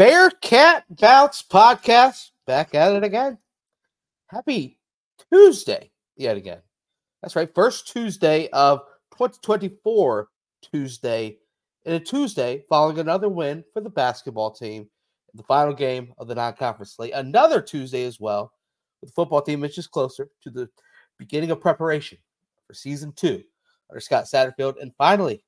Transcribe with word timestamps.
Bearcat 0.00 0.84
Bounce 0.88 1.42
podcast 1.42 2.30
back 2.46 2.74
at 2.74 2.94
it 2.94 3.04
again. 3.04 3.36
Happy 4.28 4.78
Tuesday 5.30 5.90
yet 6.16 6.38
again. 6.38 6.62
That's 7.20 7.36
right. 7.36 7.54
First 7.54 7.92
Tuesday 7.92 8.48
of 8.54 8.78
2024 9.18 10.28
Tuesday. 10.62 11.36
And 11.84 11.96
a 11.96 12.00
Tuesday 12.00 12.64
following 12.70 12.98
another 12.98 13.28
win 13.28 13.62
for 13.74 13.82
the 13.82 13.90
basketball 13.90 14.52
team 14.52 14.84
in 14.84 15.36
the 15.36 15.42
final 15.42 15.74
game 15.74 16.14
of 16.16 16.28
the 16.28 16.34
non 16.34 16.54
conference 16.54 16.94
slate. 16.94 17.12
Another 17.12 17.60
Tuesday 17.60 18.06
as 18.06 18.18
well. 18.18 18.52
The 19.02 19.12
football 19.12 19.42
team 19.42 19.62
inches 19.64 19.86
closer 19.86 20.30
to 20.44 20.50
the 20.50 20.70
beginning 21.18 21.50
of 21.50 21.60
preparation 21.60 22.16
for 22.66 22.72
season 22.72 23.12
two 23.12 23.42
under 23.90 24.00
Scott 24.00 24.24
Satterfield. 24.24 24.80
And 24.80 24.92
finally, 24.96 25.44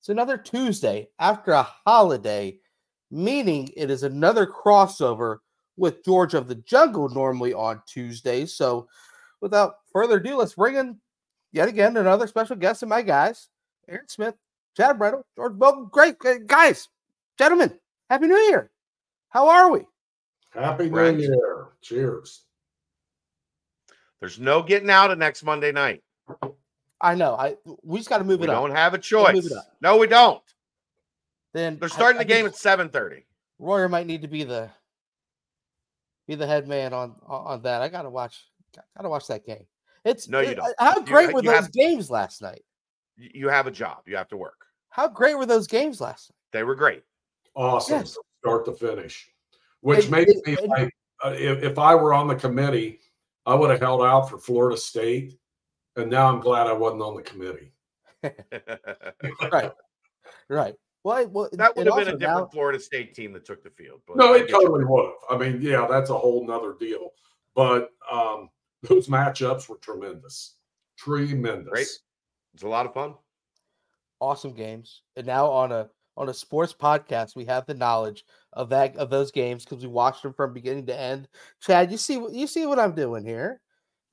it's 0.00 0.08
another 0.08 0.38
Tuesday 0.38 1.08
after 1.20 1.52
a 1.52 1.62
holiday, 1.62 2.58
meaning 3.12 3.70
it 3.76 3.90
is 3.90 4.02
another 4.02 4.46
crossover 4.46 5.38
with 5.76 6.04
George 6.04 6.34
of 6.34 6.48
the 6.48 6.56
Jungle 6.56 7.08
normally 7.10 7.52
on 7.52 7.82
Tuesdays. 7.86 8.54
So 8.54 8.88
without 9.40 9.74
further 9.92 10.16
ado, 10.16 10.36
let's 10.36 10.54
bring 10.54 10.76
in 10.76 10.98
yet 11.52 11.68
again 11.68 11.96
another 11.96 12.26
special 12.26 12.56
guest 12.56 12.82
of 12.82 12.88
my 12.88 13.02
guys, 13.02 13.48
Aaron 13.88 14.08
Smith, 14.08 14.34
Chad 14.76 14.98
Brendel, 14.98 15.24
George 15.36 15.52
Bolton. 15.52 15.88
Great 15.92 16.16
guys, 16.46 16.88
gentlemen, 17.38 17.78
Happy 18.08 18.26
New 18.26 18.36
Year. 18.36 18.70
How 19.28 19.48
are 19.48 19.70
we? 19.70 19.86
Happy 20.50 20.88
New 20.88 21.18
Year. 21.18 21.68
Cheers. 21.82 22.44
There's 24.20 24.38
no 24.38 24.62
getting 24.62 24.90
out 24.90 25.10
of 25.10 25.18
next 25.18 25.42
Monday 25.42 25.72
night. 25.72 26.02
I 27.00 27.14
know. 27.14 27.34
I 27.34 27.56
we 27.82 27.98
just 27.98 28.08
got 28.08 28.18
to 28.18 28.24
move 28.24 28.40
we 28.40 28.46
it 28.46 28.50
up. 28.50 28.62
don't 28.62 28.70
have 28.70 28.94
a 28.94 28.98
choice. 28.98 29.52
No, 29.80 29.96
we 29.96 30.06
don't. 30.06 30.40
Then 31.54 31.78
they're 31.78 31.88
starting 31.88 32.20
I, 32.20 32.24
the 32.24 32.28
game 32.28 32.46
at 32.46 32.54
7:30. 32.54 33.24
Royer 33.58 33.88
might 33.88 34.06
need 34.06 34.22
to 34.22 34.28
be 34.28 34.44
the 34.44 34.70
be 36.26 36.34
the 36.34 36.46
head 36.46 36.66
man 36.66 36.92
on 36.92 37.16
on 37.26 37.62
that. 37.62 37.82
I 37.82 37.88
gotta 37.88 38.10
watch. 38.10 38.46
Gotta 38.96 39.08
watch 39.08 39.26
that 39.26 39.44
game. 39.44 39.66
It's 40.04 40.28
no, 40.28 40.40
you 40.40 40.54
don't. 40.54 40.74
How 40.78 41.00
great 41.00 41.28
you, 41.28 41.34
were 41.34 41.42
you 41.42 41.50
those 41.50 41.60
have, 41.60 41.72
games 41.72 42.10
last 42.10 42.42
night? 42.42 42.62
You 43.16 43.48
have 43.48 43.66
a 43.66 43.70
job. 43.70 43.98
You 44.06 44.16
have 44.16 44.28
to 44.28 44.36
work. 44.36 44.66
How 44.88 45.08
great 45.08 45.36
were 45.36 45.46
those 45.46 45.66
games 45.66 46.00
last 46.00 46.30
night? 46.30 46.36
They 46.52 46.64
were 46.64 46.74
great. 46.74 47.02
Awesome, 47.54 48.00
yes. 48.00 48.16
start 48.40 48.64
to 48.64 48.72
finish. 48.72 49.30
Which 49.80 50.06
it, 50.06 50.10
makes 50.10 50.32
it, 50.32 50.46
me 50.46 50.68
like, 50.68 50.94
uh, 51.24 51.34
if, 51.36 51.62
if 51.62 51.78
I 51.78 51.94
were 51.94 52.14
on 52.14 52.28
the 52.28 52.34
committee, 52.34 53.00
I 53.46 53.54
would 53.54 53.70
have 53.70 53.80
held 53.80 54.02
out 54.02 54.30
for 54.30 54.38
Florida 54.38 54.76
State, 54.76 55.38
and 55.96 56.10
now 56.10 56.28
I'm 56.28 56.40
glad 56.40 56.66
I 56.66 56.72
wasn't 56.72 57.02
on 57.02 57.16
the 57.16 57.22
committee. 57.22 57.72
right, 59.52 59.72
right. 60.48 60.74
Well, 61.04 61.28
well 61.28 61.48
that 61.52 61.76
would 61.76 61.86
have 61.86 61.96
been 61.96 62.08
a 62.08 62.16
different 62.16 62.20
now, 62.20 62.46
Florida 62.46 62.78
State 62.78 63.14
team 63.14 63.32
that 63.32 63.44
took 63.44 63.62
the 63.62 63.70
field. 63.70 64.00
no, 64.14 64.34
it 64.34 64.48
totally 64.48 64.84
would 64.84 65.04
have. 65.06 65.40
I 65.40 65.42
mean, 65.42 65.60
yeah, 65.60 65.86
that's 65.90 66.10
a 66.10 66.16
whole 66.16 66.46
nother 66.46 66.74
deal. 66.78 67.10
But 67.54 67.90
um, 68.10 68.48
those 68.82 69.08
matchups 69.08 69.68
were 69.68 69.76
tremendous, 69.76 70.56
tremendous. 70.96 71.70
Great. 71.70 71.88
It's 72.54 72.62
a 72.62 72.68
lot 72.68 72.86
of 72.86 72.94
fun. 72.94 73.14
Awesome 74.20 74.54
games, 74.54 75.02
and 75.16 75.26
now 75.26 75.46
on 75.46 75.72
a 75.72 75.88
on 76.16 76.28
a 76.28 76.34
sports 76.34 76.72
podcast, 76.72 77.34
we 77.34 77.44
have 77.46 77.66
the 77.66 77.74
knowledge 77.74 78.24
of 78.52 78.68
that 78.68 78.96
of 78.96 79.10
those 79.10 79.32
games 79.32 79.64
because 79.64 79.82
we 79.82 79.88
watched 79.88 80.22
them 80.22 80.34
from 80.34 80.52
beginning 80.52 80.86
to 80.86 80.98
end. 80.98 81.28
Chad, 81.60 81.90
you 81.90 81.96
see 81.96 82.24
you 82.30 82.46
see 82.46 82.66
what 82.66 82.78
I'm 82.78 82.94
doing 82.94 83.24
here? 83.24 83.60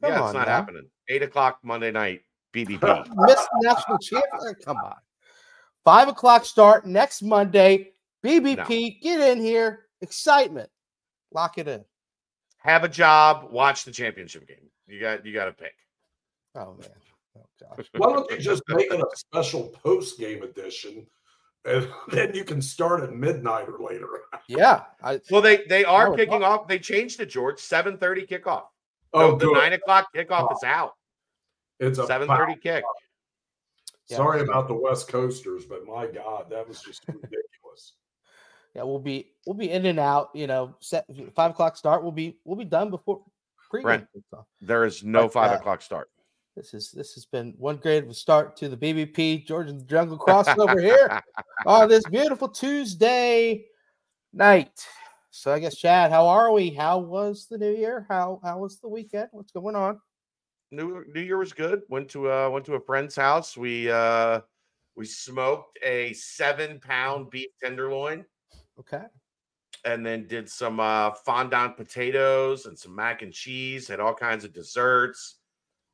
Come 0.01 0.11
yeah, 0.11 0.25
it's 0.25 0.33
not 0.33 0.47
now. 0.47 0.53
happening. 0.53 0.89
Eight 1.09 1.21
o'clock 1.21 1.59
Monday 1.63 1.91
night, 1.91 2.21
BBP. 2.53 3.07
Miss 3.27 3.47
national 3.61 3.97
champion. 3.99 4.55
Come 4.65 4.77
on. 4.77 4.95
Five 5.83 6.07
o'clock 6.07 6.45
start 6.45 6.85
next 6.85 7.21
Monday. 7.21 7.91
BBP, 8.23 8.57
no. 8.57 8.89
get 9.01 9.37
in 9.37 9.43
here. 9.43 9.85
Excitement. 10.01 10.69
Lock 11.33 11.57
it 11.57 11.67
in. 11.67 11.83
Have 12.57 12.83
a 12.83 12.89
job. 12.89 13.47
Watch 13.51 13.85
the 13.85 13.91
championship 13.91 14.47
game. 14.47 14.69
You 14.87 14.99
got 14.99 15.25
you 15.25 15.33
got 15.33 15.45
to 15.45 15.53
pick. 15.53 15.73
Oh 16.55 16.75
man. 16.79 16.89
Oh 17.37 17.45
gosh. 17.59 17.85
Why 17.95 18.11
don't 18.11 18.29
you 18.31 18.37
just 18.37 18.63
make 18.67 18.91
it 18.91 18.99
a 18.99 19.07
special 19.15 19.69
post 19.83 20.19
game 20.19 20.43
edition 20.43 21.05
and 21.65 21.87
then 22.11 22.33
you 22.33 22.43
can 22.43 22.61
start 22.61 23.03
at 23.03 23.13
midnight 23.13 23.67
or 23.67 23.79
later. 23.79 24.07
yeah. 24.47 24.83
I, 25.03 25.19
well, 25.29 25.41
they 25.41 25.65
they 25.67 25.85
are 25.85 26.15
kicking 26.15 26.43
off. 26.43 26.67
They 26.67 26.79
changed 26.79 27.19
it, 27.19 27.27
George. 27.27 27.59
Seven 27.59 27.97
thirty 27.97 28.25
kickoff. 28.25 28.63
Oh, 29.13 29.37
so 29.39 29.47
the 29.47 29.53
nine 29.53 29.73
o'clock 29.73 30.07
kickoff 30.15 30.47
oh. 30.49 30.55
is 30.55 30.63
out. 30.63 30.93
It's 31.79 31.99
a 31.99 32.07
seven 32.07 32.27
thirty 32.27 32.55
kick. 32.55 32.83
Sorry 34.15 34.41
about 34.41 34.67
the 34.67 34.75
West 34.75 35.07
Coasters, 35.07 35.65
but 35.65 35.85
my 35.85 36.07
God, 36.07 36.49
that 36.49 36.67
was 36.67 36.81
just 36.81 37.03
ridiculous. 37.07 37.93
Yeah, 38.75 38.83
we'll 38.83 38.99
be 38.99 39.31
we'll 39.45 39.57
be 39.57 39.69
in 39.69 39.85
and 39.85 39.99
out. 39.99 40.29
You 40.33 40.47
know, 40.47 40.75
set 40.79 41.05
five 41.35 41.51
o'clock 41.51 41.77
start. 41.77 42.03
We'll 42.03 42.11
be 42.11 42.37
we'll 42.43 42.57
be 42.57 42.65
done 42.65 42.89
before. 42.89 43.21
Brent, 43.71 44.07
there 44.61 44.83
is 44.85 45.03
no 45.03 45.23
but, 45.23 45.33
five 45.33 45.51
uh, 45.51 45.55
o'clock 45.55 45.81
start. 45.81 46.09
This 46.55 46.73
is 46.73 46.91
this 46.91 47.13
has 47.13 47.25
been 47.25 47.53
one 47.57 47.77
great 47.77 48.03
of 48.03 48.09
a 48.09 48.13
start 48.13 48.57
to 48.57 48.69
the 48.69 48.77
BBP 48.77 49.45
Georgia 49.45 49.73
the 49.73 49.83
Jungle 49.83 50.17
crossover 50.27 50.81
here 50.81 51.21
on 51.65 51.87
this 51.87 52.03
beautiful 52.05 52.49
Tuesday 52.49 53.65
night. 54.33 54.85
So 55.29 55.53
I 55.53 55.59
guess 55.59 55.75
Chad, 55.75 56.11
how 56.11 56.27
are 56.27 56.51
we? 56.51 56.71
How 56.71 56.97
was 56.97 57.47
the 57.49 57.57
new 57.57 57.75
year? 57.75 58.05
How 58.09 58.39
how 58.43 58.59
was 58.59 58.79
the 58.79 58.89
weekend? 58.89 59.29
What's 59.31 59.51
going 59.51 59.75
on? 59.75 59.99
New 60.71 61.03
New 61.13 61.21
Year 61.21 61.37
was 61.37 61.53
good. 61.53 61.81
Went 61.89 62.09
to 62.09 62.31
uh 62.31 62.49
went 62.49 62.65
to 62.65 62.75
a 62.75 62.79
friend's 62.79 63.15
house. 63.15 63.57
We 63.57 63.89
uh 63.89 64.41
we 64.95 65.05
smoked 65.05 65.79
a 65.83 66.13
seven 66.13 66.79
pound 66.79 67.29
beef 67.29 67.49
tenderloin. 67.61 68.25
Okay. 68.79 69.03
And 69.85 70.05
then 70.05 70.27
did 70.27 70.49
some 70.49 70.79
uh 70.79 71.11
fondant 71.25 71.77
potatoes 71.77 72.65
and 72.65 72.77
some 72.77 72.95
mac 72.95 73.21
and 73.21 73.33
cheese, 73.33 73.87
had 73.87 73.99
all 73.99 74.13
kinds 74.13 74.45
of 74.45 74.53
desserts 74.53 75.39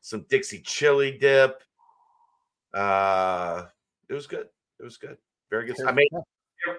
some 0.06 0.24
Dixie 0.30 0.62
chili 0.62 1.18
dip. 1.18 1.64
Uh, 2.76 3.66
it 4.08 4.14
was 4.14 4.28
good. 4.28 4.48
It 4.80 4.84
was 4.84 4.98
good. 4.98 5.18
Very 5.50 5.66
good. 5.66 5.78
I 5.84 5.92
mean, 5.92 6.08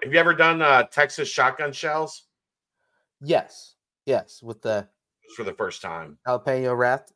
have 0.01 0.13
you 0.13 0.17
ever 0.17 0.33
done 0.33 0.61
uh, 0.61 0.83
Texas 0.83 1.27
shotgun 1.27 1.73
shells? 1.73 2.23
Yes. 3.19 3.75
Yes. 4.05 4.41
With 4.41 4.61
the 4.61 4.87
for 5.35 5.43
the 5.43 5.53
first 5.53 5.81
time 5.81 6.17
jalapeno 6.25 6.77
wrapped. 6.77 7.11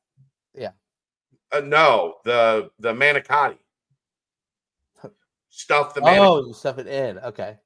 Yeah. 1.51 1.59
Uh, 1.59 1.61
no, 1.61 2.15
the 2.25 2.71
the 2.79 2.93
manicotti. 2.93 3.57
Stuff 5.49 5.93
the 5.93 6.01
manicotti. 6.01 6.17
Oh, 6.17 6.47
you 6.47 6.53
stuff 6.53 6.77
it 6.77 6.87
in. 6.87 7.19
Okay. 7.19 7.57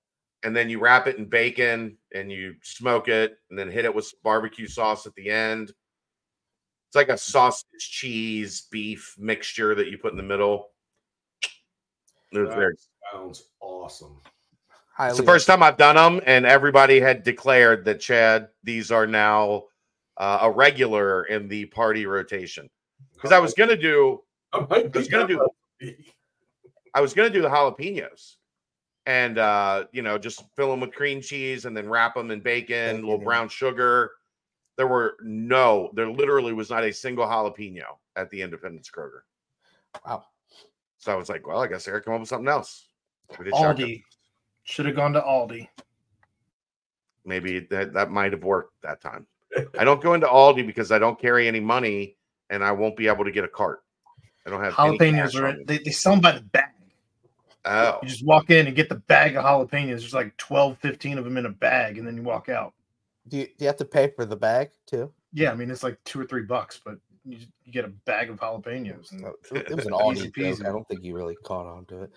And 0.44 0.56
then 0.56 0.70
you 0.70 0.80
wrap 0.80 1.08
it 1.08 1.18
in 1.18 1.26
bacon 1.26 1.98
and 2.14 2.32
you 2.32 2.56
smoke 2.62 3.08
it 3.08 3.38
and 3.50 3.58
then 3.58 3.70
hit 3.70 3.86
it 3.86 3.94
with 3.94 4.14
barbecue 4.24 4.68
sauce 4.68 5.06
at 5.08 5.16
the 5.16 5.30
end. 5.30 5.72
It's 6.88 6.96
like 6.96 7.10
a 7.10 7.18
sausage, 7.18 7.66
cheese, 7.80 8.68
beef 8.72 9.16
mixture 9.18 9.74
that 9.76 9.88
you 9.88 9.98
put 9.98 10.12
in 10.12 10.18
the 10.18 10.24
middle. 10.24 10.70
It 12.32 12.48
very, 12.50 12.76
sounds 13.12 13.50
awesome. 13.60 14.22
It's 15.00 15.18
the 15.18 15.24
first 15.24 15.48
time 15.48 15.62
I've 15.62 15.78
done 15.78 15.96
them, 15.96 16.22
and 16.26 16.46
everybody 16.46 17.00
had 17.00 17.24
declared 17.24 17.86
that 17.86 18.00
Chad, 18.00 18.50
these 18.64 18.92
are 18.92 19.08
now 19.08 19.64
uh, 20.18 20.40
a 20.44 20.52
regular 20.52 21.26
in 21.26 21.48
the 21.48 21.66
party 21.66 22.06
rotation. 22.06 22.70
Because 23.16 23.32
I 23.32 23.40
was 23.40 23.54
gonna 23.54 23.76
do, 23.76 24.22
I 24.54 24.60
was 24.94 25.08
gonna 25.08 25.28
do, 25.28 25.48
I 26.94 27.02
was 27.02 27.14
gonna 27.14 27.30
do 27.30 27.42
the 27.42 27.50
jalapenos, 27.50 28.36
and 29.06 29.38
uh, 29.38 29.86
you 29.92 30.02
know, 30.02 30.18
just 30.18 30.44
fill 30.56 30.70
them 30.72 30.82
with 30.82 30.94
cream 30.94 31.22
cheese 31.22 31.66
and 31.66 31.76
then 31.76 31.90
wrap 31.90 32.16
them 32.16 32.32
in 32.32 32.40
bacon, 32.40 32.98
a 32.98 33.00
little 33.00 33.18
brown 33.18 33.50
sugar, 33.50 34.12
there 34.78 34.88
were 34.88 35.16
no, 35.22 35.92
there 35.94 36.10
literally 36.10 36.54
was 36.54 36.70
not 36.70 36.84
a 36.84 36.92
single 36.92 37.26
jalapeno 37.26 37.98
at 38.16 38.30
the 38.30 38.42
Independence 38.42 38.90
Kroger. 38.90 39.22
Wow. 40.06 40.26
So 40.98 41.12
I 41.12 41.16
was 41.16 41.30
like, 41.30 41.48
well, 41.48 41.62
I 41.62 41.68
guess 41.68 41.88
I 41.88 41.92
gotta 41.92 42.04
come 42.04 42.14
up 42.16 42.20
with 42.22 42.30
something 42.30 42.48
else. 42.48 42.88
Aldi. 43.32 44.04
Should 44.64 44.88
have 44.88 44.96
gone 44.96 45.14
to 45.14 45.22
Aldi. 45.22 45.68
Maybe 47.26 47.60
that, 47.72 47.94
that 47.94 48.12
might 48.12 48.34
have 48.34 48.44
worked 48.44 48.82
that 48.82 49.02
time. 49.02 49.26
I 49.80 49.84
don't 49.84 50.02
go 50.02 50.14
into 50.14 50.28
Aldi 50.28 50.66
because 50.66 50.92
I 50.92 51.00
don't 51.00 51.20
carry 51.20 51.48
any 51.48 51.60
money 51.60 52.18
and 52.50 52.64
I 52.64 52.72
won't 52.72 52.98
be 52.98 53.08
able 53.08 53.26
to 53.26 53.32
get 53.32 53.44
a 53.44 53.48
cart. 53.48 53.84
I 54.46 54.50
don't 54.50 54.64
have 54.64 54.74
jalapenos 54.74 55.36
are 55.42 55.64
they, 55.66 55.80
they 55.80 55.92
sell 55.92 56.14
them 56.14 56.22
by 56.22 56.34
the 56.34 56.42
bag. 56.42 56.70
Oh. 57.66 58.00
You 58.04 58.10
just 58.10 58.24
walk 58.24 58.52
in 58.52 58.68
and 58.68 58.76
get 58.76 58.90
the 58.90 58.96
bag 58.96 59.36
of 59.36 59.44
jalapenos. 59.44 59.88
There's 59.88 60.14
like 60.14 60.38
12, 60.38 60.78
15 60.78 61.18
of 61.18 61.24
them 61.24 61.38
in 61.38 61.48
a 61.48 61.50
bag, 61.52 61.98
and 61.98 62.06
then 62.06 62.16
you 62.16 62.24
walk 62.24 62.48
out. 62.48 62.74
Do 63.28 63.38
you, 63.38 63.46
do 63.46 63.54
you 63.60 63.68
have 63.68 63.78
to 63.78 63.86
pay 63.86 64.12
for 64.16 64.26
the 64.26 64.36
bag 64.36 64.70
too? 64.86 65.12
Yeah, 65.34 65.52
I 65.52 65.56
mean 65.56 65.72
it's 65.72 65.84
like 65.84 65.98
two 66.06 66.20
or 66.20 66.26
three 66.26 66.44
bucks, 66.44 66.80
but 66.84 66.98
you, 67.26 67.40
you 67.64 67.72
get 67.72 67.86
a 67.86 67.90
bag 68.06 68.30
of 68.30 68.40
jalapenos. 68.40 69.12
And 69.12 69.26
it 69.52 69.76
was 69.76 69.88
an 69.88 69.94
Aldi 69.94 70.32
piece. 70.32 70.62
I 70.62 70.66
don't 70.66 70.88
think 70.88 71.04
you 71.04 71.16
really 71.16 71.36
caught 71.44 71.66
on 71.66 71.86
to 71.86 72.04
it, 72.04 72.12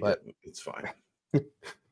but 0.00 0.22
it's 0.44 0.60
fine. 0.60 0.88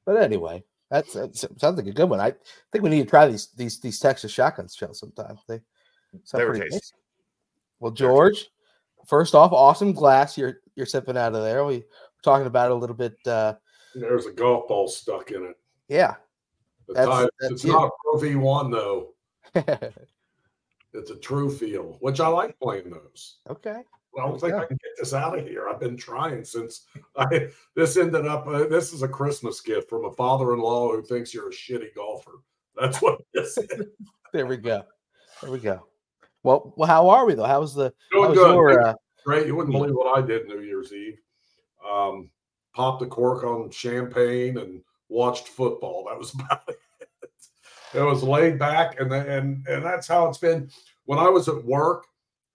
but 0.04 0.16
anyway, 0.16 0.62
that's 0.88 1.14
that 1.14 1.36
sounds 1.36 1.76
like 1.76 1.86
a 1.86 1.92
good 1.92 2.08
one. 2.08 2.20
I 2.20 2.34
think 2.70 2.84
we 2.84 2.90
need 2.90 3.02
to 3.02 3.10
try 3.10 3.26
these 3.26 3.48
these 3.56 3.80
these 3.80 3.98
Texas 3.98 4.30
shotguns, 4.30 4.76
shells 4.76 5.00
sometime. 5.00 5.36
They 5.48 5.60
sound 6.22 6.42
they 6.42 6.46
pretty 6.46 6.70
tasty. 6.70 6.96
Well, 7.80 7.90
George, 7.92 8.48
first 9.08 9.34
off, 9.34 9.52
awesome 9.52 9.92
glass 9.92 10.36
you're 10.38 10.60
you're 10.76 10.86
sipping 10.86 11.16
out 11.16 11.34
of 11.34 11.42
there. 11.42 11.64
We 11.64 11.78
were 11.78 11.84
talking 12.22 12.46
about 12.46 12.70
it 12.70 12.72
a 12.72 12.76
little 12.76 12.96
bit. 12.96 13.16
Uh, 13.26 13.54
There's 13.94 14.26
a 14.26 14.32
golf 14.32 14.68
ball 14.68 14.86
stuck 14.88 15.30
in 15.32 15.44
it. 15.44 15.56
Yeah, 15.88 16.14
That's- 16.88 17.06
Tide- 17.08 17.28
that's 17.40 17.52
it's 17.52 17.64
you. 17.64 17.72
not 17.72 17.86
a 17.86 17.90
Pro 18.04 18.20
V1 18.20 18.70
though. 18.70 19.14
It's 20.92 21.10
a 21.10 21.16
true 21.16 21.48
feel, 21.48 21.96
which 22.00 22.18
I 22.18 22.26
like 22.26 22.58
playing 22.58 22.90
those. 22.90 23.36
okay. 23.48 23.82
I 24.18 24.26
don't 24.26 24.40
think 24.40 24.54
Yeah. 24.54 24.62
I 24.62 24.66
can 24.66 24.76
get 24.76 24.90
this 24.98 25.14
out 25.14 25.38
of 25.38 25.46
here. 25.46 25.68
I've 25.68 25.78
been 25.78 25.96
trying 25.96 26.44
since 26.44 26.86
I 27.16 27.48
this 27.76 27.96
ended 27.96 28.26
up. 28.26 28.48
Uh, 28.48 28.64
this 28.66 28.92
is 28.92 29.02
a 29.02 29.08
Christmas 29.08 29.60
gift 29.60 29.88
from 29.88 30.04
a 30.04 30.12
father-in-law 30.12 30.90
who 30.90 31.02
thinks 31.02 31.32
you're 31.32 31.48
a 31.48 31.52
shitty 31.52 31.94
golfer. 31.94 32.42
That's 32.76 33.00
what 33.00 33.20
this 33.32 33.56
is. 33.56 33.86
There 34.32 34.46
we 34.46 34.56
go. 34.56 34.82
There 35.42 35.50
we 35.52 35.58
go. 35.60 35.86
Well, 36.42 36.72
well 36.76 36.88
how 36.88 37.08
are 37.08 37.26
we 37.26 37.34
though? 37.34 37.44
How 37.44 37.60
was 37.60 37.74
the 37.74 37.92
how 38.12 38.18
Doing 38.18 38.30
was 38.30 38.38
good. 38.38 38.54
your 38.54 38.80
uh, 38.88 38.94
Great. 39.24 39.46
You 39.46 39.54
wouldn't 39.56 39.74
believe 39.74 39.94
what 39.94 40.18
I 40.18 40.26
did 40.26 40.46
New 40.48 40.60
Year's 40.60 40.92
Eve. 40.92 41.18
Um, 41.88 42.30
popped 42.74 43.02
a 43.02 43.06
cork 43.06 43.44
on 43.44 43.70
champagne 43.70 44.58
and 44.58 44.82
watched 45.08 45.48
football. 45.48 46.06
That 46.08 46.18
was 46.18 46.34
about 46.34 46.62
it. 46.68 46.78
It 47.92 48.00
was 48.00 48.22
laid 48.22 48.58
back, 48.58 49.00
and 49.00 49.12
and 49.12 49.66
and 49.66 49.84
that's 49.84 50.06
how 50.06 50.28
it's 50.28 50.38
been. 50.38 50.70
When 51.04 51.18
I 51.18 51.28
was 51.28 51.48
at 51.48 51.64
work, 51.64 52.06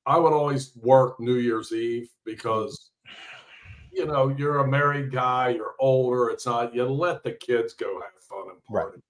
I 0.05 0.17
would 0.17 0.33
always 0.33 0.75
work 0.77 1.19
New 1.19 1.35
Year's 1.35 1.73
Eve 1.73 2.09
because 2.23 2.91
you 3.91 4.05
know 4.05 4.29
you're 4.29 4.59
a 4.59 4.67
married 4.67 5.11
guy, 5.11 5.49
you're 5.49 5.75
older. 5.79 6.29
It's 6.29 6.45
not 6.45 6.73
you 6.73 6.85
let 6.85 7.23
the 7.23 7.33
kids 7.33 7.73
go 7.73 7.99
have 8.01 8.23
fun 8.23 8.49
and 8.49 8.61
Right. 8.69 8.83
party. 8.83 9.01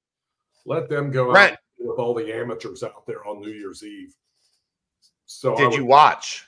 Let 0.65 0.89
them 0.89 1.11
go 1.11 1.31
Right. 1.31 1.53
out 1.53 1.59
with 1.77 1.99
all 1.99 2.13
the 2.15 2.33
amateurs 2.33 2.81
out 2.81 3.05
there 3.05 3.25
on 3.25 3.39
New 3.39 3.51
Year's 3.51 3.83
Eve. 3.83 4.15
So 5.37 5.55
Did 5.55 5.65
would- 5.71 5.73
you 5.75 5.85
watch 5.85 6.47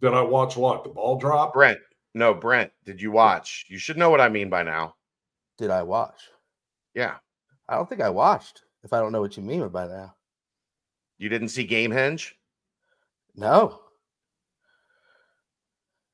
did 0.00 0.14
I 0.14 0.22
watch 0.22 0.56
what 0.56 0.82
the 0.82 0.88
ball 0.88 1.18
drop? 1.18 1.52
Brent? 1.52 1.78
No, 2.14 2.32
Brent. 2.32 2.72
Did 2.86 3.02
you 3.02 3.10
watch? 3.10 3.66
You 3.68 3.76
should 3.78 3.98
know 3.98 4.08
what 4.08 4.20
I 4.20 4.30
mean 4.30 4.48
by 4.48 4.62
now. 4.62 4.96
did 5.58 5.70
I 5.70 5.82
watch? 5.82 6.18
Yeah, 6.94 7.16
I 7.68 7.74
don't 7.74 7.86
think 7.88 8.00
I 8.00 8.08
watched. 8.08 8.62
If 8.82 8.94
I 8.94 8.98
don't 8.98 9.12
know 9.12 9.20
what 9.20 9.36
you 9.36 9.42
mean 9.42 9.68
by 9.68 9.86
now. 9.86 10.16
you 11.18 11.28
didn't 11.28 11.50
see 11.50 11.66
Gamehenge. 11.66 12.32
No. 13.36 13.82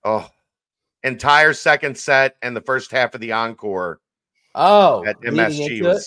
Oh, 0.05 0.29
entire 1.05 1.53
second 1.55 1.97
set 1.97 2.37
and 2.43 2.57
the 2.57 2.61
first 2.61 2.91
half 2.91 3.15
of 3.15 3.21
the 3.21 3.33
encore 3.33 4.01
Oh, 4.55 5.05
at 5.07 5.21
leading 5.21 5.37
MSG 5.39 5.77
into 5.79 5.91
it? 5.93 6.03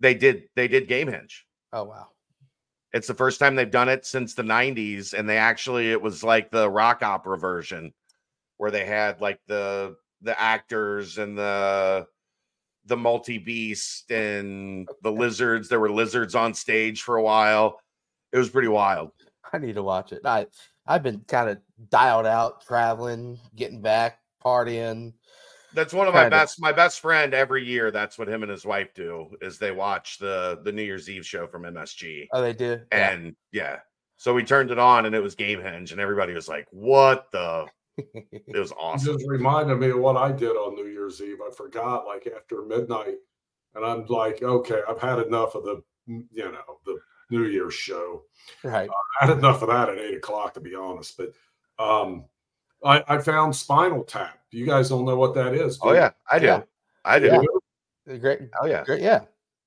they 0.00 0.14
did 0.14 0.44
they 0.56 0.68
did 0.68 0.88
Gamehenge. 0.88 1.42
Oh 1.72 1.84
wow. 1.84 2.08
It's 2.92 3.06
the 3.06 3.14
first 3.14 3.38
time 3.38 3.54
they've 3.54 3.70
done 3.70 3.88
it 3.88 4.04
since 4.04 4.34
the 4.34 4.42
90s 4.42 5.14
and 5.14 5.28
they 5.28 5.38
actually 5.38 5.90
it 5.92 6.00
was 6.00 6.24
like 6.24 6.50
the 6.50 6.68
rock 6.68 7.02
opera 7.02 7.38
version 7.38 7.92
where 8.56 8.70
they 8.70 8.84
had 8.84 9.20
like 9.20 9.40
the 9.46 9.96
the 10.22 10.38
actors 10.38 11.18
and 11.18 11.38
the 11.38 12.06
the 12.86 12.96
multi 12.96 13.38
beast 13.38 14.10
and 14.10 14.88
the 15.02 15.12
lizards 15.12 15.68
there 15.68 15.80
were 15.80 15.90
lizards 15.90 16.34
on 16.34 16.52
stage 16.52 17.02
for 17.02 17.16
a 17.16 17.22
while 17.22 17.78
it 18.32 18.38
was 18.38 18.50
pretty 18.50 18.68
wild 18.68 19.12
I 19.52 19.58
need 19.58 19.74
to 19.74 19.82
watch 19.82 20.12
it. 20.12 20.22
I 20.24 20.46
I've 20.86 21.02
been 21.02 21.20
kind 21.20 21.50
of 21.50 21.58
dialed 21.88 22.26
out, 22.26 22.62
traveling, 22.66 23.38
getting 23.54 23.80
back, 23.80 24.18
partying. 24.44 25.12
That's 25.74 25.92
one 25.94 26.06
of 26.08 26.14
my 26.14 26.22
Kinda. 26.24 26.36
best 26.36 26.60
my 26.60 26.72
best 26.72 27.00
friend 27.00 27.34
every 27.34 27.64
year 27.64 27.90
that's 27.90 28.18
what 28.18 28.28
him 28.28 28.42
and 28.42 28.50
his 28.50 28.64
wife 28.64 28.92
do 28.94 29.30
is 29.40 29.58
they 29.58 29.70
watch 29.72 30.18
the 30.18 30.60
the 30.64 30.72
new 30.72 30.82
year's 30.82 31.08
eve 31.08 31.26
show 31.26 31.46
from 31.46 31.62
msg 31.62 32.28
Oh, 32.32 32.40
they 32.42 32.52
do. 32.52 32.80
And 32.92 33.34
yeah 33.52 33.78
so 34.16 34.34
we 34.34 34.42
turned 34.44 34.70
it 34.70 34.78
on 34.78 35.06
and 35.06 35.14
it 35.14 35.22
was 35.22 35.34
gamehenge 35.34 35.92
and 35.92 36.00
everybody 36.00 36.34
was 36.34 36.48
like 36.48 36.66
what 36.70 37.30
the 37.32 37.66
it 37.98 38.58
was 38.58 38.70
It 38.70 38.76
awesome 38.80 39.14
just 39.18 39.28
reminded 39.28 39.76
me 39.78 39.90
of 39.90 39.98
what 39.98 40.16
I 40.16 40.32
did 40.32 40.52
on 40.52 40.74
New 40.74 40.86
Year's 40.86 41.20
Eve. 41.20 41.38
I 41.46 41.52
forgot 41.54 42.06
like 42.06 42.26
after 42.34 42.62
midnight, 42.62 43.16
and 43.74 43.84
I'm 43.84 44.06
like, 44.06 44.42
okay, 44.42 44.80
I've 44.88 45.00
had 45.00 45.18
enough 45.18 45.54
of 45.54 45.64
the 45.64 45.82
you 46.06 46.50
know 46.52 46.78
the 46.86 46.98
New 47.30 47.44
Year's 47.44 47.74
show. 47.74 48.22
right. 48.64 48.88
I 49.20 49.26
had 49.26 49.36
enough 49.36 49.60
of 49.62 49.68
that 49.68 49.90
at 49.90 49.98
eight 49.98 50.16
o'clock, 50.16 50.54
to 50.54 50.60
be 50.60 50.74
honest. 50.74 51.18
But 51.18 51.32
um, 51.84 52.24
I, 52.84 53.04
I 53.08 53.18
found 53.18 53.54
Spinal 53.54 54.04
Tap. 54.04 54.38
You 54.50 54.66
guys 54.66 54.88
don't 54.88 55.04
know 55.04 55.16
what 55.16 55.34
that 55.34 55.54
is? 55.54 55.76
do 55.78 55.88
oh 55.88 55.90
you? 55.92 55.98
yeah 55.98 56.10
i 56.30 56.38
do 56.38 56.46
Yeah. 56.46 56.62
i 57.04 57.18
do 57.18 57.26
Yeah. 58.06 58.16
Great. 58.18 58.40
oh 58.60 58.66
yeah 58.66 58.82
Great. 58.84 59.00
Yeah. 59.02 59.20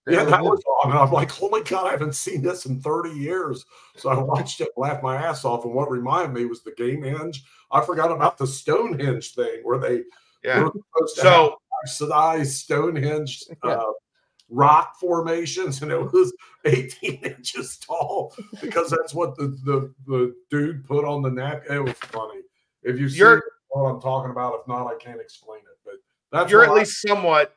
Great 0.06 0.15
Yeah, 0.18 0.24
that 0.25 0.38
review. 0.39 0.50
was 0.51 0.62
on. 0.83 0.92
And 0.92 1.00
I'm 1.00 1.12
like, 1.12 1.42
oh 1.42 1.48
my 1.50 1.62
God, 1.62 1.88
I 1.88 1.92
haven't 1.92 2.15
seen 2.15 2.42
this 2.42 2.65
in 2.65 2.81
30 2.81 3.12
years. 3.12 3.63
So 3.95 4.10
I 4.10 4.18
watched 4.21 4.60
it, 4.60 4.68
laughed 4.75 5.01
my 5.04 5.15
ass 5.15 5.45
off. 5.45 5.63
And 5.63 5.74
what 5.74 5.89
reminded 5.89 6.33
me 6.33 6.45
was 6.45 6.62
the 6.62 6.71
Gamehenge. 6.74 7.42
I 7.71 7.80
forgot 7.86 8.12
about 8.12 8.38
the 8.38 8.45
Stonehenge 8.48 9.33
thing 9.33 9.62
where 9.63 9.77
they 9.80 10.04
yeah 10.44 10.59
were 10.63 10.71
supposed 10.71 11.16
to 11.16 11.21
so 11.21 11.57
subsidized 11.86 12.57
Stonehenge 12.57 13.44
Yeah. 13.63 13.69
uh, 13.71 13.92
rock 14.50 15.00
formations, 15.00 15.81
and 15.81 15.92
it 15.92 16.12
was 16.12 16.33
18 16.66 17.13
inches 17.24 17.77
tall 17.77 18.36
because 18.62 18.89
that's 18.89 19.13
what 19.13 19.36
the, 19.38 19.48
the, 19.63 19.94
the 20.06 20.36
dude 20.50 20.86
put 20.86 21.06
on 21.06 21.21
the 21.21 21.31
napkin. 21.31 21.77
It 21.77 21.83
was 21.83 21.94
funny. 21.94 22.42
If 22.83 23.00
you 23.00 23.09
see 23.09 23.19
You're- 23.19 23.41
what 23.69 23.89
I'm 23.89 24.01
talking 24.01 24.31
about, 24.31 24.59
if 24.62 24.68
not, 24.68 24.88
I 24.88 24.95
can't 24.97 25.19
explain 25.21 25.59
it. 25.59 25.77
But 25.85 25.95
that's 26.31 26.51
you're 26.51 26.63
at 26.63 26.69
what 26.69 26.77
I- 26.77 26.80
least 26.80 27.01
somewhat 27.01 27.56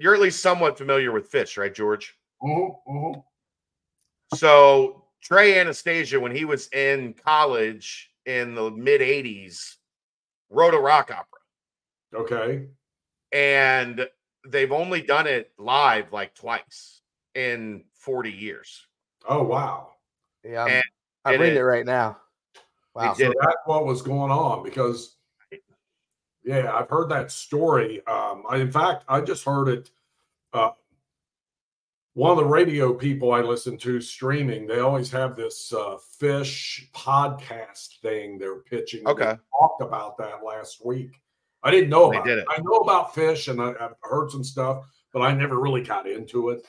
you're 0.00 0.14
at 0.14 0.20
least 0.20 0.40
somewhat 0.42 0.78
familiar 0.78 1.10
with 1.10 1.28
Phish 1.30 1.58
right 1.58 1.74
george 1.74 2.16
Mhm, 2.40 2.76
mhm. 2.88 3.24
so 4.34 5.04
trey 5.20 5.58
anastasio 5.58 6.20
when 6.20 6.34
he 6.34 6.44
was 6.44 6.68
in 6.68 7.14
college 7.14 8.12
in 8.26 8.54
the 8.54 8.70
mid 8.70 9.00
80s 9.00 9.78
wrote 10.50 10.74
a 10.74 10.78
rock 10.78 11.10
opera 11.10 11.40
Okay. 12.14 12.68
and 13.32 14.08
they've 14.46 14.70
only 14.72 15.02
done 15.02 15.26
it 15.26 15.52
live 15.58 16.12
like 16.12 16.32
twice 16.34 17.00
in 17.34 17.84
40 17.94 18.30
years 18.32 18.86
Oh 19.28 19.42
wow. 19.42 19.94
Yeah. 20.44 20.64
I'm, 20.64 20.82
I'm 21.24 21.40
reading 21.40 21.54
is- 21.54 21.58
it 21.58 21.62
right 21.62 21.84
now. 21.84 22.18
Wow. 22.98 23.14
did 23.14 23.28
So 23.28 23.34
that's 23.40 23.56
what 23.66 23.86
was 23.86 24.02
going 24.02 24.30
on 24.30 24.62
because, 24.62 25.16
yeah, 26.44 26.72
I've 26.74 26.88
heard 26.88 27.08
that 27.10 27.30
story. 27.30 28.04
Um, 28.06 28.44
I, 28.48 28.56
in 28.56 28.70
fact, 28.70 29.04
I 29.08 29.20
just 29.20 29.44
heard 29.44 29.68
it. 29.68 29.90
Uh, 30.52 30.70
one 32.14 32.32
of 32.32 32.38
the 32.38 32.44
radio 32.44 32.92
people 32.92 33.32
I 33.32 33.40
listen 33.42 33.78
to 33.78 34.00
streaming, 34.00 34.66
they 34.66 34.80
always 34.80 35.10
have 35.12 35.36
this 35.36 35.72
uh, 35.72 35.96
Phish 36.20 36.90
podcast 36.92 38.00
thing 38.02 38.38
they're 38.38 38.60
pitching. 38.60 39.04
They 39.04 39.10
Okay. 39.10 39.36
talked 39.56 39.82
about 39.82 40.18
that 40.18 40.42
last 40.44 40.84
week. 40.84 41.20
I 41.62 41.70
didn't 41.70 41.90
know 41.90 42.10
They 42.10 42.16
about 42.16 42.26
did 42.26 42.38
it. 42.38 42.44
I 42.48 42.60
know 42.62 42.78
about 42.78 43.14
Phish 43.14 43.48
and 43.48 43.60
I, 43.60 43.74
I've 43.80 43.94
heard 44.02 44.30
some 44.30 44.42
stuff, 44.42 44.84
but 45.12 45.20
I 45.22 45.32
never 45.32 45.60
really 45.60 45.82
got 45.82 46.08
into 46.08 46.50
it. 46.50 46.66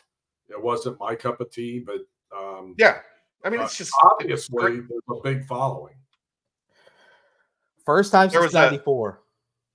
It 0.50 0.62
wasn't 0.62 1.00
my 1.00 1.16
cup 1.16 1.42
of 1.42 1.52
tea, 1.52 1.80
but 1.80 2.02
um, 2.38 2.76
yeah 2.78 3.00
i 3.46 3.50
mean 3.50 3.62
uh, 3.62 3.64
it's 3.64 3.78
just 3.78 3.94
obviously 4.04 4.58
great. 4.58 4.82
there's 4.90 5.02
a 5.18 5.22
big 5.24 5.46
following. 5.46 5.96
First 7.90 8.12
time 8.12 8.30
There 8.30 8.42
since 8.42 8.54
was 8.54 8.54
'94. 8.54 9.20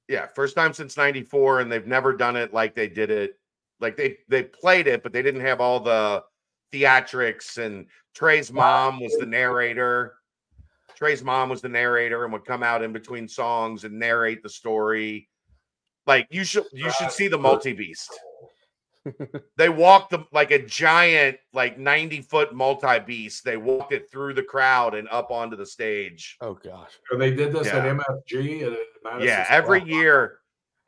yeah 0.09 0.27
first 0.37 0.55
time 0.55 0.73
since 0.73 0.97
94 0.97 1.61
and 1.61 1.73
they've 1.73 1.87
never 1.87 2.13
done 2.13 2.37
it 2.37 2.55
like 2.55 2.77
they 2.77 2.87
did 2.89 3.11
it 3.11 3.41
like 3.81 3.97
they 3.97 4.19
they 4.29 4.45
played 4.45 4.87
it 4.87 5.03
but 5.03 5.13
they 5.13 5.21
didn't 5.21 5.41
have 5.41 5.61
all 5.61 5.81
the 5.81 6.23
theatrics 6.73 7.59
and 7.59 7.87
trey's 8.15 8.53
mom 8.53 9.01
was 9.01 9.17
the 9.19 9.27
narrator. 9.27 10.15
Trey's 10.95 11.25
mom 11.25 11.49
was 11.49 11.61
the 11.61 11.69
narrator 11.69 12.23
and 12.23 12.33
would 12.33 12.45
come 12.45 12.63
out 12.63 12.83
in 12.83 12.93
between 12.93 13.27
songs 13.27 13.83
and 13.83 13.99
narrate 13.99 14.45
the 14.45 14.49
story. 14.49 15.29
Like 16.07 16.29
you 16.31 16.45
should 16.45 16.67
you 16.73 16.93
should 16.93 17.11
see 17.11 17.27
the 17.27 17.37
multi-beast 17.39 18.17
they 19.57 19.69
walked 19.69 20.11
them 20.11 20.27
like 20.33 20.51
a 20.51 20.65
giant 20.65 21.37
like 21.53 21.79
90 21.79 22.23
foot 22.23 22.55
multi-beast 22.55 23.45
they 23.45 23.57
walked 23.57 23.93
it 23.93 24.11
through 24.11 24.33
the 24.35 24.43
crowd 24.43 24.95
and 24.95 25.09
up 25.11 25.31
onto 25.31 25.57
the 25.57 25.67
stage 25.67 26.37
Oh 26.41 26.55
gosh. 26.55 26.93
And 27.11 27.21
they 27.21 27.35
did 27.35 27.53
this 27.53 27.67
at 27.69 27.85
Yeah. 27.85 27.95
MSG. 27.99 28.63
At 28.67 28.79
Madison 29.05 29.27
yeah 29.29 29.47
every 29.49 29.81
Garden. 29.81 29.97
year 29.99 30.39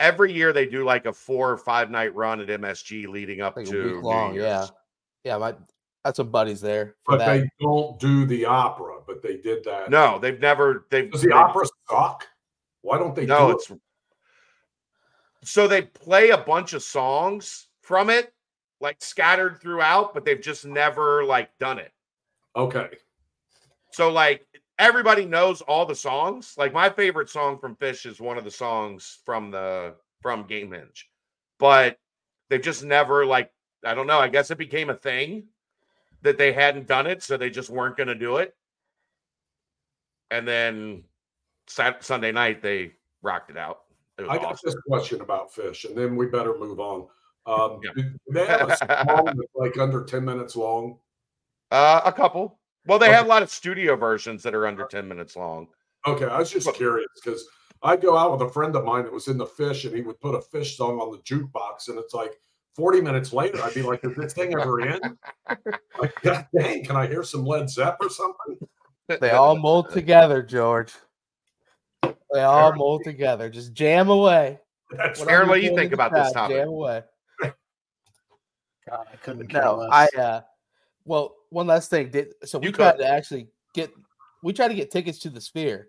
every 0.01 0.33
year 0.33 0.53
they 0.53 0.67
do 0.67 0.85
like 0.85 1.07
a 1.07 1.13
four 1.13 1.51
or 1.51 1.59
five 1.59 1.91
night 1.91 2.15
run 2.15 2.41
at 2.41 2.49
msg 2.49 3.07
leading 3.09 3.41
up 3.43 3.57
Like 3.57 3.67
a 3.69 3.71
to 3.71 3.95
week 3.97 4.03
long. 4.05 4.35
Yeah. 4.35 4.59
Year's. 4.61 4.73
Yeah. 5.25 5.37
My 5.39 5.55
got 6.05 6.17
some 6.17 6.31
buddies 6.31 6.61
there 6.61 6.95
for 7.05 7.19
But 7.19 7.25
that. 7.27 7.41
they 7.41 7.49
don't 7.61 7.99
do 8.01 8.25
the 8.27 8.45
opera, 8.47 8.99
but 9.07 9.23
they 9.23 9.37
did 9.37 9.63
that. 9.65 9.91
no 9.91 10.19
they've 10.19 10.41
never 10.41 10.87
they've 10.91 11.11
Does 11.11 11.21
the 11.23 11.29
they- 11.29 11.35
opera 11.35 11.67
suck? 11.91 12.27
Why 12.83 12.99
don't 12.99 13.15
they 13.15 13.27
no 13.27 13.49
do 13.49 13.55
it's 13.57 13.73
so 15.43 15.69
they 15.69 15.83
play 15.83 16.31
a 16.31 16.39
bunch 16.39 16.73
of 16.73 16.83
songs 16.83 17.66
from 17.87 18.11
it 18.11 18.33
like 18.81 18.97
scattered 18.99 19.61
throughout 19.61 20.13
but 20.13 20.25
they've 20.25 20.43
just 20.43 20.67
never 20.67 21.25
like 21.25 21.57
done 21.59 21.79
it? 21.79 21.93
Okay. 22.57 22.89
so 23.93 24.11
like 24.11 24.47
everybody 24.79 25.25
knows 25.25 25.61
all 25.63 25.87
the 25.87 25.95
songs 25.95 26.55
like 26.59 26.73
my 26.73 26.91
favorite 26.91 27.31
song 27.31 27.59
from 27.59 27.77
Phish 27.77 28.05
is 28.05 28.21
one 28.21 28.37
of 28.37 28.45
the 28.45 28.51
songs 28.51 29.19
from 29.25 29.51
the 29.51 29.95
from 30.21 30.47
Game 30.47 30.71
gamehenge 30.71 31.05
but 31.59 31.99
they've 32.49 32.63
just 32.63 32.85
never 32.85 33.25
like 33.25 33.53
i 33.85 33.95
don't 33.95 34.07
know 34.09 34.19
i 34.19 34.29
guess 34.29 34.51
it 34.51 34.59
became 34.59 34.91
a 34.91 34.95
thing 34.95 35.45
that 36.23 36.39
they 36.39 36.53
hadn't 36.53 36.89
done 36.89 37.07
it 37.07 37.23
so 37.23 37.37
they 37.37 37.51
just 37.51 37.71
weren't 37.71 37.97
going 37.97 38.09
to 38.09 38.15
do 38.15 38.39
it 38.39 38.57
and 40.31 40.47
then 40.47 41.05
Sat- 41.69 42.03
sunday 42.03 42.33
night 42.33 42.63
they 42.63 42.93
rocked 43.23 43.51
it 43.51 43.57
out 43.57 43.83
it 44.19 44.27
I 44.29 44.39
got 44.39 44.59
this 44.63 44.75
question 44.89 45.21
about 45.21 45.53
Phish, 45.53 45.85
and 45.85 45.97
then 45.97 46.17
we 46.17 46.27
better 46.27 46.57
move 46.57 46.81
on. 46.81 47.07
Um, 47.47 47.81
Yeah. 47.83 47.93
do 47.95 48.11
they 48.31 48.47
have 48.47 48.69
a 48.69 48.77
song 49.09 49.27
that's 49.37 49.55
like 49.55 49.79
under 49.79 50.05
10 50.05 50.25
minutes 50.25 50.57
long? 50.57 50.99
Uh, 51.71 52.03
a 52.05 52.13
couple. 52.13 52.59
Well, 52.87 52.99
they 52.99 53.07
Okay. 53.07 53.17
have 53.17 53.27
a 53.27 53.29
lot 53.29 53.43
of 53.43 53.51
studio 53.51 53.97
versions 53.97 54.43
that 54.43 54.55
are 54.55 54.67
under 54.67 54.87
10 54.87 55.09
minutes 55.09 55.37
long. 55.37 55.69
Okay, 56.07 56.27
I 56.27 56.39
was 56.39 56.51
just 56.51 56.73
curious 56.75 57.09
because 57.23 57.49
I'd 57.83 58.01
go 58.01 58.17
out 58.17 58.33
with 58.33 58.43
a 58.43 58.53
friend 58.53 58.75
of 58.77 58.85
mine 58.85 59.05
that 59.05 59.13
was 59.13 59.29
in 59.29 59.39
the 59.39 59.47
Phish 59.47 59.85
and 59.85 59.95
he 59.95 60.03
would 60.03 60.21
put 60.21 60.35
a 60.35 60.39
Phish 60.39 60.77
song 60.77 61.01
on 61.01 61.11
the 61.11 61.19
jukebox 61.19 61.89
and 61.89 61.99
it's 61.99 62.15
like 62.15 62.39
40 62.77 63.01
minutes 63.01 63.33
later, 63.33 63.61
I'd 63.63 63.75
be 63.75 63.83
like, 63.83 64.05
is 64.05 64.15
this 64.17 64.33
thing 64.33 64.53
ever 64.55 64.81
in? 64.81 65.01
Like, 65.99 66.13
God 66.23 66.47
dang, 66.55 66.85
can 66.85 66.95
I 66.95 67.07
hear 67.07 67.23
some 67.23 67.47
Led 67.47 67.71
Zepp 67.71 67.97
or 68.03 68.11
something? 68.11 68.59
They 69.09 69.31
all 69.31 69.57
mold 69.57 69.89
together, 69.91 70.43
George. 70.43 70.93
They 72.03 72.43
all 72.43 72.75
mold 72.75 73.03
together. 73.05 73.49
Just 73.49 73.73
jam 73.73 74.11
away. 74.11 74.59
That's 74.91 75.21
Aaron, 75.27 75.49
what 75.49 75.63
you're 75.63 75.71
do 75.71 75.75
you 75.75 75.81
think 75.81 75.93
about 75.93 76.11
this 76.11 76.33
crowd, 76.33 76.35
topic? 76.35 76.57
Jam 76.57 76.69
away. 76.69 77.03
God, 78.89 79.07
I 79.13 79.17
couldn't 79.17 79.49
care 79.49 79.63
No, 79.63 79.75
less. 79.77 79.91
I 80.17 80.19
uh 80.19 80.41
well, 81.05 81.37
one 81.51 81.67
last 81.67 81.91
thing. 81.91 82.11
Did 82.11 82.35
so 82.45 82.59
we 82.59 82.67
You 82.67 82.73
tried 82.73 82.93
could. 82.93 82.99
to 82.99 83.09
actually 83.09 83.49
get 83.75 83.91
we 84.43 84.53
tried 84.53 84.69
to 84.69 84.75
get 84.75 84.91
tickets 84.91 85.19
to 85.21 85.31
the 85.31 85.41
sphere. 85.41 85.89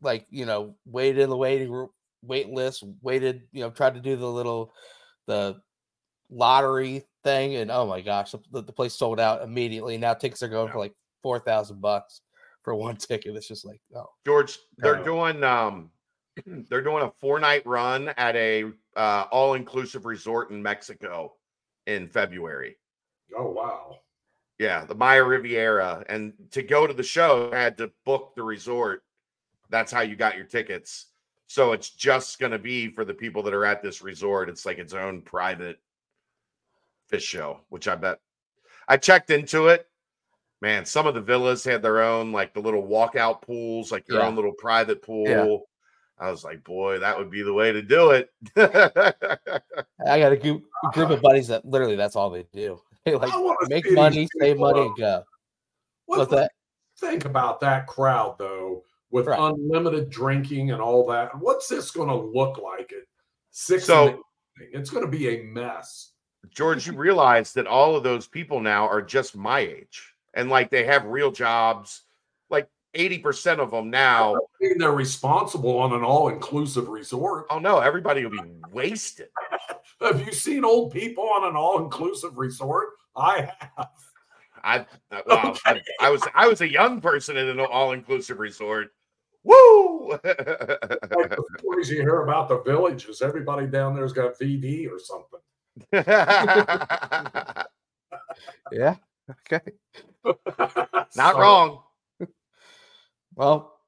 Like, 0.00 0.26
you 0.30 0.46
know, 0.46 0.74
waited 0.84 1.22
in 1.22 1.30
the 1.30 1.36
waiting 1.36 1.88
wait 2.22 2.48
list, 2.48 2.84
waited, 3.02 3.42
you 3.52 3.60
know, 3.62 3.70
tried 3.70 3.94
to 3.94 4.00
do 4.00 4.16
the 4.16 4.30
little 4.30 4.72
the 5.26 5.60
lottery 6.30 7.04
thing, 7.22 7.56
and 7.56 7.70
oh 7.70 7.86
my 7.86 8.00
gosh, 8.00 8.32
the, 8.50 8.62
the 8.62 8.72
place 8.72 8.94
sold 8.94 9.20
out 9.20 9.42
immediately. 9.42 9.96
Now 9.98 10.14
tickets 10.14 10.42
are 10.42 10.48
going 10.48 10.72
for 10.72 10.78
like 10.78 10.94
four 11.22 11.38
thousand 11.38 11.80
bucks 11.80 12.22
for 12.62 12.74
one 12.74 12.96
ticket. 12.98 13.36
It's 13.36 13.48
just 13.48 13.64
like, 13.64 13.80
oh 13.94 14.06
George, 14.26 14.58
they're 14.78 14.98
Yeah. 14.98 15.04
doing 15.04 15.44
um 15.44 15.90
they're 16.68 16.82
doing 16.82 17.04
a 17.04 17.12
four 17.20 17.38
night 17.38 17.64
run 17.66 18.08
at 18.16 18.34
a 18.36 18.64
uh 18.96 19.26
all 19.30 19.54
inclusive 19.54 20.04
resort 20.06 20.50
in 20.50 20.62
Mexico 20.62 21.34
in 21.86 22.08
February. 22.08 22.76
oh 23.36 23.50
wow. 23.50 23.98
Yeah, 24.58 24.84
the 24.84 24.94
Maya 24.94 25.24
Riviera. 25.24 26.04
And 26.08 26.34
to 26.52 26.62
go 26.62 26.86
to 26.86 26.94
the 26.94 27.02
show, 27.02 27.50
I 27.52 27.58
had 27.58 27.76
to 27.78 27.90
book 28.04 28.34
the 28.36 28.42
resort. 28.44 29.02
That's 29.70 29.90
how 29.90 30.02
you 30.02 30.14
got 30.14 30.36
your 30.36 30.44
tickets. 30.46 31.06
So 31.48 31.72
it's 31.72 31.90
just 31.90 32.38
going 32.38 32.52
to 32.52 32.58
be 32.58 32.88
for 32.88 33.04
the 33.04 33.14
people 33.14 33.42
that 33.42 33.54
are 33.54 33.64
at 33.64 33.82
this 33.82 34.02
resort. 34.02 34.48
It's 34.48 34.64
like 34.64 34.78
its 34.78 34.94
own 34.94 35.22
private 35.22 35.78
Phish 37.10 37.22
show, 37.22 37.60
which 37.70 37.88
I 37.88 37.96
bet 37.96 38.20
I 38.88 38.96
checked 38.98 39.30
into 39.30 39.68
it. 39.68 39.88
Man, 40.60 40.84
some 40.84 41.06
of 41.08 41.14
the 41.14 41.20
villas 41.20 41.64
had 41.64 41.82
their 41.82 42.00
own, 42.02 42.30
like 42.30 42.54
the 42.54 42.60
little 42.60 42.84
walkout 42.86 43.42
pools, 43.42 43.90
like 43.90 44.06
your 44.08 44.20
Yeah. 44.20 44.28
own 44.28 44.36
little 44.36 44.52
private 44.52 45.02
pool. 45.02 45.26
Yeah. 45.28 45.56
I 46.22 46.30
was 46.30 46.44
like, 46.44 46.62
boy, 46.62 47.00
that 47.00 47.18
would 47.18 47.30
be 47.32 47.42
the 47.42 47.52
way 47.52 47.72
to 47.72 47.82
do 47.82 48.12
it. 48.12 48.30
I 48.56 50.20
got 50.20 50.30
a 50.30 50.36
group, 50.36 50.62
group 50.92 51.10
of 51.10 51.20
buddies 51.20 51.48
that 51.48 51.64
literally 51.64 51.96
that's 51.96 52.14
all 52.14 52.30
they 52.30 52.46
do. 52.52 52.80
They 53.04 53.16
like 53.16 53.32
make 53.68 53.90
money, 53.90 54.28
save 54.40 54.58
money, 54.58 54.82
and 54.82 54.96
go. 54.96 55.24
What 56.06 56.20
What's 56.20 56.30
that? 56.30 56.52
think 57.00 57.24
about 57.24 57.58
that 57.58 57.88
crowd 57.88 58.36
though, 58.38 58.84
with 59.10 59.26
Right. 59.26 59.40
unlimited 59.40 60.08
drinking 60.08 60.70
and 60.70 60.80
all 60.80 61.04
that. 61.08 61.36
What's 61.36 61.66
this 61.66 61.90
going 61.90 62.08
to 62.08 62.14
look 62.14 62.58
like 62.58 62.92
at 62.92 63.02
six? 63.50 63.86
So- 63.86 64.00
in 64.02 64.06
the 64.06 64.10
evening? 64.12 64.22
it's 64.80 64.90
going 64.90 65.04
to 65.04 65.10
be 65.10 65.30
a 65.30 65.42
mess. 65.42 66.12
George, 66.50 66.86
you 66.86 66.92
realize 66.92 67.52
that 67.54 67.66
all 67.66 67.96
of 67.96 68.04
those 68.04 68.28
people 68.28 68.60
now 68.60 68.86
are 68.86 69.02
just 69.02 69.34
my 69.36 69.58
age 69.58 70.14
and 70.34 70.48
like 70.48 70.70
they 70.70 70.84
have 70.84 71.04
real 71.06 71.32
jobs. 71.32 72.02
Like 72.94 73.10
80% 73.22 73.58
of 73.58 73.70
them 73.70 73.90
now. 73.90 74.36
They're 74.78 74.92
responsible 74.92 75.78
on 75.78 75.92
an 75.92 76.02
all-inclusive 76.02 76.88
resort. 76.88 77.46
Oh 77.50 77.58
no, 77.58 77.78
everybody 77.78 78.24
will 78.24 78.30
be 78.30 78.40
wasted. 78.72 79.28
Have 80.00 80.24
you 80.26 80.32
seen 80.32 80.64
old 80.64 80.92
people 80.92 81.24
on 81.28 81.44
an 81.48 81.56
all-inclusive 81.56 82.36
resort? 82.36 82.88
I 83.16 83.50
have. 83.76 83.88
I, 84.64 84.78
uh, 85.10 85.22
well, 85.26 85.58
I, 85.66 85.80
I 86.00 86.10
was 86.10 86.22
I 86.34 86.46
was 86.46 86.60
a 86.60 86.70
young 86.70 87.00
person 87.00 87.36
in 87.36 87.48
an 87.48 87.58
all-inclusive 87.60 88.38
resort. 88.38 88.90
Woo! 89.44 90.10
Like 90.10 90.22
the 90.22 91.44
stories 91.58 91.90
you 91.90 92.00
hear 92.00 92.22
about 92.22 92.48
the 92.48 92.62
villages, 92.62 93.22
everybody 93.22 93.66
down 93.66 93.94
there's 93.94 94.12
got 94.12 94.38
VD 94.38 94.88
or 94.88 95.00
something. 95.00 95.40
Yeah. 98.72 98.96
Okay. 99.30 99.60
Not 100.24 101.34
So, 101.34 101.38
wrong. 101.38 101.82
Well, 103.34 103.78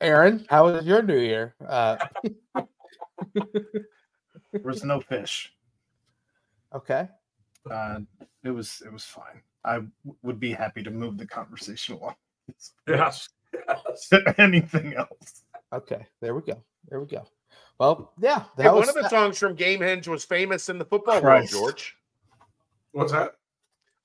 Aaron, 0.00 0.46
how 0.48 0.64
was 0.66 0.84
your 0.86 1.02
New 1.02 1.18
Year? 1.18 1.54
Uh, 1.66 1.96
There 4.52 4.62
was 4.62 4.84
no 4.84 5.00
Phish. 5.00 5.48
okay. 6.74 7.08
Uh, 7.70 8.00
it 8.44 8.50
was 8.50 8.82
it 8.84 8.92
was 8.92 9.04
fine. 9.04 9.42
I 9.64 9.74
w- 9.74 9.90
would 10.22 10.38
be 10.38 10.52
happy 10.52 10.82
to 10.82 10.90
move 10.90 11.18
the 11.18 11.26
conversation 11.26 11.96
along. 11.96 12.14
Yes. 12.86 13.28
yes. 13.68 14.10
Anything 14.38 14.94
else? 14.94 15.42
Okay. 15.72 16.06
There 16.20 16.34
we 16.34 16.42
go. 16.42 16.62
There 16.88 17.00
we 17.00 17.06
go. 17.06 17.24
Well, 17.78 18.12
yeah. 18.20 18.44
That 18.56 18.64
Hey, 18.64 18.68
one 18.68 18.78
was 18.80 18.88
of 18.90 18.94
the 18.96 19.08
songs 19.08 19.38
from 19.38 19.54
Gamehenge 19.56 20.06
was 20.08 20.24
famous 20.24 20.68
in 20.68 20.78
the 20.78 20.84
football 20.84 21.20
Christ. 21.20 21.54
world, 21.54 21.70
George. 21.76 21.96
What's 22.92 23.12
that? 23.12 23.32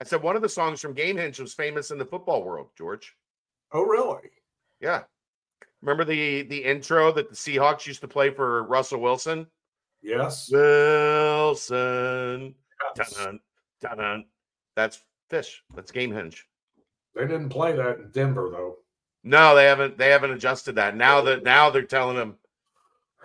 I 0.01 0.06
said 0.06 0.24
one 0.24 0.36
of 0.36 0.41
the 0.41 0.50
songs 0.50 0.82
from 0.82 0.94
Game 0.94 1.18
Gamehenge 1.18 1.39
was 1.39 1.53
famous 1.53 1.91
in 1.91 1.98
the 1.98 2.06
football 2.06 2.44
world, 2.44 2.70
George. 2.77 3.15
Oh, 3.72 3.84
really? 3.84 4.29
Yeah. 4.79 5.03
Remember 5.81 6.03
the 6.03 6.43
the 6.43 6.63
intro 6.63 7.12
that 7.13 7.29
the 7.29 7.36
Seahawks 7.36 7.88
used 7.88 8.01
to 8.01 8.07
play 8.07 8.29
for 8.29 8.63
Russell 8.63 9.00
Wilson? 9.00 9.48
Yes. 10.01 10.50
Wilson. 10.51 12.55
yes. 12.98 13.15
Dun, 13.15 13.39
dun. 13.98 14.25
That's 14.75 15.01
Phish. 15.31 15.57
That's 15.75 15.91
Gamehenge. 15.91 16.43
They 17.15 17.21
didn't 17.21 17.50
play 17.50 17.75
that 17.75 18.00
in 18.00 18.12
Denver, 18.12 18.50
though. 18.51 18.77
No, 19.24 19.55
they 19.55 19.65
haven't. 19.65 19.98
They 19.98 20.09
haven't 20.09 20.31
adjusted 20.31 20.75
that. 20.75 20.95
Now 20.95 21.21
that 21.21 21.43
now 21.43 21.69
they're 21.69 21.83
telling 21.83 22.17
him. 22.17 22.36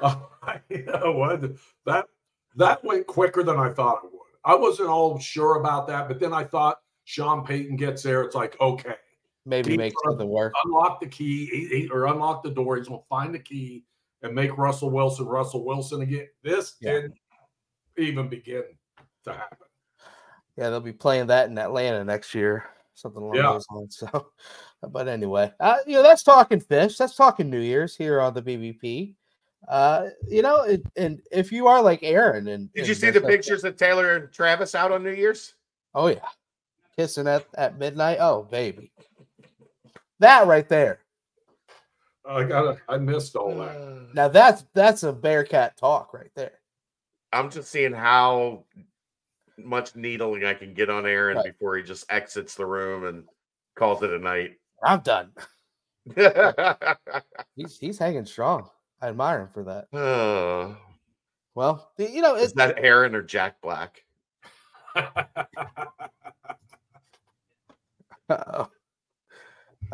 Oh, 0.02 0.28
you 0.68 0.84
know 0.86 1.12
what? 1.12 1.40
That 1.86 2.06
that 2.56 2.82
went 2.82 3.06
quicker 3.06 3.44
than 3.44 3.56
I 3.56 3.70
thought 3.70 4.00
it 4.04 4.10
would. 4.12 4.20
I 4.44 4.56
wasn't 4.56 4.88
all 4.88 5.20
sure 5.20 5.60
about 5.60 5.86
that, 5.86 6.08
but 6.08 6.18
then 6.18 6.34
I 6.34 6.42
thought 6.42 6.80
Sean 7.04 7.46
Payton 7.46 7.76
gets 7.76 8.02
there. 8.02 8.22
It's 8.22 8.34
like, 8.34 8.60
okay, 8.60 8.96
maybe 9.46 9.70
Keep 9.70 9.78
make 9.78 9.94
something 10.04 10.28
work. 10.28 10.52
unlock 10.64 11.00
the 11.00 11.06
key 11.06 11.46
he- 11.46 11.66
he- 11.82 11.88
or 11.90 12.06
unlock 12.06 12.42
the 12.42 12.50
door. 12.50 12.76
He's 12.76 12.88
going 12.88 13.00
to 13.00 13.06
find 13.08 13.34
the 13.34 13.38
key 13.38 13.84
and 14.22 14.34
make 14.34 14.56
Russell 14.56 14.90
Wilson 14.90 15.26
Russell 15.26 15.64
Wilson 15.64 16.02
again. 16.02 16.28
This 16.42 16.76
Yeah. 16.80 16.92
didn't 16.92 17.14
even 17.98 18.28
begin 18.28 18.64
to 19.24 19.32
happen. 19.32 19.58
Yeah, 20.56 20.70
they'll 20.70 20.80
be 20.80 20.92
playing 20.92 21.26
that 21.28 21.50
in 21.50 21.58
Atlanta 21.58 22.04
next 22.04 22.34
year, 22.34 22.64
something 22.94 23.20
along 23.22 23.36
Yeah. 23.36 23.52
those 23.52 23.66
lines. 23.70 24.02
So, 24.12 24.88
but 24.90 25.08
anyway, 25.08 25.50
uh, 25.60 25.78
you 25.86 25.94
know, 25.94 26.02
that's 26.02 26.22
talking 26.22 26.60
Phish. 26.60 26.98
That's 26.98 27.16
talking 27.16 27.48
New 27.48 27.60
Year's 27.60 27.96
here 27.96 28.20
on 28.20 28.34
the 28.34 28.42
BBP. 28.42 29.14
Uh, 29.66 30.08
you 30.28 30.42
know, 30.42 30.62
it, 30.64 30.82
and 30.96 31.22
if 31.32 31.50
you 31.50 31.66
are 31.68 31.80
like 31.80 32.00
Aaron, 32.02 32.48
and 32.48 32.70
Did 32.74 32.80
and 32.80 32.88
you 32.88 32.94
see 32.94 33.06
does 33.06 33.14
the 33.14 33.20
that- 33.20 33.28
pictures 33.30 33.64
of 33.64 33.76
Taylor 33.78 34.16
and 34.16 34.30
Travis 34.32 34.74
out 34.74 34.92
on 34.92 35.02
New 35.02 35.12
Year's? 35.12 35.54
Oh 35.94 36.08
yeah, 36.08 36.28
kissing 36.98 37.26
at 37.26 37.46
at 37.54 37.78
midnight. 37.78 38.18
Oh 38.20 38.42
baby, 38.42 38.92
that 40.24 40.46
right 40.46 40.68
there. 40.68 41.00
I 42.26 42.44
got 42.44 42.78
I 42.88 42.96
missed 42.98 43.36
all 43.36 43.54
that. 43.58 44.08
Now 44.14 44.28
that's 44.28 44.64
that's 44.72 45.02
a 45.02 45.12
Bearcat 45.12 45.76
talk 45.76 46.14
right 46.14 46.30
there. 46.34 46.60
I'm 47.32 47.50
just 47.50 47.70
seeing 47.70 47.92
how 47.92 48.64
much 49.58 49.94
needling 49.94 50.44
I 50.44 50.54
can 50.54 50.72
get 50.72 50.88
on 50.88 51.04
Aaron 51.06 51.36
Right. 51.36 51.44
before 51.52 51.76
he 51.76 51.82
just 51.82 52.10
exits 52.10 52.54
the 52.54 52.64
room 52.66 53.04
and 53.04 53.24
calls 53.76 54.02
it 54.02 54.10
a 54.10 54.18
night. 54.18 54.58
I'm 54.82 55.00
done. 55.00 55.32
uh, 56.16 56.94
He's 57.56 57.78
he's 57.78 57.98
hanging 57.98 58.24
strong. 58.26 58.68
I 59.02 59.08
admire 59.08 59.42
him 59.42 59.48
for 59.52 59.64
that. 59.64 59.88
uh, 59.96 60.74
Well, 61.54 61.90
you 61.98 62.22
know, 62.22 62.36
is 62.36 62.52
that 62.54 62.78
Aaron 62.78 63.14
or 63.14 63.22
Jack 63.22 63.60
Black? 63.60 64.02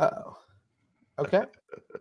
Uh-oh. 0.01 0.37
Okay. 1.19 1.43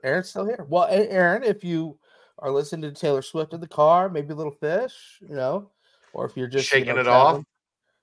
Aaron's 0.02 0.30
still 0.30 0.47
here. 0.47 0.66
Well, 0.69 0.87
Aaron, 0.88 1.45
if 1.45 1.62
you 1.62 1.99
are 2.38 2.50
listening 2.50 2.92
to 2.92 2.99
Taylor 2.99 3.21
Swift 3.21 3.52
in 3.52 3.61
the 3.61 3.69
car, 3.69 4.09
maybe 4.09 4.33
a 4.33 4.37
little 4.37 4.54
Phish, 4.62 4.95
you 5.21 5.35
know, 5.35 5.71
or 6.14 6.25
if 6.25 6.37
you're 6.37 6.49
just 6.49 6.73
you 6.73 6.78
Shaking 6.78 6.95
know, 6.95 7.00
it 7.02 7.09
off? 7.09 7.45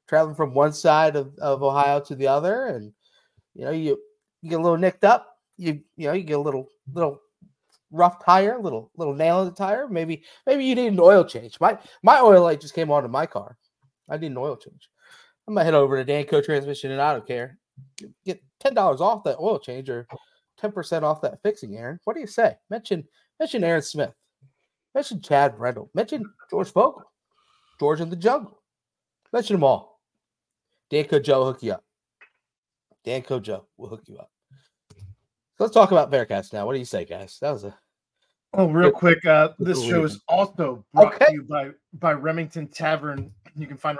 traveling, 0.08 0.36
from 0.36 0.54
one 0.54 0.72
side 0.72 1.16
of, 1.16 1.36
of 1.40 1.64
Ohio 1.64 2.00
to 2.02 2.16
the 2.16 2.28
other, 2.28 2.68
and 2.68 2.94
you 3.56 3.66
know, 3.66 3.72
you 3.72 3.98
you 4.44 4.52
get 4.52 4.60
a 4.60 4.64
little 4.64 4.78
nicked 4.78 5.04
up, 5.04 5.38
you 5.58 5.82
you 5.96 6.08
know, 6.08 6.14
you 6.14 6.24
get 6.24 6.38
a 6.38 6.42
little 6.42 6.68
little 6.94 7.20
rough 7.90 8.24
tire, 8.24 8.60
little 8.60 8.92
little 8.96 9.16
nail 9.16 9.42
in 9.42 9.48
the 9.48 9.54
tire. 9.56 9.88
Maybe 9.88 10.24
maybe 10.46 10.64
you 10.64 10.76
need 10.76 10.94
an 10.94 11.00
oil 11.00 11.26
change. 11.26 11.60
My 11.60 11.80
my 12.04 12.20
oil 12.20 12.44
light 12.44 12.62
just 12.62 12.76
came 12.76 12.92
on 12.92 13.04
in 13.04 13.10
my 13.10 13.26
car. 13.26 13.58
I 14.08 14.18
need 14.18 14.32
an 14.32 14.38
oil 14.38 14.58
change. 14.58 14.90
I'm 15.48 15.56
gonna 15.56 15.66
head 15.66 15.74
over 15.74 16.02
to 16.02 16.10
Danco 16.10 16.44
Transmission 16.46 16.92
and 16.92 17.02
Auto 17.02 17.22
Care 17.22 17.58
get 18.26 18.42
ten 18.60 18.74
dollars 18.74 19.02
off 19.02 19.24
that 19.24 19.38
oil 19.40 19.60
change 19.60 19.90
or 19.90 20.08
ten 20.58 20.72
percent 20.72 21.06
off 21.06 21.22
that 21.22 21.42
fixing, 21.44 21.76
Aaron. 21.78 22.00
What 22.04 22.14
do 22.16 22.20
you 22.20 22.28
say? 22.28 22.56
Mention 22.70 23.04
mention 23.40 23.64
Aaron 23.64 23.82
Smith. 23.82 24.14
Mention 24.96 25.22
Chad 25.22 25.58
Brendel. 25.58 25.90
Mention 25.94 26.24
George 26.50 26.72
Vogel. 26.72 27.04
George 27.80 28.02
in 28.02 28.10
the 28.10 28.16
jungle. 28.16 28.62
Mention 29.32 29.56
them 29.56 29.64
all. 29.64 30.02
Danco 30.92 31.22
Joe 31.22 31.40
will 31.40 31.46
hook 31.48 31.62
you 31.64 31.74
up. 31.74 31.84
Danco 33.06 33.42
Joe 33.42 33.68
will 33.78 33.90
hook 33.90 34.04
you 34.08 34.18
up. 34.18 34.32
So 34.96 35.64
let's 35.64 35.74
talk 35.74 35.92
about 35.92 36.12
Bearcats 36.12 36.54
now. 36.54 36.66
What 36.66 36.74
do 36.74 36.80
you 36.80 36.86
say, 36.86 37.06
guys? 37.06 37.38
That 37.42 37.52
was 37.52 37.64
a 37.66 37.78
Oh, 38.54 38.68
real 38.70 38.92
quick, 38.92 39.24
uh, 39.26 39.50
this 39.60 39.84
show 39.84 40.04
is 40.06 40.22
also 40.28 40.86
brought 40.94 41.14
Okay. 41.16 41.26
to 41.26 41.34
you 41.34 41.44
by 41.44 41.72
by 41.94 42.14
Remington 42.14 42.68
Tavern. 42.68 43.32
You 43.56 43.68
can 43.68 43.78
find 43.78 44.00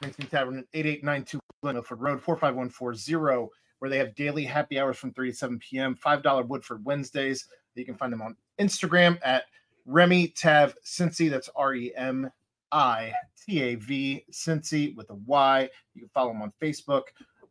Remington 0.00 0.26
Tavern 0.28 0.58
at 0.58 0.66
8892 0.72 1.40
Glenford 1.60 2.00
Road, 2.00 2.22
45140, 2.22 3.50
where 3.84 3.90
they 3.90 3.98
have 3.98 4.14
daily 4.14 4.46
happy 4.46 4.78
hours 4.78 4.96
from 4.96 5.12
3 5.12 5.30
to 5.30 5.36
7 5.36 5.58
p.m. 5.58 5.94
$5 5.94 6.48
Woodford 6.48 6.82
Wednesdays. 6.86 7.48
You 7.74 7.84
can 7.84 7.94
find 7.94 8.10
them 8.10 8.22
on 8.22 8.34
Instagram 8.58 9.18
at 9.22 9.44
Remy 9.84 10.28
Tav 10.28 10.74
Cincy. 10.82 11.28
That's 11.28 11.50
R 11.54 11.74
E 11.74 11.92
M 11.94 12.30
I 12.72 13.12
T 13.44 13.60
A 13.60 13.74
V 13.74 14.24
Cincy 14.32 14.96
with 14.96 15.10
a 15.10 15.16
Y. 15.26 15.68
You 15.92 16.00
can 16.00 16.08
follow 16.14 16.32
them 16.32 16.40
on 16.40 16.50
Facebook. 16.62 17.02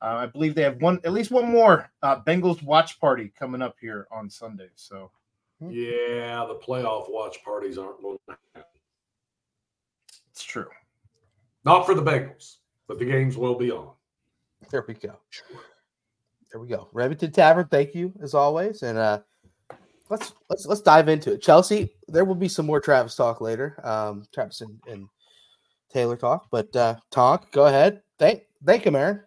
Uh, 0.01 0.15
I 0.15 0.25
believe 0.25 0.55
they 0.55 0.63
have 0.63 0.81
one, 0.81 0.99
at 1.03 1.13
least 1.13 1.29
one 1.29 1.51
more 1.51 1.91
uh, 2.01 2.19
Bengals 2.21 2.63
watch 2.63 2.99
party 2.99 3.31
coming 3.37 3.61
up 3.61 3.75
here 3.79 4.07
on 4.09 4.27
Sunday. 4.27 4.69
So 4.73 5.11
Yeah, 5.61 6.45
the 6.47 6.55
playoff 6.55 7.11
watch 7.11 7.43
parties 7.45 7.77
aren't 7.77 8.01
going 8.01 8.17
to 8.27 8.37
happen. 8.55 8.69
it's 10.31 10.43
true. 10.43 10.69
Not 11.63 11.85
for 11.85 11.93
the 11.93 12.01
Bengals, 12.01 12.55
but 12.87 12.97
the 12.97 13.05
games 13.05 13.37
will 13.37 13.53
be 13.53 13.69
on. 13.69 13.91
there 14.71 14.83
we 14.87 14.95
go. 14.95 15.19
There 16.53 16.61
we 16.61 16.67
go. 16.67 16.87
Remington 16.93 17.31
Tavern, 17.31 17.67
thank 17.71 17.95
you 17.95 18.13
as 18.21 18.35
always. 18.35 18.83
And 18.83 18.95
uh 18.99 19.21
let's 20.11 20.33
let's 20.51 20.67
let's 20.67 20.81
dive 20.81 21.09
into 21.09 21.33
it. 21.33 21.41
Chelsea, 21.41 21.95
there 22.07 22.25
will 22.25 22.35
be 22.35 22.47
some 22.47 22.67
more 22.67 22.79
Travis 22.79 23.15
talk 23.15 23.41
later. 23.41 23.75
Um 23.83 24.27
Travis 24.31 24.61
and, 24.61 24.79
and 24.87 25.07
Taylor 25.91 26.15
talk, 26.15 26.45
but 26.51 26.73
uh 26.75 26.95
Tonk, 27.09 27.51
go 27.51 27.65
ahead. 27.65 28.03
Thank 28.19 28.43
thank 28.63 28.85
him, 28.85 28.95
Aaron. 28.95 29.23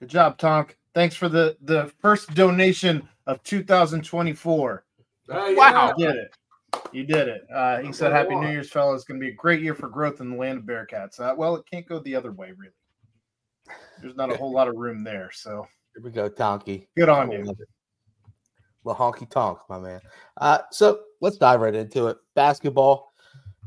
Good 0.00 0.08
job, 0.08 0.38
Tonk. 0.38 0.76
Thanks 0.92 1.14
for 1.14 1.28
the 1.28 1.56
the 1.62 1.92
first 2.00 2.34
donation 2.34 3.08
of 3.28 3.40
2024. 3.44 4.84
Hey, 5.30 5.54
Wow. 5.54 5.94
You 5.96 6.06
did 6.08 6.16
it. 6.16 6.34
You 6.90 7.04
did 7.04 7.28
it. 7.28 7.42
Uh, 7.54 7.78
he 7.78 7.92
said, 7.92 8.10
"Happy 8.10 8.34
New 8.34 8.48
Year's, 8.48 8.70
fellas. 8.70 9.02
It's 9.02 9.04
going 9.04 9.20
to 9.20 9.24
be 9.24 9.30
a 9.30 9.36
great 9.36 9.62
year 9.62 9.74
for 9.74 9.88
growth 9.88 10.20
in 10.20 10.30
the 10.30 10.36
land 10.36 10.58
of 10.58 10.64
Bearcats." 10.64 11.20
Uh, 11.20 11.34
well, 11.36 11.54
it 11.54 11.64
can't 11.70 11.86
go 11.86 12.00
the 12.00 12.16
other 12.16 12.32
way, 12.32 12.52
really. 12.56 12.72
There's 14.00 14.16
not 14.16 14.32
a 14.32 14.36
whole 14.36 14.52
lot 14.52 14.68
of 14.68 14.76
room 14.76 15.04
there. 15.04 15.30
So 15.32 15.66
Here 15.94 16.02
we 16.02 16.10
go, 16.10 16.30
Tonky. 16.30 16.86
good 16.96 17.08
on 17.08 17.30
you. 17.30 17.54
The 18.84 18.94
honky 18.94 19.30
tonk, 19.30 19.58
my 19.68 19.78
man. 19.78 20.00
Uh, 20.40 20.58
so 20.70 21.00
let's 21.20 21.36
dive 21.36 21.60
right 21.60 21.74
into 21.74 22.08
it. 22.08 22.16
Basketball, 22.34 23.12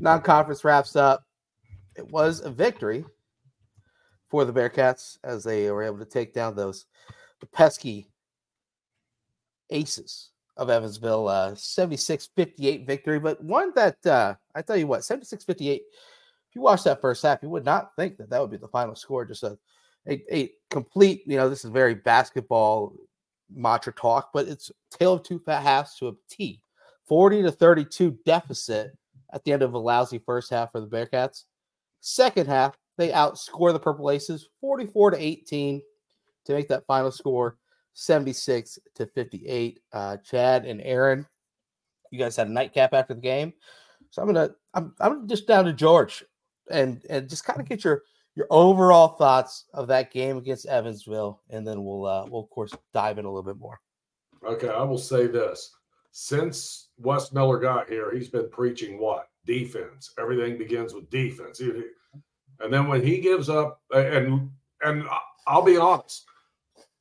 non-conference 0.00 0.62
wraps 0.62 0.94
up. 0.94 1.24
It 1.96 2.10
was 2.10 2.40
a 2.40 2.50
victory 2.50 3.04
for 4.28 4.44
the 4.44 4.52
Bearcats 4.52 5.18
as 5.24 5.42
they 5.44 5.70
were 5.70 5.82
able 5.82 5.98
to 5.98 6.04
take 6.04 6.34
down 6.34 6.54
those 6.54 6.84
the 7.40 7.46
pesky 7.46 8.08
aces 9.70 10.30
of 10.56 10.68
Evansville. 10.68 11.28
Uh, 11.28 11.52
76-58 11.52 12.86
victory, 12.86 13.18
but 13.18 13.42
one 13.42 13.72
that 13.74 14.04
uh, 14.04 14.34
I 14.54 14.62
tell 14.62 14.76
you 14.76 14.86
what, 14.86 15.00
76-58. 15.00 15.76
If 15.76 15.82
you 16.54 16.60
watch 16.60 16.84
that 16.84 17.00
first 17.00 17.22
half, 17.22 17.42
you 17.42 17.50
would 17.50 17.64
not 17.64 17.94
think 17.96 18.16
that 18.18 18.30
that 18.30 18.40
would 18.40 18.50
be 18.50 18.56
the 18.56 18.68
final 18.68 18.94
score. 18.94 19.24
Just 19.24 19.42
a 19.42 19.58
a, 20.08 20.34
a 20.34 20.52
complete, 20.70 21.22
you 21.26 21.36
know, 21.36 21.48
this 21.48 21.64
is 21.64 21.70
very 21.70 21.94
basketball 21.94 22.92
mantra 23.54 23.92
talk, 23.92 24.30
but 24.32 24.48
it's 24.48 24.70
tail 24.90 25.14
of 25.14 25.22
two 25.22 25.40
halves 25.46 25.96
to 25.96 26.08
a 26.08 26.12
T. 26.28 26.60
40 27.06 27.42
to 27.42 27.52
32 27.52 28.18
deficit 28.24 28.96
at 29.32 29.44
the 29.44 29.52
end 29.52 29.62
of 29.62 29.74
a 29.74 29.78
lousy 29.78 30.18
first 30.18 30.50
half 30.50 30.72
for 30.72 30.80
the 30.80 30.86
Bearcats. 30.86 31.44
Second 32.00 32.48
half, 32.48 32.76
they 32.96 33.10
outscore 33.10 33.72
the 33.72 33.78
Purple 33.78 34.10
Aces 34.10 34.48
44 34.60 35.12
to 35.12 35.16
18 35.16 35.82
to 36.46 36.52
make 36.52 36.68
that 36.68 36.86
final 36.86 37.10
score 37.10 37.58
76 37.94 38.78
to 38.94 39.06
58. 39.06 39.80
Uh, 39.92 40.16
Chad 40.18 40.64
and 40.64 40.80
Aaron, 40.82 41.26
you 42.10 42.18
guys 42.18 42.36
had 42.36 42.48
a 42.48 42.52
nightcap 42.52 42.94
after 42.94 43.14
the 43.14 43.20
game. 43.20 43.52
So 44.10 44.22
I'm 44.22 44.28
gonna 44.28 44.50
I'm 44.72 44.94
I'm 45.00 45.28
just 45.28 45.46
down 45.46 45.64
to 45.64 45.72
George 45.72 46.24
and 46.70 47.02
and 47.10 47.28
just 47.28 47.44
kind 47.44 47.60
of 47.60 47.68
get 47.68 47.84
your 47.84 48.02
your 48.36 48.46
overall 48.50 49.08
thoughts 49.08 49.64
of 49.72 49.88
that 49.88 50.12
game 50.12 50.36
against 50.36 50.66
Evansville, 50.66 51.40
and 51.50 51.66
then 51.66 51.82
we'll 51.82 52.06
uh, 52.06 52.26
we'll 52.28 52.42
of 52.42 52.50
course 52.50 52.72
dive 52.92 53.18
in 53.18 53.24
a 53.24 53.28
little 53.28 53.42
bit 53.42 53.58
more. 53.58 53.80
Okay, 54.46 54.68
I 54.68 54.82
will 54.82 54.98
say 54.98 55.26
this. 55.26 55.72
Since 56.12 56.88
Wes 56.98 57.32
Miller 57.32 57.58
got 57.58 57.88
here, 57.88 58.14
he's 58.14 58.28
been 58.28 58.48
preaching 58.50 58.98
what? 58.98 59.28
Defense. 59.44 60.12
Everything 60.18 60.56
begins 60.56 60.94
with 60.94 61.10
defense. 61.10 61.60
And 61.60 62.72
then 62.72 62.88
when 62.88 63.02
he 63.02 63.18
gives 63.18 63.48
up, 63.48 63.80
and 63.92 64.50
and 64.82 65.04
I'll 65.46 65.62
be 65.62 65.78
honest, 65.78 66.26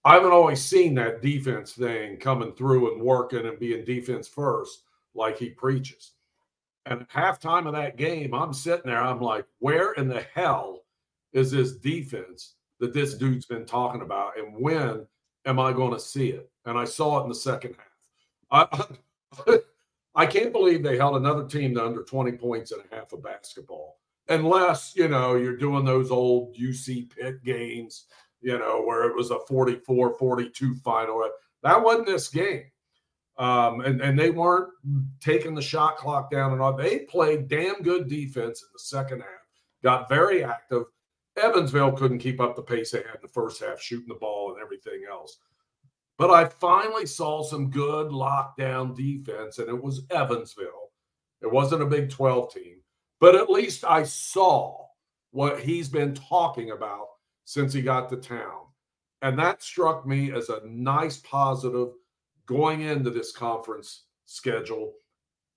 I 0.06 0.14
haven't 0.16 0.32
always 0.32 0.64
seen 0.64 0.96
that 0.96 1.22
defense 1.22 1.74
thing 1.74 2.18
coming 2.18 2.54
through 2.54 2.94
and 2.94 3.02
working 3.02 3.46
and 3.46 3.60
being 3.60 3.84
defense 3.84 4.28
first 4.28 4.84
like 5.14 5.38
he 5.38 5.50
preaches. 5.50 6.12
And 6.86 7.08
halftime 7.10 7.66
of 7.66 7.74
that 7.74 7.98
game, 7.98 8.34
I'm 8.34 8.54
sitting 8.54 8.86
there, 8.86 9.02
I'm 9.02 9.20
like, 9.20 9.46
where 9.60 9.94
in 9.94 10.08
the 10.08 10.22
hell 10.34 10.85
is 11.36 11.52
this 11.52 11.76
defense 11.76 12.56
that 12.80 12.94
this 12.94 13.14
dude's 13.14 13.46
been 13.46 13.66
talking 13.66 14.02
about? 14.02 14.40
And 14.40 14.56
when 14.60 15.06
am 15.46 15.60
I 15.60 15.74
going 15.74 15.94
to 15.94 16.00
see 16.00 16.30
it? 16.30 16.50
And 16.66 16.78
I 16.78 16.86
saw 16.86 17.20
it 17.20 17.24
in 17.24 17.30
the 17.30 17.36
second 17.36 17.76
half. 17.78 18.68
I, 19.48 19.58
I 20.16 20.26
can't 20.26 20.54
believe 20.54 20.82
they 20.82 20.98
held 20.98 21.18
another 21.18 21.46
team 21.46 21.76
to 21.76 21.86
under 21.86 22.04
20 22.04 22.32
points 22.34 22.72
and 22.72 22.82
a 22.90 22.96
half 22.96 23.12
of 23.12 23.22
basketball. 23.22 24.00
Unless, 24.30 24.94
you 24.96 25.10
know, 25.10 25.36
you're 25.36 25.58
doing 25.58 25.86
those 25.86 26.10
old 26.10 26.56
UC 26.56 27.12
Pitt 27.12 27.44
games, 27.44 28.06
you 28.42 28.58
know, 28.58 28.82
where 28.82 29.04
it 29.04 29.16
was 29.16 29.30
a 29.30 29.40
44 29.48 30.18
42 30.18 30.76
final. 30.76 31.30
That 31.64 31.84
wasn't 31.84 32.08
this 32.08 32.30
game. 32.30 32.64
Um, 33.38 33.82
and, 33.82 34.02
and 34.02 34.18
they 34.18 34.30
weren't 34.30 34.70
taking 35.20 35.54
the 35.54 35.62
shot 35.62 35.98
clock 35.98 36.32
down 36.32 36.54
and 36.54 36.62
all. 36.62 36.74
They 36.74 37.00
played 37.00 37.50
damn 37.50 37.82
good 37.82 38.08
defense 38.08 38.62
in 38.62 38.70
the 38.72 38.80
second 38.80 39.20
half, 39.20 39.30
got 39.84 40.08
very 40.08 40.44
active. 40.44 40.86
Evansville 41.38 41.92
couldn't 41.94 42.20
keep 42.20 42.40
up 42.40 42.56
the 42.56 42.62
pace 42.62 42.92
they 42.92 43.00
had 43.00 43.16
in 43.16 43.22
the 43.22 43.28
first 43.28 43.62
half, 43.64 43.82
shooting 43.82 44.08
the 44.08 44.16
ball 44.16 44.54
and 44.54 44.62
everything 44.62 45.04
else. 45.10 45.38
But 46.18 46.32
I 46.32 46.46
finally 46.46 47.06
saw 47.06 47.44
some 47.44 47.70
good 47.70 48.08
lockdown 48.08 48.96
defense, 48.96 49.60
and 49.60 49.68
it 49.68 49.82
was 49.82 50.04
Evansville. 50.12 50.92
It 51.42 51.52
wasn't 51.52 51.82
a 51.82 51.88
Big 51.88 52.10
12 52.10 52.54
team, 52.54 52.78
but 53.20 53.36
at 53.36 53.50
least 53.50 53.84
I 53.84 54.04
saw 54.04 54.86
what 55.32 55.60
he's 55.60 55.90
been 55.90 56.16
talking 56.16 56.72
about 56.72 57.08
since 57.44 57.74
he 57.74 57.82
got 57.82 58.10
to 58.10 58.18
town. 58.18 58.62
And 59.22 59.38
that 59.40 59.62
struck 59.62 60.06
me 60.06 60.32
as 60.32 60.50
a 60.50 60.62
nice 60.66 61.18
positive 61.18 61.90
going 62.46 62.82
into 62.82 63.10
this 63.10 63.32
conference 63.32 64.06
schedule, 64.26 64.94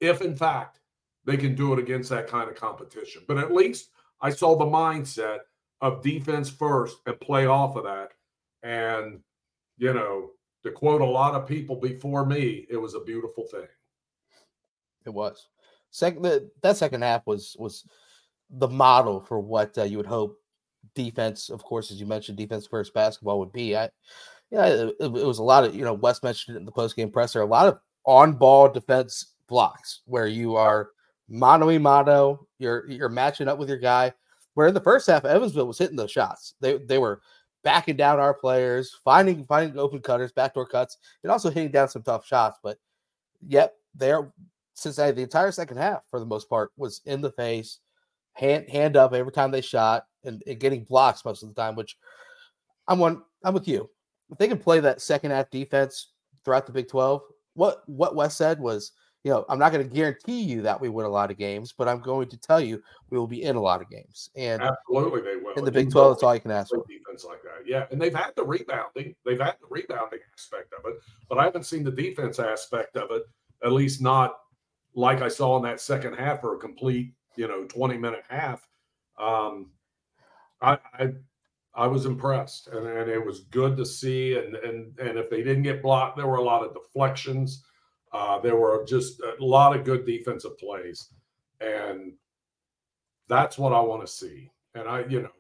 if 0.01 0.21
in 0.21 0.37
fact 0.37 0.81
they 1.25 1.37
can 1.37 1.55
do 1.55 1.73
it 1.73 1.79
against 1.79 2.11
that 2.11 2.27
kind 2.27 2.51
of 2.51 2.57
competition. 2.57 3.23
But 3.29 3.39
at 3.39 3.53
least 3.53 3.91
I 4.21 4.31
saw 4.31 4.57
the 4.57 4.65
mindset 4.65 5.41
of 5.81 6.03
defense 6.03 6.49
first 6.49 6.99
and 7.07 7.21
play 7.21 7.47
off 7.47 7.77
of 7.77 7.85
that. 7.85 8.11
And, 8.63 9.21
you 9.77 9.93
know, 9.93 10.31
to 10.65 10.71
quote 10.71 11.01
a 11.01 11.07
lot 11.07 11.35
of 11.35 11.47
people 11.47 11.77
before 11.77 12.27
me, 12.27 12.67
it 12.69 12.77
was 12.77 12.95
a 12.95 13.01
beautiful 13.01 13.45
thing. 13.45 13.69
It 15.07 15.11
was 15.11 15.49
second. 15.91 16.23
The, 16.23 16.51
that 16.63 16.77
second 16.77 17.03
half 17.03 17.27
was 17.27 17.57
was 17.59 17.85
the 18.51 18.69
model 18.69 19.21
for 19.21 19.41
what 19.41 19.77
uh, 19.79 19.85
you 19.85 19.97
would 19.97 20.07
hope 20.07 20.39
defense, 20.95 21.49
of 21.49 21.63
course, 21.63 21.91
as 21.91 22.01
you 22.01 22.07
mentioned, 22.07 22.37
defense 22.37 22.67
first 22.67 22.93
basketball 22.93 23.39
would 23.39 23.53
be. 23.53 23.77
I, 23.77 23.89
yeah, 24.51 24.67
it, 24.67 24.97
it 25.01 25.11
was 25.11 25.39
a 25.39 25.43
lot 25.43 25.65
of 25.65 25.75
you 25.75 25.85
know. 25.85 25.95
Wes 25.95 26.23
mentioned 26.23 26.57
it 26.57 26.61
in 26.61 26.67
the 26.67 26.73
post 26.73 26.97
game 26.97 27.11
presser. 27.11 27.41
A 27.41 27.47
lot 27.47 27.69
of 27.69 27.79
on 28.05 28.33
ball 28.33 28.69
defense 28.69 29.35
blocks 29.47 30.01
where 30.07 30.27
you 30.27 30.57
are 30.57 30.91
mano 31.29 31.71
a 31.71 31.79
mano. 31.79 32.47
You're 32.59 32.89
you're 32.89 33.09
matching 33.09 33.49
up 33.49 33.59
with 33.59 33.69
your 33.69 33.79
guy. 33.79 34.13
Where 34.59 34.67
in 34.67 34.75
the 34.75 34.81
first 34.81 35.07
half, 35.07 35.25
Evansville 35.25 35.69
was 35.69 35.79
hitting 35.79 35.95
those 35.95 36.11
shots. 36.11 36.55
They 36.61 36.79
they 36.79 36.99
were 36.99 37.23
backing 37.63 37.95
down 37.95 38.19
our 38.19 38.35
players, 38.35 38.93
finding 39.05 39.45
finding 39.45 39.79
open 39.79 40.01
cutters, 40.01 40.33
backdoor 40.33 40.67
cuts, 40.67 40.99
and 41.23 41.31
also 41.31 41.49
hitting 41.49 41.71
down 41.71 41.89
some 41.89 42.03
tough 42.03 42.27
shots. 42.27 42.59
But 42.61 42.77
yep, 43.47 43.77
they're 43.95 44.33
Cincinnati 44.75 45.13
the 45.13 45.23
entire 45.23 45.53
second 45.53 45.77
half 45.77 46.03
for 46.11 46.19
the 46.19 46.27
most 46.27 46.49
part 46.49 46.73
was 46.77 47.03
in 47.05 47.21
the 47.21 47.31
face, 47.31 47.79
hand 48.33 48.69
hand 48.69 48.97
up 48.97 49.15
every 49.15 49.31
time 49.31 49.53
they 49.53 49.61
shot, 49.61 50.07
and, 50.25 50.43
and 50.45 50.59
getting 50.59 50.83
blocks 50.83 51.25
most 51.25 51.45
of 51.45 51.51
the 51.51 51.55
time. 51.55 51.77
Which 51.77 51.97
I'm 52.89 52.99
one. 52.99 53.23
I'm 53.45 53.55
with 53.55 53.69
you. 53.69 53.89
If 54.29 54.39
they 54.39 54.49
can 54.49 54.59
play 54.59 54.81
that 54.81 55.01
second 55.01 55.31
half 55.31 55.51
defense 55.51 56.15
throughout 56.45 56.67
the 56.67 56.73
Big 56.73 56.89
Twelve, 56.89 57.23
what 57.55 57.89
what 57.89 58.17
Wes 58.17 58.37
said 58.37 58.59
was, 58.59 58.91
you 59.25 59.33
know, 59.33 59.45
I'm 59.49 59.59
not 59.59 59.73
going 59.73 59.87
to 59.87 59.95
guarantee 59.95 60.43
you 60.43 60.63
that 60.63 60.81
we 60.81 60.89
win 60.89 61.05
a 61.05 61.09
lot 61.11 61.31
of 61.31 61.37
games, 61.37 61.73
but 61.77 61.89
I'm 61.89 62.01
going 62.01 62.29
to 62.29 62.37
tell 62.37 62.61
you 62.61 62.81
we 63.11 63.19
will 63.19 63.27
be 63.27 63.43
in 63.43 63.57
a 63.57 63.61
lot 63.61 63.83
of 63.83 63.91
games. 63.91 64.31
And 64.37 64.63
Absolutely, 64.63 65.23
they 65.23 65.37
will. 65.37 65.55
in 65.55 65.65
the 65.65 65.73
Big 65.73 65.91
12, 65.91 66.05
will 66.05 66.15
that's 66.15 66.23
all 66.23 66.35
you 66.35 66.41
can 66.41 66.51
ask 66.53 66.71
for. 66.71 66.85
defense 66.89 67.25
like 67.25 67.43
that. 67.43 67.67
Yeah, 67.67 67.87
and 67.91 68.01
they've 68.01 68.15
had 68.15 68.33
the 68.37 68.45
rebounding. 68.45 69.15
They've 69.25 69.41
had 69.41 69.57
the 69.61 69.67
rebounding 69.69 70.21
aspect 70.33 70.73
of 70.73 70.91
it, 70.91 70.99
but 71.29 71.39
I 71.39 71.45
haven't 71.45 71.67
seen 71.67 71.83
the 71.83 71.91
defense 71.91 72.39
aspect 72.39 72.97
of 72.97 73.11
it. 73.11 73.23
At 73.65 73.73
least 73.73 74.01
not 74.01 74.37
like 74.95 75.21
I 75.21 75.29
saw 75.29 75.57
in 75.57 75.65
that 75.65 75.81
second 75.81 76.15
half 76.15 76.45
or 76.45 76.55
a 76.55 76.59
complete, 76.59 77.13
you 77.37 77.49
know, 77.49 77.65
twenty 77.65 77.99
minute 77.99 78.23
half. 78.29 78.67
Um, 79.19 79.73
I, 80.63 80.79
I 80.95 81.13
I 81.75 81.87
was 81.87 82.07
impressed, 82.07 82.69
and, 82.69 82.87
and 82.87 83.11
it 83.11 83.25
was 83.25 83.41
good 83.41 83.77
to 83.79 83.85
see. 83.85 84.39
And 84.39 84.55
and 84.57 84.99
and 85.01 85.19
if 85.19 85.29
they 85.29 85.43
didn't 85.43 85.65
get 85.65 85.83
blocked, 85.83 86.17
there 86.17 86.29
were 86.29 86.37
a 86.37 86.43
lot 86.43 86.65
of 86.65 86.73
deflections. 86.73 87.65
Uh, 88.13 88.39
there 88.39 88.57
were 88.57 88.85
just 88.87 89.21
a 89.21 89.45
lot 89.45 89.77
of 89.77 89.85
good 89.85 90.07
defensive 90.07 90.59
plays, 90.59 91.11
and 91.61 92.13
that's 93.29 93.59
what 93.59 93.73
I 93.73 93.81
want 93.81 94.01
to 94.01 94.07
see. 94.07 94.51
And 94.75 94.89
I, 94.89 95.05
you 95.09 95.23
know, 95.23 95.31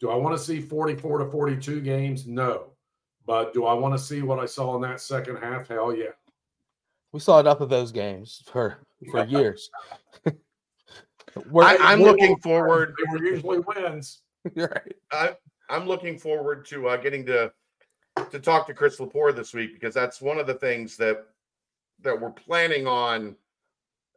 do 0.00 0.10
I 0.10 0.14
want 0.14 0.36
to 0.36 0.42
see 0.42 0.60
44 0.60 1.18
to 1.18 1.30
42 1.30 1.80
games? 1.80 2.26
No. 2.26 2.72
But 3.26 3.52
do 3.52 3.66
I 3.66 3.74
want 3.74 3.94
to 3.94 3.98
see 3.98 4.22
what 4.22 4.38
I 4.38 4.46
saw 4.46 4.74
in 4.76 4.82
that 4.82 5.00
second 5.00 5.36
half? 5.36 5.68
Hell 5.68 5.94
yeah. 5.94 6.12
We 7.12 7.20
saw 7.20 7.40
enough 7.40 7.60
of 7.60 7.68
those 7.68 7.92
games 7.92 8.42
for 8.50 8.78
for 9.10 9.24
years. 9.26 9.70
I, 10.26 11.92
am 11.92 12.02
looking 12.02 12.36
forward. 12.42 12.94
They 12.96 13.12
were 13.12 13.24
usually 13.24 13.60
wins. 13.60 14.22
right. 14.54 14.94
I, 15.12 15.36
I'm 15.68 15.86
looking 15.86 16.18
forward 16.18 16.64
to 16.66 16.88
uh, 16.88 16.96
getting 16.96 17.26
to 17.26 17.52
to 18.30 18.38
talk 18.40 18.66
to 18.66 18.74
Chris 18.74 18.98
Lepore 18.98 19.34
this 19.34 19.54
week 19.54 19.74
because 19.74 19.94
that's 19.94 20.20
one 20.20 20.38
of 20.38 20.46
the 20.46 20.54
things 20.54 20.96
that 20.96 21.26
that 22.02 22.20
we're 22.20 22.30
planning 22.30 22.86
on 22.86 23.36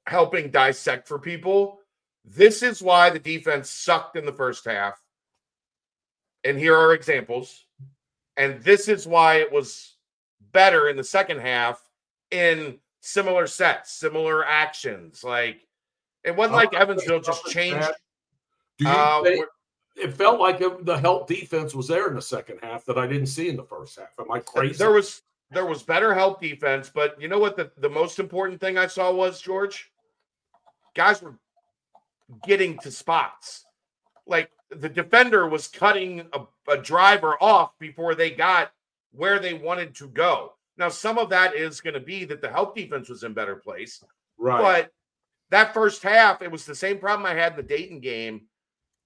helping 0.08 0.52
dissect 0.52 1.08
for 1.08 1.20
people. 1.20 1.80
This 2.26 2.64
is 2.64 2.82
why 2.82 3.10
the 3.10 3.20
defense 3.20 3.70
sucked 3.70 4.16
in 4.16 4.26
the 4.26 4.34
first 4.34 4.66
half. 4.66 5.00
And 6.44 6.58
here 6.58 6.76
are 6.76 6.94
examples. 6.94 7.66
And 8.38 8.62
this 8.64 8.88
is 8.88 9.08
why 9.08 9.36
it 9.36 9.52
was 9.52 9.96
better 10.52 10.90
in 10.90 10.98
the 10.98 11.04
second 11.04 11.40
half 11.40 11.82
in 12.32 12.80
similar 13.02 13.48
sets, 13.48 13.92
similar 13.92 14.46
actions. 14.46 15.24
Like 15.24 15.68
it 16.24 16.36
wasn't 16.36 16.56
like 16.56 16.74
Evansville 16.74 17.22
just 17.22 17.46
changed. 17.46 17.88
Do 18.78 18.86
you 18.86 18.92
uh, 18.92 19.24
think, 19.24 19.46
it 19.96 20.14
felt 20.14 20.40
like 20.40 20.62
it, 20.62 20.86
the 20.86 20.98
help 20.98 21.28
defense 21.28 21.76
was 21.76 21.88
there 21.88 22.08
in 22.08 22.16
the 22.16 22.22
second 22.22 22.60
half 22.64 22.86
that 22.86 22.98
I 22.98 23.08
didn't 23.08 23.28
see 23.28 23.50
in 23.50 23.58
the 23.58 23.64
first 23.64 24.00
half. 24.00 24.10
Am 24.20 24.32
I 24.32 24.40
crazy? 24.40 24.76
There 24.76 24.92
was 24.92 25.22
there 25.52 25.66
was 25.66 25.84
better 25.84 26.14
help 26.14 26.42
defense, 26.42 26.90
but 26.94 27.22
you 27.22 27.28
know 27.28 27.40
what 27.40 27.58
the, 27.58 27.72
the 27.78 27.90
most 27.90 28.20
important 28.20 28.60
thing 28.60 28.78
I 28.78 28.88
saw 28.88 29.12
was 29.12 29.42
George? 29.42 29.92
Guys 30.96 31.22
were 31.22 31.36
getting 32.44 32.78
to 32.80 32.92
spots. 32.92 33.66
Like 34.26 34.50
the 34.70 34.90
defender 34.90 35.48
was 35.48 35.68
cutting 35.68 36.26
a, 36.34 36.42
a 36.70 36.78
driver 36.78 37.36
off 37.42 37.78
before 37.80 38.16
they 38.16 38.32
got 38.32 38.72
where 39.12 39.40
they 39.40 39.54
wanted 39.54 39.94
to 39.96 40.08
go. 40.08 40.54
Now, 40.78 40.88
some 40.88 41.18
of 41.18 41.30
that 41.30 41.56
is 41.56 41.82
going 41.82 41.96
to 41.96 42.00
be 42.00 42.24
that 42.26 42.42
the 42.42 42.50
help 42.50 42.76
defense 42.76 43.10
was 43.10 43.24
in 43.24 43.34
better 43.34 43.58
place. 43.58 44.04
Right. 44.38 44.62
But 44.62 44.94
that 45.50 45.74
first 45.74 46.02
half, 46.02 46.42
it 46.42 46.52
was 46.52 46.66
the 46.66 46.74
same 46.74 46.98
problem 46.98 47.26
I 47.26 47.34
had 47.34 47.54
in 47.54 47.58
the 47.58 47.64
Dayton 47.64 48.00
game. 48.00 48.44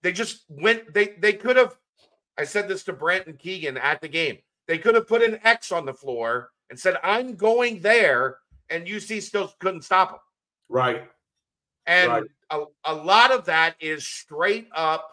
They 0.04 0.12
just 0.12 0.46
went, 0.48 0.94
they 0.94 1.16
they 1.18 1.34
could 1.34 1.58
have, 1.58 1.76
I 2.38 2.44
said 2.44 2.68
this 2.68 2.84
to 2.84 2.94
Brent 2.94 3.26
and 3.26 3.40
Keegan 3.40 3.78
at 3.78 4.02
the 4.02 4.08
game. 4.08 4.38
They 4.68 4.78
could 4.78 4.96
have 4.96 5.08
put 5.08 5.22
an 5.22 5.40
X 5.44 5.72
on 5.72 5.86
the 5.86 5.94
floor 5.94 6.52
and 6.70 6.80
said, 6.80 6.98
I'm 7.04 7.36
going 7.36 7.80
there, 7.82 8.38
and 8.70 8.88
UC 8.88 9.22
still 9.22 9.54
couldn't 9.60 9.84
stop 9.84 10.10
them. 10.12 10.20
Right. 10.70 11.10
And 11.86 12.12
right. 12.12 12.24
A, 12.50 12.64
a 12.86 12.94
lot 12.94 13.32
of 13.32 13.46
that 13.46 13.76
is 13.80 14.06
straight 14.06 14.68
up 14.74 15.12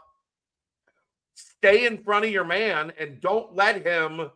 stay 1.34 1.86
in 1.86 1.98
front 1.98 2.24
of 2.24 2.30
your 2.30 2.44
man 2.44 2.92
and 2.98 3.20
don't 3.20 3.54
let 3.54 3.86
him 3.86 4.30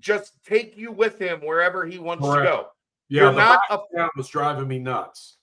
just 0.00 0.32
take 0.44 0.76
you 0.76 0.90
with 0.90 1.18
him 1.18 1.40
wherever 1.40 1.86
he 1.86 1.98
wants 1.98 2.24
Correct. 2.24 2.46
to 2.46 2.50
go. 2.50 2.68
Yeah, 3.08 3.22
you're 3.22 3.32
not 3.32 3.60
a 3.70 4.08
was 4.16 4.28
driving 4.28 4.66
me 4.66 4.78
nuts. 4.78 5.36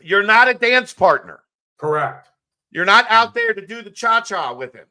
You're 0.00 0.22
not 0.22 0.48
a 0.48 0.54
dance 0.54 0.94
partner. 0.94 1.40
Correct. 1.78 2.28
You're 2.70 2.84
not 2.84 3.06
out 3.10 3.30
mm. 3.30 3.34
there 3.34 3.54
to 3.54 3.66
do 3.66 3.82
the 3.82 3.90
cha-cha 3.90 4.54
with 4.54 4.74
him. 4.74 4.86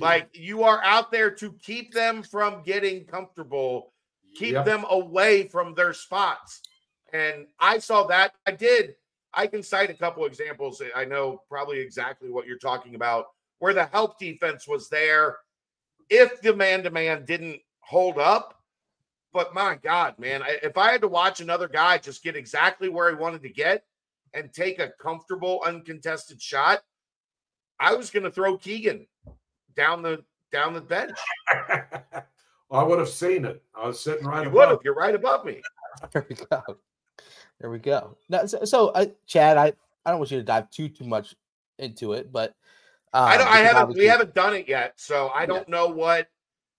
Like 0.00 0.28
you 0.32 0.62
are 0.62 0.82
out 0.84 1.10
there 1.10 1.30
to 1.32 1.52
keep 1.62 1.92
them 1.92 2.22
from 2.22 2.62
getting 2.62 3.04
comfortable, 3.04 3.92
keep 4.36 4.52
yep. 4.52 4.64
them 4.64 4.84
away 4.90 5.48
from 5.48 5.74
their 5.74 5.92
spots. 5.92 6.62
And 7.12 7.46
I 7.58 7.78
saw 7.78 8.06
that. 8.06 8.32
I 8.46 8.52
did. 8.52 8.94
I 9.34 9.46
can 9.46 9.62
cite 9.62 9.90
a 9.90 9.94
couple 9.94 10.24
examples. 10.24 10.80
I 10.94 11.04
know 11.04 11.42
probably 11.48 11.78
exactly 11.80 12.30
what 12.30 12.46
you're 12.46 12.58
talking 12.58 12.94
about, 12.94 13.26
where 13.58 13.74
the 13.74 13.84
help 13.86 14.18
defense 14.18 14.66
was 14.66 14.88
there. 14.88 15.36
If 16.08 16.40
the 16.40 16.54
man 16.54 16.82
to 16.84 16.90
man 16.90 17.24
didn't 17.24 17.60
hold 17.80 18.18
up, 18.18 18.62
but 19.32 19.52
my 19.52 19.76
God, 19.82 20.18
man, 20.18 20.42
if 20.62 20.78
I 20.78 20.92
had 20.92 21.02
to 21.02 21.08
watch 21.08 21.40
another 21.40 21.68
guy 21.68 21.98
just 21.98 22.22
get 22.22 22.36
exactly 22.36 22.88
where 22.88 23.10
he 23.10 23.16
wanted 23.16 23.42
to 23.42 23.50
get 23.50 23.84
and 24.32 24.52
take 24.52 24.78
a 24.78 24.92
comfortable, 25.00 25.62
uncontested 25.66 26.40
shot, 26.40 26.80
I 27.78 27.94
was 27.94 28.10
going 28.10 28.22
to 28.22 28.30
throw 28.30 28.56
Keegan 28.56 29.06
down 29.76 30.02
the 30.02 30.24
down 30.52 30.74
the 30.74 30.80
bench. 30.80 31.16
I 32.70 32.82
would 32.82 32.98
have 32.98 33.08
seen 33.08 33.44
it. 33.44 33.62
I 33.74 33.86
was 33.86 34.00
sitting 34.00 34.26
right. 34.26 34.44
You 34.44 34.50
would 34.50 34.68
have. 34.68 34.78
You're 34.84 34.94
right 34.94 35.14
above 35.14 35.44
me. 35.44 35.62
There 36.12 36.26
we 36.28 36.36
go. 36.36 36.62
There 37.58 37.70
we 37.70 37.78
go. 37.78 38.18
Now, 38.28 38.44
so, 38.44 38.62
so 38.66 38.88
uh, 38.88 39.06
Chad, 39.26 39.56
I, 39.56 39.72
I 40.04 40.10
don't 40.10 40.18
want 40.18 40.30
you 40.30 40.36
to 40.36 40.44
dive 40.44 40.70
too 40.70 40.90
too 40.90 41.06
much 41.06 41.34
into 41.78 42.12
it, 42.12 42.30
but 42.30 42.50
um, 43.14 43.24
I 43.24 43.38
don't. 43.38 43.48
I 43.48 43.58
haven't. 43.60 43.96
We 43.96 44.04
haven't 44.04 44.34
done 44.34 44.54
it 44.54 44.68
yet, 44.68 44.92
so 44.96 45.30
I 45.34 45.46
don't 45.46 45.66
yeah. 45.66 45.74
know 45.74 45.86
what 45.86 46.28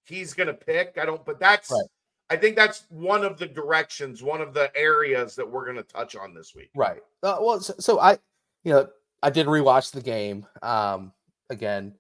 he's 0.06 0.36
going 0.36 0.48
to 0.48 0.54
pick. 0.54 1.00
I 1.02 1.06
don't. 1.06 1.26
But 1.26 1.40
that's. 1.40 1.72
Right. 1.72 1.88
I 2.30 2.36
think 2.36 2.56
that's 2.56 2.84
one 2.90 3.24
of 3.24 3.40
the 3.40 3.48
directions, 3.48 4.22
one 4.22 4.42
of 4.42 4.54
the 4.54 4.70
areas 4.78 5.36
that 5.36 5.50
we're 5.50 5.64
going 5.64 5.78
to 5.78 5.84
touch 5.84 6.16
on 6.16 6.36
this 6.36 6.54
week. 6.54 6.70
Right. 6.76 7.02
Uh, 7.24 7.38
well, 7.40 7.60
so, 7.60 7.74
so, 7.80 8.00
I, 8.00 8.20
you 8.66 8.74
know, 8.74 8.88
I 9.24 9.30
did 9.30 9.48
rewatch 9.48 9.92
the 9.92 10.02
game 10.02 10.46
um, 10.62 11.14
again 11.50 11.96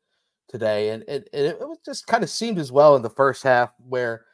today, 0.47 0.89
and 0.89 1.03
it, 1.03 1.29
it, 1.33 1.57
it 1.59 1.79
just 1.85 2.07
kind 2.07 2.23
of 2.23 2.29
seemed 2.29 2.57
as 2.57 2.71
well 2.71 2.95
in 2.95 3.01
the 3.01 3.09
first 3.09 3.43
half 3.43 3.71
where 3.87 4.25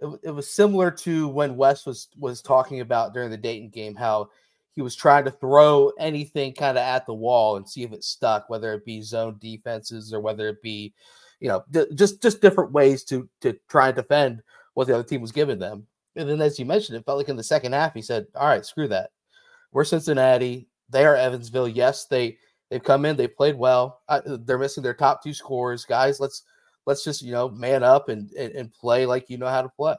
it, 0.00 0.20
it 0.22 0.30
was 0.30 0.50
similar 0.50 0.90
to 0.90 1.28
when 1.28 1.56
Wes 1.56 1.84
was 1.86 2.08
was 2.18 2.42
talking 2.42 2.80
about 2.80 3.14
during 3.14 3.30
the 3.30 3.36
Dayton 3.36 3.68
game 3.68 3.94
how 3.94 4.30
he 4.72 4.82
was 4.82 4.94
trying 4.94 5.24
to 5.24 5.30
throw 5.30 5.90
anything 5.98 6.54
kind 6.54 6.78
of 6.78 6.82
at 6.82 7.04
the 7.04 7.14
wall 7.14 7.56
and 7.56 7.68
see 7.68 7.82
if 7.82 7.92
it 7.92 8.04
stuck, 8.04 8.48
whether 8.48 8.72
it 8.74 8.84
be 8.84 9.02
zone 9.02 9.36
defenses 9.40 10.12
or 10.12 10.20
whether 10.20 10.48
it 10.48 10.62
be, 10.62 10.94
you 11.40 11.48
know, 11.48 11.64
d- 11.72 11.86
just 11.94 12.22
just 12.22 12.40
different 12.40 12.72
ways 12.72 13.02
to 13.04 13.28
to 13.40 13.58
try 13.68 13.88
and 13.88 13.96
defend 13.96 14.42
what 14.74 14.86
the 14.86 14.94
other 14.94 15.02
team 15.02 15.20
was 15.20 15.32
giving 15.32 15.58
them. 15.58 15.86
And 16.14 16.28
then, 16.28 16.40
as 16.40 16.58
you 16.58 16.64
mentioned, 16.64 16.96
it 16.96 17.04
felt 17.04 17.18
like 17.18 17.28
in 17.28 17.36
the 17.36 17.42
second 17.42 17.72
half, 17.72 17.94
he 17.94 18.02
said, 18.02 18.26
"All 18.36 18.46
right, 18.46 18.64
screw 18.64 18.88
that. 18.88 19.10
We're 19.72 19.84
Cincinnati. 19.84 20.68
They 20.90 21.04
are 21.04 21.16
Evansville. 21.16 21.68
Yes, 21.68 22.06
they 22.06 22.38
they've 22.70 22.82
come 22.82 23.04
in. 23.04 23.16
They 23.16 23.28
played 23.28 23.56
well. 23.56 24.02
I, 24.08 24.20
they're 24.24 24.58
missing 24.58 24.82
their 24.82 24.94
top 24.94 25.22
two 25.22 25.32
scores, 25.32 25.84
guys. 25.84 26.20
Let's 26.20 26.42
let's 26.86 27.04
just 27.04 27.22
you 27.22 27.32
know 27.32 27.48
man 27.48 27.82
up 27.82 28.08
and, 28.08 28.30
and, 28.32 28.52
and 28.54 28.72
play 28.72 29.06
like 29.06 29.28
you 29.28 29.38
know 29.38 29.48
how 29.48 29.62
to 29.62 29.68
play. 29.68 29.96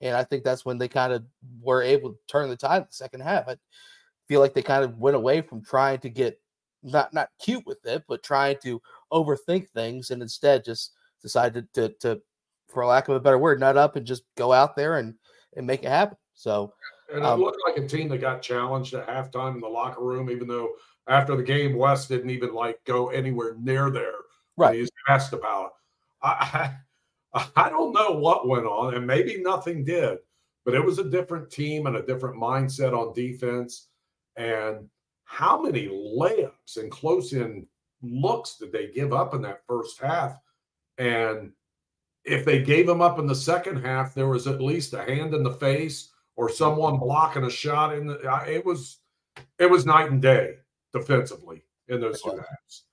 And 0.00 0.16
I 0.16 0.24
think 0.24 0.44
that's 0.44 0.64
when 0.64 0.78
they 0.78 0.88
kind 0.88 1.12
of 1.12 1.24
were 1.60 1.82
able 1.82 2.10
to 2.10 2.18
turn 2.26 2.48
the 2.48 2.56
tide 2.56 2.78
in 2.78 2.82
the 2.84 2.92
second 2.92 3.20
half. 3.20 3.48
I 3.48 3.56
feel 4.28 4.40
like 4.40 4.54
they 4.54 4.62
kind 4.62 4.84
of 4.84 4.96
went 4.96 5.16
away 5.16 5.42
from 5.42 5.62
trying 5.62 5.98
to 5.98 6.08
get 6.08 6.40
not 6.82 7.12
not 7.12 7.28
cute 7.38 7.64
with 7.66 7.84
it, 7.84 8.04
but 8.08 8.22
trying 8.22 8.56
to 8.62 8.80
overthink 9.12 9.68
things, 9.70 10.10
and 10.10 10.22
instead 10.22 10.64
just 10.64 10.92
decided 11.20 11.72
to, 11.74 11.88
to, 11.88 11.94
to 12.00 12.22
for 12.68 12.86
lack 12.86 13.08
of 13.08 13.16
a 13.16 13.20
better 13.20 13.38
word, 13.38 13.60
nut 13.60 13.76
up 13.76 13.96
and 13.96 14.06
just 14.06 14.22
go 14.36 14.52
out 14.52 14.76
there 14.76 14.98
and 14.98 15.14
and 15.56 15.66
make 15.66 15.82
it 15.82 15.88
happen. 15.88 16.16
So 16.34 16.72
and 17.12 17.18
it 17.18 17.24
um, 17.24 17.40
looked 17.40 17.60
like 17.66 17.76
a 17.76 17.86
team 17.86 18.08
that 18.08 18.18
got 18.18 18.40
challenged 18.40 18.94
at 18.94 19.06
halftime 19.06 19.54
in 19.54 19.60
the 19.60 19.68
locker 19.68 20.02
room, 20.02 20.30
even 20.30 20.46
though 20.46 20.70
after 21.10 21.36
the 21.36 21.42
game, 21.42 21.76
Wes 21.76 22.06
didn't 22.06 22.30
even 22.30 22.54
like 22.54 22.82
go 22.84 23.08
anywhere 23.08 23.56
near 23.58 23.90
there. 23.90 24.14
Right. 24.56 24.78
He's 24.78 24.90
asked 25.08 25.32
about. 25.32 25.72
I, 26.22 26.28
I 27.34 27.46
I 27.56 27.68
don't 27.68 27.92
know 27.92 28.12
what 28.12 28.48
went 28.48 28.66
on, 28.66 28.94
and 28.94 29.06
maybe 29.06 29.40
nothing 29.40 29.84
did, 29.84 30.18
but 30.64 30.74
it 30.74 30.84
was 30.84 30.98
a 30.98 31.10
different 31.10 31.50
team 31.50 31.86
and 31.86 31.96
a 31.96 32.02
different 32.02 32.36
mindset 32.36 32.92
on 32.92 33.14
defense. 33.14 33.88
And 34.36 34.88
how 35.24 35.60
many 35.60 35.86
layups 35.88 36.76
and 36.76 36.90
close 36.90 37.32
in 37.32 37.66
looks 38.02 38.56
did 38.56 38.72
they 38.72 38.88
give 38.88 39.12
up 39.12 39.34
in 39.34 39.42
that 39.42 39.62
first 39.66 40.00
half? 40.00 40.38
And 40.98 41.52
if 42.24 42.44
they 42.44 42.62
gave 42.62 42.86
them 42.86 43.00
up 43.00 43.18
in 43.18 43.26
the 43.26 43.34
second 43.34 43.84
half, 43.84 44.12
there 44.12 44.28
was 44.28 44.46
at 44.48 44.60
least 44.60 44.92
a 44.92 45.04
hand 45.04 45.34
in 45.34 45.44
the 45.44 45.52
face 45.52 46.10
or 46.34 46.48
someone 46.48 46.98
blocking 46.98 47.44
a 47.44 47.50
shot 47.50 47.94
in 47.94 48.06
the. 48.06 48.42
It 48.48 48.64
was 48.64 48.98
it 49.58 49.70
was 49.70 49.86
night 49.86 50.10
and 50.10 50.20
day 50.20 50.56
defensively 50.92 51.62
in 51.88 52.00
those 52.00 52.22
two 52.22 52.30
halves. 52.30 52.84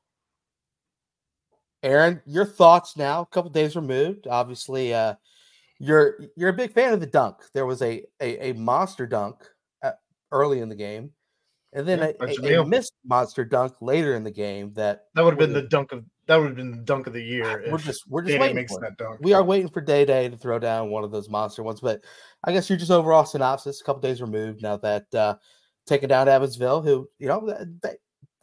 Aaron, 1.83 2.21
your 2.25 2.45
thoughts 2.45 2.97
now? 2.97 3.21
A 3.21 3.25
couple 3.27 3.49
days 3.51 3.75
removed, 3.75 4.27
obviously. 4.27 4.93
Uh, 4.93 5.15
you're 5.79 6.19
you're 6.35 6.49
a 6.49 6.53
big 6.53 6.73
fan 6.73 6.93
of 6.93 6.99
the 6.99 7.05
dunk. 7.05 7.37
There 7.53 7.65
was 7.65 7.81
a 7.81 8.03
a, 8.19 8.49
a 8.49 8.53
monster 8.53 9.05
dunk 9.05 9.35
at, 9.83 9.99
early 10.31 10.59
in 10.59 10.69
the 10.69 10.75
game, 10.75 11.11
and 11.73 11.87
then 11.87 11.99
yeah, 11.99 12.11
a, 12.19 12.55
a, 12.55 12.61
a, 12.61 12.65
missed 12.65 12.93
monster 13.05 13.45
dunk 13.45 13.73
later 13.79 14.15
in 14.15 14.23
the 14.23 14.31
game. 14.31 14.73
That 14.73 15.05
that 15.13 15.23
would 15.23 15.31
have 15.31 15.39
been 15.39 15.53
the 15.53 15.67
dunk 15.67 15.91
of 15.91 16.03
that 16.27 16.37
would 16.37 16.47
have 16.47 16.55
been 16.55 16.71
the 16.71 16.77
dunk 16.77 17.07
of 17.07 17.13
the 17.13 17.21
year. 17.21 17.65
We're 17.71 17.77
just 17.77 18.03
we're 18.07 18.23
just 18.23 18.39
waiting 18.39 18.67
for 18.67 18.81
that 18.81 18.97
dunk. 18.97 19.19
We 19.21 19.33
are 19.33 19.43
waiting 19.43 19.69
for 19.69 19.81
Day 19.81 20.03
Day 20.03 20.29
to 20.29 20.37
throw 20.37 20.59
down 20.59 20.89
one 20.89 21.03
of 21.03 21.11
those 21.11 21.29
monster 21.29 21.63
ones. 21.63 21.79
But 21.79 22.01
I 22.43 22.51
guess 22.51 22.69
you're 22.69 22.79
just 22.79 22.91
overall 22.91 23.25
synopsis. 23.25 23.81
A 23.81 23.83
couple 23.83 24.01
days 24.01 24.21
removed 24.21 24.61
now 24.61 24.77
that 24.77 25.13
uh, 25.13 25.35
taking 25.87 26.09
down 26.09 26.27
Evansville, 26.27 26.81
who 26.83 27.09
you 27.17 27.27
know 27.27 27.51
they, 27.81 27.95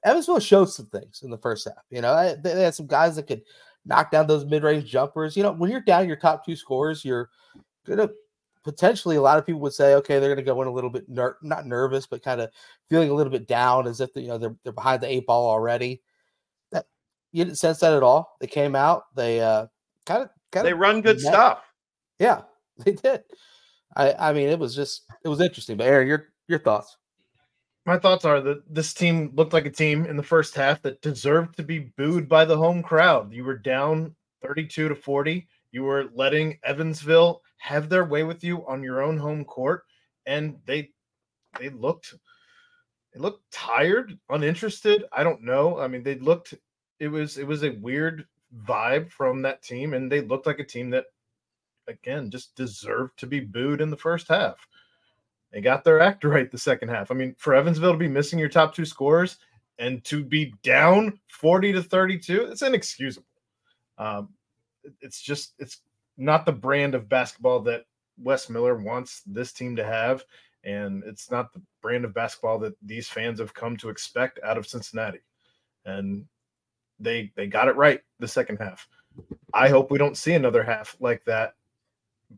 Evansville 0.02 0.40
showed 0.40 0.66
some 0.66 0.86
things 0.86 1.22
in 1.22 1.30
the 1.30 1.38
first 1.38 1.66
half. 1.66 1.84
You 1.90 2.00
know, 2.00 2.36
they, 2.42 2.54
they 2.54 2.62
had 2.62 2.74
some 2.74 2.86
guys 2.86 3.14
that 3.16 3.26
could 3.26 3.42
knock 3.86 4.10
down 4.10 4.26
those 4.26 4.44
mid-range 4.44 4.90
jumpers. 4.90 5.36
You 5.36 5.42
know, 5.44 5.52
when 5.52 5.70
you're 5.70 5.80
down 5.80 6.08
your 6.08 6.16
top 6.16 6.44
two 6.44 6.56
scores, 6.56 7.04
you're 7.04 7.30
gonna 7.86 8.08
potentially 8.64 9.16
a 9.16 9.22
lot 9.22 9.38
of 9.38 9.44
people 9.46 9.60
would 9.60 9.74
say, 9.74 9.94
okay, 9.94 10.18
they're 10.18 10.34
gonna 10.34 10.42
go 10.44 10.60
in 10.62 10.68
a 10.68 10.72
little 10.72 10.90
bit 10.90 11.08
ner- 11.08 11.36
not 11.42 11.66
nervous, 11.66 12.06
but 12.06 12.22
kind 12.22 12.40
of 12.40 12.50
feeling 12.88 13.10
a 13.10 13.14
little 13.14 13.30
bit 13.32 13.46
down 13.46 13.86
as 13.86 14.00
if 14.00 14.10
you 14.14 14.28
know 14.28 14.38
they're 14.38 14.56
they're 14.64 14.72
behind 14.72 15.02
the 15.02 15.08
eight 15.08 15.26
ball 15.26 15.48
already. 15.48 16.02
That 16.72 16.86
you 17.32 17.44
didn't 17.44 17.58
sense 17.58 17.78
that 17.80 17.92
at 17.94 18.02
all. 18.02 18.36
They 18.40 18.46
came 18.46 18.74
out, 18.74 19.04
they 19.14 19.40
uh 19.40 19.66
kind 20.06 20.22
of 20.22 20.30
kind 20.50 20.66
They 20.66 20.72
of 20.72 20.78
run 20.78 21.00
good 21.02 21.16
met- 21.22 21.32
stuff. 21.32 21.62
Yeah, 22.18 22.42
they 22.78 22.92
did. 22.92 23.22
I 23.96 24.14
I 24.14 24.32
mean, 24.32 24.48
it 24.48 24.58
was 24.58 24.74
just 24.74 25.02
it 25.24 25.28
was 25.28 25.40
interesting. 25.40 25.76
But 25.76 25.86
Aaron, 25.86 26.08
your 26.08 26.28
your 26.48 26.58
thoughts? 26.58 26.96
My 27.86 27.98
thoughts 27.98 28.24
are 28.24 28.40
that 28.40 28.62
this 28.72 28.94
team 28.94 29.30
looked 29.34 29.52
like 29.52 29.66
a 29.66 29.70
team 29.70 30.06
in 30.06 30.16
the 30.16 30.22
first 30.22 30.54
half 30.54 30.80
that 30.82 31.02
deserved 31.02 31.56
to 31.56 31.62
be 31.62 31.80
booed 31.96 32.28
by 32.28 32.46
the 32.46 32.56
home 32.56 32.82
crowd. 32.82 33.32
You 33.32 33.44
were 33.44 33.58
down 33.58 34.14
32 34.42 34.88
to 34.88 34.94
40. 34.94 35.46
You 35.70 35.82
were 35.82 36.10
letting 36.14 36.58
Evansville 36.64 37.42
have 37.58 37.88
their 37.88 38.04
way 38.04 38.22
with 38.22 38.42
you 38.42 38.66
on 38.66 38.82
your 38.82 39.02
own 39.02 39.18
home 39.18 39.44
court, 39.44 39.84
and 40.24 40.56
they 40.66 40.90
they 41.58 41.68
looked 41.68 42.14
they 43.12 43.20
looked 43.20 43.50
tired, 43.52 44.18
uninterested. 44.30 45.04
I 45.12 45.22
don't 45.22 45.42
know. 45.42 45.78
I 45.78 45.88
mean, 45.88 46.02
they 46.02 46.16
looked 46.16 46.54
it 47.00 47.08
was 47.08 47.36
it 47.36 47.46
was 47.46 47.64
a 47.64 47.70
weird 47.70 48.26
vibe 48.64 49.10
from 49.10 49.42
that 49.42 49.62
team, 49.62 49.92
and 49.92 50.10
they 50.10 50.20
looked 50.22 50.46
like 50.46 50.58
a 50.58 50.64
team 50.64 50.90
that 50.90 51.06
again 51.86 52.30
just 52.30 52.54
deserved 52.56 53.18
to 53.18 53.26
be 53.26 53.40
booed 53.40 53.80
in 53.82 53.90
the 53.90 53.96
first 53.96 54.28
half. 54.28 54.66
They 55.54 55.60
got 55.60 55.84
their 55.84 56.00
act 56.00 56.24
right 56.24 56.50
the 56.50 56.58
second 56.58 56.88
half. 56.88 57.12
I 57.12 57.14
mean, 57.14 57.36
for 57.38 57.54
Evansville 57.54 57.92
to 57.92 57.98
be 57.98 58.08
missing 58.08 58.40
your 58.40 58.48
top 58.48 58.74
two 58.74 58.84
scores 58.84 59.38
and 59.78 60.02
to 60.04 60.24
be 60.24 60.52
down 60.64 61.20
40 61.28 61.74
to 61.74 61.82
32, 61.82 62.48
it's 62.50 62.62
inexcusable. 62.62 63.28
Um, 63.96 64.30
it's 65.00 65.22
just, 65.22 65.54
it's 65.60 65.82
not 66.18 66.44
the 66.44 66.52
brand 66.52 66.96
of 66.96 67.08
basketball 67.08 67.60
that 67.60 67.84
Wes 68.20 68.50
Miller 68.50 68.74
wants 68.74 69.22
this 69.26 69.52
team 69.52 69.76
to 69.76 69.84
have. 69.84 70.24
And 70.64 71.04
it's 71.04 71.30
not 71.30 71.52
the 71.52 71.62
brand 71.80 72.04
of 72.04 72.12
basketball 72.12 72.58
that 72.58 72.74
these 72.82 73.08
fans 73.08 73.38
have 73.38 73.54
come 73.54 73.76
to 73.76 73.90
expect 73.90 74.40
out 74.42 74.58
of 74.58 74.66
Cincinnati. 74.66 75.20
And 75.84 76.24
they 76.98 77.32
they 77.36 77.46
got 77.46 77.68
it 77.68 77.76
right 77.76 78.00
the 78.18 78.28
second 78.28 78.58
half. 78.58 78.88
I 79.52 79.68
hope 79.68 79.90
we 79.90 79.98
don't 79.98 80.16
see 80.16 80.34
another 80.34 80.64
half 80.64 80.96
like 81.00 81.24
that. 81.26 81.54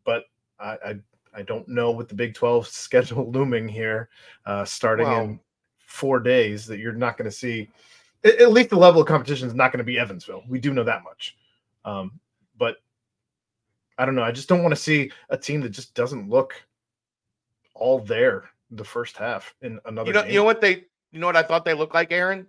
But 0.05 0.25
I, 0.59 0.79
I 0.85 0.95
I 1.37 1.43
don't 1.43 1.69
know 1.69 1.91
with 1.91 2.09
the 2.09 2.15
Big 2.15 2.35
12 2.35 2.67
schedule 2.85 3.31
looming 3.31 3.69
here, 3.69 4.09
uh, 4.47 4.65
starting 4.65 5.07
Well- 5.07 5.23
in 5.25 5.41
four 5.79 6.19
days, 6.19 6.67
that 6.67 6.79
you're 6.79 6.93
not 6.93 7.17
going 7.17 7.31
to 7.31 7.37
see. 7.37 7.69
At, 8.25 8.41
at 8.41 8.53
least 8.53 8.71
the 8.71 8.77
level 8.77 9.01
of 9.01 9.07
competition 9.07 9.47
is 9.47 9.55
not 9.55 9.71
going 9.71 9.79
to 9.79 9.85
be 9.85 9.99
Evansville. 9.99 10.43
We 10.49 10.59
do 10.59 10.73
know 10.73 10.85
that 10.85 11.05
much. 11.05 11.37
Um, 11.85 12.19
but 12.59 12.79
I 13.99 14.05
don't 14.05 14.15
know. 14.15 14.23
I 14.23 14.33
just 14.33 14.49
don't 14.49 14.63
want 14.63 14.75
to 14.75 14.81
see 14.81 15.13
a 15.31 15.39
team 15.39 15.61
that 15.61 15.71
just 15.71 15.95
doesn't 15.95 16.29
look 16.29 16.55
all 17.75 18.01
there 18.01 18.45
the 18.71 18.85
first 18.85 19.17
half 19.17 19.55
in 19.63 19.79
another 19.85 20.09
You 20.09 20.15
know, 20.15 20.23
game. 20.23 20.33
you 20.33 20.39
know 20.39 20.45
what 20.45 20.61
they, 20.61 20.85
you 21.13 21.21
know 21.21 21.27
what 21.27 21.37
I 21.37 21.43
thought 21.43 21.65
they 21.65 21.75
looked 21.75 21.95
like, 21.95 22.11
Aaron. 22.11 22.47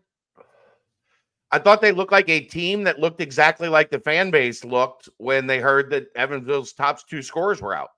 I 1.52 1.60
thought 1.60 1.80
they 1.80 1.92
looked 1.94 2.12
like 2.12 2.28
a 2.28 2.42
team 2.42 2.84
that 2.84 3.00
looked 3.00 3.22
exactly 3.22 3.70
like 3.70 3.90
the 3.90 4.00
fan 4.00 4.32
base 4.32 4.66
looked 4.66 5.08
when 5.18 5.48
they 5.48 5.60
heard 5.60 5.90
that 5.92 6.08
Evansville's 6.16 6.74
top 6.74 7.08
two 7.08 7.22
scores 7.22 7.62
were 7.62 7.74
out. 7.76 7.92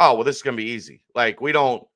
Oh 0.00 0.14
well, 0.14 0.24
this 0.24 0.36
is 0.36 0.42
gonna 0.42 0.56
be 0.56 0.64
easy. 0.70 1.02
Like 1.14 1.40
we 1.40 1.52
don't. 1.52 1.86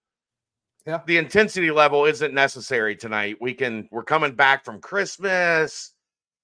Yeah. 0.86 1.00
The 1.06 1.16
intensity 1.16 1.70
level 1.70 2.04
isn't 2.04 2.34
necessary 2.34 2.94
tonight. 2.94 3.38
We 3.40 3.54
can. 3.54 3.88
We're 3.90 4.04
coming 4.04 4.34
back 4.34 4.64
from 4.64 4.80
Christmas. 4.80 5.92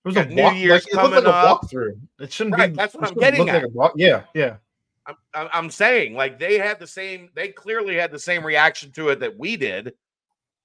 It 0.04 0.08
was 0.08 0.16
a 0.16 0.24
New 0.24 0.42
walk, 0.42 0.56
Year's 0.56 0.86
like, 0.86 0.94
like 0.94 1.12
coming 1.12 1.26
a 1.26 1.28
up. 1.28 1.60
walkthrough. 1.62 2.00
It 2.18 2.32
shouldn't 2.32 2.56
Right, 2.56 2.70
be. 2.70 2.76
that's 2.76 2.94
what 2.94 3.06
I'm 3.06 3.14
getting 3.14 3.40
like 3.46 3.50
at. 3.56 3.64
a 3.64 3.68
walk- 3.68 3.92
Yeah, 3.96 4.22
yeah. 4.34 4.56
I'm, 5.04 5.16
I'm 5.34 5.48
I'm 5.52 5.70
saying 5.70 6.14
like 6.14 6.38
they 6.38 6.56
had 6.58 6.78
the 6.80 6.86
same. 6.86 7.28
They 7.34 7.48
clearly 7.48 7.96
had 7.96 8.10
the 8.10 8.18
same 8.18 8.42
reaction 8.44 8.92
to 8.92 9.10
it 9.10 9.20
that 9.20 9.36
we 9.38 9.58
did, 9.58 9.92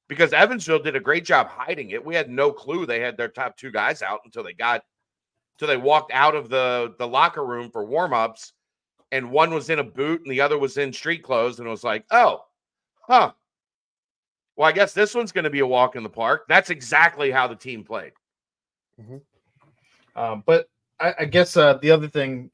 because 0.08 0.32
Evansville 0.32 0.80
did 0.80 0.96
a 0.96 1.02
great 1.02 1.26
job 1.26 1.50
hiding 1.50 1.90
it. 1.90 2.06
We 2.06 2.16
had 2.16 2.30
no 2.30 2.54
clue 2.54 2.86
they 2.86 3.02
had 3.02 3.18
their 3.18 3.28
top 3.28 3.58
two 3.58 3.72
guys 3.72 4.02
out 4.02 4.22
until 4.24 4.44
they 4.44 4.54
got, 4.54 4.84
until 5.56 5.68
they 5.68 5.78
walked 5.82 6.14
out 6.14 6.34
of 6.36 6.48
the 6.48 6.96
the 6.98 7.08
locker 7.08 7.46
room 7.46 7.72
for 7.72 7.86
warmups, 7.86 8.54
and 9.16 9.32
one 9.32 9.54
was 9.54 9.70
in 9.70 9.80
a 9.80 9.84
boot 9.84 10.22
and 10.22 10.32
the 10.32 10.42
other 10.42 10.58
was 10.58 10.78
in 10.78 10.92
street 10.92 11.24
clothes, 11.24 11.60
and 11.60 11.68
it 11.68 11.72
was 11.72 11.86
like, 11.86 12.06
oh, 12.12 12.44
huh. 13.00 13.32
Well, 14.58 14.68
I 14.68 14.74
guess 14.74 14.94
this 14.94 15.16
one's 15.16 15.32
going 15.32 15.46
to 15.46 15.50
be 15.50 15.60
a 15.60 15.68
walk 15.68 15.96
in 15.96 16.04
the 16.04 16.10
park. 16.10 16.46
That's 16.50 16.70
exactly 16.70 17.32
how 17.32 17.48
the 17.48 17.56
team 17.56 17.84
played. 17.86 18.12
Um, 20.18 20.44
but 20.46 20.70
I, 21.00 21.14
I 21.20 21.26
guess 21.26 21.56
uh, 21.56 21.78
the 21.82 21.92
other 21.92 22.10
thing, 22.10 22.52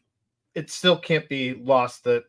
it 0.53 0.69
still 0.69 0.97
can't 0.97 1.27
be 1.29 1.55
lost 1.55 2.03
that 2.03 2.25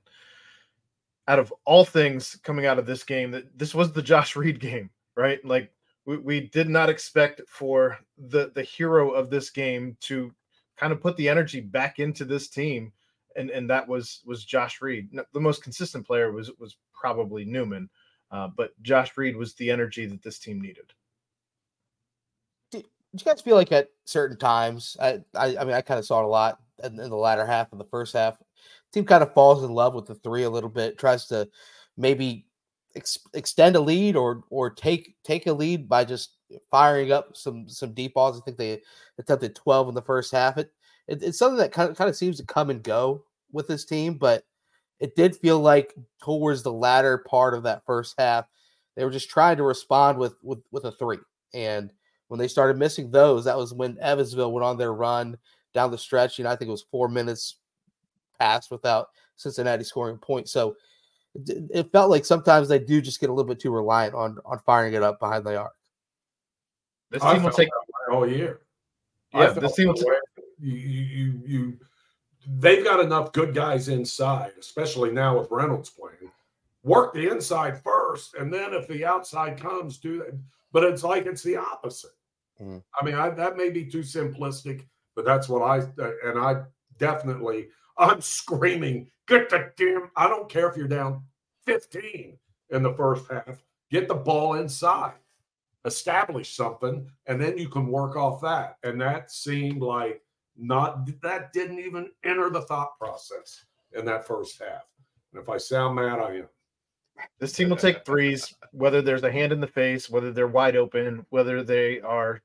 out 1.29 1.39
of 1.39 1.53
all 1.67 1.85
things 1.85 2.39
coming 2.43 2.65
out 2.65 2.79
of 2.79 2.87
this 2.87 3.05
game, 3.05 3.31
that 3.33 3.59
this 3.59 3.75
was 3.75 3.93
the 3.93 4.03
Josh 4.03 4.35
Reed 4.37 4.61
game, 4.61 4.89
right? 5.15 5.45
Like 5.45 5.71
we, 6.07 6.17
we 6.17 6.41
did 6.41 6.71
not 6.71 6.89
expect 6.89 7.43
for 7.49 7.99
the 8.17 8.51
the 8.55 8.63
hero 8.63 9.11
of 9.11 9.29
this 9.29 9.51
game 9.51 9.97
to 10.01 10.33
kind 10.77 10.93
of 10.93 11.03
put 11.03 11.17
the 11.17 11.29
energy 11.29 11.61
back 11.61 11.99
into 11.99 12.25
this 12.25 12.49
team, 12.49 12.93
and 13.37 13.51
and 13.51 13.69
that 13.71 13.87
was 13.87 14.21
was 14.25 14.45
Josh 14.45 14.81
Reed. 14.81 15.09
The 15.33 15.41
most 15.41 15.63
consistent 15.63 16.07
player 16.07 16.33
was 16.33 16.51
was 16.59 16.77
probably 16.93 17.45
Newman, 17.45 17.89
uh, 18.31 18.49
but 18.57 18.71
Josh 18.83 19.17
Reed 19.17 19.37
was 19.37 19.55
the 19.55 19.71
energy 19.71 20.07
that 20.07 20.23
this 20.23 20.39
team 20.39 20.61
needed. 20.61 20.93
Did 22.71 22.85
you 23.13 23.25
guys 23.25 23.43
feel 23.43 23.57
like 23.57 23.73
at 23.73 23.89
certain 24.05 24.39
times? 24.39 24.97
I 25.01 25.21
I, 25.35 25.57
I 25.59 25.65
mean, 25.65 25.75
I 25.75 25.83
kind 25.83 25.99
of 25.99 26.07
saw 26.07 26.21
it 26.21 26.25
a 26.25 26.29
lot 26.29 26.61
in, 26.83 26.99
in 26.99 27.11
the 27.11 27.17
latter 27.17 27.45
half 27.45 27.73
of 27.73 27.79
the 27.79 27.85
first 27.85 28.15
half. 28.15 28.39
Team 28.93 29.05
kind 29.05 29.23
of 29.23 29.35
falls 29.35 29.65
in 29.65 29.71
love 29.71 29.95
with 29.95 30.07
the 30.07 30.15
three 30.17 30.45
a 30.45 30.51
little 30.51 30.71
bit, 30.71 30.99
tries 30.99 31.27
to 31.27 31.49
maybe 31.97 32.47
ex- 32.97 33.19
extend 33.35 33.77
a 33.77 33.81
lead 33.81 34.17
or 34.17 34.45
or 34.51 34.71
take 34.71 35.17
take 35.25 35.47
a 35.47 35.53
lead 35.53 35.89
by 35.89 36.05
just 36.05 36.37
firing 36.71 37.13
up 37.13 37.37
some 37.37 37.69
some 37.69 37.93
deep 37.93 38.15
balls. 38.15 38.39
I 38.39 38.45
think 38.45 38.57
they 38.57 38.81
attempted 39.19 39.55
twelve 39.55 39.89
in 39.89 39.95
the 39.95 40.03
first 40.03 40.33
half. 40.33 40.57
It, 40.57 40.73
it 41.13 41.23
it's 41.23 41.39
something 41.39 41.59
that 41.59 41.73
kind 41.73 41.91
of 41.91 41.97
kind 41.97 42.11
of 42.11 42.17
seems 42.17 42.39
to 42.39 42.45
come 42.45 42.71
and 42.71 42.83
go 42.83 43.25
with 43.53 43.69
this 43.69 43.85
team, 43.85 44.15
but 44.15 44.45
it 44.99 45.15
did 45.15 45.37
feel 45.37 45.61
like 45.61 45.95
towards 46.23 46.63
the 46.63 46.73
latter 46.73 47.19
part 47.19 47.55
of 47.55 47.65
that 47.65 47.85
first 47.85 48.15
half, 48.19 48.47
they 48.97 49.05
were 49.05 49.11
just 49.11 49.31
trying 49.31 49.57
to 49.59 49.63
respond 49.63 50.19
with 50.19 50.35
with 50.43 50.61
with 50.71 50.85
a 50.85 50.93
three 50.93 51.19
and 51.55 51.93
when 52.29 52.39
they 52.39 52.49
started 52.49 52.79
missing 52.79 53.11
those, 53.11 53.45
that 53.45 53.59
was 53.59 53.75
when 53.75 53.99
Evansville 54.01 54.53
went 54.53 54.65
on 54.65 54.79
their 54.79 54.95
run 54.95 55.37
down 55.75 55.91
the 55.91 55.99
stretch. 55.99 56.39
You 56.39 56.45
know, 56.45 56.51
I 56.51 56.57
think 56.57 56.69
it 56.69 56.73
was 56.73 56.87
four 56.91 57.07
minutes 57.07 57.57
passed 58.41 58.71
without 58.71 59.09
Cincinnati 59.37 59.85
scoring 59.85 60.17
a 60.17 60.19
point. 60.19 60.49
So 60.49 60.75
it, 61.35 61.65
it 61.75 61.93
felt 61.93 62.09
like 62.11 62.25
sometimes 62.25 62.69
they 62.69 62.79
do 62.79 63.03
just 63.03 63.21
get 63.21 63.29
a 63.29 63.33
little 63.35 63.49
bit 63.49 63.61
too 63.61 63.71
reliant 63.71 64.15
on 64.15 64.39
on 64.47 64.61
firing 64.65 64.95
it 64.95 65.03
up 65.03 65.21
behind 65.21 65.45
the 65.45 65.59
arc. 65.59 65.75
This 67.11 67.23
I 67.23 67.35
team 67.35 67.43
will 67.43 67.51
take 67.51 67.69
that 67.69 68.13
way 68.13 68.17
all 68.17 68.27
year. 68.27 68.61
Yeah, 69.35 69.51
this 69.51 69.77
team 69.77 69.89
will 69.89 69.95
that 69.95 70.07
way. 70.07 70.15
You, 70.63 70.77
you, 70.77 71.41
you, 71.45 71.79
they've 72.59 72.85
got 72.85 73.01
enough 73.01 73.33
good 73.33 73.55
guys 73.55 73.89
inside, 73.89 74.53
especially 74.59 75.11
now 75.11 75.39
with 75.39 75.51
Reynolds 75.51 75.91
playing. 75.91 76.33
Work 76.85 77.15
the 77.15 77.29
inside 77.31 77.81
first, 77.83 78.35
and 78.35 78.53
then 78.53 78.75
if 78.75 78.89
the 78.89 79.05
outside 79.05 79.61
comes, 79.61 79.99
do 79.99 80.19
that. 80.19 80.39
But 80.73 80.85
it's 80.85 81.05
like 81.05 81.27
it's 81.27 81.43
the 81.43 81.57
opposite. 81.57 82.11
Mhm. 82.61 82.83
I 83.01 83.05
mean, 83.05 83.15
I, 83.15 83.31
that 83.31 83.57
may 83.57 83.71
be 83.71 83.85
too 83.85 84.01
simplistic, 84.01 84.87
but 85.15 85.25
that's 85.25 85.49
what 85.49 85.63
I 85.63 85.79
and 86.25 86.39
I 86.39 86.63
definitely. 86.99 87.69
I'm 87.99 88.21
screaming, 88.21 89.11
get 89.29 89.49
the 89.51 89.71
damn. 89.77 90.11
I 90.17 90.27
don't 90.27 90.49
care 90.49 90.69
if 90.69 90.77
you're 90.77 90.89
down 90.89 91.23
15 91.67 92.37
in 92.71 92.83
the 92.83 92.95
first 92.95 93.31
half. 93.31 93.63
Get 93.91 94.09
the 94.09 94.15
ball 94.15 94.55
inside 94.55 95.13
establish 95.85 96.55
something 96.55 97.09
and 97.27 97.41
then 97.41 97.59
you 97.59 97.69
can 97.69 97.89
work 97.89 98.17
off 98.17 98.41
that 98.41 98.77
and 98.85 99.01
that 99.01 99.31
seemed 99.31 99.83
like 99.83 100.22
not 100.57 101.09
that 101.23 101.53
didn't 101.53 101.79
even 101.79 102.11
enter 102.25 102.51
the 102.51 102.63
thought 102.63 102.99
process 102.99 103.65
in 103.93 104.05
that 104.05 104.27
first 104.27 104.61
half 104.61 104.83
and 105.33 105.43
if 105.43 105.49
i 105.49 105.57
sound 105.57 105.95
mad 105.95 106.19
i 106.19 106.37
am 106.37 106.49
This 107.39 107.53
team 107.53 107.69
will 107.69 107.77
take 107.77 108.05
threes, 108.05 108.55
whether 108.73 109.03
there's 109.03 109.23
a 109.23 109.31
hand 109.31 109.53
in 109.53 109.61
the 109.61 109.67
face, 109.67 110.09
whether 110.09 110.33
they're 110.33 110.47
wide 110.47 110.77
open, 110.77 111.27
whether 111.31 111.63
they 111.63 112.01
are 112.01 112.43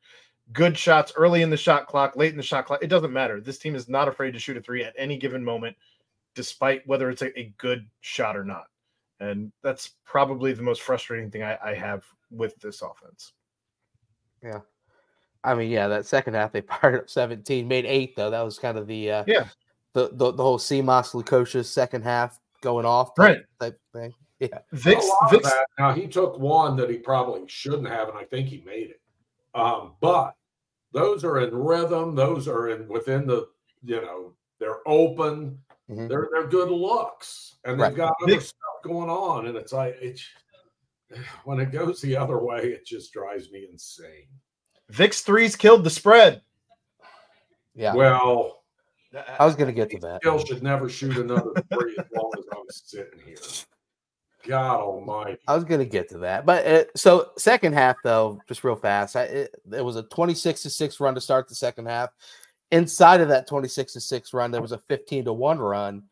good 0.53 0.77
shots 0.77 1.11
early 1.15 1.41
in 1.41 1.49
the 1.49 1.57
shot 1.57 1.87
clock, 1.87 2.15
late 2.15 2.31
in 2.31 2.37
the 2.37 2.43
shot 2.43 2.65
clock. 2.65 2.83
It 2.83 2.87
doesn't 2.87 3.13
matter. 3.13 3.41
This 3.41 3.57
team 3.57 3.75
is 3.75 3.89
not 3.89 4.07
afraid 4.07 4.31
to 4.31 4.39
shoot 4.39 4.57
a 4.57 4.61
three 4.61 4.83
at 4.83 4.93
any 4.97 5.17
given 5.17 5.43
moment, 5.43 5.75
despite 6.35 6.87
whether 6.87 7.09
it's 7.09 7.21
a, 7.21 7.37
a 7.39 7.53
good 7.57 7.87
shot 8.01 8.37
or 8.37 8.43
not. 8.43 8.65
And 9.19 9.51
that's 9.63 9.91
probably 10.05 10.53
the 10.53 10.61
most 10.61 10.81
frustrating 10.81 11.31
thing 11.31 11.43
I, 11.43 11.57
I 11.63 11.73
have 11.73 12.03
with 12.29 12.55
this 12.59 12.81
offense. 12.81 13.33
I 15.47 15.55
mean, 15.55 15.71
yeah, 15.71 15.87
that 15.87 16.05
second 16.05 16.33
half 16.33 16.51
they 16.51 16.61
fired 16.81 16.95
up 16.95 17.09
17, 17.09 17.67
made 17.67 17.85
eight 17.85 18.15
though. 18.15 18.29
That 18.29 18.41
was 18.43 18.59
kind 18.59 18.77
of 18.77 18.87
the 18.87 19.11
uh 19.11 19.23
Yeah. 19.27 19.47
the 19.93 20.09
the, 20.13 20.31
the 20.33 20.43
whole 20.43 20.57
Simas 20.59 21.13
Lukosius 21.13 21.65
second 21.65 22.03
half 22.03 22.39
going 22.61 22.85
off 22.85 23.15
type, 23.15 23.37
Right. 23.37 23.43
type 23.59 23.79
thing. 23.93 24.13
Vix, 24.71 25.05
a 25.05 25.07
lot 25.09 25.31
Vix 25.31 25.43
that, 25.49 25.65
now 25.79 25.91
he 25.93 26.07
took 26.07 26.37
one 26.37 26.75
that 26.77 26.89
he 26.89 26.97
probably 26.97 27.41
shouldn't 27.47 27.87
have 27.87 28.07
and 28.09 28.17
i 28.19 28.23
think 28.23 28.47
he 28.47 28.61
made 28.67 28.91
it 28.91 29.01
um, 29.55 29.93
but 29.99 30.35
those 30.91 31.23
are 31.23 31.39
in 31.39 31.55
rhythm 31.55 32.13
those 32.13 32.47
are 32.47 32.69
in 32.69 32.87
within 32.87 33.25
the 33.25 33.47
you 33.83 33.99
know, 34.01 34.33
they're 34.59 34.87
open, 34.87 35.57
Mhm. 35.89 36.07
they're 36.09 36.29
they're 36.31 36.47
good 36.47 36.69
looks, 36.69 37.55
and 37.63 37.79
Right. 37.79 37.89
they've 37.89 37.97
got 37.97 38.13
other 38.21 38.33
Big- 38.33 38.41
stuff 38.41 38.77
going 38.83 39.09
on, 39.09 39.47
and 39.47 39.55
it's 39.57 39.71
like 39.73 39.95
it's 40.01 40.23
when 41.45 41.59
it 41.59 41.71
goes 41.71 42.01
the 42.01 42.15
other 42.17 42.37
way, 42.37 42.59
it 42.59 42.85
just 42.85 43.13
drives 43.13 43.49
me 43.51 43.67
insane. 43.71 44.27
Vic's 44.89 45.21
threes 45.21 45.55
killed 45.55 45.83
the 45.83 45.89
spread. 45.89 46.41
Yeah, 47.75 47.93
Well, 47.93 48.63
I 49.39 49.45
was 49.45 49.55
gonna 49.55 49.71
get 49.71 49.89
to 49.91 49.99
that. 49.99 50.21
Gill 50.21 50.43
should 50.43 50.63
never 50.63 50.89
shoot 50.89 51.17
another 51.17 51.51
three 51.71 51.95
as 51.97 52.05
long 52.15 52.31
as 52.37 52.45
I'm 52.51 52.63
sitting 52.69 53.19
here. 53.25 53.35
God 54.47 54.79
Almighty! 54.79 55.37
I 55.47 55.55
was 55.55 55.63
gonna 55.63 55.85
get 55.85 56.09
to 56.09 56.19
that, 56.19 56.45
but 56.45 56.65
uh, 56.65 56.83
so 56.95 57.31
second 57.37 57.73
half 57.73 57.97
though, 58.03 58.39
just 58.47 58.63
real 58.63 58.75
fast. 58.75 59.15
I, 59.15 59.23
it, 59.23 59.55
it 59.73 59.83
was 59.83 59.95
a 59.95 60.03
twenty-six 60.03 60.63
to 60.63 60.69
six 60.69 60.99
run 60.99 61.15
to 61.15 61.21
start 61.21 61.47
the 61.47 61.55
second 61.55 61.87
half. 61.87 62.09
Inside 62.71 63.21
of 63.21 63.29
that 63.29 63.47
twenty-six 63.47 63.93
to 63.93 64.01
six 64.01 64.33
run, 64.33 64.51
there 64.51 64.61
was 64.61 64.71
a 64.71 64.77
fifteen 64.79 65.25
to 65.25 65.33
one 65.33 65.59
run 65.59 66.03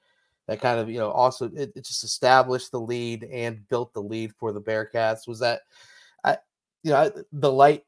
that 0.47 0.61
kind 0.61 0.79
of 0.79 0.89
you 0.89 0.99
know 0.99 1.09
also 1.11 1.45
it, 1.55 1.71
it 1.75 1.85
just 1.85 2.03
established 2.03 2.71
the 2.71 2.79
lead 2.79 3.23
and 3.23 3.67
built 3.69 3.93
the 3.93 4.01
lead 4.01 4.33
for 4.35 4.51
the 4.51 4.61
Bearcats. 4.61 5.27
Was 5.27 5.39
that, 5.39 5.61
I, 6.23 6.37
you 6.83 6.91
know, 6.91 7.11
the 7.31 7.51
light 7.51 7.83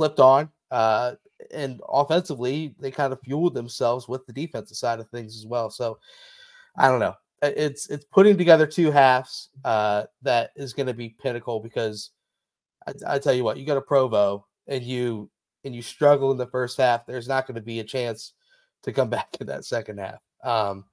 flipped 0.00 0.18
on, 0.18 0.48
uh, 0.70 1.12
and 1.50 1.78
offensively 1.86 2.74
they 2.80 2.90
kind 2.90 3.12
of 3.12 3.20
fueled 3.20 3.52
themselves 3.52 4.08
with 4.08 4.24
the 4.24 4.32
defensive 4.32 4.78
side 4.78 4.98
of 4.98 5.10
things 5.10 5.36
as 5.36 5.44
well. 5.44 5.68
So 5.68 5.98
I 6.78 6.88
don't 6.88 7.00
know. 7.00 7.14
Uh, 7.42 7.50
It's 7.54 7.90
it's 7.90 8.06
putting 8.06 8.38
together 8.38 8.66
two 8.66 8.90
halves 8.90 9.50
uh, 9.62 10.04
that 10.22 10.52
is 10.56 10.72
going 10.72 10.86
to 10.86 10.94
be 10.94 11.10
pinnacle 11.10 11.60
because 11.60 12.12
I, 12.86 13.14
I 13.14 13.18
tell 13.18 13.34
you 13.34 13.44
what, 13.44 13.58
you 13.58 13.66
got 13.66 13.76
a 13.76 13.82
Provo 13.82 14.46
and 14.68 14.82
you 14.82 15.28
and 15.64 15.74
you 15.74 15.82
struggle 15.82 16.30
in 16.30 16.38
the 16.38 16.46
first 16.46 16.78
half. 16.78 17.04
There's 17.04 17.28
not 17.28 17.46
going 17.46 17.56
to 17.56 17.60
be 17.60 17.80
a 17.80 17.84
chance 17.84 18.32
to 18.84 18.92
come 18.92 19.10
back 19.18 19.36
in 19.38 19.48
that 19.48 19.66
second 19.66 19.98
half. 19.98 20.20
Um, 20.42 20.86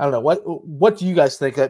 I 0.00 0.02
don't 0.02 0.12
know 0.12 0.18
what 0.18 0.42
what 0.66 0.98
do 0.98 1.06
you 1.06 1.14
guys 1.14 1.38
think? 1.38 1.56
Uh, 1.56 1.68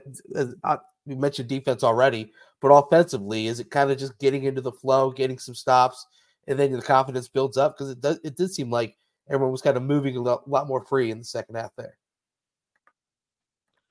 uh, 0.64 0.78
we 1.04 1.14
mentioned 1.14 1.50
defense 1.50 1.84
already, 1.84 2.32
but 2.62 2.68
offensively, 2.68 3.48
is 3.48 3.60
it 3.60 3.70
kind 3.70 3.90
of 3.90 3.98
just 3.98 4.18
getting 4.18 4.44
into 4.44 4.62
the 4.62 4.72
flow, 4.72 5.10
getting 5.10 5.38
some 5.38 5.54
stops, 5.54 6.06
and 6.48 6.58
then 6.58 6.72
the 6.72 6.82
confidence 6.82 7.28
builds 7.28 7.56
up? 7.56 7.76
Because 7.76 7.90
it 7.90 8.00
does 8.00 8.18
it 8.24 8.36
did 8.36 8.50
seem 8.52 8.70
like 8.70 8.96
everyone 9.30 9.52
was 9.52 9.62
kind 9.62 9.76
of 9.76 9.82
moving 9.84 10.16
a 10.16 10.20
lot, 10.20 10.48
lot 10.48 10.66
more 10.66 10.84
free 10.84 11.10
in 11.10 11.18
the 11.18 11.24
second 11.24 11.54
half 11.54 11.70
there. 11.76 11.96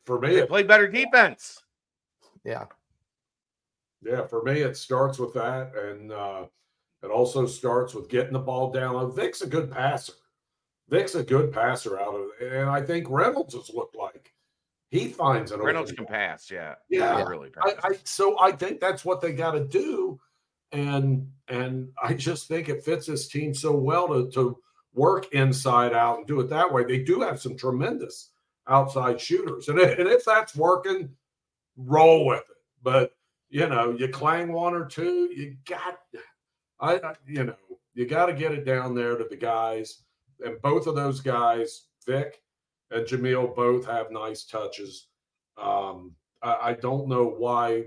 For 0.05 0.19
me, 0.19 0.29
They 0.29 0.41
it 0.41 0.49
play 0.49 0.63
better 0.63 0.87
defense. 0.87 1.61
Yeah. 2.43 2.65
Yeah, 4.01 4.25
for 4.27 4.43
me, 4.43 4.61
it 4.61 4.77
starts 4.77 5.17
with 5.19 5.33
that, 5.33 5.75
and 5.75 6.11
uh, 6.11 6.45
it 7.03 7.07
also 7.07 7.45
starts 7.45 7.93
with 7.93 8.09
getting 8.09 8.33
the 8.33 8.39
ball 8.39 8.71
down. 8.71 8.93
low. 8.95 9.07
Vic's 9.07 9.41
a 9.41 9.47
good 9.47 9.71
passer. 9.71 10.13
Vic's 10.87 11.15
a 11.15 11.23
good 11.23 11.51
passer 11.51 11.99
out 11.99 12.15
of, 12.15 12.27
and 12.41 12.69
I 12.69 12.81
think 12.81 13.07
Reynolds 13.09 13.53
has 13.55 13.69
looked 13.73 13.95
like 13.95 14.33
he 14.91 15.09
finds 15.09 15.51
an 15.51 15.61
Reynolds 15.61 15.91
open 15.91 16.05
can 16.05 16.05
ball. 16.05 16.13
pass. 16.13 16.49
Yeah. 16.49 16.75
Yeah. 16.89 17.17
He 17.17 17.23
really 17.23 17.51
I. 17.61 17.73
I 17.83 17.97
so 18.05 18.39
I 18.39 18.51
think 18.53 18.79
that's 18.79 19.03
what 19.03 19.19
they 19.19 19.33
got 19.33 19.51
to 19.51 19.65
do, 19.65 20.19
and 20.71 21.27
and 21.47 21.89
I 22.01 22.13
just 22.13 22.47
think 22.47 22.69
it 22.69 22.83
fits 22.83 23.07
this 23.07 23.27
team 23.27 23.53
so 23.53 23.75
well 23.75 24.07
to 24.07 24.29
to 24.31 24.59
work 24.93 25.31
inside 25.33 25.93
out 25.93 26.17
and 26.17 26.27
do 26.27 26.39
it 26.39 26.49
that 26.49 26.71
way. 26.73 26.83
They 26.83 27.03
do 27.03 27.21
have 27.21 27.39
some 27.39 27.55
tremendous 27.55 28.31
outside 28.67 29.21
shooters, 29.21 29.69
and 29.69 29.79
if, 29.79 29.99
and 29.99 30.07
if 30.07 30.25
that's 30.25 30.55
working, 30.55 31.09
roll 31.77 32.25
with 32.25 32.39
it. 32.49 32.57
But 32.81 33.11
you 33.49 33.67
know, 33.69 33.91
you 33.91 34.09
clang 34.09 34.51
one 34.51 34.73
or 34.73 34.85
two, 34.85 35.31
you 35.33 35.55
got, 35.65 35.99
I, 36.81 36.99
you 37.25 37.45
know, 37.45 37.55
you 37.93 38.05
got 38.05 38.25
to 38.25 38.33
get 38.33 38.51
it 38.51 38.65
down 38.65 38.93
there 38.93 39.17
to 39.17 39.23
the 39.23 39.37
guys, 39.37 40.03
and 40.43 40.61
both 40.61 40.85
of 40.87 40.95
those 40.95 41.21
guys, 41.21 41.85
Vic 42.05 42.41
and 42.91 43.05
Jamille, 43.05 43.55
both 43.55 43.85
have 43.85 44.11
nice 44.11 44.43
touches. 44.43 45.07
Um, 45.57 46.13
I, 46.41 46.57
I 46.61 46.73
don't 46.73 47.07
know 47.07 47.25
why 47.25 47.85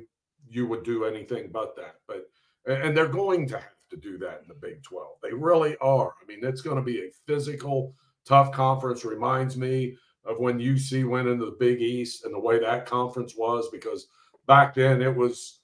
you 0.49 0.67
would 0.67 0.83
do 0.83 1.05
anything 1.05 1.51
but 1.53 1.77
that, 1.77 1.97
but 2.09 2.27
and 2.67 2.97
they're 2.97 3.09
going 3.09 3.47
to 3.49 3.57
have 3.57 3.89
to 3.91 3.97
do 3.97 4.19
that 4.19 4.43
in 4.43 4.49
the 4.49 4.55
Big 4.55 4.83
12. 4.83 5.17
They 5.23 5.33
really 5.33 5.77
are. 5.79 6.09
I 6.23 6.27
mean, 6.27 6.41
it's 6.43 6.63
going 6.63 6.77
to 6.77 6.83
be 6.83 7.01
a 7.01 7.11
physical, 7.27 7.95
tough 8.27 8.53
conference. 8.53 9.05
Reminds 9.05 9.57
me 9.57 9.97
of 10.25 10.39
when 10.39 10.59
UC 10.59 11.09
went 11.09 11.29
into 11.29 11.47
the 11.47 11.57
Big 11.59 11.81
East 11.81 12.25
and 12.25 12.35
the 12.35 12.41
way 12.41 12.59
that 12.59 12.87
conference 12.87 13.35
was, 13.37 13.69
because 13.71 14.07
back 14.47 14.75
then 14.75 15.03
it 15.03 15.15
was 15.15 15.61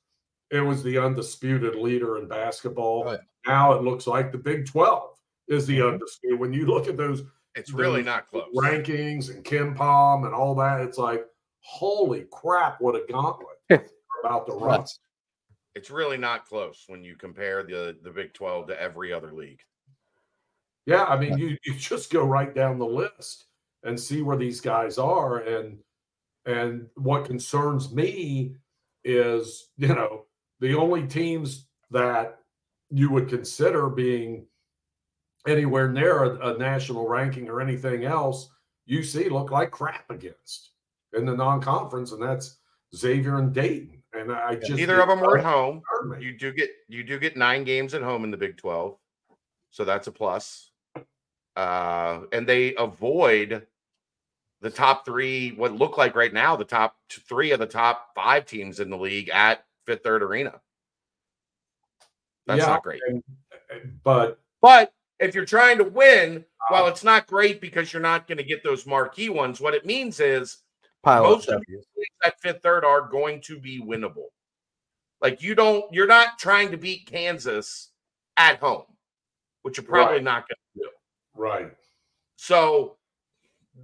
it 0.51 0.61
was 0.61 0.83
the 0.83 0.99
undisputed 0.99 1.75
leader 1.75 2.19
in 2.19 2.29
basketball. 2.29 3.05
Yeah. 3.07 3.17
Now 3.47 3.73
it 3.73 3.83
looks 3.83 4.07
like 4.07 4.33
the 4.33 4.39
Big 4.39 4.67
12 4.67 5.11
is 5.49 5.67
the 5.67 5.79
mm-hmm. 5.79 5.95
undisputed. 5.95 6.39
When 6.39 6.53
you 6.53 6.67
look 6.67 6.89
at 6.89 6.97
those 6.97 7.23
it's 7.57 7.73
really 7.73 8.03
not 8.03 8.29
close. 8.29 8.45
rankings 8.55 9.35
and 9.35 9.43
KenPom 9.43 10.27
and 10.27 10.35
all 10.35 10.55
that, 10.57 10.83
it's 10.83 10.99
like, 10.99 11.25
holy 11.61 12.27
crap, 12.31 12.81
what 12.81 12.95
a 12.95 13.03
gauntlet 13.11 13.57
about 14.23 14.47
the 14.47 14.53
run. 14.53 14.81
Nuts. 14.81 15.01
It's 15.77 15.91
really 15.91 16.17
not 16.17 16.47
close 16.47 16.85
when 16.87 17.05
you 17.05 17.17
compare 17.17 17.63
the 17.63 17.99
the 18.03 18.11
Big 18.11 18.33
12 18.33 18.69
to 18.69 18.81
every 18.81 19.13
other 19.13 19.35
league. 19.35 19.61
Yeah, 20.87 21.05
I 21.05 21.19
mean, 21.19 21.37
you 21.37 21.59
you 21.67 21.75
just 21.75 22.11
go 22.11 22.25
right 22.25 22.55
down 22.55 22.79
the 22.79 22.87
list 22.87 23.45
and 23.83 24.01
see 24.01 24.23
where 24.23 24.39
these 24.39 24.63
guys 24.63 24.97
are, 24.97 25.41
and 25.41 25.79
and 26.47 26.87
what 26.95 27.27
concerns 27.27 27.93
me 27.93 28.57
is, 29.05 29.69
you 29.77 29.89
know, 29.89 30.25
the 30.61 30.75
only 30.75 31.07
teams 31.07 31.67
that 31.91 32.39
you 32.89 33.11
would 33.11 33.29
consider 33.29 33.91
being 33.91 34.47
anywhere 35.47 35.91
near 35.91 36.25
a, 36.25 36.55
a 36.55 36.59
national 36.59 37.07
ranking 37.07 37.51
or 37.51 37.61
anything 37.61 38.05
else, 38.05 38.49
UC 38.89 39.31
look 39.31 39.51
like 39.51 39.73
crap 39.73 40.11
against 40.11 40.71
in 41.13 41.27
the 41.27 41.37
non-conference, 41.37 42.13
and 42.13 42.23
that's 42.23 42.57
Xavier 42.95 43.39
and 43.39 43.53
Dayton. 43.53 43.96
And 44.17 44.33
I 44.33 44.55
just 44.57 44.73
Neither 44.73 45.01
of 45.01 45.09
them 45.09 45.21
were 45.21 45.39
at 45.39 45.45
home. 45.45 45.83
You 46.19 46.37
do 46.37 46.53
get 46.53 46.71
you 46.89 47.03
do 47.05 47.19
get 47.19 47.37
nine 47.37 47.65
games 47.65 47.95
at 47.95 48.03
home 48.03 48.25
in 48.25 48.31
the 48.31 48.37
Big 48.37 48.57
12. 48.57 48.97
So 49.71 49.85
that's 49.85 50.07
a 50.07 50.13
plus. 50.13 50.71
Uh, 51.55 52.23
and 52.33 52.47
they 52.47 52.75
avoid 52.77 53.67
the 54.61 54.71
top 54.71 55.05
three, 55.05 55.53
what 55.53 55.73
look 55.73 55.97
like 55.99 56.15
right 56.15 56.33
now, 56.33 56.57
the 56.57 56.65
top 56.65 56.97
three 57.11 57.51
of 57.53 57.59
the 57.59 57.67
top 57.67 58.11
five 58.15 58.47
teams 58.47 58.81
in 58.81 58.91
the 58.91 58.97
league 58.97 59.29
at 59.31 59.65
Fifth 59.85 60.03
Third 60.03 60.23
Arena. 60.23 60.61
That's 62.47 62.61
Yeah, 62.61 62.67
not 62.67 62.83
great. 62.83 63.03
and- 63.07 63.23
but 64.03 64.41
But 64.63 64.93
if 65.19 65.35
you're 65.35 65.45
trying 65.45 65.79
to 65.79 65.85
win, 65.85 66.45
while 66.69 66.87
it's 66.89 67.05
not 67.05 67.27
great 67.27 67.61
because 67.61 67.93
you're 67.93 68.03
not 68.03 68.27
going 68.27 68.39
to 68.39 68.45
get 68.45 68.63
those 68.65 68.87
marquee 68.87 69.29
ones, 69.29 69.61
what 69.61 69.75
it 69.75 69.85
means 69.87 70.21
is 70.21 70.63
Pile 71.07 71.23
Most 71.23 71.49
of 71.49 71.63
leagues 71.69 71.87
at 72.25 72.35
fifth 72.41 72.63
third 72.65 72.85
are 72.85 73.03
going 73.03 73.41
to 73.43 73.61
be 73.61 73.81
winnable. 73.81 74.27
Like 75.21 75.41
you 75.41 75.55
don't, 75.55 75.85
you're 75.95 76.09
not 76.09 76.37
trying 76.37 76.73
to 76.73 76.77
beat 76.77 77.07
Kansas 77.07 77.91
at 78.37 78.59
home, 78.59 78.83
which 79.63 79.77
you're 79.77 79.87
probably 79.87 80.17
Right. 80.17 80.25
not 80.25 80.49
going 80.49 80.57
to 80.75 80.81
do. 80.83 80.91
right. 81.41 81.73
So 82.35 82.97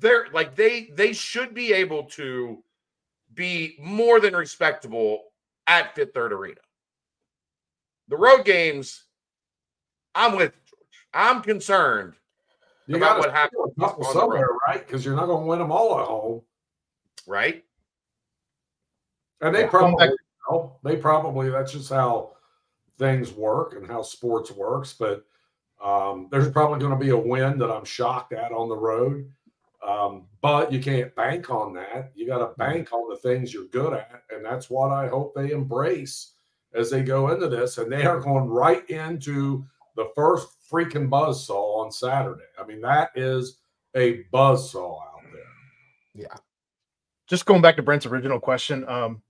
they're 0.00 0.26
like 0.32 0.56
they 0.56 0.90
they 0.94 1.12
should 1.12 1.54
be 1.54 1.72
able 1.72 2.04
to 2.04 2.62
be 3.34 3.76
more 3.80 4.18
than 4.18 4.34
respectable 4.34 5.22
at 5.68 5.94
fifth 5.94 6.14
third 6.14 6.32
arena. 6.32 6.60
The 8.08 8.16
road 8.16 8.44
games, 8.44 9.04
I'm 10.16 10.34
with 10.34 10.52
you, 10.54 10.60
George. 10.76 11.06
I'm 11.14 11.40
concerned 11.40 12.14
You 12.88 12.96
about 12.96 13.10
got 13.14 13.18
what 13.20 13.26
to 13.26 13.32
happens 13.32 13.72
a 13.76 13.80
couple 13.80 14.02
road. 14.04 14.12
somewhere, 14.12 14.48
right? 14.66 14.84
Because 14.84 15.04
you're 15.04 15.14
not 15.14 15.26
going 15.26 15.42
to 15.44 15.46
win 15.46 15.60
them 15.60 15.70
all 15.70 16.00
at 16.00 16.06
home, 16.06 16.42
right? 17.26 17.64
and 19.40 19.54
they 19.54 19.62
Yeah, 19.62 19.68
probably 19.70 20.06
back- 20.08 20.16
will. 20.48 20.78
They 20.84 20.96
probably 20.96 21.50
that's 21.50 21.72
just 21.72 21.90
how 21.90 22.36
things 22.98 23.32
work 23.32 23.74
and 23.74 23.86
how 23.86 24.02
sports 24.02 24.52
works. 24.52 24.92
But 24.92 25.24
um, 25.82 26.28
there's 26.30 26.50
probably 26.50 26.78
going 26.78 26.92
to 26.92 27.04
be 27.04 27.10
a 27.10 27.16
win 27.16 27.58
that 27.58 27.70
I'm 27.70 27.84
shocked 27.84 28.32
at 28.32 28.52
on 28.52 28.68
the 28.68 28.76
road. 28.76 29.28
Um, 29.84 30.28
but 30.40 30.72
you 30.72 30.80
can't 30.80 31.12
bank 31.16 31.50
on 31.50 31.74
that. 31.74 32.12
You 32.14 32.24
got 32.26 32.38
to 32.38 32.54
bank 32.56 32.92
on 32.92 33.10
the 33.10 33.16
things 33.16 33.52
you're 33.52 33.66
good 33.66 33.92
at, 33.94 34.22
and 34.30 34.44
that's 34.44 34.70
what 34.70 34.92
I 34.92 35.08
hope 35.08 35.34
they 35.34 35.50
embrace 35.50 36.34
as 36.72 36.88
they 36.88 37.02
go 37.02 37.32
into 37.32 37.48
this. 37.48 37.78
And 37.78 37.90
they 37.90 38.04
are 38.06 38.20
going 38.20 38.44
right 38.48 38.88
into 38.88 39.64
the 39.96 40.08
first 40.14 40.48
freaking 40.70 41.10
buzz 41.10 41.44
saw 41.44 41.82
on 41.84 41.90
Saturday. 41.90 42.44
I 42.60 42.64
mean, 42.64 42.80
that 42.82 43.10
is 43.16 43.58
a 43.96 44.22
buzz 44.30 44.70
saw 44.70 45.02
out 45.02 45.22
there. 45.32 45.42
Just 47.32 47.46
going 47.46 47.62
back 47.62 47.76
to 47.76 47.82
Brent's 47.82 48.04
original 48.04 48.38
question, 48.38 48.86
um, 48.90 49.22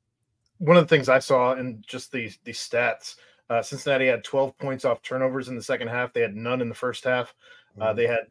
one 0.59 0.77
of 0.77 0.83
the 0.83 0.89
things 0.89 1.09
I 1.09 1.21
saw 1.21 1.55
in 1.55 1.85
just 1.87 2.11
these 2.11 2.37
these 2.43 2.59
stats, 2.59 3.15
uh, 3.49 3.63
Cincinnati 3.63 4.09
had 4.09 4.25
12 4.25 4.59
points 4.59 4.85
off 4.85 5.03
turnovers 5.03 5.47
in 5.47 5.55
the 5.55 5.63
second 5.63 5.87
half. 5.87 6.13
They 6.13 6.21
had 6.21 6.35
none 6.35 6.61
in 6.61 6.69
the 6.69 6.75
first 6.75 7.05
half. 7.05 7.33
Uh, 7.81 7.93
they 7.93 8.09
had 8.09 8.27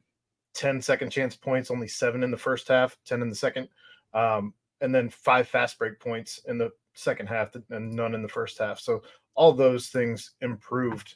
10 0.56 0.82
second 0.82 1.10
chance 1.10 1.38
points, 1.38 1.72
only 1.72 1.88
seven 1.88 2.22
in 2.22 2.32
the 2.32 2.38
first 2.38 2.68
half, 2.68 2.98
10 3.06 3.22
in 3.22 3.30
the 3.30 3.36
second, 3.36 3.70
um, 4.14 4.54
and 4.82 4.94
then 4.94 5.10
five 5.10 5.48
fast 5.48 5.80
break 5.80 6.02
points 6.02 6.42
in 6.50 6.58
the 6.58 6.70
second 6.94 7.28
half 7.28 7.56
and 7.70 7.94
none 7.94 8.14
in 8.14 8.22
the 8.22 8.28
first 8.28 8.58
half. 8.58 8.78
So 8.78 9.04
all 9.36 9.54
those 9.54 9.88
things 9.88 10.32
improved 10.42 11.16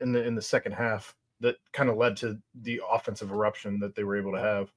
in 0.00 0.12
the 0.12 0.22
in 0.22 0.36
the 0.36 0.42
second 0.42 0.74
half 0.74 1.16
that 1.40 1.56
kind 1.72 1.90
of 1.90 1.96
led 1.96 2.16
to 2.18 2.38
the 2.62 2.80
offensive 2.88 3.32
eruption 3.32 3.80
that 3.80 3.96
they 3.96 4.04
were 4.04 4.16
able 4.16 4.30
to 4.30 4.40
have. 4.40 4.70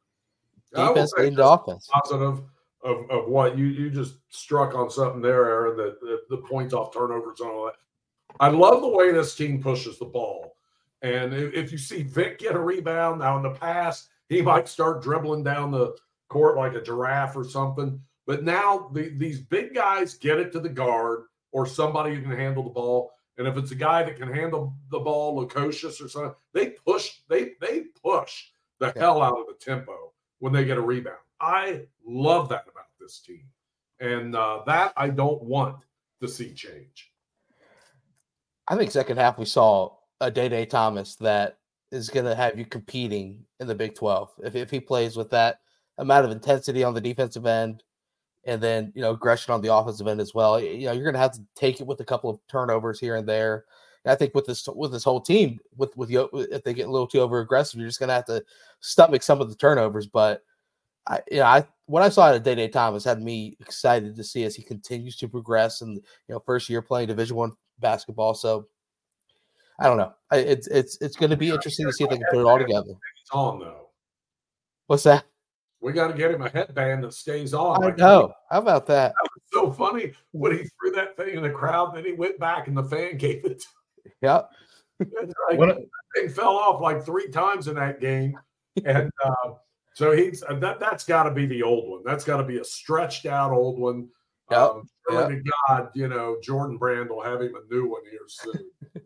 Defense 0.73 1.13
leading 1.15 1.36
to 1.36 1.47
offense. 1.47 1.88
Positive 1.91 2.41
of, 2.84 3.09
of 3.09 3.27
what 3.27 3.57
you 3.57 3.65
you 3.65 3.89
just 3.89 4.15
struck 4.29 4.75
on 4.75 4.89
something 4.89 5.21
there, 5.21 5.45
Aaron. 5.45 5.77
That 5.77 5.99
the, 6.01 6.21
the 6.29 6.38
points 6.38 6.73
off 6.73 6.93
turnovers 6.93 7.39
and 7.39 7.49
all 7.49 7.65
that. 7.65 7.75
I 8.39 8.49
love 8.49 8.82
the 8.82 8.88
way 8.88 9.11
this 9.11 9.36
team 9.36 9.61
pushes 9.61 9.99
the 9.99 10.05
ball. 10.05 10.55
And 11.01 11.34
if, 11.34 11.53
if 11.53 11.71
you 11.71 11.77
see 11.77 12.03
Vic 12.03 12.39
get 12.39 12.55
a 12.55 12.59
rebound 12.59 13.19
now 13.19 13.38
in 13.38 13.43
the 13.43 13.51
past, 13.51 14.09
he 14.29 14.41
might 14.41 14.67
start 14.67 15.01
dribbling 15.01 15.43
down 15.43 15.71
the 15.71 15.95
court 16.29 16.57
like 16.57 16.73
a 16.73 16.82
giraffe 16.82 17.36
or 17.36 17.43
something. 17.43 17.99
But 18.25 18.43
now 18.43 18.89
the, 18.93 19.09
these 19.17 19.41
big 19.41 19.73
guys 19.73 20.13
get 20.13 20.39
it 20.39 20.51
to 20.53 20.59
the 20.59 20.69
guard 20.69 21.23
or 21.51 21.65
somebody 21.65 22.15
who 22.15 22.21
can 22.21 22.32
handle 22.32 22.63
the 22.63 22.69
ball. 22.69 23.11
And 23.38 23.47
if 23.47 23.57
it's 23.57 23.71
a 23.71 23.75
guy 23.75 24.03
that 24.03 24.17
can 24.17 24.32
handle 24.32 24.75
the 24.89 24.99
ball, 24.99 25.36
Lukosius 25.36 26.03
or 26.03 26.07
something, 26.07 26.34
they 26.53 26.69
push, 26.86 27.11
they 27.27 27.53
they 27.59 27.86
push 28.03 28.45
the 28.79 28.93
hell 28.95 29.21
out 29.21 29.39
of 29.39 29.47
the 29.47 29.55
tempo 29.59 30.13
when 30.39 30.53
they 30.53 30.65
get 30.65 30.77
a 30.77 30.82
rebound. 30.82 31.17
I 31.41 31.81
love 32.05 32.49
that 32.49 32.65
about 32.71 32.85
this 32.99 33.19
team. 33.19 33.43
And 33.99 34.35
uh, 34.35 34.61
that 34.67 34.93
I 34.95 35.09
don't 35.09 35.41
want 35.43 35.77
to 36.21 36.27
see 36.27 36.53
change. 36.53 37.11
I 38.67 38.77
think 38.77 38.91
second 38.91 39.17
half 39.17 39.37
we 39.37 39.45
saw 39.45 39.95
a 40.21 40.29
Day 40.29 40.47
Day 40.47 40.65
Thomas 40.65 41.15
that 41.15 41.57
is 41.91 42.09
going 42.09 42.25
to 42.25 42.35
have 42.35 42.57
you 42.57 42.65
competing 42.65 43.43
in 43.59 43.67
the 43.67 43.75
Big 43.75 43.95
12. 43.95 44.31
If, 44.43 44.55
if 44.55 44.71
he 44.71 44.79
plays 44.79 45.17
with 45.17 45.29
that 45.31 45.59
amount 45.97 46.25
of 46.25 46.31
intensity 46.31 46.83
on 46.83 46.93
the 46.93 47.01
defensive 47.01 47.45
end 47.45 47.83
and 48.45 48.61
then, 48.61 48.93
you 48.95 49.01
know, 49.01 49.11
aggression 49.11 49.53
on 49.53 49.61
the 49.61 49.73
offensive 49.73 50.07
end 50.07 50.21
as 50.21 50.33
well, 50.33 50.59
you 50.59 50.85
know, 50.85 50.93
you're 50.93 51.03
going 51.03 51.13
to 51.13 51.19
have 51.19 51.33
to 51.33 51.41
take 51.55 51.81
it 51.81 51.87
with 51.87 51.99
a 51.99 52.05
couple 52.05 52.29
of 52.29 52.39
turnovers 52.47 52.99
here 52.99 53.15
and 53.15 53.27
there. 53.27 53.65
I 54.05 54.15
think 54.15 54.33
with 54.33 54.47
this 54.47 54.67
with 54.67 54.91
this 54.91 55.03
whole 55.03 55.21
team, 55.21 55.59
with 55.77 55.95
with 55.95 56.09
if 56.11 56.63
they 56.63 56.73
get 56.73 56.87
a 56.87 56.91
little 56.91 57.05
too 57.05 57.19
over 57.19 57.39
aggressive, 57.39 57.79
you're 57.79 57.89
just 57.89 57.99
going 57.99 58.07
to 58.07 58.15
have 58.15 58.25
to 58.25 58.43
stomach 58.79 59.21
some 59.21 59.41
of 59.41 59.49
the 59.49 59.55
turnovers. 59.55 60.07
But 60.07 60.41
I, 61.08 61.22
you 61.32 61.39
know, 61.39 61.45
I 61.45 61.66
what 61.86 62.04
I 62.04 62.10
saw 62.10 62.24
out 62.28 62.36
of 62.36 62.43
Day 62.43 62.56
Day 62.56 62.68
Thomas 62.68 63.04
had 63.04 63.22
me 63.22 63.58
excited 63.60 64.16
to 64.16 64.24
see 64.24 64.43
as 64.43 64.56
he 64.56 64.64
continues 64.64 65.18
to 65.18 65.28
progress 65.28 65.82
and 65.82 65.95
you 65.95 66.36
know 66.36 66.41
first 66.45 66.70
year 66.70 66.82
playing 66.82 67.08
Division 67.08 67.36
One 67.36 67.54
basketball. 67.80 68.34
So 68.34 68.68
I 69.80 69.86
don't 69.88 69.97
know. 69.97 70.14
I, 70.30 70.38
it's 70.38 70.68
it's 70.68 70.97
it's 71.02 71.16
going 71.16 71.32
to 71.32 71.38
be 71.38 71.49
interesting 71.49 71.88
to 71.88 71.93
see 71.93 72.04
if 72.04 72.10
they 72.10 72.18
can 72.18 72.28
put 72.32 72.39
it 72.39 72.45
all 72.45 72.60
together. 72.60 72.91
It's 73.22 73.32
on 73.32 73.60
though. 73.60 73.89
What's 74.88 75.04
that? 75.04 75.26
We 75.82 75.93
got 75.93 76.10
to 76.10 76.14
get 76.14 76.30
him 76.30 76.43
a 76.43 76.49
headband 76.49 77.04
that 77.04 77.14
stays 77.14 77.56
on. 77.56 77.84
I 77.84 77.88
Like, 77.88 77.97
know. 77.97 78.32
How 78.52 78.60
about 78.60 78.86
that? 78.88 79.14
That 79.14 79.30
was 79.34 79.41
So 79.52 79.72
funny 79.72 80.14
when 80.32 80.52
he 80.52 80.58
threw 80.60 80.91
that 80.91 81.18
thing 81.18 81.36
in 81.36 81.41
the 81.41 81.49
crowd, 81.49 81.95
then 81.95 82.06
he 82.06 82.12
went 82.12 82.39
back 82.39 82.68
and 82.68 82.78
the 82.78 82.84
fan 82.84 83.18
gave 83.18 83.43
it. 83.45 83.64
Yep. 84.22 84.49
It's 84.99 85.34
like, 85.49 85.58
What 85.58 85.70
that 85.70 85.88
thing 86.16 86.30
fell 86.30 86.56
off 86.56 86.82
like 86.82 87.04
three 87.04 87.30
times 87.30 87.68
in 87.68 87.76
that 87.76 87.99
game, 87.99 88.38
and 88.86 89.10
uh, 89.26 89.54
so 89.93 90.11
he's 90.11 90.43
uh, 90.43 90.53
that. 90.55 90.79
That's 90.79 91.03
got 91.03 91.23
to 91.23 91.31
be 91.31 91.45
the 91.45 91.63
old 91.63 91.89
one. 91.89 92.01
That's 92.05 92.23
got 92.23 92.37
to 92.37 92.43
be 92.43 92.57
a 92.59 92.63
stretched 92.63 93.25
out 93.25 93.51
old 93.51 93.79
one. 93.79 94.07
Yep, 94.49 94.59
Um, 94.59 94.89
surely 95.09 95.35
to 95.37 95.51
God, 95.67 95.89
you 95.93 96.07
know, 96.07 96.37
Jordan 96.43 96.77
Brand 96.77 97.09
will 97.09 97.21
have 97.23 97.41
him 97.41 97.55
a 97.55 97.73
new 97.73 97.89
one 97.89 98.01
here 98.09 98.19
soon. 98.27 98.71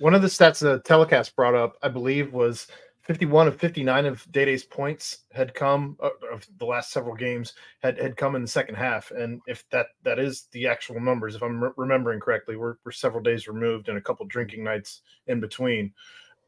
One 0.00 0.12
of 0.12 0.22
the 0.22 0.28
stats 0.28 0.58
the 0.58 0.80
telecast 0.80 1.36
brought 1.36 1.54
up, 1.54 1.76
I 1.80 1.88
believe, 1.88 2.32
was 2.32 2.66
51 3.02 3.48
of 3.48 3.56
59 3.56 4.06
of 4.06 4.32
Day 4.32 4.44
Day's 4.44 4.64
points 4.64 5.18
had 5.32 5.54
come 5.54 5.96
uh, 6.02 6.10
of 6.32 6.46
the 6.58 6.64
last 6.64 6.90
several 6.90 7.14
games 7.14 7.52
had 7.80 7.98
had 7.98 8.16
come 8.16 8.34
in 8.34 8.42
the 8.42 8.48
second 8.48 8.74
half. 8.74 9.10
And 9.12 9.40
if 9.46 9.64
that 9.70 9.86
that 10.02 10.18
is 10.18 10.48
the 10.52 10.66
actual 10.66 11.00
numbers, 11.00 11.36
if 11.36 11.42
I'm 11.42 11.62
re- 11.62 11.70
remembering 11.76 12.18
correctly, 12.18 12.56
we're, 12.56 12.76
we're 12.84 12.92
several 12.92 13.22
days 13.22 13.46
removed 13.46 13.88
and 13.88 13.98
a 13.98 14.00
couple 14.00 14.26
drinking 14.26 14.64
nights 14.64 15.02
in 15.26 15.38
between. 15.38 15.92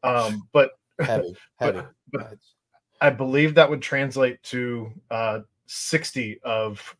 Um, 0.03 0.47
but 0.51 0.71
Heavy. 0.99 1.35
Heavy. 1.59 1.81
but- 2.11 2.21
nights. 2.31 2.53
I 3.01 3.09
believe 3.09 3.55
that 3.55 3.69
would 3.69 3.81
translate 3.81 4.41
to 4.43 4.91
uh, 5.11 5.39
60 5.67 6.39
of 6.43 6.95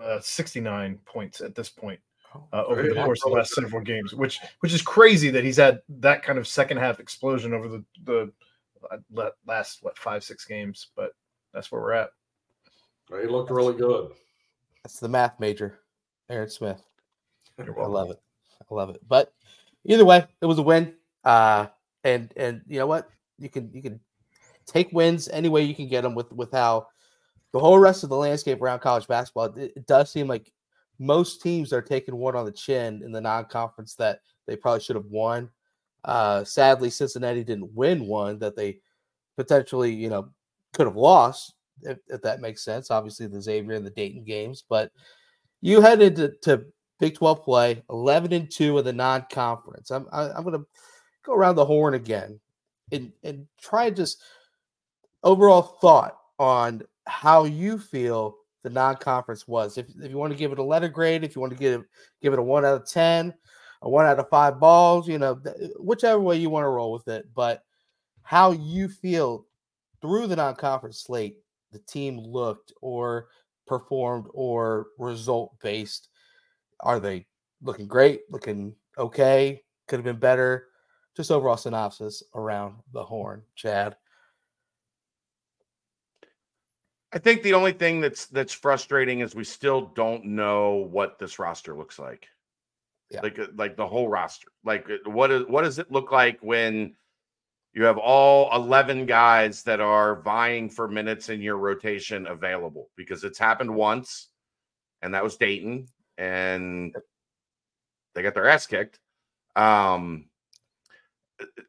uh, 0.00 0.20
69 0.20 0.98
points 1.04 1.40
at 1.40 1.54
this 1.54 1.68
point 1.68 2.00
uh, 2.52 2.64
over 2.66 2.82
the 2.82 2.94
course 2.94 3.22
of 3.24 3.30
the 3.30 3.36
last 3.36 3.52
several 3.52 3.82
games, 3.82 4.14
which 4.14 4.40
which 4.60 4.72
is 4.72 4.82
crazy 4.82 5.30
that 5.30 5.44
he's 5.44 5.56
had 5.56 5.80
that 5.88 6.22
kind 6.22 6.38
of 6.38 6.46
second 6.46 6.78
half 6.78 7.00
explosion 7.00 7.52
over 7.52 7.68
the 7.68 7.84
the 8.04 8.32
uh, 8.90 9.30
last 9.46 9.82
what 9.82 9.98
five 9.98 10.24
six 10.24 10.44
games. 10.44 10.88
But 10.96 11.12
that's 11.52 11.70
where 11.70 11.80
we're 11.80 11.92
at. 11.92 12.10
he 13.10 13.26
looked 13.26 13.50
really 13.50 13.74
good. 13.74 14.12
That's 14.82 14.98
the 14.98 15.08
math 15.08 15.38
major, 15.38 15.78
Aaron 16.28 16.48
Smith. 16.48 16.82
I 17.58 17.86
love 17.86 18.10
it. 18.10 18.20
I 18.70 18.74
love 18.74 18.90
it. 18.90 19.00
But 19.06 19.32
either 19.84 20.04
way, 20.04 20.26
it 20.40 20.46
was 20.46 20.58
a 20.58 20.62
win. 20.62 20.94
Uh, 21.24 21.66
and 22.02 22.32
and 22.36 22.62
you 22.66 22.78
know 22.78 22.86
what? 22.86 23.08
You 23.38 23.48
can 23.48 23.70
you 23.72 23.82
can 23.82 24.00
take 24.66 24.90
wins 24.92 25.28
any 25.28 25.48
way 25.48 25.62
you 25.62 25.74
can 25.74 25.88
get 25.88 26.02
them 26.02 26.14
with 26.14 26.30
with 26.32 26.52
how 26.52 26.86
the 27.52 27.58
whole 27.58 27.78
rest 27.78 28.02
of 28.02 28.08
the 28.08 28.16
landscape 28.16 28.60
around 28.60 28.80
college 28.80 29.06
basketball. 29.06 29.46
It, 29.56 29.72
it 29.76 29.86
does 29.86 30.10
seem 30.10 30.26
like 30.26 30.52
most 30.98 31.42
teams 31.42 31.72
are 31.72 31.82
taking 31.82 32.16
one 32.16 32.36
on 32.36 32.44
the 32.44 32.52
chin 32.52 33.02
in 33.04 33.12
the 33.12 33.20
non-conference 33.20 33.94
that 33.96 34.20
they 34.46 34.56
probably 34.56 34.80
should 34.80 34.96
have 34.96 35.06
won. 35.06 35.50
Uh, 36.04 36.44
sadly, 36.44 36.90
Cincinnati 36.90 37.44
didn't 37.44 37.74
win 37.74 38.06
one 38.06 38.38
that 38.38 38.56
they 38.56 38.78
potentially 39.36 39.92
you 39.92 40.08
know 40.08 40.28
could 40.72 40.86
have 40.86 40.96
lost 40.96 41.54
if, 41.82 41.98
if 42.08 42.22
that 42.22 42.40
makes 42.40 42.64
sense. 42.64 42.90
Obviously, 42.90 43.26
the 43.26 43.42
Xavier 43.42 43.72
and 43.72 43.86
the 43.86 43.90
Dayton 43.90 44.24
games, 44.24 44.64
but 44.68 44.90
you 45.60 45.80
headed 45.80 46.16
to, 46.16 46.32
to 46.42 46.64
Big 47.02 47.16
12 47.16 47.42
play, 47.42 47.82
11 47.90 48.32
and 48.32 48.48
2 48.48 48.78
in 48.78 48.84
the 48.84 48.92
non 48.92 49.26
conference. 49.28 49.90
I'm, 49.90 50.06
I, 50.12 50.30
I'm 50.30 50.44
going 50.44 50.60
to 50.60 50.64
go 51.24 51.34
around 51.34 51.56
the 51.56 51.64
horn 51.64 51.94
again 51.94 52.38
and, 52.92 53.10
and 53.24 53.44
try 53.60 53.86
and 53.86 53.96
just 53.96 54.22
overall 55.22 55.62
thought 55.62 56.18
on 56.38 56.82
how 57.06 57.44
you 57.44 57.78
feel 57.78 58.36
the 58.62 58.70
non 58.70 58.96
conference 58.96 59.46
was. 59.48 59.78
If, 59.78 59.86
if 60.00 60.10
you 60.10 60.16
want 60.16 60.32
to 60.32 60.38
give 60.38 60.52
it 60.52 60.58
a 60.58 60.62
letter 60.64 60.88
grade, 60.88 61.24
if 61.24 61.34
you 61.34 61.40
want 61.40 61.52
to 61.52 61.58
give, 61.58 61.82
give 62.20 62.32
it 62.32 62.38
a 62.38 62.42
one 62.42 62.64
out 62.64 62.80
of 62.80 62.88
10, 62.88 63.34
a 63.82 63.88
one 63.90 64.06
out 64.06 64.18
of 64.18 64.28
five 64.28 64.60
balls, 64.60 65.08
you 65.08 65.18
know, 65.18 65.40
whichever 65.78 66.20
way 66.20 66.36
you 66.36 66.50
want 66.50 66.64
to 66.64 66.68
roll 66.68 66.92
with 66.92 67.08
it. 67.08 67.26
But 67.34 67.62
how 68.22 68.52
you 68.52 68.88
feel 68.88 69.46
through 70.00 70.28
the 70.28 70.36
non 70.36 70.54
conference 70.54 71.00
slate, 71.00 71.38
the 71.72 71.80
team 71.80 72.18
looked 72.18 72.72
or 72.80 73.28
performed 73.66 74.26
or 74.32 74.88
result 74.98 75.54
based 75.62 76.08
are 76.80 77.00
they 77.00 77.26
looking 77.62 77.86
great, 77.86 78.22
looking 78.28 78.74
okay, 78.98 79.62
could 79.88 79.96
have 79.96 80.04
been 80.04 80.18
better? 80.18 80.68
Just 81.16 81.30
overall 81.30 81.56
synopsis 81.56 82.22
around 82.34 82.76
the 82.92 83.02
horn, 83.02 83.42
Chad. 83.54 83.96
I 87.12 87.18
think 87.18 87.42
the 87.42 87.54
only 87.54 87.72
thing 87.72 88.00
that's 88.00 88.26
that's 88.26 88.52
frustrating 88.54 89.20
is 89.20 89.34
we 89.34 89.44
still 89.44 89.92
don't 89.94 90.24
know 90.24 90.88
what 90.90 91.18
this 91.18 91.38
roster 91.38 91.76
looks 91.76 91.98
like. 91.98 92.26
Yeah. 93.10 93.20
Like 93.22 93.38
uh, 93.38 93.48
like 93.54 93.76
the 93.76 93.86
whole 93.86 94.08
roster. 94.08 94.48
Like 94.64 94.88
uh, 94.88 95.10
what 95.10 95.30
is 95.30 95.46
what 95.46 95.62
does 95.62 95.78
it 95.78 95.92
look 95.92 96.10
like 96.10 96.38
when 96.40 96.94
you 97.74 97.84
have 97.84 97.98
all 97.98 98.54
11 98.54 99.06
guys 99.06 99.62
that 99.62 99.80
are 99.80 100.20
vying 100.22 100.68
for 100.68 100.88
minutes 100.88 101.28
in 101.30 101.40
your 101.40 101.56
rotation 101.56 102.26
available 102.26 102.90
because 102.96 103.24
it's 103.24 103.38
happened 103.38 103.74
once 103.74 104.28
and 105.00 105.14
that 105.14 105.24
was 105.24 105.36
Dayton 105.36 105.88
and 106.18 106.94
they 108.14 108.22
got 108.22 108.34
their 108.34 108.48
ass 108.48 108.66
kicked. 108.66 109.00
Um 109.56 110.26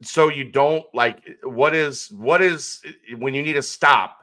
so 0.02 0.30
you 0.30 0.46
don't 0.46 0.86
like 0.94 1.38
what 1.44 1.76
is 1.76 2.12
what 2.12 2.42
is 2.42 2.82
when 3.18 3.34
you 3.34 3.42
need 3.42 3.54
to 3.54 3.62
stop 3.62 4.23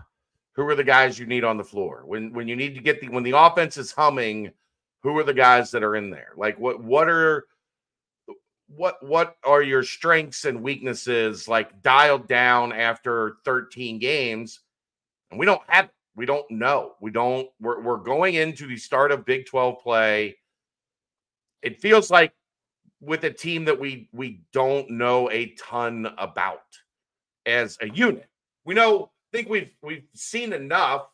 who 0.60 0.68
are 0.68 0.74
the 0.74 0.84
guys 0.84 1.18
you 1.18 1.24
need 1.24 1.42
on 1.42 1.56
the 1.56 1.64
floor? 1.64 2.02
When 2.04 2.34
when 2.34 2.46
you 2.46 2.54
need 2.54 2.74
to 2.74 2.82
get 2.82 3.00
the 3.00 3.08
when 3.08 3.22
the 3.22 3.34
offense 3.34 3.78
is 3.78 3.92
humming 3.92 4.52
who 5.02 5.16
are 5.16 5.24
the 5.24 5.32
guys 5.32 5.70
that 5.70 5.82
are 5.82 5.96
in 5.96 6.10
there? 6.10 6.32
Like 6.36 6.58
what 6.58 6.84
what 6.84 7.08
are 7.08 7.46
what 8.68 9.02
what 9.02 9.36
are 9.42 9.62
your 9.62 9.82
strengths 9.82 10.44
and 10.44 10.62
weaknesses 10.62 11.48
like 11.48 11.80
dialed 11.80 12.28
down 12.28 12.74
after 12.74 13.36
13 13.46 13.98
games? 13.98 14.60
And 15.30 15.40
we 15.40 15.46
don't 15.46 15.62
have 15.66 15.88
we 16.14 16.26
don't 16.26 16.50
know. 16.50 16.92
We 17.00 17.10
don't 17.10 17.48
we're, 17.58 17.80
we're 17.80 17.96
going 17.96 18.34
into 18.34 18.66
the 18.66 18.76
start 18.76 19.12
of 19.12 19.24
big 19.24 19.46
12 19.46 19.82
play. 19.82 20.36
It 21.62 21.80
feels 21.80 22.10
like 22.10 22.34
with 23.00 23.24
a 23.24 23.30
team 23.30 23.64
that 23.64 23.80
we 23.80 24.10
we 24.12 24.42
don't 24.52 24.90
know 24.90 25.30
a 25.30 25.54
ton 25.58 26.06
about 26.18 26.60
as 27.46 27.78
a 27.80 27.88
unit. 27.88 28.28
We 28.66 28.74
know 28.74 29.10
think 29.32 29.48
we've 29.48 29.74
we've 29.82 30.06
seen 30.14 30.52
enough 30.52 31.08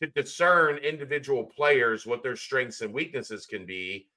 to 0.00 0.08
discern 0.08 0.76
individual 0.78 1.44
players 1.44 2.06
what 2.06 2.22
their 2.22 2.36
strengths 2.36 2.80
and 2.82 2.92
weaknesses 2.92 3.46
can 3.46 3.64
be 3.64 4.08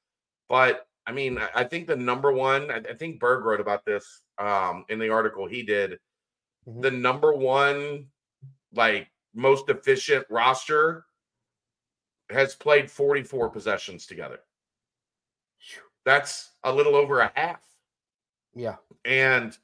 but 0.49 0.87
i 1.07 1.11
mean 1.11 1.37
i, 1.37 1.49
I 1.55 1.63
think 1.63 1.87
the 1.87 1.95
number 1.95 2.31
one 2.31 2.69
I, 2.69 2.77
I 2.77 2.93
think 2.95 3.19
berg 3.19 3.45
wrote 3.45 3.61
about 3.61 3.85
this 3.85 4.23
um 4.37 4.85
in 4.89 4.99
the 4.99 5.09
article 5.09 5.47
he 5.47 5.63
did 5.63 5.99
Mhm. 6.67 6.81
the 6.81 6.91
number 6.91 7.33
one 7.33 8.07
like 8.73 9.07
most 9.33 9.69
efficient 9.69 10.25
roster 10.29 11.05
has 12.29 12.53
played 12.53 12.91
44 12.91 13.49
possessions 13.49 14.05
together 14.05 14.39
that's 16.05 16.51
a 16.63 16.73
little 16.73 16.95
over 16.95 17.21
a 17.21 17.31
half 17.35 17.61
Yeah. 18.53 18.75
and 19.05 19.57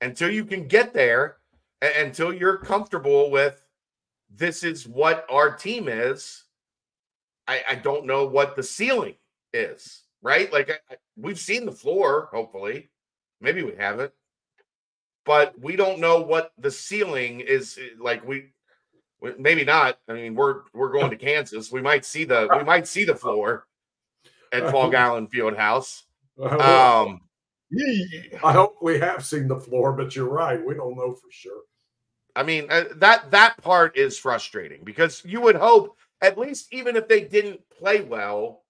until 0.00 0.30
you 0.30 0.44
can 0.44 0.68
get 0.68 0.94
there, 0.94 1.37
until 1.82 2.32
you're 2.32 2.58
comfortable 2.58 3.30
with 3.30 3.62
this 4.30 4.62
is 4.62 4.86
what 4.86 5.26
our 5.30 5.54
team 5.54 5.88
is. 5.88 6.44
I, 7.46 7.62
I 7.70 7.74
don't 7.76 8.06
know 8.06 8.26
what 8.26 8.56
the 8.56 8.62
ceiling 8.62 9.14
is, 9.52 10.02
right? 10.22 10.52
Like 10.52 10.70
I, 10.70 10.96
we've 11.16 11.38
seen 11.38 11.64
the 11.64 11.72
floor, 11.72 12.28
hopefully. 12.30 12.90
Maybe 13.40 13.62
we 13.62 13.74
haven't, 13.76 14.12
but 15.24 15.58
we 15.58 15.76
don't 15.76 16.00
know 16.00 16.20
what 16.20 16.52
the 16.58 16.70
ceiling 16.70 17.40
is. 17.40 17.78
Eh, 17.80 17.90
like 17.98 18.26
we, 18.26 18.50
maybe 19.38 19.64
not. 19.64 19.98
I 20.08 20.12
mean, 20.12 20.34
we're 20.34 20.62
we're 20.74 20.92
going 20.92 21.10
to 21.10 21.16
Kansas. 21.16 21.72
We 21.72 21.80
might 21.80 22.04
see 22.04 22.24
the 22.24 22.48
we 22.56 22.64
might 22.64 22.86
see 22.86 23.04
the 23.04 23.14
floor 23.14 23.66
at 24.52 24.70
Phog 24.70 24.94
Allen 24.94 25.28
Fieldhouse. 25.28 26.02
Um, 26.40 27.20
I 28.42 28.52
hope 28.52 28.76
we 28.80 28.98
have 28.98 29.24
seen 29.24 29.48
the 29.48 29.60
floor, 29.60 29.92
but 29.92 30.14
you're 30.14 30.28
right. 30.28 30.64
We 30.64 30.74
don't 30.74 30.96
know 30.96 31.14
for 31.14 31.30
sure. 31.30 31.62
I 32.38 32.44
mean, 32.44 32.68
uh, 32.70 32.84
that 32.96 33.32
that 33.32 33.60
part 33.62 33.96
is 33.96 34.16
frustrating 34.16 34.84
because 34.84 35.24
you 35.24 35.40
would 35.40 35.56
hope 35.56 35.96
at 36.22 36.38
least 36.38 36.72
even 36.72 36.94
if 36.94 37.08
they 37.08 37.22
didn't 37.22 37.60
play 37.68 38.00
well, 38.00 38.62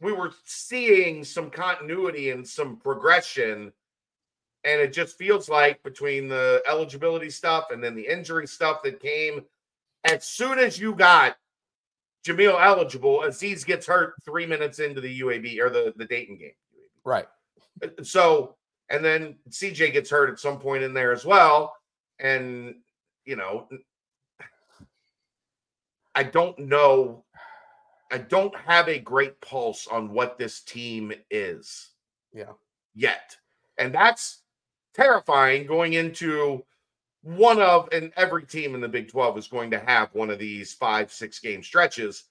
we 0.00 0.12
were 0.12 0.32
seeing 0.44 1.22
some 1.22 1.48
continuity 1.48 2.30
and 2.30 2.46
some 2.46 2.76
progression. 2.76 3.72
And 4.64 4.80
it 4.80 4.92
just 4.92 5.16
feels 5.16 5.48
like 5.48 5.80
between 5.84 6.26
the 6.26 6.60
eligibility 6.68 7.30
stuff 7.30 7.70
and 7.70 7.82
then 7.82 7.94
the 7.94 8.06
injury 8.06 8.48
stuff 8.48 8.82
that 8.82 9.00
came, 9.00 9.42
as 10.02 10.24
soon 10.24 10.58
as 10.58 10.76
you 10.76 10.92
got 10.96 11.36
Jamille 12.26 12.60
eligible, 12.60 13.22
Aziz 13.22 13.62
gets 13.62 13.86
hurt 13.86 14.14
three 14.24 14.44
minutes 14.44 14.80
into 14.80 15.00
the 15.00 15.20
UAB 15.20 15.60
or 15.60 15.70
the, 15.70 15.94
the 15.96 16.04
Dayton 16.04 16.36
game. 16.36 16.50
Right. 17.04 17.26
Uh, 17.80 18.02
so, 18.02 18.56
and 18.90 19.04
then 19.04 19.36
CJ 19.50 19.92
gets 19.92 20.10
hurt 20.10 20.30
at 20.30 20.40
some 20.40 20.58
point 20.58 20.82
in 20.82 20.92
there 20.92 21.12
as 21.12 21.24
well. 21.24 21.76
And, 22.22 22.76
you 23.26 23.36
know, 23.36 23.68
I 26.14 26.22
don't 26.22 26.58
know. 26.58 27.24
I 28.10 28.18
don't 28.18 28.54
have 28.56 28.88
a 28.88 28.98
great 28.98 29.40
pulse 29.40 29.86
on 29.86 30.12
what 30.12 30.38
this 30.38 30.60
team 30.60 31.12
is. 31.30 31.90
Yeah. 32.32 32.52
Yet. 32.94 33.36
And 33.78 33.94
that's 33.94 34.42
terrifying 34.94 35.66
going 35.66 35.94
into 35.94 36.64
one 37.22 37.60
of, 37.60 37.88
and 37.92 38.12
every 38.16 38.44
team 38.44 38.74
in 38.74 38.80
the 38.80 38.88
Big 38.88 39.10
12 39.10 39.38
is 39.38 39.46
going 39.48 39.70
to 39.70 39.78
have 39.78 40.14
one 40.14 40.30
of 40.30 40.38
these 40.38 40.72
five, 40.72 41.12
six 41.12 41.38
game 41.38 41.62
stretches. 41.62 42.24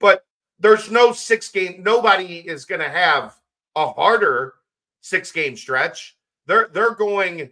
But 0.00 0.24
there's 0.58 0.90
no 0.90 1.12
six 1.12 1.48
game, 1.50 1.82
nobody 1.82 2.38
is 2.38 2.64
going 2.64 2.80
to 2.80 2.88
have 2.88 3.38
a 3.76 3.88
harder 3.88 4.54
six 5.00 5.30
game 5.32 5.56
stretch. 5.56 6.16
They're 6.46 6.68
they're 6.72 6.94
going 6.94 7.50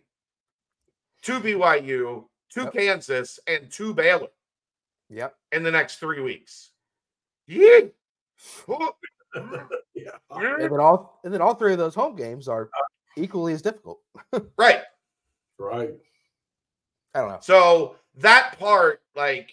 to 1.26 1.40
BYU, 1.40 2.24
to 2.50 2.62
yep. 2.62 2.72
Kansas, 2.72 3.40
and 3.48 3.70
to 3.72 3.92
Baylor. 3.92 4.28
Yep. 5.10 5.34
In 5.52 5.62
the 5.62 5.70
next 5.70 5.96
three 5.96 6.20
weeks. 6.20 6.70
Yeah. 7.48 7.80
yeah. 9.94 10.10
And 10.30 10.72
then 10.72 10.80
all 10.80 11.20
and 11.24 11.32
then 11.32 11.40
all 11.40 11.54
three 11.54 11.72
of 11.72 11.78
those 11.78 11.94
home 11.94 12.16
games 12.16 12.48
are 12.48 12.68
equally 13.16 13.52
as 13.52 13.62
difficult. 13.62 14.00
right. 14.58 14.80
Right. 15.58 15.94
I 17.14 17.20
don't 17.20 17.28
know. 17.30 17.38
So 17.40 17.96
that 18.16 18.58
part, 18.58 19.00
like 19.14 19.52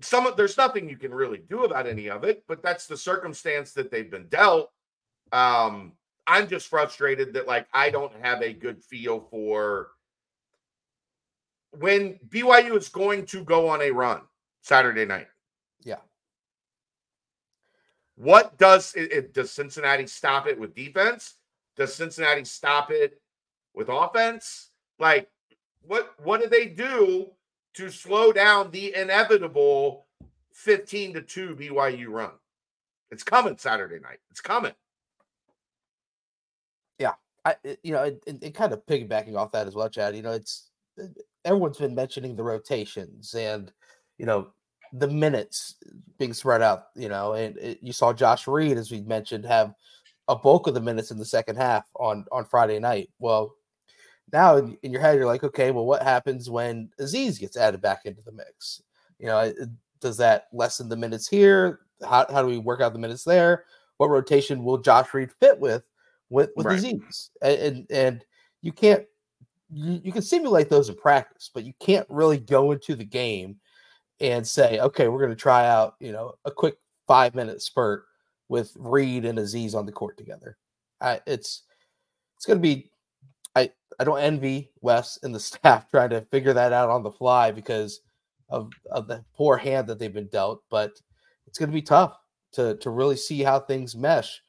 some 0.00 0.26
of 0.26 0.36
there's 0.36 0.56
nothing 0.56 0.88
you 0.88 0.96
can 0.96 1.14
really 1.14 1.38
do 1.48 1.64
about 1.64 1.86
any 1.86 2.10
of 2.10 2.24
it, 2.24 2.44
but 2.48 2.62
that's 2.62 2.86
the 2.86 2.96
circumstance 2.96 3.72
that 3.74 3.90
they've 3.90 4.10
been 4.10 4.26
dealt. 4.26 4.70
Um, 5.32 5.92
I'm 6.28 6.46
just 6.46 6.68
frustrated 6.68 7.32
that 7.32 7.46
like 7.46 7.66
I 7.72 7.88
don't 7.88 8.12
have 8.20 8.42
a 8.42 8.52
good 8.52 8.84
feel 8.84 9.26
for 9.30 9.88
when 11.70 12.20
BYU 12.28 12.76
is 12.76 12.90
going 12.90 13.24
to 13.26 13.42
go 13.42 13.68
on 13.68 13.80
a 13.80 13.90
run 13.90 14.20
Saturday 14.60 15.06
night. 15.06 15.28
Yeah. 15.82 16.00
What 18.16 18.58
does 18.58 18.94
it, 18.94 19.10
it, 19.10 19.34
does 19.34 19.50
Cincinnati 19.50 20.06
stop 20.06 20.46
it 20.46 20.60
with 20.60 20.74
defense? 20.74 21.34
Does 21.76 21.94
Cincinnati 21.94 22.44
stop 22.44 22.90
it 22.90 23.20
with 23.74 23.88
offense? 23.88 24.68
Like 24.98 25.30
what 25.80 26.12
what 26.22 26.42
do 26.42 26.48
they 26.48 26.66
do 26.66 27.30
to 27.74 27.90
slow 27.90 28.32
down 28.32 28.70
the 28.70 28.94
inevitable 28.94 30.04
15 30.52 31.14
to 31.14 31.22
2 31.22 31.56
BYU 31.56 32.08
run? 32.08 32.32
It's 33.10 33.22
coming 33.22 33.56
Saturday 33.56 33.98
night. 33.98 34.18
It's 34.30 34.42
coming. 34.42 34.74
I 37.44 37.56
eh, 37.64 37.76
you 37.82 37.92
know, 37.92 38.16
it, 38.26 38.54
kind 38.54 38.72
of 38.72 38.84
piggybacking 38.86 39.36
off 39.36 39.52
that 39.52 39.66
as 39.66 39.74
well, 39.74 39.88
Chad. 39.88 40.16
You 40.16 40.22
know, 40.22 40.32
it's 40.32 40.70
eh, 41.00 41.06
everyone's 41.44 41.78
been 41.78 41.94
mentioning 41.94 42.36
the 42.36 42.42
rotations 42.42 43.34
and 43.34 43.72
you 44.18 44.26
know 44.26 44.48
the 44.92 45.08
minutes 45.08 45.76
being 46.18 46.34
spread 46.34 46.62
out. 46.62 46.86
You 46.94 47.08
know, 47.08 47.34
and 47.34 47.56
it, 47.58 47.78
you 47.82 47.92
saw 47.92 48.12
Josh 48.12 48.46
Reed, 48.46 48.76
as 48.76 48.90
we 48.90 49.00
mentioned, 49.00 49.44
have 49.44 49.74
a 50.28 50.36
bulk 50.36 50.66
of 50.66 50.74
the 50.74 50.80
minutes 50.80 51.10
in 51.10 51.18
the 51.18 51.24
second 51.24 51.56
half 51.56 51.86
on 51.96 52.24
on 52.32 52.44
Friday 52.44 52.78
night. 52.78 53.10
Well, 53.18 53.54
now 54.32 54.56
in, 54.56 54.76
in 54.82 54.92
your 54.92 55.00
head, 55.00 55.16
you're 55.16 55.26
like, 55.26 55.44
okay, 55.44 55.70
well, 55.70 55.86
what 55.86 56.02
happens 56.02 56.50
when 56.50 56.90
Aziz 56.98 57.38
gets 57.38 57.56
added 57.56 57.80
back 57.80 58.02
into 58.04 58.22
the 58.22 58.32
mix? 58.32 58.82
You 59.18 59.26
know, 59.26 59.52
does 60.00 60.16
that 60.18 60.46
lessen 60.52 60.88
the 60.88 60.96
minutes 60.96 61.28
here? 61.28 61.80
How, 62.02 62.26
how 62.30 62.42
do 62.42 62.48
we 62.48 62.58
work 62.58 62.80
out 62.80 62.92
the 62.92 62.98
minutes 62.98 63.24
there? 63.24 63.64
What 63.96 64.10
rotation 64.10 64.62
will 64.62 64.78
Josh 64.78 65.12
Reed 65.12 65.32
fit 65.40 65.58
with 65.58 65.82
with 66.30 66.50
with 66.56 66.66
right. 66.66 66.78
Aziz? 66.78 67.30
And, 67.42 67.58
and 67.60 67.86
and 67.90 68.24
you 68.62 68.72
can't 68.72 69.04
you, 69.70 70.00
you 70.04 70.12
can 70.12 70.22
simulate 70.22 70.68
those 70.68 70.88
in 70.88 70.96
practice, 70.96 71.50
but 71.52 71.64
you 71.64 71.72
can't 71.80 72.06
really 72.08 72.38
go 72.38 72.72
into 72.72 72.94
the 72.94 73.04
game 73.04 73.56
and 74.20 74.46
say, 74.46 74.80
okay, 74.80 75.08
we're 75.08 75.18
going 75.18 75.30
to 75.30 75.36
try 75.36 75.66
out, 75.66 75.94
you 76.00 76.12
know, 76.12 76.34
a 76.44 76.50
quick 76.50 76.76
five 77.06 77.34
minute 77.34 77.62
spurt 77.62 78.04
with 78.48 78.72
Reed 78.76 79.24
and 79.24 79.38
Aziz 79.38 79.74
on 79.74 79.86
the 79.86 79.92
court 79.92 80.16
together. 80.16 80.56
I, 81.00 81.20
it's 81.26 81.62
it's 82.36 82.46
going 82.46 82.58
to 82.58 82.62
be. 82.62 82.90
I 83.54 83.70
I 84.00 84.04
don't 84.04 84.20
envy 84.20 84.70
Wes 84.80 85.18
and 85.22 85.34
the 85.34 85.40
staff 85.40 85.90
trying 85.90 86.10
to 86.10 86.22
figure 86.22 86.52
that 86.52 86.72
out 86.72 86.90
on 86.90 87.02
the 87.02 87.10
fly 87.10 87.50
because 87.52 88.00
of 88.48 88.70
of 88.90 89.06
the 89.06 89.24
poor 89.34 89.56
hand 89.56 89.86
that 89.88 89.98
they've 89.98 90.12
been 90.12 90.28
dealt. 90.28 90.62
But 90.70 90.92
it's 91.46 91.58
going 91.58 91.70
to 91.70 91.74
be 91.74 91.82
tough 91.82 92.16
to 92.52 92.76
to 92.78 92.90
really 92.90 93.16
see 93.16 93.42
how 93.42 93.60
things 93.60 93.94
mesh 93.94 94.40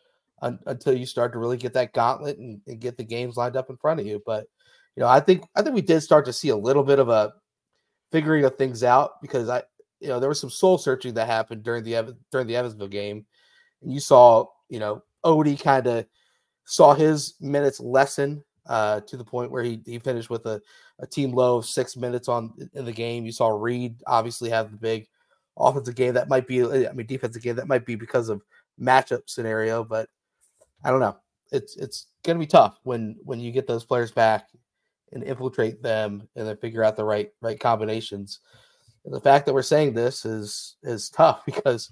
un, 0.42 0.60
until 0.66 0.98
you 0.98 1.06
start 1.06 1.34
to 1.34 1.40
really 1.40 1.58
get 1.58 1.74
that 1.74 1.94
gauntlet 1.94 2.38
and, 2.38 2.62
and 2.68 2.80
get 2.80 2.98
the 2.98 3.04
games 3.04 3.38
lined 3.38 3.56
up 3.56 3.70
in 3.70 3.78
front 3.78 4.00
of 4.00 4.06
you. 4.06 4.22
But 4.26 4.46
you 4.96 5.02
know, 5.02 5.08
I 5.08 5.20
think 5.20 5.44
I 5.56 5.62
think 5.62 5.76
we 5.76 5.82
did 5.82 6.02
start 6.02 6.26
to 6.26 6.34
see 6.34 6.50
a 6.50 6.58
little 6.58 6.84
bit 6.84 7.00
of 7.00 7.10
a 7.10 7.34
figuring 8.12 8.46
of 8.46 8.58
things 8.58 8.84
out 8.84 9.22
because 9.22 9.50
I, 9.50 9.64
you 10.00 10.08
know, 10.08 10.20
there 10.20 10.30
was 10.30 10.40
some 10.40 10.50
soul 10.50 10.78
searching 10.78 11.14
that 11.16 11.28
happened 11.28 11.64
during 11.64 11.84
the 11.84 12.18
during 12.32 12.48
the 12.48 12.56
Evansville 12.56 12.88
game, 12.88 13.26
and 13.82 13.94
you 13.94 14.00
saw, 14.00 14.46
you 14.70 14.80
know, 14.80 15.04
Odie 15.24 15.62
kind 15.62 15.88
of 15.88 16.06
saw 16.66 16.94
his 16.94 17.36
minutes 17.40 17.80
lessen 17.80 18.44
uh, 18.68 19.02
to 19.02 19.18
the 19.18 19.26
point 19.26 19.52
where 19.52 19.64
he 19.64 19.82
he 19.86 20.00
finished 20.00 20.30
with 20.30 20.46
a, 20.46 20.62
a 21.00 21.08
team 21.08 21.34
low 21.34 21.58
of 21.58 21.66
six 21.66 21.96
minutes 21.96 22.28
on 22.28 22.54
in 22.74 22.86
the 22.86 22.92
game. 22.92 23.26
You 23.26 23.32
saw 23.32 23.50
Reed 23.50 23.96
obviously 24.08 24.50
have 24.50 24.72
the 24.72 24.78
big 24.78 25.08
offensive 25.58 25.96
game 25.96 26.14
that 26.14 26.30
might 26.30 26.48
be, 26.48 26.64
I 26.64 26.92
mean, 26.94 27.06
defensive 27.06 27.42
game 27.42 27.58
that 27.58 27.68
might 27.68 27.86
be 27.86 27.96
because 27.96 28.30
of 28.30 28.42
matchup 28.80 29.24
scenario, 29.28 29.84
but 29.84 30.10
I 30.84 30.92
don't 30.92 31.00
know. 31.00 31.18
It's 31.52 31.76
it's 31.78 32.08
gonna 32.24 32.40
be 32.40 32.48
tough 32.48 32.80
when 32.84 33.18
when 33.24 33.40
you 33.40 33.52
get 33.52 33.68
those 33.68 33.86
players 33.86 34.12
back 34.12 34.50
and 35.12 35.24
infiltrate 35.24 35.82
them 35.82 36.28
and 36.36 36.48
then 36.48 36.58
figure 36.58 36.84
out 36.84 36.96
the 36.96 37.04
right 37.04 37.32
right 37.42 37.60
combinations. 37.60 38.40
And 39.06 39.14
the 39.14 39.22
fact 39.22 39.46
that 39.46 39.54
we're 39.54 39.62
saying 39.62 39.94
this 39.94 40.26
is 40.26 40.78
is 40.84 41.10
tough 41.10 41.44
because 41.46 41.92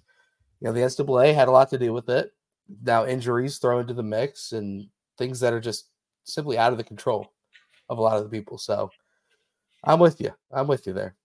you 0.59 0.67
know 0.67 0.73
the 0.73 0.81
NCAA 0.81 1.33
had 1.33 1.47
a 1.47 1.51
lot 1.51 1.69
to 1.71 1.77
do 1.77 1.93
with 1.93 2.09
it. 2.09 2.31
Now 2.83 3.05
injuries 3.05 3.57
thrown 3.57 3.81
into 3.81 3.93
the 3.93 4.03
mix 4.03 4.51
and 4.51 4.87
things 5.17 5.39
that 5.39 5.53
are 5.53 5.61
just 5.61 5.89
simply 6.23 6.57
out 6.57 6.71
of 6.71 6.77
the 6.77 6.83
control 6.83 7.31
of 7.89 7.97
a 7.97 8.01
lot 8.01 8.17
of 8.17 8.23
the 8.23 8.29
people. 8.29 8.57
So 8.57 8.89
I'm 9.83 9.99
with 9.99 10.19
you. 10.19 10.31
I'm 10.51 10.67
with 10.67 10.85
you 10.85 10.93
there. 10.93 11.15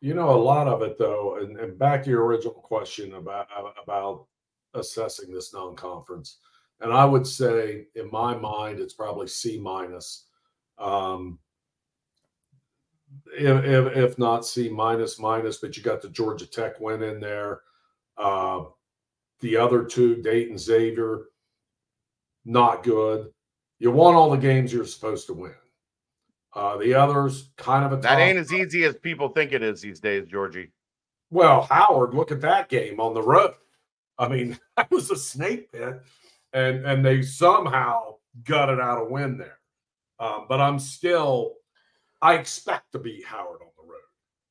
You 0.00 0.14
know, 0.14 0.30
a 0.30 0.36
lot 0.40 0.68
of 0.68 0.82
it 0.82 0.98
though, 0.98 1.38
and, 1.38 1.58
and 1.58 1.78
back 1.78 2.04
to 2.04 2.10
your 2.10 2.24
original 2.24 2.54
question 2.54 3.14
about 3.14 3.48
about 3.82 4.26
assessing 4.74 5.32
this 5.32 5.54
non-conference, 5.54 6.38
and 6.80 6.92
I 6.92 7.04
would 7.04 7.26
say 7.26 7.86
in 7.94 8.10
my 8.10 8.36
mind 8.36 8.80
it's 8.80 8.94
probably 8.94 9.28
C 9.28 9.58
minus 9.58 10.26
um, 10.78 11.38
if, 13.38 13.64
if, 13.64 13.96
if 13.96 14.18
not 14.18 14.46
C 14.46 14.68
minus 14.68 15.18
minus, 15.18 15.58
but 15.58 15.76
you 15.76 15.82
got 15.82 16.02
the 16.02 16.08
Georgia 16.08 16.46
Tech 16.46 16.80
win 16.80 17.02
in 17.02 17.20
there. 17.20 17.60
Uh, 18.16 18.64
the 19.40 19.56
other 19.56 19.84
two, 19.84 20.22
Dayton 20.22 20.58
Xavier, 20.58 21.24
not 22.44 22.82
good. 22.82 23.28
You 23.78 23.90
won 23.90 24.14
all 24.14 24.30
the 24.30 24.36
games 24.36 24.72
you're 24.72 24.86
supposed 24.86 25.26
to 25.26 25.34
win. 25.34 25.54
Uh, 26.54 26.78
the 26.78 26.94
others, 26.94 27.50
kind 27.58 27.84
of 27.84 27.92
a 27.92 28.00
that 28.00 28.18
ain't 28.18 28.38
as 28.38 28.52
easy 28.52 28.84
as 28.84 28.96
people 28.96 29.28
think 29.28 29.52
it 29.52 29.62
is 29.62 29.82
these 29.82 30.00
days, 30.00 30.26
Georgie. 30.26 30.70
Well, 31.30 31.62
Howard, 31.62 32.14
look 32.14 32.32
at 32.32 32.40
that 32.40 32.70
game 32.70 32.98
on 32.98 33.12
the 33.12 33.22
road. 33.22 33.52
I 34.18 34.28
mean, 34.28 34.58
that 34.76 34.90
was 34.90 35.10
a 35.10 35.16
snake 35.16 35.70
pit, 35.70 36.00
and 36.56 36.86
and 36.86 37.04
they 37.04 37.20
somehow 37.22 38.14
gutted 38.42 38.80
out 38.80 39.02
a 39.02 39.04
win 39.04 39.36
there. 39.36 39.58
Um, 40.18 40.46
but 40.48 40.60
I'm 40.60 40.78
still, 40.78 41.56
I 42.22 42.34
expect 42.34 42.92
to 42.92 42.98
beat 42.98 43.26
Howard 43.26 43.60
on 43.60 43.68
the 43.76 43.82
road. 43.82 44.00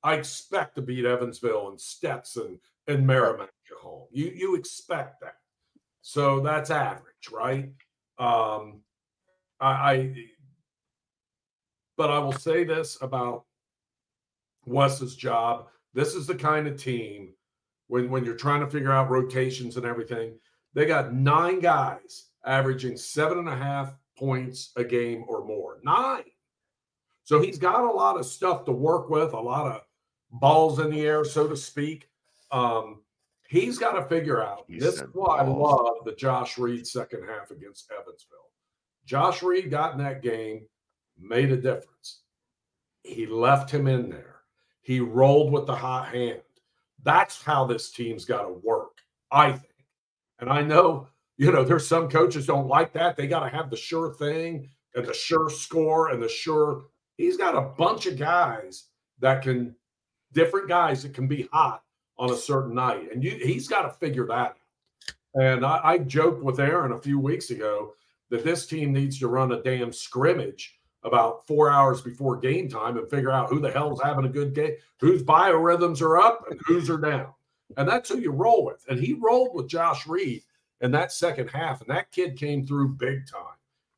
I 0.03 0.13
expect 0.13 0.75
to 0.75 0.83
beat 0.83 1.05
Evansville 1.05 1.69
and 1.69 1.81
Stetson 1.81 2.59
and 2.87 3.07
Merrimack 3.07 3.49
at 3.71 3.77
home. 3.81 4.05
You 4.11 4.27
you 4.27 4.55
expect 4.55 5.21
that. 5.21 5.37
So 6.03 6.39
that's 6.39 6.69
average, 6.69 7.31
right? 7.33 7.71
Um, 8.19 8.81
I, 9.59 9.71
I 9.71 10.15
but 11.97 12.11
I 12.11 12.19
will 12.19 12.33
say 12.33 12.63
this 12.65 12.99
about 13.01 13.45
Wes's 14.65 15.15
job. 15.15 15.69
This 15.95 16.13
is 16.13 16.27
the 16.27 16.35
kind 16.35 16.67
of 16.67 16.77
team 16.77 17.33
when 17.87 18.11
when 18.11 18.23
you're 18.23 18.35
trying 18.35 18.59
to 18.59 18.69
figure 18.69 18.91
out 18.91 19.09
rotations 19.09 19.77
and 19.77 19.87
everything. 19.87 20.37
They 20.75 20.85
got 20.85 21.13
nine 21.13 21.61
guys 21.61 22.25
averaging 22.45 22.97
seven 22.97 23.39
and 23.39 23.49
a 23.49 23.55
half 23.55 23.95
points 24.17 24.71
a 24.75 24.83
game 24.83 25.23
or 25.27 25.43
more. 25.43 25.79
Nine. 25.83 26.23
So 27.23 27.41
he's 27.41 27.57
got 27.57 27.85
a 27.85 27.91
lot 27.91 28.19
of 28.19 28.25
stuff 28.25 28.65
to 28.65 28.71
work 28.71 29.09
with, 29.09 29.33
a 29.33 29.39
lot 29.39 29.71
of 29.71 29.81
balls 30.31 30.79
in 30.79 30.91
the 30.91 31.01
air, 31.01 31.25
so 31.25 31.47
to 31.47 31.57
speak. 31.57 32.09
Um, 32.51 33.01
he's 33.47 33.79
got 33.79 33.93
to 33.93 34.05
figure 34.05 34.43
out. 34.43 34.65
He 34.67 34.77
this 34.77 34.95
is 34.95 35.09
why 35.13 35.39
I 35.39 35.47
love 35.47 36.05
the 36.05 36.13
Josh 36.13 36.57
Reed 36.57 36.85
second 36.85 37.23
half 37.27 37.51
against 37.51 37.89
Evansville. 37.91 38.37
Josh 39.05 39.41
Reed 39.41 39.71
got 39.71 39.93
in 39.93 39.99
that 39.99 40.21
game, 40.21 40.67
made 41.17 41.51
a 41.51 41.57
difference. 41.57 42.21
He 43.03 43.25
left 43.25 43.71
him 43.71 43.87
in 43.87 44.09
there. 44.09 44.41
He 44.81 44.99
rolled 44.99 45.51
with 45.51 45.65
the 45.65 45.75
hot 45.75 46.09
hand. 46.09 46.41
That's 47.03 47.41
how 47.41 47.65
this 47.65 47.91
team's 47.91 48.25
got 48.25 48.43
to 48.43 48.53
work, 48.63 48.97
I 49.31 49.53
think. 49.53 49.74
And 50.39 50.49
I 50.49 50.61
know, 50.61 51.07
you 51.37 51.51
know, 51.51 51.63
there's 51.63 51.87
some 51.87 52.09
coaches 52.09 52.45
don't 52.45 52.67
like 52.67 52.93
that. 52.93 53.15
They 53.15 53.27
got 53.27 53.41
to 53.41 53.55
have 53.55 53.69
the 53.69 53.77
sure 53.77 54.13
thing 54.13 54.69
and 54.95 55.05
the 55.05 55.13
sure 55.13 55.49
score 55.49 56.09
and 56.09 56.21
the 56.21 56.29
sure. 56.29 56.85
He's 57.17 57.37
got 57.37 57.55
a 57.55 57.73
bunch 57.77 58.05
of 58.05 58.17
guys 58.17 58.85
that 59.19 59.41
can, 59.41 59.75
different 60.33 60.67
guys 60.67 61.03
that 61.03 61.13
can 61.13 61.27
be 61.27 61.47
hot 61.51 61.83
on 62.17 62.31
a 62.31 62.35
certain 62.35 62.73
night. 62.73 63.11
And 63.11 63.23
you, 63.23 63.31
he's 63.31 63.67
got 63.67 63.83
to 63.83 63.89
figure 63.89 64.27
that 64.27 64.33
out. 64.33 64.57
And 65.35 65.65
I, 65.65 65.81
I 65.83 65.97
joked 65.97 66.43
with 66.43 66.59
Aaron 66.59 66.93
a 66.93 66.97
few 66.97 67.19
weeks 67.19 67.49
ago 67.49 67.93
that 68.29 68.43
this 68.43 68.65
team 68.65 68.93
needs 68.93 69.19
to 69.19 69.27
run 69.27 69.51
a 69.51 69.61
damn 69.61 69.91
scrimmage 69.91 70.79
about 71.03 71.45
four 71.45 71.69
hours 71.69 72.01
before 72.01 72.37
game 72.37 72.67
time 72.67 72.97
and 72.97 73.09
figure 73.09 73.31
out 73.31 73.49
who 73.49 73.59
the 73.59 73.71
hell's 73.71 74.01
having 74.01 74.25
a 74.25 74.29
good 74.29 74.55
game, 74.55 74.73
whose 74.99 75.21
biorhythms 75.23 76.01
are 76.01 76.17
up 76.17 76.45
and 76.49 76.59
whose 76.65 76.89
are 76.89 76.97
down. 76.97 77.27
And 77.77 77.87
that's 77.87 78.09
who 78.09 78.19
you 78.19 78.31
roll 78.31 78.65
with. 78.65 78.85
And 78.89 78.99
he 78.99 79.13
rolled 79.13 79.55
with 79.55 79.67
Josh 79.67 80.07
Reed 80.07 80.43
in 80.81 80.91
that 80.91 81.11
second 81.11 81.49
half, 81.49 81.81
and 81.81 81.89
that 81.89 82.11
kid 82.11 82.37
came 82.37 82.65
through 82.65 82.89
big 82.89 83.27
time. 83.27 83.55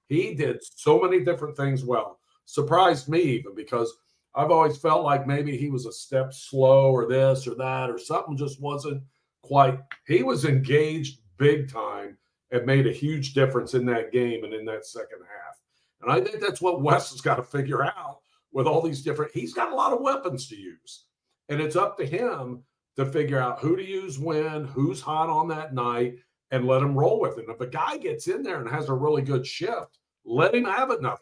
He 0.08 0.34
did 0.34 0.64
so 0.64 1.02
many 1.02 1.24
different 1.24 1.58
things 1.58 1.84
well. 1.84 2.20
Surprised 2.46 3.10
me 3.10 3.20
even 3.22 3.54
because 3.56 3.94
I've 4.36 4.52
always 4.52 4.78
felt 4.78 5.04
like 5.04 5.28
maybe 5.28 5.58
he 5.58 5.70
was 5.70 5.86
a 5.86 5.92
step 5.92 6.34
slow 6.34 6.92
or 6.92 7.08
this 7.08 7.48
or 7.48 7.56
that 7.56 7.90
or 7.90 7.98
something 7.98 8.38
just 8.38 8.62
wasn't 8.62 9.04
quite. 9.42 9.80
He 10.06 10.24
was 10.24 10.46
engaged 10.46 11.20
big 11.38 11.72
time 11.72 12.18
and 12.52 12.66
made 12.66 12.88
a 12.88 12.94
huge 12.94 13.34
difference 13.34 13.74
in 13.74 13.86
that 13.88 14.12
game 14.12 14.44
and 14.44 14.54
in 14.54 14.64
that 14.66 14.86
second 14.86 15.20
half. 15.20 15.58
And 16.02 16.12
I 16.12 16.22
think 16.22 16.40
that's 16.40 16.62
what 16.62 16.82
Wes 16.82 17.12
has 17.12 17.22
got 17.22 17.36
to 17.36 17.44
figure 17.44 17.84
out 17.84 18.20
with 18.52 18.68
all 18.68 18.82
these 18.82 19.02
different. 19.02 19.34
He's 19.34 19.54
got 19.54 19.72
a 19.72 19.76
lot 19.76 19.92
of 19.92 20.02
weapons 20.02 20.48
to 20.50 20.56
use, 20.56 21.06
and 21.50 21.60
it's 21.60 21.76
up 21.76 21.98
to 21.98 22.06
him 22.06 22.64
to 22.98 23.06
figure 23.06 23.40
out 23.40 23.60
who 23.60 23.76
to 23.76 23.86
use 23.86 24.20
when, 24.20 24.66
who's 24.66 25.02
hot 25.02 25.30
on 25.30 25.48
that 25.50 25.74
night, 25.74 26.16
and 26.52 26.66
let 26.66 26.82
him 26.82 26.98
roll 26.98 27.20
with 27.20 27.38
it. 27.38 27.46
And 27.48 27.54
if 27.54 27.62
a 27.62 27.68
guy 27.68 27.98
gets 27.98 28.28
in 28.28 28.42
there 28.42 28.60
and 28.60 28.70
has 28.70 28.90
a 28.90 28.94
really 28.94 29.22
good 29.22 29.46
shift, 29.46 30.00
let 30.26 30.56
him 30.56 30.66
have 30.66 30.90
another. 30.90 31.18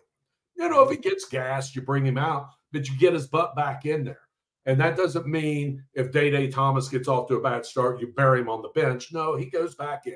You 0.56 0.70
know, 0.70 0.84
if 0.84 0.92
he 0.92 0.98
gets 0.98 1.26
gassed, 1.26 1.76
you 1.76 1.82
bring 1.82 2.06
him 2.06 2.18
out, 2.18 2.50
but 2.72 2.88
you 2.88 2.98
get 2.98 3.14
his 3.14 3.28
butt 3.28 3.56
back 3.56 3.86
in 3.86 4.04
there. 4.04 4.22
And 4.68 4.80
that 4.80 4.98
doesn't 4.98 5.28
mean 5.28 5.84
if 5.94 6.12
Day 6.12 6.32
Day 6.32 6.48
Thomas 6.48 6.90
gets 6.90 7.08
off 7.08 7.28
to 7.28 7.36
a 7.36 7.42
bad 7.42 7.66
start, 7.66 8.00
you 8.00 8.14
bury 8.16 8.40
him 8.40 8.50
on 8.50 8.62
the 8.62 8.70
bench. 8.70 9.12
No, 9.12 9.36
he 9.36 9.46
goes 9.46 9.76
back 9.76 10.08
in 10.08 10.16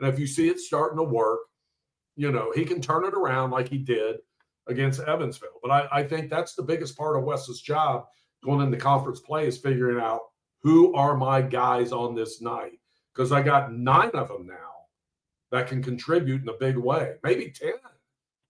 and 0.00 0.08
if 0.08 0.18
you 0.18 0.26
see 0.26 0.48
it 0.48 0.58
starting 0.58 0.96
to 0.96 1.04
work, 1.04 1.40
you 2.16 2.32
know, 2.32 2.52
he 2.54 2.64
can 2.64 2.80
turn 2.80 3.04
it 3.04 3.14
around 3.14 3.50
like 3.50 3.68
he 3.68 3.78
did 3.78 4.16
against 4.66 5.00
Evansville. 5.00 5.60
But 5.62 5.70
I, 5.70 5.88
I 5.92 6.02
think 6.04 6.30
that's 6.30 6.54
the 6.54 6.62
biggest 6.62 6.96
part 6.96 7.16
of 7.16 7.24
Wes's 7.24 7.60
job 7.60 8.06
going 8.42 8.64
into 8.64 8.78
conference 8.78 9.20
play 9.20 9.46
is 9.46 9.58
figuring 9.58 10.00
out 10.00 10.20
who 10.62 10.94
are 10.94 11.16
my 11.16 11.42
guys 11.42 11.92
on 11.92 12.14
this 12.14 12.40
night. 12.40 12.78
Because 13.14 13.32
I 13.32 13.42
got 13.42 13.72
nine 13.72 14.10
of 14.14 14.28
them 14.28 14.46
now 14.46 14.70
that 15.50 15.66
can 15.66 15.82
contribute 15.82 16.42
in 16.42 16.48
a 16.48 16.58
big 16.58 16.76
way, 16.76 17.14
maybe 17.24 17.50
10. 17.50 17.72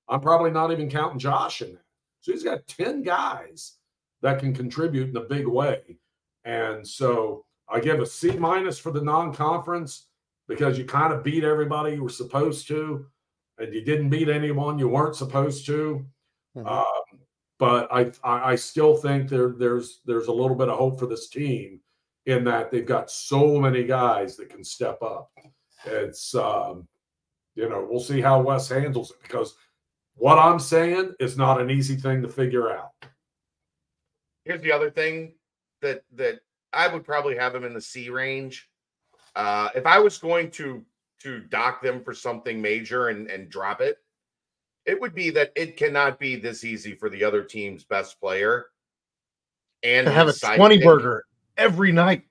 I'm 0.08 0.20
probably 0.20 0.50
not 0.50 0.70
even 0.70 0.90
counting 0.90 1.18
Josh 1.18 1.62
in 1.62 1.72
that. 1.72 1.84
So 2.20 2.32
he's 2.32 2.42
got 2.42 2.66
10 2.66 3.02
guys 3.02 3.76
that 4.22 4.38
can 4.38 4.52
contribute 4.52 5.08
in 5.08 5.16
a 5.16 5.22
big 5.22 5.46
way. 5.46 5.96
And 6.44 6.86
so 6.86 7.46
I 7.68 7.80
give 7.80 8.00
a 8.00 8.06
C 8.06 8.32
minus 8.32 8.78
for 8.78 8.92
the 8.92 9.00
non 9.00 9.32
conference 9.32 10.08
because 10.48 10.76
you 10.76 10.84
kind 10.84 11.12
of 11.12 11.22
beat 11.22 11.44
everybody 11.44 11.94
you 11.94 12.02
were 12.02 12.08
supposed 12.11 12.66
to, 12.68 13.06
and 13.58 13.72
you 13.72 13.84
didn't 13.84 14.11
beat 14.11 14.28
anyone 14.28 14.78
you 14.78 14.88
weren't 14.88 15.14
supposed 15.14 15.64
to. 15.66 16.04
Mm-hmm. 16.56 16.66
Um, 16.66 17.20
but 17.58 17.88
I, 17.92 18.11
I, 18.24 18.52
I 18.52 18.56
still 18.56 18.96
think 18.96 19.28
there 19.28 19.54
there's 19.56 20.00
there's 20.04 20.26
a 20.26 20.32
little 20.32 20.56
bit 20.56 20.68
of 20.68 20.78
hope 20.78 20.98
for 20.98 21.06
this 21.06 21.28
team 21.28 21.80
in 22.30 22.44
that 22.44 22.70
they've 22.70 22.86
got 22.86 23.10
so 23.10 23.58
many 23.58 23.84
guys 23.84 24.36
that 24.36 24.48
can 24.48 24.64
step 24.64 25.00
up. 25.02 25.30
It's 25.84 26.34
um, 26.34 26.86
you 27.54 27.68
know 27.68 27.86
we'll 27.88 28.00
see 28.00 28.20
how 28.20 28.40
Wes 28.40 28.68
handles 28.68 29.10
it 29.10 29.18
because 29.22 29.54
what 30.14 30.38
I'm 30.38 30.58
saying 30.58 31.14
is 31.20 31.36
not 31.36 31.60
an 31.60 31.70
easy 31.70 31.96
thing 31.96 32.22
to 32.22 32.28
figure 32.28 32.70
out. 32.70 32.90
Here's 34.44 34.62
the 34.62 34.72
other 34.72 34.90
thing 34.90 35.34
that 35.82 36.02
that 36.14 36.40
I 36.72 36.88
would 36.88 37.04
probably 37.04 37.36
have 37.36 37.54
him 37.54 37.64
in 37.64 37.74
the 37.74 37.80
C 37.80 38.10
range 38.10 38.70
uh, 39.36 39.68
if 39.74 39.86
I 39.86 39.98
was 39.98 40.18
going 40.18 40.50
to 40.52 40.84
to 41.20 41.40
dock 41.40 41.82
them 41.82 42.02
for 42.02 42.14
something 42.14 42.60
major 42.60 43.08
and, 43.08 43.28
and 43.28 43.50
drop 43.50 43.80
it, 43.80 43.98
it 44.86 44.98
would 44.98 45.14
be 45.14 45.30
that 45.30 45.52
it 45.54 45.76
cannot 45.76 46.18
be 46.18 46.36
this 46.36 46.64
easy 46.64 46.94
for 46.94 47.10
the 47.10 47.22
other 47.22 47.42
team's 47.42 47.84
best 47.84 48.18
player 48.18 48.66
and 49.82 50.06
to 50.06 50.12
have 50.12 50.28
a 50.28 50.32
20 50.32 50.78
pick. 50.78 50.84
burger 50.86 51.24
every 51.61 51.92
night. 51.92 52.24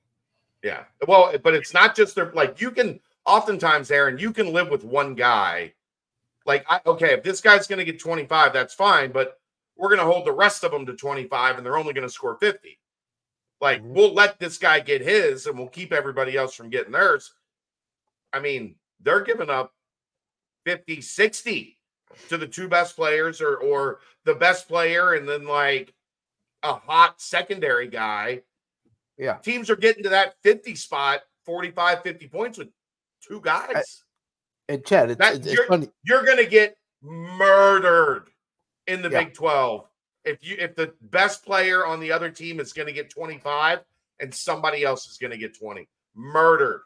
Yeah. 0.63 0.83
Well, 1.07 1.33
but 1.41 1.53
it's 1.53 1.73
not 1.73 1.95
just 1.95 2.15
their 2.15 2.31
like 2.33 2.59
you 2.59 2.71
can 2.71 2.99
oftentimes, 3.25 3.91
Aaron, 3.91 4.17
you 4.17 4.33
can 4.33 4.51
live 4.51 4.69
with 4.69 4.83
one 4.83 5.15
guy. 5.15 5.73
Like, 6.45 6.65
I, 6.69 6.81
okay, 6.85 7.13
if 7.13 7.23
this 7.23 7.41
guy's 7.41 7.67
going 7.67 7.79
to 7.79 7.85
get 7.85 7.99
25, 7.99 8.51
that's 8.51 8.73
fine, 8.73 9.11
but 9.11 9.39
we're 9.77 9.89
going 9.89 9.99
to 9.99 10.11
hold 10.11 10.25
the 10.25 10.31
rest 10.31 10.63
of 10.63 10.71
them 10.71 10.85
to 10.87 10.93
25 10.93 11.57
and 11.57 11.65
they're 11.65 11.77
only 11.77 11.93
going 11.93 12.07
to 12.07 12.13
score 12.13 12.35
50. 12.35 12.79
Like, 13.61 13.81
mm-hmm. 13.81 13.93
we'll 13.93 14.13
let 14.13 14.39
this 14.39 14.57
guy 14.57 14.79
get 14.79 15.01
his 15.01 15.45
and 15.45 15.57
we'll 15.57 15.67
keep 15.67 15.93
everybody 15.93 16.35
else 16.35 16.55
from 16.55 16.69
getting 16.69 16.91
theirs. 16.91 17.33
I 18.33 18.39
mean, 18.39 18.75
they're 18.99 19.21
giving 19.21 19.49
up 19.49 19.73
50, 20.65 21.01
60 21.01 21.77
to 22.29 22.37
the 22.37 22.47
two 22.47 22.67
best 22.67 22.95
players 22.95 23.41
or 23.41 23.57
or 23.57 23.99
the 24.25 24.35
best 24.35 24.67
player 24.67 25.13
and 25.13 25.27
then 25.27 25.45
like 25.45 25.93
a 26.63 26.73
hot 26.73 27.21
secondary 27.21 27.87
guy. 27.87 28.41
Yeah. 29.19 29.35
Teams 29.35 29.69
are 29.69 29.75
getting 29.75 30.01
to 30.03 30.09
that 30.09 30.35
50 30.41 30.73
spot, 30.75 31.21
45, 31.45 32.01
50 32.01 32.27
points 32.29 32.57
with 32.57 32.69
two 33.21 33.41
guys. 33.41 34.01
I, 34.67 34.73
and 34.73 34.85
Chad, 34.85 35.11
it's, 35.11 35.19
that, 35.19 35.35
it's 35.35 35.53
you're, 35.53 35.67
funny. 35.67 35.89
You're 36.03 36.25
going 36.25 36.37
to 36.37 36.45
get 36.45 36.77
murdered 37.01 38.29
in 38.87 39.01
the 39.01 39.09
yeah. 39.09 39.25
Big 39.25 39.33
12 39.33 39.85
if 40.25 40.37
you 40.41 40.55
if 40.59 40.75
the 40.75 40.93
best 41.01 41.45
player 41.45 41.85
on 41.85 41.99
the 41.99 42.11
other 42.11 42.29
team 42.29 42.59
is 42.59 42.73
going 42.73 42.87
to 42.87 42.93
get 42.93 43.09
25 43.09 43.79
and 44.19 44.33
somebody 44.33 44.83
else 44.83 45.07
is 45.07 45.17
going 45.17 45.31
to 45.31 45.37
get 45.37 45.57
20 45.57 45.87
murdered 46.15 46.81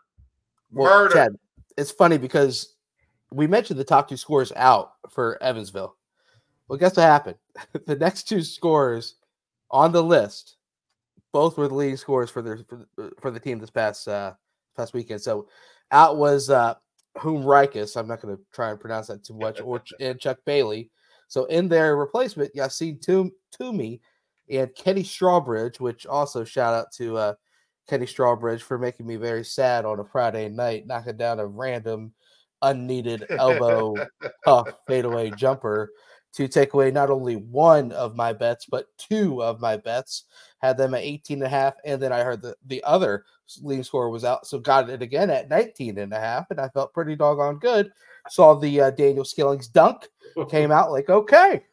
well, 0.72 0.90
murder 0.90 1.14
Chad, 1.14 1.36
it's 1.78 1.92
funny 1.92 2.18
because 2.18 2.76
we 3.32 3.48
mentioned 3.48 3.80
the 3.80 3.84
top 3.84 4.08
two 4.08 4.18
scores 4.18 4.52
out 4.56 4.94
for 5.10 5.42
evansville 5.42 5.96
well 6.68 6.78
guess 6.78 6.96
what 6.96 7.04
happened 7.04 7.38
the 7.86 7.96
next 7.96 8.28
two 8.28 8.42
scores 8.42 9.16
on 9.72 9.92
the 9.92 10.04
list 10.04 10.58
both 11.34 11.58
were 11.58 11.68
the 11.68 11.76
leading 11.76 11.98
scores 11.98 12.30
for 12.30 12.42
the 12.42 12.64
for, 12.96 13.12
for 13.20 13.32
the 13.32 13.40
team 13.40 13.60
this 13.60 13.70
past 13.70 14.08
uh 14.08 14.34
past 14.78 14.94
weekend 14.94 15.22
so 15.22 15.48
out 15.92 16.18
was 16.18 16.50
uh 16.50 16.76
Rikus, 17.18 17.96
I'm 17.96 18.08
not 18.08 18.22
going 18.22 18.36
to 18.36 18.42
try 18.52 18.72
and 18.72 18.80
pronounce 18.80 19.08
that 19.08 19.24
too 19.24 19.36
much, 19.36 19.62
or 19.62 19.84
and 20.00 20.20
Chuck 20.20 20.40
Bailey. 20.46 20.90
So 21.28 21.46
in 21.46 21.68
their 21.68 21.96
replacement, 21.96 22.54
Yacine 22.56 23.00
Toumi 23.58 24.00
and 24.50 24.74
Kenny 24.76 25.04
Strawbridge, 25.04 25.80
which 25.80 26.06
also 26.06 26.44
shout 26.44 26.74
out 26.74 26.92
to 26.94 27.18
uh, 27.18 27.34
Kenny 27.88 28.06
Strawbridge 28.06 28.62
for 28.62 28.78
making 28.78 29.08
me 29.08 29.16
very 29.16 29.44
sad 29.44 29.86
on 29.86 30.00
a 30.00 30.06
Friday 30.06 30.50
night, 30.50 30.86
knocking 30.86 31.18
down 31.18 31.40
a 31.40 31.46
random 31.46 32.14
unneeded 32.62 33.26
elbow 33.38 33.94
puff 34.46 34.70
fadeaway 34.88 35.30
jumper 35.32 35.92
to 36.34 36.48
take 36.48 36.74
away 36.74 36.92
not 36.92 37.10
only 37.10 37.36
one 37.36 37.92
of 37.92 38.16
my 38.16 38.34
bets, 38.34 38.66
but 38.66 38.88
two 38.98 39.42
of 39.42 39.62
my 39.62 39.78
bets. 39.78 40.26
Had 40.60 40.78
them 40.78 40.94
at 40.94 41.04
18 41.04 41.38
and 41.38 41.46
a 41.46 41.50
half. 41.50 41.76
And 41.86 42.02
then 42.02 42.12
I 42.12 42.24
heard 42.24 42.42
the, 42.42 42.56
the 42.68 42.84
other 42.84 43.26
leading 43.62 43.84
score 43.84 44.10
was 44.10 44.24
out. 44.24 44.48
So 44.48 44.60
got 44.60 44.90
it 44.90 45.02
again 45.02 45.30
at 45.30 45.50
19 45.50 45.98
and 45.98 46.14
a 46.14 46.20
half. 46.20 46.50
And 46.50 46.60
I 46.60 46.70
felt 46.70 46.94
pretty 46.94 47.16
doggone 47.16 47.60
good. 47.60 47.92
Saw 48.30 48.56
the 48.56 48.82
uh, 48.82 48.92
Daniel 48.92 49.26
Skillings 49.26 49.68
dunk 49.68 50.08
came 50.50 50.72
out 50.72 50.92
like, 50.92 51.10
okay, 51.10 51.64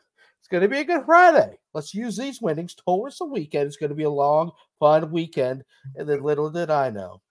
it's 0.40 0.48
going 0.48 0.62
to 0.62 0.68
be 0.68 0.80
a 0.80 0.84
good 0.84 1.04
Friday. 1.06 1.58
Let's 1.72 1.94
use 1.94 2.16
these 2.16 2.42
winnings 2.42 2.74
towards 2.74 3.18
the 3.18 3.26
weekend. 3.26 3.68
It's 3.68 3.76
going 3.76 3.90
to 3.90 3.96
be 3.96 4.02
a 4.02 4.10
long, 4.10 4.50
fun 4.78 5.10
weekend. 5.10 5.64
And 5.96 6.08
then 6.08 6.22
little 6.22 6.50
did 6.50 6.70
I 6.70 6.90
know, 6.90 7.22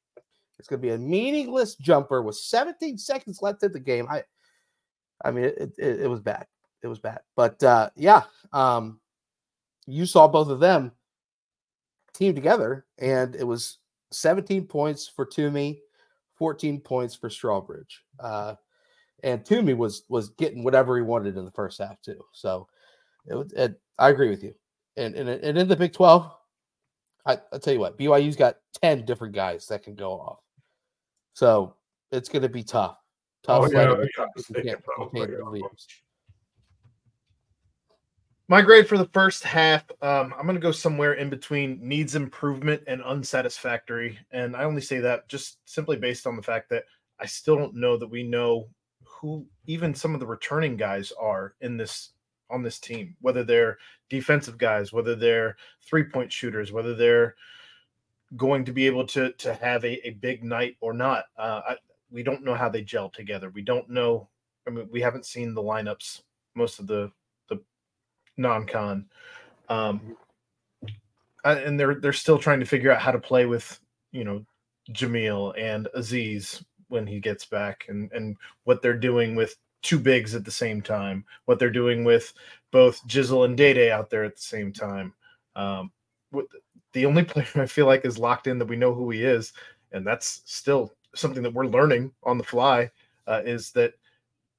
it's 0.57 0.67
going 0.67 0.81
to 0.81 0.87
be 0.87 0.93
a 0.93 0.97
meaningless 0.97 1.75
jumper 1.75 2.21
with 2.21 2.37
17 2.37 2.97
seconds 2.97 3.41
left 3.41 3.63
in 3.63 3.71
the 3.71 3.79
game. 3.79 4.07
I, 4.09 4.23
I 5.23 5.31
mean, 5.31 5.45
it, 5.45 5.73
it, 5.77 6.01
it 6.01 6.09
was 6.09 6.21
bad. 6.21 6.47
It 6.81 6.87
was 6.87 6.99
bad. 6.99 7.19
But 7.35 7.61
uh, 7.63 7.89
yeah, 7.95 8.23
um, 8.53 8.99
you 9.85 10.05
saw 10.05 10.27
both 10.27 10.49
of 10.49 10.59
them 10.59 10.91
team 12.13 12.35
together, 12.35 12.85
and 12.97 13.35
it 13.35 13.43
was 13.43 13.79
17 14.11 14.65
points 14.65 15.07
for 15.07 15.25
Toumi, 15.25 15.79
14 16.35 16.79
points 16.79 17.15
for 17.15 17.29
Strawbridge. 17.29 18.03
Uh, 18.19 18.55
and 19.23 19.43
Toumi 19.43 19.75
was 19.75 20.03
was 20.09 20.29
getting 20.29 20.63
whatever 20.63 20.95
he 20.95 21.03
wanted 21.03 21.37
in 21.37 21.45
the 21.45 21.51
first 21.51 21.79
half 21.79 22.01
too. 22.01 22.23
So 22.33 22.67
it, 23.25 23.51
it, 23.55 23.81
I 23.97 24.09
agree 24.09 24.29
with 24.29 24.43
you. 24.43 24.53
And, 24.97 25.15
and 25.15 25.29
and 25.29 25.57
in 25.57 25.67
the 25.67 25.75
Big 25.75 25.93
12, 25.93 26.31
I 27.25 27.37
I 27.51 27.57
tell 27.57 27.73
you 27.73 27.79
what, 27.79 27.97
BYU's 27.97 28.35
got 28.35 28.57
10 28.81 29.05
different 29.05 29.35
guys 29.35 29.67
that 29.67 29.83
can 29.83 29.95
go 29.95 30.13
off. 30.13 30.39
So 31.33 31.75
it's 32.11 32.29
going 32.29 32.41
to 32.41 32.49
be 32.49 32.63
tough. 32.63 32.97
Tough. 33.43 33.63
Oh, 33.63 33.71
yeah, 33.71 33.95
yeah, 34.63 34.75
my 38.49 38.63
grade 38.63 38.87
for 38.87 38.97
the 38.97 39.09
first 39.13 39.43
half, 39.43 39.83
um, 40.01 40.33
I'm 40.35 40.45
going 40.45 40.55
to 40.55 40.59
go 40.59 40.71
somewhere 40.71 41.13
in 41.13 41.29
between 41.29 41.79
needs 41.87 42.15
improvement 42.15 42.81
and 42.87 43.03
unsatisfactory. 43.03 44.17
And 44.31 44.55
I 44.55 44.63
only 44.63 44.81
say 44.81 44.97
that 44.99 45.29
just 45.29 45.59
simply 45.65 45.97
based 45.97 46.25
on 46.25 46.35
the 46.35 46.41
fact 46.41 46.67
that 46.71 46.85
I 47.19 47.27
still 47.27 47.57
don't 47.57 47.75
know 47.75 47.95
that 47.95 48.07
we 48.07 48.23
know 48.23 48.67
who 49.05 49.45
even 49.67 49.93
some 49.93 50.15
of 50.15 50.19
the 50.19 50.25
returning 50.25 50.77
guys 50.77 51.13
are 51.19 51.53
in 51.61 51.77
this 51.77 52.13
on 52.49 52.63
this 52.63 52.79
team, 52.79 53.15
whether 53.21 53.43
they're 53.43 53.77
defensive 54.09 54.57
guys, 54.57 54.91
whether 54.91 55.13
they're 55.13 55.55
three 55.83 56.03
point 56.03 56.31
shooters, 56.31 56.71
whether 56.71 56.95
they're 56.95 57.35
going 58.35 58.65
to 58.65 58.71
be 58.71 58.87
able 58.87 59.05
to 59.07 59.31
to 59.33 59.53
have 59.53 59.85
a, 59.85 60.07
a 60.07 60.11
big 60.11 60.43
night 60.43 60.75
or 60.81 60.93
not. 60.93 61.25
Uh, 61.37 61.61
I, 61.69 61.75
we 62.09 62.23
don't 62.23 62.43
know 62.43 62.55
how 62.55 62.67
they 62.69 62.81
gel 62.81 63.11
together. 63.11 63.51
We 63.51 63.61
don't 63.61 63.91
know. 63.91 64.27
I 64.65 64.71
mean, 64.71 64.89
we 64.91 65.01
haven't 65.01 65.27
seen 65.27 65.53
the 65.53 65.61
lineups 65.61 66.23
most 66.55 66.79
of 66.79 66.87
the 66.87 67.11
non-con. 68.39 69.05
Um, 69.67 70.15
and 71.43 71.79
they're 71.79 71.95
they're 71.95 72.13
still 72.13 72.39
trying 72.39 72.59
to 72.59 72.65
figure 72.65 72.91
out 72.91 73.01
how 73.01 73.11
to 73.11 73.19
play 73.19 73.45
with 73.45 73.79
you 74.11 74.23
know 74.23 74.43
Jamille 74.91 75.53
and 75.57 75.87
Aziz 75.93 76.63
when 76.87 77.05
he 77.05 77.19
gets 77.19 77.45
back, 77.45 77.85
and 77.87 78.11
and 78.11 78.35
what 78.63 78.81
they're 78.81 78.97
doing 78.97 79.35
with 79.35 79.55
two 79.81 79.99
bigs 79.99 80.35
at 80.35 80.43
the 80.43 80.51
same 80.51 80.81
time, 80.81 81.23
what 81.45 81.59
they're 81.59 81.69
doing 81.69 82.03
with 82.03 82.33
both 82.71 83.05
Jizzle 83.07 83.45
and 83.45 83.55
Day 83.55 83.73
Day 83.73 83.91
out 83.91 84.09
there 84.09 84.23
at 84.23 84.35
the 84.35 84.41
same 84.41 84.73
time. 84.73 85.13
Um, 85.55 85.91
the 86.93 87.05
only 87.05 87.23
player 87.25 87.47
I 87.55 87.65
feel 87.65 87.85
like 87.85 88.05
is 88.05 88.17
locked 88.17 88.47
in 88.47 88.59
that 88.59 88.67
we 88.67 88.75
know 88.75 88.93
who 88.93 89.09
he 89.11 89.23
is, 89.23 89.53
and 89.91 90.05
that's 90.05 90.41
still 90.45 90.93
something 91.15 91.43
that 91.43 91.53
we're 91.53 91.65
learning 91.67 92.11
on 92.23 92.37
the 92.37 92.43
fly, 92.43 92.89
uh, 93.27 93.41
is 93.45 93.71
that 93.71 93.93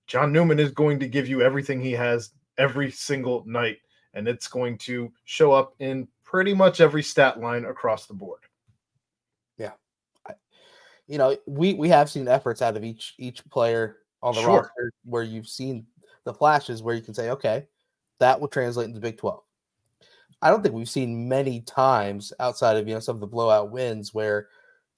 John 0.07 0.33
Newman 0.33 0.59
is 0.59 0.73
going 0.73 0.99
to 1.01 1.09
give 1.09 1.29
you 1.29 1.43
everything 1.43 1.81
he 1.81 1.93
has 1.93 2.31
every 2.61 2.91
single 2.91 3.43
night, 3.47 3.79
and 4.15 4.29
it's 4.29 4.47
going 4.47 4.79
to 4.79 5.11
show 5.25 5.51
up 5.51 5.75
in 5.81 6.07
pretty 6.23 6.55
much 6.55 6.81
every 6.81 7.03
stat 7.03 7.41
line 7.41 7.65
across 7.65 8.07
the 8.07 8.15
board. 8.15 8.41
Yeah, 9.59 9.73
you 11.09 11.19
know, 11.19 11.37
we 11.47 11.75
we 11.75 11.89
have 11.89 12.09
seen 12.09 12.29
efforts 12.29 12.63
out 12.63 12.77
of 12.77 12.85
each 12.85 13.15
each 13.19 13.45
player 13.51 13.97
on 14.23 14.35
the 14.35 14.43
sure. 14.43 14.61
roster 14.61 14.93
where 15.05 15.25
you've 15.25 15.49
seen 15.49 15.87
the 16.25 16.35
flashes 16.35 16.83
where 16.83 16.95
you 16.95 17.03
can 17.03 17.15
say, 17.15 17.31
okay, 17.31 17.67
that 18.21 18.41
will 18.41 18.49
translate 18.49 18.89
into 18.89 19.01
Big 19.01 19.17
Twelve. 19.17 19.43
I 20.41 20.51
don't 20.51 20.63
think 20.63 20.75
we've 20.75 20.89
seen 20.89 21.29
many 21.29 21.63
times 21.63 22.33
outside 22.39 22.77
of 22.77 22.87
you 22.87 22.95
know 22.95 23.01
some 23.01 23.17
of 23.17 23.21
the 23.21 23.27
blowout 23.27 23.73
wins 23.73 24.15
where 24.15 24.49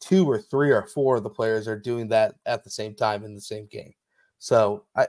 two 0.00 0.28
or 0.28 0.38
three 0.38 0.70
or 0.70 0.86
four 0.86 1.16
of 1.16 1.22
the 1.22 1.30
players 1.30 1.66
are 1.66 1.78
doing 1.78 2.08
that 2.08 2.34
at 2.44 2.62
the 2.64 2.70
same 2.70 2.94
time 2.94 3.24
in 3.24 3.34
the 3.34 3.40
same 3.40 3.66
game. 3.66 3.94
So 4.38 4.84
I 4.94 5.06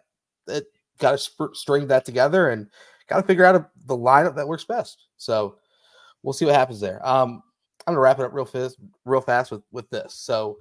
it 0.48 0.68
got 1.04 1.12
to 1.12 1.18
sp- 1.20 1.54
string 1.54 1.88
that 1.88 2.06
together 2.06 2.50
and 2.50 2.68
got 3.08 3.18
to 3.18 3.28
figure 3.28 3.46
out 3.46 3.56
a, 3.56 3.70
the 3.86 3.96
lineup 3.96 4.36
that 4.36 4.48
works 4.48 4.64
best. 4.64 5.08
So 5.18 5.58
we'll 6.24 6.34
see 6.34 6.46
what 6.46 6.56
happens 6.56 6.80
there. 6.80 7.06
Um, 7.08 7.44
I'm 7.86 7.94
gonna 7.94 8.00
wrap 8.02 8.20
it 8.20 8.26
up 8.26 8.34
real 8.34 8.46
fast, 8.46 8.78
real 9.06 9.22
fast 9.22 9.52
with 9.52 9.62
with 9.72 9.90
this. 9.90 10.14
So 10.16 10.58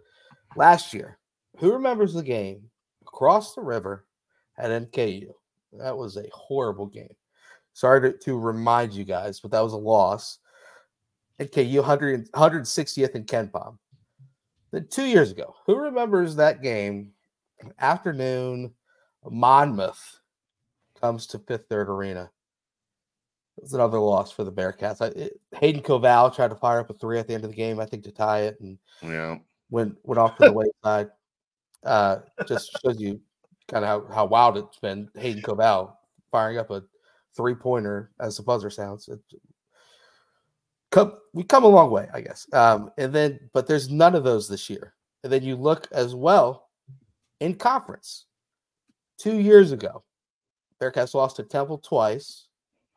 last 0.57 0.93
year, 0.93 1.19
who 1.59 1.73
remembers 1.73 2.13
the 2.13 2.23
game 2.23 2.69
across 3.01 3.55
the 3.55 3.63
river 3.63 4.07
at 4.59 4.71
NKU? 4.71 5.29
That 5.75 5.97
was 5.97 6.17
a 6.17 6.29
horrible 6.33 6.87
game. 6.87 7.15
Sorry 7.75 8.01
to, 8.01 8.19
to 8.19 8.39
remind 8.39 8.93
you 8.93 9.05
guys, 9.05 9.41
but 9.41 9.53
that 9.53 9.63
was 9.63 9.73
a 9.73 9.79
loss. 9.79 10.41
NKU 11.41 11.77
100, 11.77 12.31
160th 12.33 13.15
in 13.15 13.25
KenPom. 13.25 13.79
Then 14.73 14.87
two 14.91 15.07
years 15.07 15.31
ago, 15.31 15.55
who 15.65 15.77
remembers 15.77 16.37
that 16.37 16.63
game? 16.63 17.13
Afternoon, 17.79 18.75
Monmouth 19.25 20.19
comes 21.03 21.27
to 21.29 21.39
Fifth 21.41 21.67
Third 21.69 21.89
Arena. 21.89 22.31
It's 23.59 23.75
another 23.75 23.99
loss 23.99 24.33
for 24.33 24.45
the 24.45 24.53
Bearcats. 24.53 25.03
I, 25.03 25.07
it, 25.09 25.41
Hayden 25.59 25.83
Koval 25.83 26.35
tried 26.35 26.51
to 26.51 26.57
fire 26.57 26.81
up 26.81 26.91
a 26.91 26.95
three 26.95 27.19
at 27.19 27.29
the 27.29 27.35
end 27.35 27.45
of 27.45 27.51
the 27.51 27.57
game, 27.57 27.81
I 27.81 27.87
think, 27.87 28.05
to 28.05 28.13
tie 28.13 28.43
it, 28.43 28.59
and 28.61 28.79
yeah, 29.03 29.37
went 29.71 29.97
went 30.05 30.19
off 30.19 30.37
to 30.39 30.47
the 30.47 30.53
wayside. 30.53 31.11
Uh, 31.85 32.21
just 32.47 32.79
shows 32.81 33.01
you 33.01 33.21
kind 33.67 33.85
of 33.85 34.07
how, 34.07 34.15
how 34.15 34.25
wild 34.25 34.57
it's 34.57 34.79
been. 34.79 35.09
Hayden 35.17 35.43
Koval 35.43 35.95
firing 36.31 36.59
up 36.59 36.71
a 36.71 36.85
three 37.37 37.57
pointer 37.57 38.13
as 38.21 38.37
the 38.37 38.45
buzzer 38.45 38.71
sounds. 38.71 39.09
It, 39.09 39.19
come, 40.93 41.15
we 41.33 41.43
come 41.43 41.65
a 41.65 41.69
long 41.69 41.91
way, 41.91 42.07
I 42.15 42.21
guess. 42.21 42.47
Um, 42.53 42.93
and 42.99 43.13
then, 43.13 43.51
but 43.53 43.67
there's 43.67 43.91
none 43.91 44.15
of 44.15 44.23
those 44.23 44.49
this 44.49 44.71
year. 44.71 44.95
And 45.25 45.33
then 45.33 45.43
you 45.43 45.57
look 45.57 45.89
as 45.91 46.15
well 46.15 46.69
in 47.41 47.57
conference. 47.57 48.27
Two 49.19 49.41
years 49.41 49.73
ago, 49.73 50.05
Bearcats 50.83 51.15
lost 51.15 51.37
to 51.37 51.45
Temple 51.45 51.79
twice, 51.79 52.49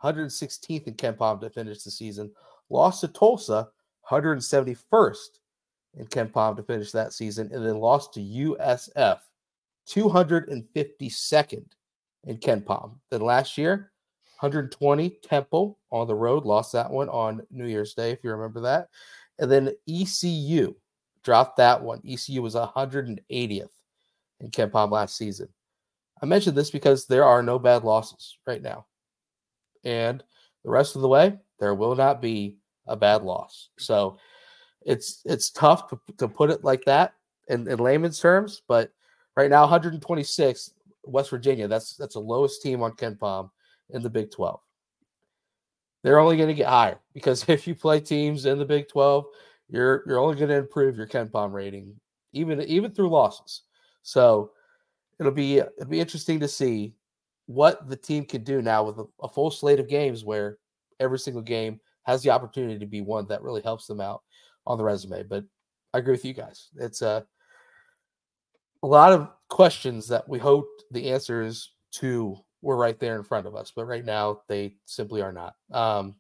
116th 0.04 0.88
in 0.88 0.96
KenPom 0.96 1.40
to 1.42 1.50
finish 1.52 1.84
the 1.84 1.92
season. 1.92 2.32
Lost 2.70 3.02
to 3.02 3.08
Tulsa, 3.08 3.70
171st 4.10 5.40
in 5.98 6.08
KenPom 6.08 6.58
to 6.58 6.64
finish 6.64 6.92
that 6.92 7.14
season, 7.14 7.52
and 7.54 7.64
then 7.64 7.78
lost 7.78 8.14
to 8.16 8.20
USF, 8.20 9.20
252nd 9.88 11.66
in 12.24 12.38
KenPom. 12.38 12.96
Then 13.12 13.22
last 13.22 13.56
year, 13.56 13.92
120 14.40 15.10
Temple 15.22 15.78
on 15.92 16.08
the 16.08 16.16
road, 16.16 16.44
lost 16.44 16.74
that 16.74 16.90
one 16.90 17.10
on 17.10 17.46
New 17.52 17.68
Year's 17.68 17.94
Day, 17.94 18.12
if 18.12 18.24
you 18.24 18.32
remember 18.32 18.62
that. 18.62 18.90
And 19.38 19.52
then 19.52 19.72
ECU 19.88 20.74
dropped 21.24 21.58
that 21.58 21.82
one. 21.82 22.02
ECU 22.06 22.42
was 22.42 22.56
180th 22.56 23.70
in 24.40 24.50
KenPom 24.50 24.92
last 24.92 25.18
season. 25.18 25.50
I 26.26 26.28
mentioned 26.28 26.58
this 26.58 26.72
because 26.72 27.06
there 27.06 27.24
are 27.24 27.44
no 27.44 27.60
bad 27.60 27.84
losses 27.84 28.40
right 28.48 28.62
now. 28.62 28.88
And 29.84 30.24
the 30.64 30.72
rest 30.72 30.96
of 30.96 31.04
the 31.04 31.08
way, 31.08 31.38
there 31.60 31.76
will 31.76 31.94
not 31.94 32.20
be 32.20 32.58
a 32.88 32.96
bad 32.96 33.22
loss. 33.22 33.70
So 33.78 34.18
it's 34.82 35.22
it's 35.24 35.52
tough 35.52 35.88
to, 35.90 36.00
to 36.18 36.28
put 36.28 36.50
it 36.50 36.64
like 36.64 36.84
that 36.86 37.14
in, 37.48 37.68
in 37.68 37.78
layman's 37.78 38.20
terms, 38.20 38.64
but 38.68 38.92
right 39.38 39.52
now 39.52 39.62
126 39.62 40.72
West 41.04 41.30
Virginia, 41.30 41.68
that's 41.68 41.96
that's 41.96 42.16
the 42.16 42.20
lowest 42.20 42.64
team 42.64 42.82
on 42.82 42.94
KenPom 42.94 43.52
in 43.92 44.02
the 44.02 44.10
Big 44.10 44.32
12. 44.32 44.60
They're 46.04 46.18
only 46.18 46.38
going 46.38 46.50
to 46.50 46.56
get 46.56 46.70
higher 46.70 46.98
because 47.14 47.46
if 47.50 47.68
you 47.68 47.76
play 47.76 48.00
teams 48.00 48.48
in 48.48 48.58
the 48.58 48.66
Big 48.66 48.88
12, 48.88 49.26
you're 49.70 50.02
you're 50.08 50.20
only 50.20 50.38
going 50.38 50.50
to 50.50 50.56
improve 50.56 50.98
your 50.98 51.08
KenPom 51.08 51.54
rating 51.54 51.94
even 52.34 52.60
even 52.64 52.90
through 52.90 53.10
losses. 53.10 53.62
So 54.02 54.54
it'll 55.20 55.32
be 55.32 55.58
it'll 55.58 55.90
be 55.90 56.00
interesting 56.00 56.40
to 56.40 56.48
see 56.48 56.94
what 57.48 57.88
the 57.90 57.96
team 57.96 58.26
can 58.26 58.44
do 58.44 58.62
now 58.62 58.84
with 58.84 58.98
a, 58.98 59.06
a, 59.22 59.28
full 59.28 59.52
slate 59.52 59.80
of 59.80 59.88
games 59.88 60.26
where 60.26 60.58
every 61.00 61.20
single 61.20 61.44
game 61.44 61.80
has 62.04 62.24
the 62.24 62.30
opportunity 62.30 62.80
to 62.80 62.88
be 62.88 63.02
one 63.02 63.28
that 63.28 63.44
really 63.44 63.62
helps 63.62 63.86
them 63.86 64.02
out 64.02 64.24
on 64.66 64.78
the 64.78 64.84
resume. 64.84 65.24
But 65.24 65.44
I 65.94 66.00
agree 66.00 66.14
with 66.14 66.26
you 66.26 66.34
guys. 66.34 66.70
It's 66.78 67.02
a 67.02 67.26
a 68.84 68.88
lot 68.88 69.14
of 69.14 69.30
questions 69.50 70.08
that 70.10 70.28
we 70.28 70.38
hope 70.38 70.68
the 70.92 71.12
answers 71.12 71.74
to 71.94 72.38
were 72.62 72.78
right 72.78 73.00
there 73.00 73.16
in 73.16 73.24
front 73.24 73.48
of 73.48 73.56
us, 73.56 73.72
but 73.76 73.86
right 73.86 74.06
now 74.06 74.42
they 74.48 74.76
simply 74.86 75.22
are 75.22 75.32
not. 75.32 75.56
Um, 75.72 76.16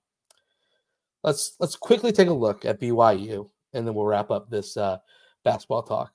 let's 1.23 1.55
let's 1.59 1.75
quickly 1.75 2.11
take 2.11 2.27
a 2.27 2.33
look 2.33 2.65
at 2.65 2.79
BYU, 2.79 3.49
and 3.73 3.85
then 3.85 3.93
we'll 3.93 4.05
wrap 4.05 4.31
up 4.31 4.49
this 4.49 4.77
uh, 4.77 4.97
basketball 5.43 5.83
talk 5.83 6.14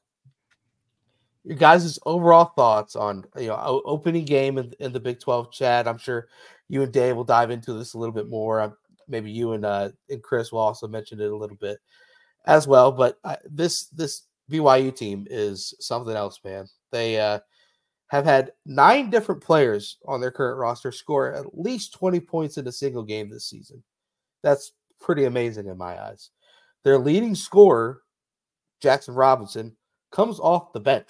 your 1.44 1.56
guys' 1.56 1.98
overall 2.04 2.52
thoughts 2.56 2.96
on 2.96 3.24
you 3.38 3.48
know 3.48 3.82
opening 3.84 4.24
game 4.24 4.58
in, 4.58 4.72
in, 4.80 4.92
the 4.92 5.00
Big 5.00 5.20
12 5.20 5.52
chat. 5.52 5.88
I'm 5.88 5.98
sure 5.98 6.28
you 6.68 6.82
and 6.82 6.92
Dave 6.92 7.16
will 7.16 7.24
dive 7.24 7.50
into 7.50 7.72
this 7.72 7.94
a 7.94 7.98
little 7.98 8.14
bit 8.14 8.28
more. 8.28 8.60
Um, 8.60 8.76
maybe 9.08 9.30
you 9.30 9.52
and 9.52 9.64
uh, 9.64 9.90
and 10.08 10.22
Chris 10.22 10.52
will 10.52 10.60
also 10.60 10.86
mention 10.86 11.20
it 11.20 11.30
a 11.30 11.36
little 11.36 11.56
bit 11.56 11.78
as 12.46 12.66
well. 12.66 12.92
But 12.92 13.18
uh, 13.24 13.36
this 13.48 13.86
this 13.88 14.22
BYU 14.50 14.94
team 14.94 15.26
is 15.30 15.74
something 15.80 16.14
else, 16.14 16.40
man. 16.44 16.66
They 16.92 17.18
uh, 17.18 17.40
have 18.08 18.24
had 18.24 18.52
nine 18.66 19.08
different 19.08 19.42
players 19.42 19.98
on 20.06 20.20
their 20.20 20.32
current 20.32 20.58
roster 20.58 20.92
score 20.92 21.32
at 21.32 21.56
least 21.56 21.94
20 21.94 22.20
points 22.20 22.58
in 22.58 22.66
a 22.66 22.72
single 22.72 23.04
game 23.04 23.30
this 23.30 23.48
season. 23.48 23.82
That's 24.42 24.72
pretty 25.00 25.24
amazing 25.24 25.66
in 25.66 25.78
my 25.78 26.00
eyes. 26.00 26.30
Their 26.82 26.98
leading 26.98 27.34
scorer, 27.34 28.02
Jaxson 28.82 29.16
Robinson, 29.16 29.76
comes 30.10 30.40
off 30.40 30.72
the 30.72 30.80
bench. 30.80 31.08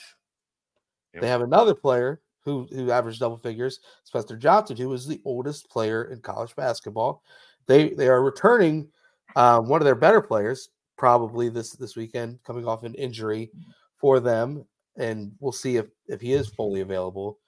They 1.18 1.28
have 1.28 1.42
another 1.42 1.74
player 1.74 2.20
who 2.44 2.66
who 2.72 2.90
averaged 2.90 3.20
double 3.20 3.38
figures, 3.38 3.80
Spencer 4.04 4.36
Johnson, 4.36 4.76
who 4.76 4.92
is 4.92 5.06
the 5.06 5.20
oldest 5.24 5.68
player 5.70 6.04
in 6.04 6.20
college 6.20 6.54
basketball. 6.56 7.22
They 7.66 7.90
they 7.90 8.08
are 8.08 8.22
returning 8.22 8.88
um, 9.36 9.68
one 9.68 9.80
of 9.80 9.84
their 9.84 9.94
better 9.94 10.20
players 10.20 10.70
probably 10.96 11.48
this 11.48 11.72
this 11.72 11.96
weekend, 11.96 12.38
coming 12.44 12.66
off 12.66 12.84
an 12.84 12.94
injury 12.94 13.50
for 13.96 14.20
them, 14.20 14.64
and 14.96 15.32
we'll 15.40 15.52
see 15.52 15.76
if 15.76 15.86
if 16.06 16.20
he 16.20 16.32
is 16.32 16.48
fully 16.48 16.80
available. 16.80 17.38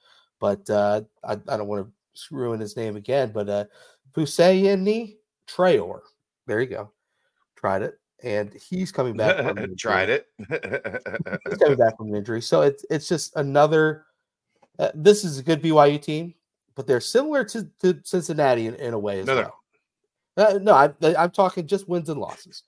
But 0.40 0.68
uh, 0.70 1.02
I, 1.22 1.32
I 1.32 1.56
don't 1.56 1.68
want 1.68 1.86
to 1.86 2.34
ruin 2.34 2.60
his 2.60 2.76
name 2.76 2.96
again. 2.96 3.30
But 3.32 3.48
uh, 3.48 3.64
Fousseyni 4.12 5.16
Traore, 5.46 6.00
there 6.46 6.60
you 6.60 6.66
go, 6.66 6.92
tried 7.56 7.82
it, 7.82 7.98
and 8.22 8.52
he's 8.54 8.92
coming 8.92 9.16
back. 9.16 9.36
From 9.36 9.58
an 9.58 9.76
Tried 9.78 10.08
it. 10.08 10.26
He's 10.38 11.58
coming 11.58 11.78
back 11.78 11.96
from 11.96 12.08
an 12.08 12.16
injury, 12.16 12.42
so 12.42 12.62
it's 12.62 12.84
it's 12.90 13.08
just 13.08 13.34
another. 13.36 14.06
Uh, 14.78 14.90
this 14.94 15.24
is 15.24 15.38
a 15.38 15.42
good 15.42 15.62
BYU 15.62 16.00
team, 16.00 16.34
but 16.74 16.86
they're 16.86 17.00
similar 17.00 17.44
to, 17.44 17.68
to 17.80 18.00
Cincinnati 18.04 18.66
in, 18.66 18.74
in 18.76 18.94
a 18.94 18.98
way 18.98 19.20
as 19.20 19.26
No, 19.26 19.34
well. 19.36 19.58
Uh, 20.36 20.58
no, 20.62 20.72
I, 20.72 20.90
I'm 21.16 21.30
talking 21.30 21.66
just 21.66 21.88
wins 21.88 22.08
and 22.08 22.18
losses. 22.18 22.62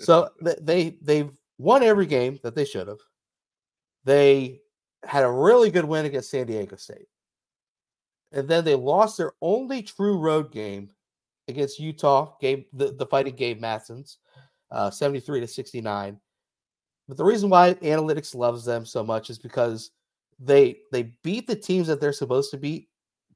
So 0.00 0.30
they 0.60 0.96
they've 1.02 1.30
won 1.58 1.82
every 1.82 2.06
game 2.06 2.38
that 2.42 2.54
they 2.54 2.64
should 2.64 2.88
have. 2.88 3.00
They 4.04 4.60
had 5.04 5.24
a 5.24 5.30
really 5.30 5.70
good 5.70 5.84
win 5.84 6.06
against 6.06 6.30
San 6.30 6.46
Diego 6.46 6.76
State, 6.76 7.08
and 8.30 8.48
then 8.48 8.64
they 8.64 8.74
lost 8.74 9.16
their 9.16 9.32
only 9.40 9.82
true 9.82 10.18
road 10.18 10.52
game 10.52 10.90
against 11.48 11.80
Utah. 11.80 12.34
Gabe 12.40 12.64
the, 12.72 12.92
the 12.92 13.06
fighting 13.06 13.34
Gabe 13.34 13.60
Madsens, 13.60 14.18
uh, 14.72 14.90
73 14.90 15.40
to 15.40 15.46
69. 15.46 16.18
But 17.06 17.16
the 17.16 17.24
reason 17.24 17.50
why 17.50 17.74
analytics 17.74 18.34
loves 18.34 18.64
them 18.64 18.84
so 18.84 19.04
much 19.04 19.30
is 19.30 19.38
because 19.38 19.90
they 20.40 20.78
they 20.90 21.12
beat 21.22 21.46
the 21.46 21.54
teams 21.54 21.86
that 21.86 22.00
they're 22.00 22.12
supposed 22.12 22.50
to 22.50 22.56
beat 22.56 22.88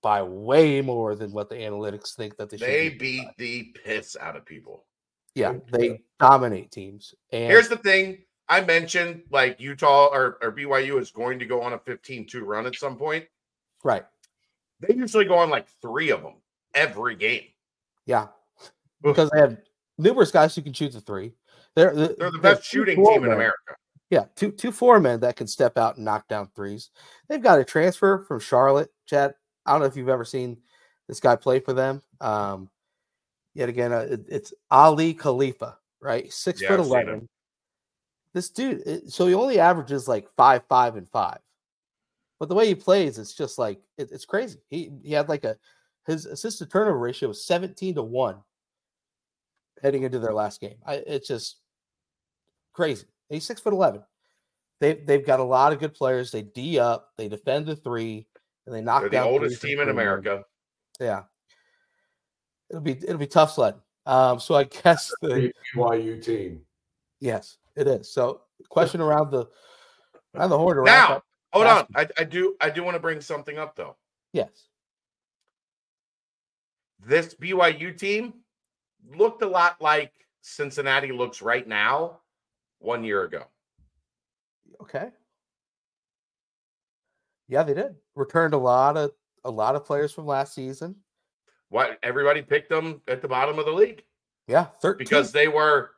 by 0.02 0.22
way 0.22 0.80
more 0.80 1.14
than 1.14 1.30
what 1.32 1.48
the 1.48 1.56
analytics 1.56 2.14
think 2.16 2.36
that 2.36 2.50
they 2.50 2.56
should. 2.56 2.66
they 2.68 2.88
beat 2.90 2.98
beat 2.98 3.24
by. 3.26 3.32
the 3.38 3.62
piss 3.84 4.16
out 4.20 4.34
of 4.36 4.44
people. 4.44 4.84
Yeah, 5.34 5.52
Yeah. 5.52 5.58
they 5.70 6.00
dominate 6.18 6.70
teams. 6.72 7.14
And 7.32 7.50
Here's 7.50 7.68
the 7.68 7.76
thing. 7.76 8.24
I 8.48 8.60
mentioned 8.62 9.22
like 9.30 9.60
Utah 9.60 10.06
or, 10.12 10.38
or 10.40 10.52
BYU 10.52 10.98
is 11.00 11.10
going 11.10 11.38
to 11.40 11.44
go 11.44 11.60
on 11.60 11.72
a 11.72 11.78
15-2 11.78 12.42
run 12.42 12.66
at 12.66 12.76
some 12.76 12.96
point. 12.96 13.26
right. 13.84 14.04
They 14.80 14.94
usually 14.94 15.24
go 15.24 15.36
on 15.36 15.48
like 15.50 15.66
three 15.82 16.10
of 16.10 16.22
them 16.22 16.34
every 16.74 17.16
game. 17.16 17.44
Yeah. 18.04 18.28
Because 19.02 19.30
they 19.30 19.40
have 19.40 19.56
numerous 19.98 20.30
guys 20.30 20.54
who 20.54 20.62
can 20.62 20.72
shoot 20.72 20.92
the 20.92 21.00
three. 21.00 21.32
They're 21.74 21.94
the, 21.94 22.16
They're 22.18 22.30
the 22.30 22.38
best 22.38 22.64
shooting 22.64 23.04
team 23.04 23.24
in. 23.24 23.32
America. 23.32 23.74
Yeah, 24.10 24.26
two 24.36 24.52
two 24.52 24.70
four 24.72 25.00
men 25.00 25.20
that 25.20 25.36
can 25.36 25.46
step 25.46 25.76
out 25.76 25.96
and 25.96 26.04
knock 26.04 26.28
down 26.28 26.48
threes. 26.54 26.90
They've 27.28 27.42
got 27.42 27.58
a 27.58 27.64
transfer 27.64 28.24
from 28.28 28.38
Charlotte. 28.40 28.90
Chad, 29.06 29.34
I 29.64 29.72
don't 29.72 29.80
know 29.80 29.86
if 29.86 29.96
you've 29.96 30.08
ever 30.08 30.24
seen 30.24 30.58
this 31.08 31.20
guy 31.20 31.34
play 31.36 31.58
for 31.60 31.72
them. 31.72 32.02
Um, 32.20 32.70
yet 33.54 33.68
again, 33.68 33.92
uh, 33.92 34.06
it- 34.10 34.26
it's 34.28 34.54
Aly 34.70 35.12
Khalifa, 35.14 35.76
right? 36.00 36.32
Six 36.32 36.62
Yeah, 36.62 36.68
foot 36.68 36.80
I've 36.80 36.86
eleven. 36.86 37.28
This 38.32 38.50
dude, 38.50 38.82
it- 38.86 39.10
so 39.10 39.26
he 39.26 39.34
only 39.34 39.58
averages 39.58 40.06
like 40.06 40.28
five, 40.36 40.62
five, 40.68 40.96
and 40.96 41.08
five. 41.08 41.38
But 42.38 42.48
the 42.48 42.54
way 42.54 42.66
he 42.68 42.74
plays, 42.74 43.18
it's 43.18 43.34
just 43.34 43.58
like 43.58 43.80
it, 43.98 44.12
it's 44.12 44.24
crazy. 44.24 44.60
He 44.68 44.92
he 45.02 45.12
had 45.14 45.28
like 45.28 45.44
a 45.44 45.56
his 46.06 46.26
assist 46.26 46.58
to 46.58 46.66
turnover 46.66 46.98
ratio 46.98 47.28
was 47.28 47.44
seventeen 47.44 47.94
to 47.96 48.02
one 48.02 48.36
heading 49.82 50.02
into 50.02 50.18
their 50.18 50.32
last 50.32 50.60
game. 50.60 50.76
I, 50.86 50.94
it's 51.06 51.28
just 51.28 51.58
crazy. 52.72 53.06
He's 53.28 53.44
six 53.46 53.60
foot 53.60 53.72
eleven. 53.72 54.02
They 54.80 54.94
they've 54.94 55.24
got 55.26 55.40
a 55.40 55.44
lot 55.44 55.72
of 55.72 55.78
good 55.78 55.94
players. 55.94 56.30
They 56.30 56.42
d 56.42 56.78
up, 56.78 57.10
they 57.16 57.28
defend 57.28 57.66
the 57.66 57.76
three, 57.76 58.26
and 58.66 58.74
they 58.74 58.80
knock 58.80 59.02
They're 59.02 59.10
the 59.10 59.22
oldest 59.22 59.62
team 59.62 59.80
in. 59.80 59.88
America. 59.88 60.44
Yeah, 61.00 61.22
it'll 62.70 62.82
be 62.82 62.92
it'll 62.92 63.18
be 63.18 63.26
tough 63.26 63.52
sledding. 63.52 63.80
Um, 64.04 64.38
so 64.38 64.54
I 64.54 64.64
guess 64.84 65.12
the 65.22 65.52
BYU 65.74 66.22
team. 66.22 66.62
yes, 67.20 67.56
it 67.74 67.86
is. 67.86 68.12
So 68.12 68.42
question 68.68 69.00
around 69.00 69.30
the 69.30 69.46
around 70.34 70.50
the 70.50 70.58
horn 70.58 70.84
Now, 70.84 71.22
hold 71.52 71.66
on. 71.66 71.86
I, 71.94 72.06
I 72.18 72.24
do 72.24 72.54
I 72.60 72.70
do 72.70 72.84
want 72.84 72.94
to 72.94 73.00
bring 73.00 73.20
something 73.20 73.58
up 73.58 73.74
though. 73.76 73.96
Yes, 74.32 74.68
This 77.04 77.34
BYU 77.34 77.96
team 77.96 78.34
looked 79.14 79.42
a 79.42 79.46
lot 79.48 79.80
like 79.80 80.12
Cincinnati 80.42 81.12
looks 81.12 81.42
right 81.42 81.66
now 81.66 82.20
one 82.78 83.04
year 83.04 83.24
ago. 83.24 83.44
okay. 84.82 85.10
Yeah, 87.48 87.62
they 87.62 87.74
did. 87.74 87.94
Returned 88.14 88.54
a 88.54 88.58
lot 88.58 88.96
of 88.96 89.12
a 89.44 89.50
lot 89.50 89.76
of 89.76 89.84
players 89.84 90.12
from 90.12 90.26
last 90.26 90.54
season. 90.54 90.96
What 91.68 91.98
everybody 92.02 92.42
picked 92.42 92.68
them 92.70 93.00
at 93.08 93.22
the 93.22 93.28
bottom 93.28 93.58
of 93.58 93.66
the 93.66 93.72
league 93.72 94.04
Yeah, 94.48 94.64
thirteen. 94.64 94.98
because 95.04 95.32
they 95.32 95.46
were 95.48 95.90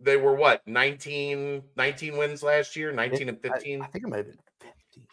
they 0.00 0.16
were 0.16 0.34
what 0.34 0.66
19 0.66 1.62
19 1.76 2.16
wins 2.16 2.42
last 2.42 2.74
year 2.76 2.90
19 2.92 3.28
and 3.28 3.38
I- 3.44 3.48
15 3.48 3.82
I, 3.82 3.86
think 3.86 4.04
it 4.04 4.08
might 4.08 4.16
have 4.18 4.26
been 4.26 4.38
fifteen. 4.60 5.06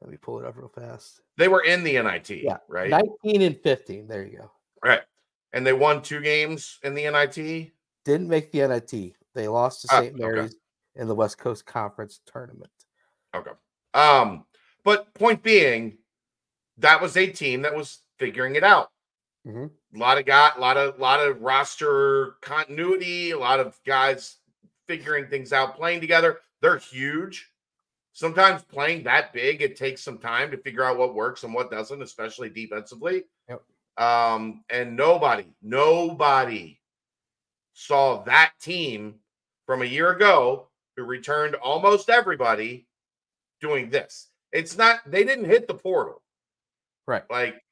Let 0.00 0.10
me 0.10 0.16
pull 0.16 0.38
it 0.40 0.46
up 0.46 0.56
real 0.56 0.68
fast. 0.68 1.20
they 1.36 1.48
were 1.48 1.62
in 1.62 1.82
the 1.84 1.92
nit 2.00 2.30
Yeah, 2.30 2.56
right 2.68 2.90
19 2.90 3.42
and 3.42 3.60
15. 3.60 4.06
There 4.08 4.24
you 4.24 4.38
go. 4.38 4.50
right 4.84 5.02
and 5.52 5.66
they 5.66 5.72
won 5.72 6.02
two 6.02 6.20
games 6.20 6.78
in 6.82 6.94
the 6.94 7.02
nit 7.10 7.72
Didn't 8.04 8.28
make 8.28 8.50
the 8.52 8.66
NIT. 8.66 9.16
They 9.34 9.48
lost 9.48 9.82
to 9.82 9.88
Ah, 9.90 10.00
St. 10.00 10.14
okay. 10.14 10.22
Mary's 10.22 10.56
in 10.96 11.06
the 11.08 11.14
West 11.14 11.38
Coast 11.38 11.66
Conference 11.66 12.20
tournament. 12.26 12.70
okay 13.34 13.52
um 13.94 14.44
but 14.84 15.12
point 15.14 15.42
being 15.42 15.98
that 16.78 17.00
was 17.00 17.16
a 17.16 17.26
team 17.28 17.62
that 17.62 17.74
was 17.74 18.00
figuring 18.18 18.56
it 18.56 18.64
out 18.64 18.90
Mhm. 19.46 19.70
a 19.94 19.98
lot 19.98 20.18
of 20.18 20.26
got 20.26 20.56
a 20.58 20.60
lot 20.60 20.76
of 20.76 20.98
lot 20.98 21.20
of 21.20 21.40
roster 21.40 22.36
continuity 22.42 23.30
a 23.30 23.38
lot 23.38 23.58
of 23.60 23.78
guys 23.86 24.36
figuring 24.86 25.26
things 25.28 25.52
out 25.52 25.76
playing 25.76 26.00
together 26.00 26.40
they're 26.60 26.76
huge 26.78 27.50
sometimes 28.12 28.62
playing 28.64 29.02
that 29.04 29.32
big 29.32 29.62
it 29.62 29.76
takes 29.76 30.02
some 30.02 30.18
time 30.18 30.50
to 30.50 30.56
figure 30.58 30.84
out 30.84 30.98
what 30.98 31.14
works 31.14 31.44
and 31.44 31.54
what 31.54 31.70
doesn't 31.70 32.02
especially 32.02 32.48
defensively. 32.50 33.24
Um 34.00 34.64
and 34.70 34.96
nobody 34.96 35.44
nobody 35.62 36.80
saw 37.74 38.22
that 38.24 38.52
team 38.60 39.14
from 39.66 39.82
a 39.82 39.86
year 39.86 40.10
ago 40.10 40.68
who 40.96 41.04
returned 41.04 41.54
almost 41.54 42.10
everybody 42.10 42.86
doing 43.60 43.90
this. 43.90 44.28
It's 44.52 44.76
not 44.76 44.98
they 45.06 45.22
didn't 45.22 45.44
hit 45.44 45.68
the 45.68 45.74
portal. 45.74 46.22
Right. 47.06 47.28
like 47.30 47.62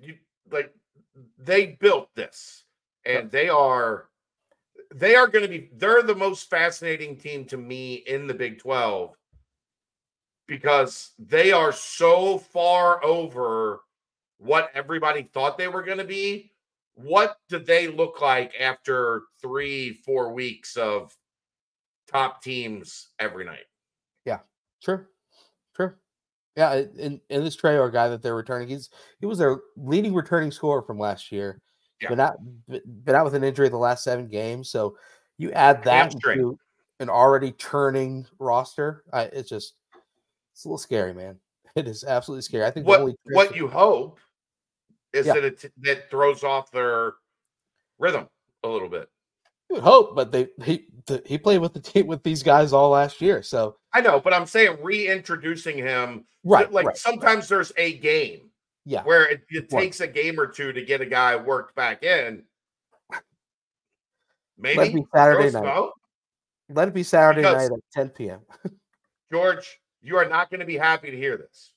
you 0.00 0.16
like 0.50 0.74
they 1.38 1.66
built 1.80 2.08
this 2.14 2.64
and 3.04 3.30
they 3.30 3.48
are 3.48 4.08
they 4.94 5.14
are 5.14 5.28
going 5.28 5.44
to 5.44 5.48
be 5.48 5.70
they're 5.76 6.02
the 6.02 6.14
most 6.14 6.50
fascinating 6.50 7.16
team 7.16 7.44
to 7.46 7.56
me 7.56 7.94
in 7.94 8.26
the 8.26 8.34
Big 8.34 8.58
12 8.58 9.14
because 10.46 11.12
they 11.18 11.52
are 11.52 11.72
so 11.72 12.38
far 12.38 13.02
over 13.04 13.80
what 14.42 14.70
everybody 14.74 15.22
thought 15.22 15.56
they 15.56 15.68
were 15.68 15.82
going 15.82 15.98
to 15.98 16.04
be 16.04 16.50
what 16.94 17.36
do 17.48 17.58
they 17.58 17.88
look 17.88 18.20
like 18.20 18.52
after 18.60 19.22
3 19.40 19.94
4 20.04 20.32
weeks 20.32 20.76
of 20.76 21.14
top 22.10 22.42
teams 22.42 23.08
every 23.18 23.44
night 23.44 23.66
Yeah, 24.24 24.40
Sure. 24.80 25.08
Sure. 25.76 25.98
Yeah, 26.56 26.72
and, 26.74 27.20
and 27.30 27.46
this 27.46 27.56
Traore 27.56 27.90
guy 27.90 28.08
that 28.08 28.22
they're 28.22 28.36
returning, 28.36 28.68
he's 28.68 28.90
he 29.20 29.26
was 29.26 29.38
their 29.38 29.60
leading 29.76 30.12
returning 30.12 30.50
scorer 30.50 30.82
from 30.82 30.98
last 30.98 31.32
year. 31.32 31.62
Yeah. 32.00 32.10
Been 32.10 32.20
out 32.20 32.36
been 32.68 33.14
out 33.14 33.24
with 33.24 33.34
an 33.34 33.44
injury 33.44 33.68
the 33.70 33.76
last 33.78 34.04
seven 34.04 34.28
games. 34.28 34.68
So 34.68 34.96
you 35.38 35.50
add 35.52 35.82
that 35.84 36.12
to 36.20 36.58
an 37.00 37.08
already 37.08 37.52
churning 37.52 38.26
roster. 38.38 39.04
I, 39.12 39.22
it's 39.22 39.48
just 39.48 39.74
it's 40.52 40.64
a 40.64 40.68
little 40.68 40.78
scary, 40.78 41.14
man. 41.14 41.38
It 41.74 41.88
is 41.88 42.04
absolutely 42.04 42.42
scary. 42.42 42.66
I 42.66 42.70
think 42.70 42.86
what 42.86 43.14
what 43.30 43.56
you 43.56 43.66
hope 43.66 44.20
is 45.12 45.26
Yeah. 45.26 45.34
that 45.34 45.44
it 45.44 45.72
that 45.82 46.10
throws 46.10 46.42
off 46.44 46.70
their 46.70 47.14
rhythm 47.98 48.28
a 48.64 48.68
little 48.68 48.88
bit. 48.88 49.08
you 49.70 49.76
would 49.76 49.84
hope, 49.84 50.14
but 50.16 50.32
they 50.32 50.48
he 50.64 50.86
the, 51.06 51.22
he 51.26 51.38
played 51.38 51.58
with 51.58 51.72
the 51.74 51.80
team 51.90 52.06
with 52.06 52.22
these 52.22 52.42
guys 52.42 52.72
all 52.72 52.90
last 52.90 53.20
year. 53.20 53.42
So 53.42 53.76
I 53.92 54.00
know, 54.00 54.20
but 54.20 54.32
I'm 54.32 54.46
saying 54.46 54.78
reintroducing 54.82 55.76
him. 55.78 56.24
right, 56.44 56.70
like 56.72 56.86
right. 56.86 56.96
sometimes 56.96 57.48
there's 57.48 57.72
a 57.76 57.98
game 57.98 58.50
yeah, 58.84 59.02
where 59.04 59.26
it, 59.30 59.42
it 59.50 59.68
Right. 59.72 59.82
takes 59.82 60.00
a 60.00 60.06
game 60.06 60.40
or 60.40 60.46
two 60.46 60.72
to 60.72 60.82
get 60.82 61.00
a 61.00 61.06
guy 61.06 61.36
worked 61.36 61.74
back 61.74 62.02
in. 62.02 62.44
Maybe 64.58 64.78
let 64.78 64.88
it 64.88 64.94
be 64.94 65.04
Saturday 65.14 65.50
night. 65.50 65.64
out. 65.66 65.92
Let 66.68 66.88
it 66.88 66.94
be 66.94 67.02
Saturday 67.02 67.42
Because- 67.42 67.70
night 67.70 67.76
at 67.76 67.92
10 67.92 68.08
p.m. 68.10 68.40
George. 69.32 69.78
you 70.02 70.16
are 70.16 70.28
not 70.28 70.50
going 70.50 70.60
to 70.60 70.66
be 70.66 70.76
happy 70.76 71.10
to 71.10 71.16
hear 71.16 71.36
this. 71.36 71.72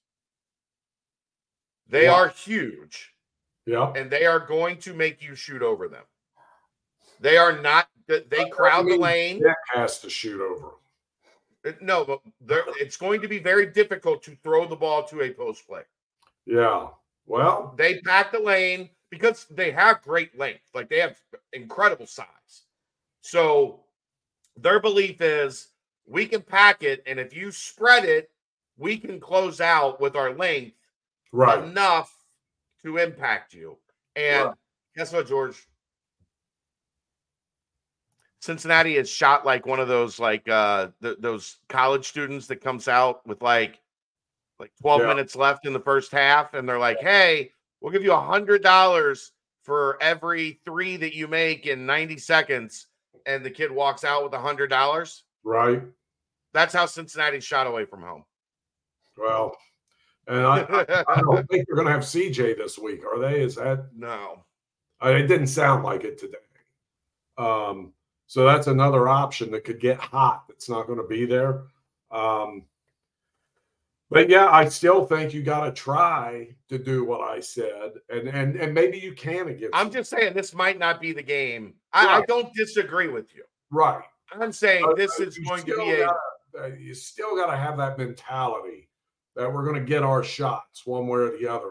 They 1.88 2.04
Yeah. 2.06 2.14
are 2.14 2.30
huge 2.30 3.14
Yeah. 3.66 3.92
and 3.96 4.10
they 4.12 4.26
are 4.26 4.40
going 4.40 4.78
to 4.80 4.94
make 4.94 5.22
you 5.24 5.36
shoot 5.36 5.62
over 5.62 5.88
them. 5.88 6.04
They 7.20 7.38
are 7.38 7.60
not, 7.62 7.88
they 8.08 8.50
crowd 8.52 8.88
the 8.88 8.98
lane. 8.98 9.42
Jack 9.42 9.58
has 9.74 10.00
to 10.02 10.10
shoot 10.10 10.40
over. 10.42 10.74
Uh, 11.66 11.72
No, 11.82 12.06
but 12.06 12.22
there- 12.42 12.66
it's 12.80 12.98
going 12.98 13.22
to 13.22 13.28
be 13.28 13.40
very 13.40 13.66
difficult 13.66 14.22
to 14.24 14.36
throw 14.44 14.68
the 14.68 14.76
ball 14.76 15.04
to 15.06 15.22
a 15.22 15.32
post 15.32 15.68
play. 15.68 15.82
Yeah. 16.46 16.90
Well, 17.26 17.74
They 17.76 18.00
pack 18.02 18.32
the 18.32 18.40
lane 18.40 18.90
because 19.10 19.46
they 19.50 19.72
have 19.72 20.04
great 20.04 20.38
length, 20.38 20.70
like 20.76 20.90
they 20.90 21.00
have 21.00 21.20
incredible 21.54 22.06
size. 22.06 22.66
So 23.22 23.84
their 24.56 24.80
belief 24.80 25.22
is 25.22 25.70
we 26.06 26.28
can 26.28 26.42
pack 26.42 26.84
it, 26.84 27.02
and 27.08 27.20
if 27.20 27.36
you 27.36 27.52
spread 27.52 28.06
it, 28.06 28.30
we 28.78 28.98
can 28.98 29.20
close 29.20 29.60
out 29.60 30.00
with 30.00 30.16
our 30.16 30.34
length 30.36 30.76
right. 31.32 31.64
enough 31.64 32.15
to 32.86 32.98
impact 32.98 33.54
you. 33.54 33.78
And 34.16 34.46
Right. 34.46 34.56
guess 34.96 35.12
what, 35.12 35.28
George? 35.28 35.68
Cincinnati 38.40 38.96
is 38.98 39.10
shot 39.10 39.46
like 39.46 39.66
one 39.66 39.80
of 39.80 39.88
those 39.88 40.20
like 40.20 40.48
uh 40.48 40.90
th- 41.02 41.18
those 41.20 41.58
college 41.68 42.08
students 42.08 42.46
that 42.48 42.58
comes 42.58 42.88
out 42.88 43.26
with 43.26 43.42
like 43.42 43.82
like 44.60 44.72
12 44.82 45.02
Yeah. 45.02 45.08
minutes 45.08 45.36
left 45.36 45.66
in 45.66 45.74
the 45.74 45.80
first 45.80 46.12
half 46.12 46.54
and 46.54 46.70
they're 46.70 46.80
like, 46.80 47.00
"Hey, 47.00 47.52
we'll 47.82 47.92
give 47.92 48.04
you 48.04 48.14
a 48.14 48.22
hundred 48.22 48.62
dollars 48.62 49.32
for 49.64 49.98
every 50.02 50.62
three 50.64 50.96
that 50.98 51.16
you 51.16 51.28
make 51.28 51.66
in 51.66 51.86
90 51.88 52.18
seconds." 52.20 52.88
And 53.26 53.44
the 53.44 53.50
kid 53.52 53.72
walks 53.72 54.04
out 54.04 54.24
with 54.24 54.34
a 54.34 54.40
hundred 54.40 54.68
dollars. 54.68 55.24
Right. 55.44 55.82
That's 56.54 56.74
how 56.74 56.86
Cincinnati 56.86 57.40
shot 57.40 57.66
away 57.68 57.86
from 57.86 58.02
home. 58.04 58.24
Well, 59.18 59.58
and 60.28 60.40
I, 60.46 60.60
I, 60.62 61.04
I 61.16 61.22
don't 61.22 61.48
think 61.50 61.68
they're 61.68 61.76
going 61.76 61.88
to 61.88 61.94
have 61.94 62.02
CJ 62.04 62.58
this 62.58 62.78
week, 62.78 63.02
are 63.06 63.20
they? 63.20 63.42
Is 63.42 63.56
that? 63.56 63.88
no. 63.96 64.44
Uh, 65.04 65.10
it 65.10 65.28
didn't 65.28 65.48
sound 65.48 65.84
like 65.84 66.04
it 66.06 66.18
today. 66.18 66.38
Um, 67.38 67.92
so 68.28 68.46
that's 68.46 68.68
another 68.68 69.08
option 69.10 69.52
that 69.52 69.66
could 69.66 69.80
get 69.80 69.98
hot. 70.00 70.46
That's 70.48 70.70
not 70.70 70.88
going 70.88 71.00
to 71.00 71.08
be 71.08 71.26
there. 71.26 71.64
Um, 72.12 72.64
but 74.10 74.30
yeah, 74.30 74.50
I 74.50 74.70
still 74.70 75.06
think 75.06 75.34
you 75.34 75.44
got 75.44 75.66
to 75.66 75.72
try 75.72 76.48
to 76.70 76.78
do 76.78 77.04
what 77.04 77.22
I 77.22 77.40
said, 77.40 77.94
and 78.10 78.28
and 78.30 78.56
and 78.56 78.74
maybe 78.74 78.98
you 79.00 79.14
can 79.14 79.50
against. 79.50 79.76
I'm 79.76 79.92
just 79.92 80.10
saying 80.10 80.34
this 80.34 80.54
might 80.54 80.80
not 80.80 81.02
be 81.02 81.12
the 81.12 81.24
game. 81.24 81.74
I, 81.92 82.20
I 82.20 82.22
don't 82.22 82.54
disagree 82.54 83.10
with 83.10 83.36
you. 83.36 83.44
right. 83.72 84.04
I'm 84.32 84.52
saying 84.52 84.86
But, 84.88 84.98
this 84.98 85.20
uh, 85.20 85.24
is 85.24 85.38
going 85.40 85.62
to 85.66 85.76
be 85.76 85.92
a 85.92 86.06
gotta- 86.06 86.18
uh, 86.64 86.68
you 86.80 86.94
still 86.96 87.36
got 87.36 87.52
to 87.52 87.58
have 87.58 87.78
that 87.78 87.98
mentality 87.98 88.90
that 89.36 89.52
we're 89.52 89.64
going 89.66 89.80
to 89.80 89.86
get 89.86 90.04
our 90.04 90.24
shots 90.24 90.86
one 90.86 91.08
way 91.08 91.20
or 91.20 91.38
the 91.38 91.48
other. 91.48 91.70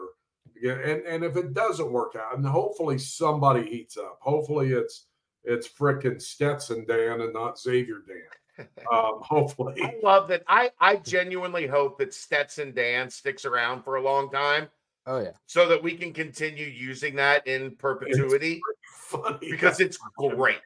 And 0.63 1.01
and 1.05 1.23
if 1.23 1.35
it 1.35 1.53
doesn't 1.53 1.91
work 1.91 2.15
out, 2.15 2.37
and 2.37 2.45
hopefully 2.45 2.97
somebody 2.97 3.63
heats 3.69 3.97
up. 3.97 4.19
Hopefully 4.21 4.71
it's 4.71 5.07
it's 5.43 5.67
frickin' 5.67 6.21
Stetson 6.21 6.85
Dan 6.85 7.21
and 7.21 7.33
not 7.33 7.59
Xavier 7.59 8.01
Dan. 8.07 8.17
Um, 8.89 9.19
hopefully, 9.19 9.75
I 9.83 9.95
love 10.01 10.29
that. 10.29 10.43
I 10.47 10.71
I 10.79 10.95
genuinely 10.95 11.67
hope 11.67 11.97
that 11.99 12.13
Stetson 12.13 12.73
Dan 12.73 13.09
sticks 13.09 13.43
around 13.43 13.83
for 13.83 13.97
a 13.97 14.01
long 14.01 14.31
time 14.31 14.69
Oh 15.05 15.19
yeah. 15.19 15.31
so 15.45 15.67
that 15.67 15.83
we 15.83 15.95
can 15.95 16.13
continue 16.13 16.65
using 16.65 17.15
that 17.15 17.45
in 17.47 17.75
perpetuity 17.75 18.61
funny 19.09 19.51
because 19.51 19.79
it's 19.81 19.97
great. 20.17 20.59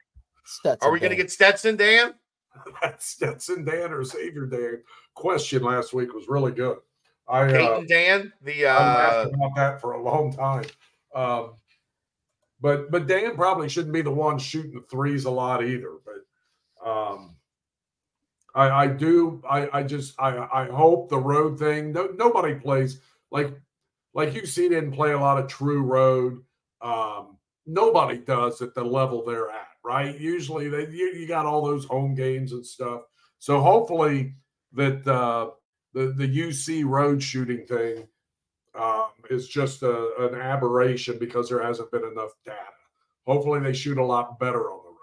Stetson 0.44 0.88
Are 0.88 0.92
we 0.92 1.00
going 1.00 1.10
to 1.10 1.16
get 1.16 1.30
Stetson 1.32 1.76
Dan? 1.76 2.14
that 2.82 3.02
Stetson 3.02 3.64
Dan 3.64 3.92
or 3.92 4.04
Xavier 4.04 4.46
Dan 4.46 4.82
question 5.14 5.62
last 5.62 5.92
week 5.92 6.14
was 6.14 6.28
really 6.28 6.52
good. 6.52 6.78
I 7.30 7.52
uh, 7.52 7.82
Dan? 7.86 8.32
The 8.42 8.66
I'm 8.66 8.90
uh 8.90 8.94
laughing 8.94 9.34
about 9.34 9.56
that 9.56 9.80
for 9.80 9.92
a 9.92 10.02
long 10.02 10.32
time. 10.32 10.64
Um, 11.14 11.52
but 12.60 12.90
but 12.90 13.06
Dan 13.06 13.36
probably 13.36 13.68
shouldn't 13.68 13.94
be 13.94 14.02
the 14.02 14.10
one 14.10 14.38
shooting 14.38 14.74
the 14.74 14.84
threes 14.90 15.24
a 15.24 15.30
lot 15.30 15.64
either. 15.64 15.92
But 16.04 16.88
um, 16.90 17.36
I 18.54 18.70
I 18.70 18.86
do 18.88 19.42
I 19.48 19.78
I 19.78 19.82
just 19.82 20.20
I 20.20 20.36
I 20.52 20.64
hope 20.66 21.08
the 21.08 21.18
road 21.18 21.58
thing. 21.58 21.92
No, 21.92 22.08
nobody 22.16 22.54
plays 22.54 23.00
like 23.30 23.54
like 24.12 24.30
UC 24.30 24.70
didn't 24.70 24.92
play 24.92 25.12
a 25.12 25.18
lot 25.18 25.38
of 25.38 25.48
true 25.48 25.82
road. 25.82 26.42
Um, 26.82 27.38
nobody 27.66 28.18
does 28.18 28.60
at 28.60 28.74
the 28.74 28.84
level 28.84 29.24
they're 29.24 29.50
at. 29.50 29.68
Right? 29.84 30.18
Usually 30.18 30.68
they 30.68 30.88
you, 30.88 31.12
you 31.14 31.26
got 31.26 31.46
all 31.46 31.64
those 31.64 31.84
home 31.84 32.14
games 32.14 32.52
and 32.52 32.66
stuff. 32.66 33.02
So 33.38 33.60
hopefully 33.60 34.34
that 34.74 35.06
uh, 35.06 35.50
the 35.92 36.12
the 36.16 36.26
UC 36.26 36.84
road 36.84 37.22
shooting 37.22 37.66
thing 37.66 38.06
um, 38.74 39.08
is 39.28 39.48
just 39.48 39.82
a, 39.82 40.14
an 40.18 40.34
aberration 40.40 41.18
because 41.18 41.48
there 41.48 41.62
hasn't 41.62 41.90
been 41.90 42.04
enough 42.04 42.32
data. 42.44 42.58
Hopefully, 43.26 43.60
they 43.60 43.72
shoot 43.72 43.98
a 43.98 44.04
lot 44.04 44.38
better 44.38 44.70
on 44.70 44.80
the 44.84 44.90
road. 44.90 44.96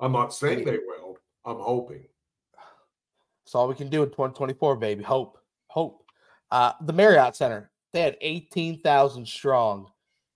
I'm 0.00 0.12
not 0.12 0.34
saying 0.34 0.64
they 0.64 0.78
will. 0.78 1.18
I'm 1.44 1.58
hoping. 1.58 2.04
That's 3.44 3.54
all 3.54 3.68
we 3.68 3.74
can 3.74 3.88
do 3.88 4.02
in 4.02 4.08
2024, 4.08 4.76
baby. 4.76 5.04
Hope. 5.04 5.38
Hope. 5.68 6.04
Uh, 6.50 6.72
the 6.82 6.92
Marriott 6.92 7.36
Center, 7.36 7.70
they 7.92 8.00
had 8.00 8.16
18,000 8.20 9.26
strong 9.26 9.90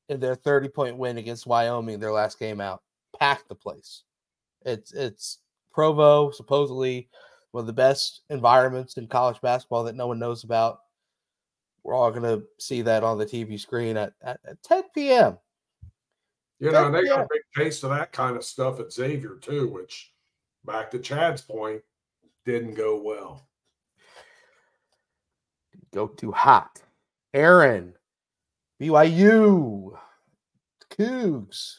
in 0.09 0.21
their 0.21 0.35
30 0.35 0.69
point 0.69 0.97
win 0.97 1.19
against 1.19 1.47
Wyoming 1.47 2.01
their 2.01 2.13
last 2.13 2.39
game 2.39 2.61
out. 2.61 2.83
Packed 3.19 3.49
the 3.49 3.55
place. 3.55 4.05
It's 4.65 4.93
it's 4.93 5.39
Provo, 5.73 6.31
supposedly 6.31 7.09
one 7.53 7.63
of 7.63 7.67
the 7.67 7.73
best 7.73 8.23
environments 8.31 8.97
in 8.97 9.07
college 9.07 9.41
basketball 9.41 9.85
that 9.85 9.95
no 9.95 10.07
one 10.07 10.19
knows 10.19 10.45
about. 10.45 10.81
We're 11.83 11.95
all 11.95 12.11
going 12.11 12.23
to 12.23 12.45
see 12.59 12.83
that 12.83 13.05
on 13.05 13.19
the 13.19 13.27
TV 13.27 13.59
screen 13.59 13.97
at, 13.97 14.13
at, 14.23 14.41
at 14.47 14.63
10 14.63 14.83
p.m. 14.95 15.39
You 16.61 16.73
know, 16.73 16.91
they 16.91 17.05
got 17.05 17.21
a 17.21 17.29
big 17.31 17.43
taste 17.57 17.85
of 17.85 17.91
that 17.91 18.13
kind 18.13 18.37
of 18.37 18.45
stuff 18.45 18.81
at 18.81 18.93
Xavier 18.93 19.37
too, 19.41 19.69
which, 19.69 20.13
back 20.65 20.91
to 20.91 20.99
Chad's 20.99 21.41
point, 21.41 21.83
didn't 22.45 22.75
go 22.75 23.01
well. 23.01 23.47
Go 25.95 26.09
too 26.09 26.33
hot. 26.33 26.83
Aaron, 27.33 27.95
BYU, 28.81 29.97
Cougs. 30.91 31.77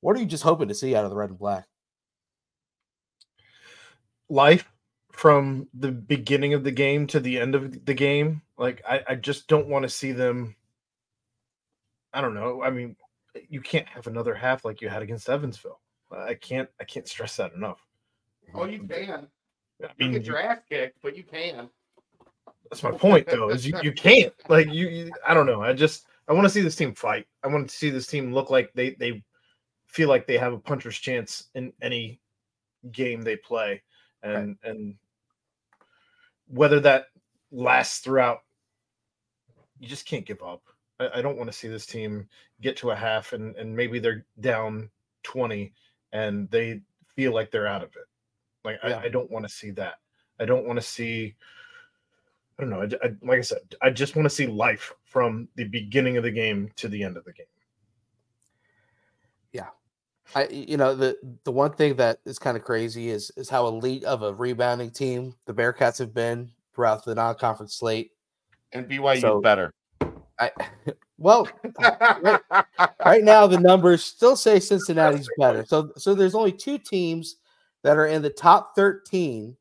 What 0.00 0.16
are 0.16 0.20
you 0.20 0.26
just 0.26 0.42
hoping 0.42 0.68
to 0.68 0.74
see 0.74 0.94
out 0.94 1.04
of 1.04 1.10
the 1.10 1.16
red 1.16 1.30
and 1.30 1.38
black? 1.38 1.66
Life 4.28 4.70
from 5.12 5.68
the 5.74 5.92
beginning 5.92 6.52
of 6.54 6.62
the 6.64 6.70
game 6.70 7.06
to 7.08 7.20
the 7.20 7.38
end 7.38 7.54
of 7.54 7.84
the 7.84 7.94
game. 7.94 8.42
Like 8.58 8.82
I, 8.88 9.02
I 9.08 9.14
just 9.14 9.48
don't 9.48 9.68
want 9.68 9.84
to 9.84 9.88
see 9.88 10.12
them. 10.12 10.54
I 12.12 12.20
don't 12.20 12.34
know. 12.34 12.62
I 12.62 12.70
mean, 12.70 12.96
you 13.48 13.60
can't 13.60 13.86
have 13.88 14.06
another 14.06 14.34
half 14.34 14.64
like 14.64 14.80
you 14.80 14.88
had 14.88 15.02
against 15.02 15.28
Evansville. 15.28 15.80
I 16.10 16.34
can't. 16.34 16.68
I 16.80 16.84
can't 16.84 17.08
stress 17.08 17.36
that 17.36 17.52
enough. 17.54 17.80
Oh, 18.54 18.64
you 18.64 18.80
can. 18.84 19.26
I 19.82 19.88
You 19.98 20.06
mean, 20.06 20.12
get 20.12 20.26
your 20.26 20.38
ass 20.38 20.58
kicked, 20.68 20.98
but 21.02 21.16
you 21.16 21.24
can. 21.24 21.68
that's 22.70 22.82
my 22.82 22.92
point, 22.92 23.26
though. 23.26 23.50
Is 23.50 23.66
you, 23.66 23.78
you 23.82 23.92
can't 23.92 24.32
like 24.48 24.68
you, 24.72 24.88
you. 24.88 25.10
I 25.26 25.34
don't 25.34 25.46
know. 25.46 25.62
I 25.62 25.72
just 25.72 26.06
I 26.28 26.32
want 26.32 26.44
to 26.44 26.50
see 26.50 26.62
this 26.62 26.76
team 26.76 26.94
fight. 26.94 27.26
I 27.42 27.48
want 27.48 27.68
to 27.68 27.76
see 27.76 27.90
this 27.90 28.06
team 28.06 28.32
look 28.32 28.50
like 28.50 28.70
they 28.74 28.90
they 28.90 29.22
feel 29.86 30.08
like 30.08 30.26
they 30.26 30.38
have 30.38 30.52
a 30.52 30.58
puncher's 30.58 30.98
chance 30.98 31.48
in 31.54 31.72
any 31.82 32.20
game 32.92 33.22
they 33.22 33.36
play, 33.36 33.82
and 34.34 34.56
and 34.64 34.94
whether 36.48 36.80
that 36.80 37.06
lasts 37.50 37.98
throughout, 38.00 38.42
you 39.78 39.88
just 39.88 40.06
can't 40.06 40.26
give 40.26 40.42
up. 40.42 40.62
I, 41.00 41.18
I 41.18 41.22
don't 41.22 41.36
want 41.36 41.50
to 41.50 41.56
see 41.56 41.68
this 41.68 41.86
team 41.86 42.28
get 42.60 42.76
to 42.78 42.90
a 42.90 42.96
half 42.96 43.32
and 43.32 43.54
and 43.56 43.74
maybe 43.74 43.98
they're 43.98 44.24
down 44.40 44.90
twenty 45.22 45.72
and 46.12 46.50
they 46.50 46.80
feel 47.14 47.32
like 47.34 47.50
they're 47.50 47.66
out 47.66 47.82
of 47.82 47.90
it. 47.90 48.06
Like 48.64 48.78
Yeah. 48.84 48.98
I, 48.98 49.04
I 49.04 49.08
don't 49.08 49.30
want 49.30 49.46
to 49.46 49.52
see 49.52 49.70
that. 49.72 49.94
I 50.40 50.44
don't 50.44 50.66
want 50.66 50.78
to 50.78 50.84
see. 50.86 51.34
I 52.58 52.62
don't 52.62 52.70
know. 52.70 52.82
I, 52.82 53.06
I- 53.06 53.16
like 53.22 53.38
I 53.38 53.42
said, 53.42 53.58
I 53.82 53.90
just 53.90 54.16
want 54.16 54.26
to 54.26 54.34
see 54.34 54.46
life 54.46 54.92
from 55.04 55.48
the 55.56 55.64
beginning 55.64 56.16
of 56.16 56.22
the 56.22 56.30
game 56.30 56.70
to 56.76 56.88
the 56.88 57.02
end 57.02 57.16
of 57.16 57.24
the 57.24 57.32
game. 57.32 57.46
I 60.34 60.48
you 60.48 60.76
know 60.76 60.94
the 60.94 61.16
the 61.44 61.52
one 61.52 61.72
thing 61.72 61.96
that 61.96 62.18
is 62.24 62.38
kind 62.38 62.56
of 62.56 62.64
crazy 62.64 63.10
is 63.10 63.30
is 63.36 63.48
how 63.48 63.66
elite 63.66 64.04
of 64.04 64.22
a 64.22 64.34
rebounding 64.34 64.90
team 64.90 65.34
the 65.46 65.54
Bearcats 65.54 65.98
have 65.98 66.12
been 66.12 66.50
throughout 66.74 67.04
the 67.04 67.14
non-conference 67.14 67.74
slate. 67.74 68.10
And 68.72 68.88
BYU 68.88 69.20
So- 69.20 69.40
better. 69.40 69.72
I 70.38 70.50
well, 71.18 71.48
right 73.04 73.24
now 73.24 73.46
the 73.46 73.58
numbers 73.58 74.04
still 74.04 74.36
say 74.36 74.60
Cincinnati's 74.60 75.28
better. 75.38 75.64
So 75.64 75.92
so 75.96 76.14
there's 76.14 76.34
only 76.34 76.52
two 76.52 76.78
teams 76.78 77.36
that 77.82 77.96
are 77.96 78.06
in 78.06 78.20
the 78.20 78.30
top 78.30 78.74
13 78.76 79.56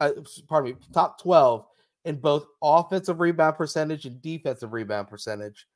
uh, 0.00 0.12
pardon 0.48 0.72
me, 0.72 0.76
top 0.92 1.20
12 1.20 1.66
in 2.06 2.16
both 2.16 2.46
offensive 2.62 3.20
rebound 3.20 3.56
percentage 3.56 4.06
and 4.06 4.20
defensive 4.22 4.72
rebound 4.72 5.08
percentage. 5.08 5.66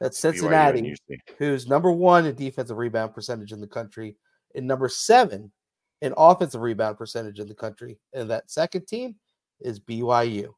That's 0.00 0.18
Cincinnati, 0.18 0.96
who's 1.38 1.68
number 1.68 1.90
1 1.92 2.26
in 2.26 2.34
defensive 2.34 2.78
rebound 2.78 3.14
percentage 3.14 3.52
in 3.52 3.60
the 3.60 3.66
country, 3.66 4.16
and 4.54 4.66
number 4.66 4.88
7 4.88 5.50
in 6.02 6.14
offensive 6.16 6.60
rebound 6.60 6.96
percentage 6.96 7.38
in 7.38 7.48
the 7.48 7.54
country. 7.54 7.98
And 8.14 8.30
that 8.30 8.50
second 8.50 8.86
team 8.86 9.16
is 9.60 9.78
BYU. 9.78 10.54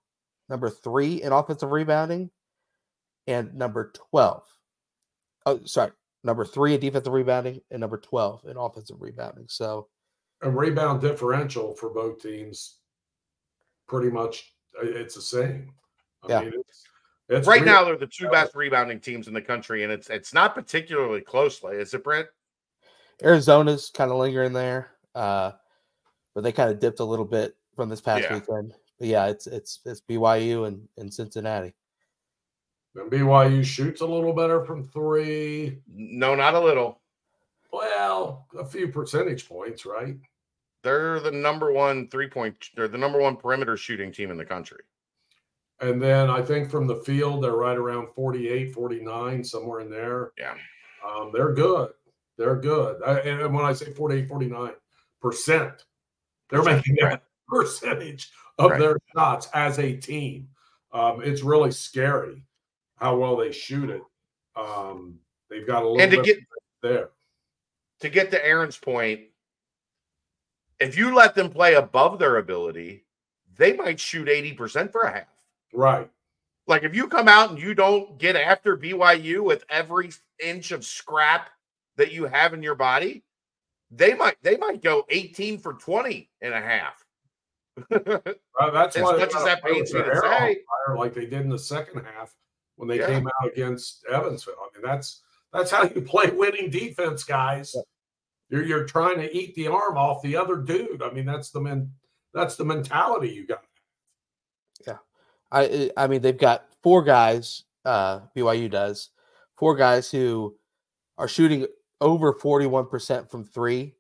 Number 0.48 0.70
three 0.70 1.22
in 1.22 1.32
offensive 1.32 1.70
rebounding 1.70 2.30
and 3.26 3.54
number 3.54 3.92
12. 4.10 4.42
Oh, 5.46 5.60
sorry. 5.64 5.92
Number 6.24 6.44
three 6.44 6.74
in 6.74 6.80
defensive 6.80 7.12
rebounding 7.12 7.60
and 7.70 7.80
number 7.80 7.98
12 7.98 8.44
in 8.46 8.56
offensive 8.56 8.96
rebounding. 9.00 9.46
So, 9.48 9.88
a 10.42 10.50
rebound 10.50 11.00
differential 11.00 11.74
for 11.74 11.90
both 11.90 12.20
teams 12.20 12.78
pretty 13.88 14.10
much 14.10 14.54
uh, 14.80 14.86
it's 14.86 15.14
the 15.14 15.22
same. 15.22 15.72
I 16.22 16.28
Yeah. 16.28 16.40
mean, 16.42 16.52
it's, 16.58 16.84
it's 17.38 17.46
right 17.48 17.62
real- 17.62 17.72
now, 17.72 17.84
they're 17.84 17.96
the 17.96 18.06
two 18.06 18.28
best 18.28 18.54
rebounding 18.54 19.00
teams 19.00 19.28
in 19.28 19.34
the 19.34 19.42
country, 19.42 19.82
and 19.84 19.92
it's 19.92 20.08
it's 20.10 20.32
not 20.34 20.54
particularly 20.54 21.20
closely, 21.20 21.76
is 21.76 21.94
it, 21.94 22.02
Brent? 22.04 22.26
Arizona's 23.22 23.90
kind 23.94 24.10
of 24.10 24.16
lingering 24.18 24.52
there. 24.52 24.90
Uh, 25.14 25.52
but 26.34 26.42
they 26.42 26.52
kind 26.52 26.70
of 26.70 26.78
dipped 26.80 27.00
a 27.00 27.04
little 27.04 27.24
bit 27.24 27.54
from 27.76 27.88
this 27.88 28.00
past 28.00 28.22
Yeah. 28.24 28.34
weekend. 28.34 28.74
But 28.98 29.08
yeah, 29.08 29.26
it's 29.26 29.46
it's 29.46 29.80
it's 29.84 30.00
BYU 30.00 30.66
and, 30.66 30.88
and 30.96 31.12
Cincinnati. 31.12 31.74
And 32.94 33.10
BYU 33.10 33.64
shoots 33.64 34.00
a 34.00 34.06
little 34.06 34.32
better 34.32 34.64
from 34.64 34.84
three. 34.84 35.78
No, 35.88 36.34
not 36.34 36.54
a 36.54 36.60
little. 36.60 37.00
Well, 37.72 38.46
a 38.58 38.64
few 38.64 38.88
percentage 38.88 39.48
points, 39.48 39.86
right? 39.86 40.16
They're 40.82 41.20
the 41.20 41.30
number 41.30 41.72
one 41.72 42.08
three 42.08 42.28
point. 42.28 42.56
They're 42.76 42.88
the 42.88 42.98
number 42.98 43.18
one 43.20 43.36
perimeter 43.36 43.76
shooting 43.76 44.12
team 44.12 44.30
in 44.30 44.36
the 44.36 44.44
country. 44.44 44.80
And 45.82 46.00
then 46.00 46.30
I 46.30 46.40
think 46.40 46.70
from 46.70 46.86
the 46.86 46.96
field, 46.96 47.42
they're 47.44 47.52
right 47.56 47.76
around 47.76 48.08
48, 48.14 48.72
49, 48.72 49.42
somewhere 49.44 49.80
in 49.80 49.90
there. 49.90 50.32
Yeah. 50.38 50.54
Um, 51.06 51.30
they're 51.34 51.52
good. 51.52 51.90
They're 52.38 52.56
good. 52.56 53.02
I, 53.02 53.18
and 53.20 53.52
when 53.54 53.64
I 53.64 53.72
say 53.72 53.92
48, 53.92 54.28
49 54.28 54.72
percent, 55.20 55.84
they're 56.48 56.60
Percent, 56.62 56.76
making 56.86 57.04
right. 57.04 57.10
that 57.12 57.22
percentage 57.48 58.30
of 58.58 58.70
Right. 58.70 58.80
their 58.80 58.96
shots 59.14 59.48
as 59.54 59.78
a 59.78 59.96
team. 59.96 60.48
Um, 60.92 61.20
it's 61.22 61.42
really 61.42 61.70
scary 61.72 62.44
how 62.96 63.16
well 63.16 63.36
they 63.36 63.50
shoot 63.52 63.90
it. 63.90 64.02
Um, 64.56 65.18
they've 65.50 65.66
got 65.66 65.82
a 65.82 65.88
little 65.88 66.00
And 66.00 66.10
to 66.12 66.16
bit 66.18 66.26
get 66.26 66.38
there. 66.82 67.08
to 68.00 68.08
get 68.08 68.30
to 68.30 68.44
Aaron's 68.46 68.76
point, 68.78 69.22
if 70.80 70.96
you 70.96 71.14
let 71.14 71.34
them 71.34 71.50
play 71.50 71.74
above 71.74 72.18
their 72.18 72.36
ability, 72.36 73.04
they 73.56 73.72
might 73.72 73.98
shoot 73.98 74.28
eighty 74.28 74.52
percent 74.52 74.92
for 74.92 75.02
a 75.02 75.12
half. 75.12 75.26
Right. 75.72 76.10
Like 76.66 76.84
if 76.84 76.94
you 76.94 77.08
come 77.08 77.28
out 77.28 77.50
and 77.50 77.58
you 77.58 77.74
don't 77.74 78.18
get 78.18 78.36
after 78.36 78.76
BYU 78.76 79.42
with 79.42 79.64
every 79.68 80.10
inch 80.42 80.70
of 80.70 80.84
scrap 80.84 81.50
that 81.96 82.12
you 82.12 82.24
have 82.26 82.54
in 82.54 82.62
your 82.62 82.74
body, 82.74 83.24
they 83.90 84.14
might 84.14 84.36
they 84.42 84.56
might 84.56 84.82
go 84.82 85.04
18 85.08 85.58
for 85.58 85.74
20 85.74 86.30
and 86.40 86.54
a 86.54 86.60
half. 86.60 87.04
That's 87.90 88.96
As 88.96 89.02
why 89.02 89.16
much 89.18 89.34
as 89.34 89.44
that 89.44 89.62
pains 89.62 89.92
me 89.92 90.00
to 90.00 90.04
their 90.04 90.12
hair 90.12 90.32
on 90.34 90.40
say. 90.40 90.58
fire 90.86 90.96
like 90.96 91.14
they 91.14 91.26
did 91.26 91.40
in 91.40 91.48
the 91.48 91.58
second 91.58 92.04
half 92.04 92.34
when 92.76 92.88
they 92.88 92.98
Yeah. 92.98 93.06
came 93.06 93.26
out 93.26 93.50
against 93.52 94.04
Evansville. 94.10 94.54
I 94.60 94.76
mean, 94.76 94.86
that's 94.86 95.22
that's 95.52 95.70
how 95.70 95.82
you 95.84 96.02
play 96.06 96.30
winning 96.30 96.70
defense, 96.70 97.24
guys. 97.24 97.74
You're 98.50 98.64
you're 98.64 98.84
trying 98.84 99.18
to 99.18 99.36
eat 99.36 99.54
the 99.54 99.68
arm 99.68 99.96
off 99.96 100.22
the 100.22 100.36
other 100.36 100.56
dude. 100.56 101.02
I 101.02 101.10
mean, 101.10 101.24
that's 101.26 101.50
the 101.50 101.60
men 101.60 101.90
that's 102.34 102.56
the 102.56 102.64
mentality 102.64 103.30
you 103.30 103.46
got. 103.46 103.64
I 105.52 105.90
I 105.96 106.06
mean 106.06 106.22
they've 106.22 106.36
got 106.36 106.66
four 106.82 107.02
guys. 107.04 107.64
Uh, 107.84 108.20
BYU 108.36 108.70
does 108.70 109.10
four 109.54 109.76
guys 109.76 110.10
who 110.10 110.56
are 111.18 111.28
shooting 111.28 111.66
over 112.00 112.32
forty 112.32 112.66
one 112.66 112.86
percent 112.86 113.30
from 113.30 113.44
three, 113.44 113.94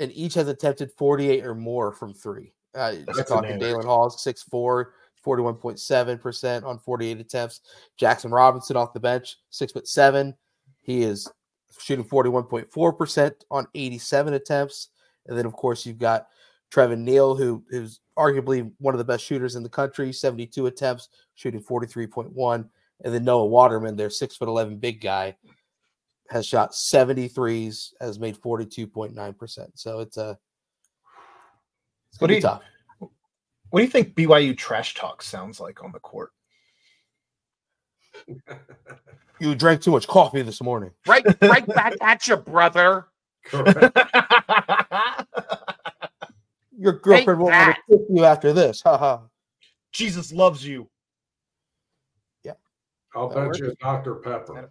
and 0.00 0.10
each 0.12 0.34
has 0.34 0.48
attempted 0.48 0.90
forty 0.92 1.30
eight 1.30 1.44
or 1.44 1.54
more 1.54 1.92
from 1.92 2.14
three. 2.14 2.52
Uh, 2.74 2.94
talking. 3.28 3.60
Dallin 3.60 3.84
Hall, 3.84 4.10
6'4", 4.10 4.86
41.7 5.24 6.20
percent 6.20 6.64
on 6.64 6.78
forty 6.78 7.08
eight 7.08 7.20
attempts. 7.20 7.60
Jaxson 8.00 8.32
Robinson 8.32 8.76
off 8.76 8.92
the 8.92 9.00
bench, 9.00 9.36
six 9.50 9.72
foot 9.72 9.86
seven. 9.86 10.34
He 10.80 11.02
is 11.02 11.30
shooting 11.78 12.04
forty 12.04 12.30
one 12.30 12.44
point 12.44 12.68
four 12.70 12.92
percent 12.92 13.44
on 13.50 13.66
eighty 13.74 13.98
seven 13.98 14.34
attempts, 14.34 14.88
and 15.26 15.38
then 15.38 15.46
of 15.46 15.52
course 15.52 15.86
you've 15.86 15.98
got 15.98 16.26
Trevin 16.72 17.04
Knell, 17.04 17.36
who 17.36 17.64
who's 17.70 18.00
arguably 18.18 18.70
one 18.78 18.94
of 18.94 18.98
the 18.98 19.04
best 19.04 19.24
shooters 19.24 19.56
in 19.56 19.62
the 19.62 19.68
country, 19.68 20.12
72 20.12 20.66
attempts, 20.66 21.08
shooting 21.34 21.62
43.1. 21.62 22.68
And 23.04 23.14
then 23.14 23.24
Noah 23.24 23.46
Waterman, 23.46 23.96
their 23.96 24.10
six 24.10 24.36
foot 24.36 24.48
11 24.48 24.78
big 24.78 25.00
guy, 25.00 25.36
has 26.30 26.46
shot 26.46 26.72
73s, 26.72 27.92
has 28.00 28.18
made 28.18 28.36
42.9%. 28.40 29.68
So 29.74 30.00
it's 30.00 30.16
a, 30.16 30.38
it's 32.10 32.20
What 32.20 32.28
going 32.28 32.28
to 32.28 32.34
do 32.34 32.34
be 32.34 32.34
you- 32.36 32.40
tough. 32.40 32.62
What 33.70 33.80
do 33.80 33.84
you 33.86 33.90
think 33.90 34.14
BYU 34.14 34.56
trash 34.56 34.94
talk 34.94 35.20
sounds 35.22 35.58
like 35.58 35.82
on 35.82 35.90
the 35.92 35.98
court? 36.00 36.30
You 39.40 39.56
drank 39.56 39.82
too 39.82 39.90
much 39.90 40.06
coffee 40.06 40.42
this 40.42 40.62
morning. 40.62 40.92
Right, 41.08 41.24
right 41.42 41.66
back 41.66 41.94
at 42.00 42.24
you, 42.28 42.36
brother. 42.36 43.06
Correct. 43.44 43.98
Your 46.84 46.92
girlfriend 46.92 47.40
won't 47.40 47.54
want 47.54 47.76
to 47.76 47.96
kiss 47.96 48.06
you 48.10 48.24
after 48.26 48.52
this. 48.52 48.82
Ha 48.82 48.98
ha. 48.98 49.22
Jesus 49.90 50.32
loves 50.32 50.66
you. 50.66 50.86
Yeah. 52.44 52.52
I'll 53.14 53.28
That 53.30 53.34
bet 53.36 53.46
works. 53.46 53.58
you 53.60 53.74
Dr. 53.80 54.16
Pepper. 54.16 54.70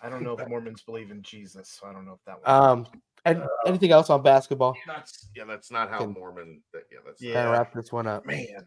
I 0.00 0.08
don't 0.08 0.22
know 0.22 0.36
if 0.38 0.48
Mormons 0.48 0.82
believe 0.82 1.10
in 1.10 1.20
Jesus, 1.22 1.68
so 1.80 1.88
I 1.88 1.92
don't 1.92 2.06
know 2.06 2.12
if 2.12 2.20
that 2.26 2.36
one. 2.40 2.70
Um, 2.70 2.86
and 3.24 3.42
anything 3.66 3.90
else 3.90 4.08
on 4.08 4.22
basketball? 4.22 4.76
That's 4.86 5.28
yeah, 5.34 5.44
that's 5.46 5.72
not 5.72 5.90
how 5.90 5.98
Can- 5.98 6.12
Mormon. 6.12 6.62
that- 6.72 6.84
Yeah, 6.92 6.98
that's 7.04 7.20
Yeah. 7.20 7.34
Kind 7.34 7.46
of 7.48 7.52
wrap 7.54 7.74
this 7.74 7.90
one 7.90 8.06
up. 8.06 8.24
man. 8.24 8.64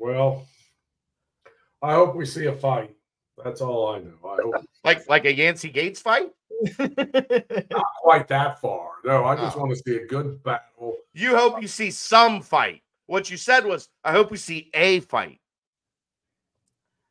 Well, 0.00 0.48
I 1.80 1.94
hope 1.94 2.16
we 2.16 2.26
see 2.26 2.46
a 2.46 2.52
fight. 2.52 2.96
That's 3.42 3.60
all 3.60 3.88
I 3.88 3.98
know. 4.00 4.14
I 4.24 4.36
hope 4.42 4.64
like 4.84 5.08
like 5.08 5.24
a 5.24 5.34
Yancey 5.34 5.70
Gates 5.70 6.00
fight. 6.00 6.30
not 6.78 7.86
quite 8.02 8.28
that 8.28 8.60
far. 8.60 8.90
No, 9.04 9.24
I 9.24 9.36
just 9.36 9.56
Oh. 9.56 9.60
want 9.60 9.72
to 9.76 9.82
see 9.84 9.96
a 9.96 10.06
good 10.06 10.42
battle. 10.42 10.96
You 11.14 11.36
hope 11.36 11.60
you 11.60 11.68
see 11.68 11.90
some 11.90 12.40
fight. 12.40 12.82
What 13.06 13.30
you 13.30 13.36
said 13.36 13.64
was, 13.64 13.88
I 14.04 14.12
hope 14.12 14.30
we 14.30 14.36
see 14.36 14.70
a 14.74 15.00
fight. 15.00 15.40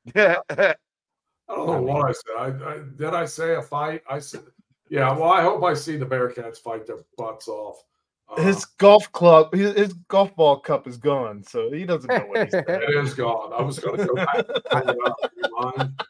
I 0.15 0.35
don't 1.49 1.67
know 1.67 1.81
what 1.81 2.09
I 2.09 2.11
said. 2.11 2.35
I, 2.63 2.71
I 2.73 2.79
did 2.97 3.13
I 3.13 3.25
say 3.25 3.55
a 3.55 3.61
fight? 3.61 4.01
I 4.09 4.19
said, 4.19 4.41
yeah. 4.89 5.11
Well, 5.11 5.29
I 5.31 5.41
hope 5.41 5.63
I 5.63 5.73
see 5.73 5.97
the 5.97 6.05
Bearcats 6.05 6.57
fight 6.59 6.87
their 6.87 7.03
butts 7.17 7.47
off. 7.47 7.83
His 8.37 8.65
golf 8.65 9.11
club, 9.11 9.53
his, 9.53 9.73
his 9.75 9.93
golf 10.07 10.35
ball 10.35 10.59
cup 10.59 10.87
is 10.87 10.97
gone, 10.97 11.43
so 11.43 11.71
he 11.71 11.85
doesn't 11.85 12.07
know 12.07 12.25
what 12.27 12.45
he's 12.45 12.51
doing. 12.51 12.63
it 12.67 12.95
is 13.03 13.13
gone. 13.13 13.51
I 13.53 13.61
was 13.61 13.79
going 13.79 13.97
to 13.97 14.05
go 14.05 14.15
back. 14.15 14.35
and 14.35 14.45
fill 14.45 14.89
it 14.89 14.97
up. 15.05 15.17
Do 15.21 15.29
you 15.35 15.61
mind? 15.61 16.03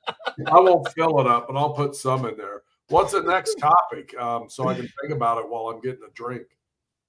I 0.47 0.59
won't 0.59 0.87
fill 0.93 1.19
it 1.19 1.27
up, 1.27 1.47
but 1.47 1.57
I'll 1.57 1.73
put 1.73 1.95
some 1.95 2.25
in 2.25 2.37
there. 2.37 2.61
What's 2.89 3.13
the 3.13 3.23
next 3.23 3.55
topic? 3.55 4.13
Um, 4.19 4.49
so 4.49 4.67
I 4.67 4.75
can 4.75 4.89
think 5.01 5.13
about 5.13 5.39
it 5.39 5.49
while 5.49 5.67
I'm 5.67 5.79
getting 5.81 6.03
a 6.07 6.11
drink. 6.13 6.43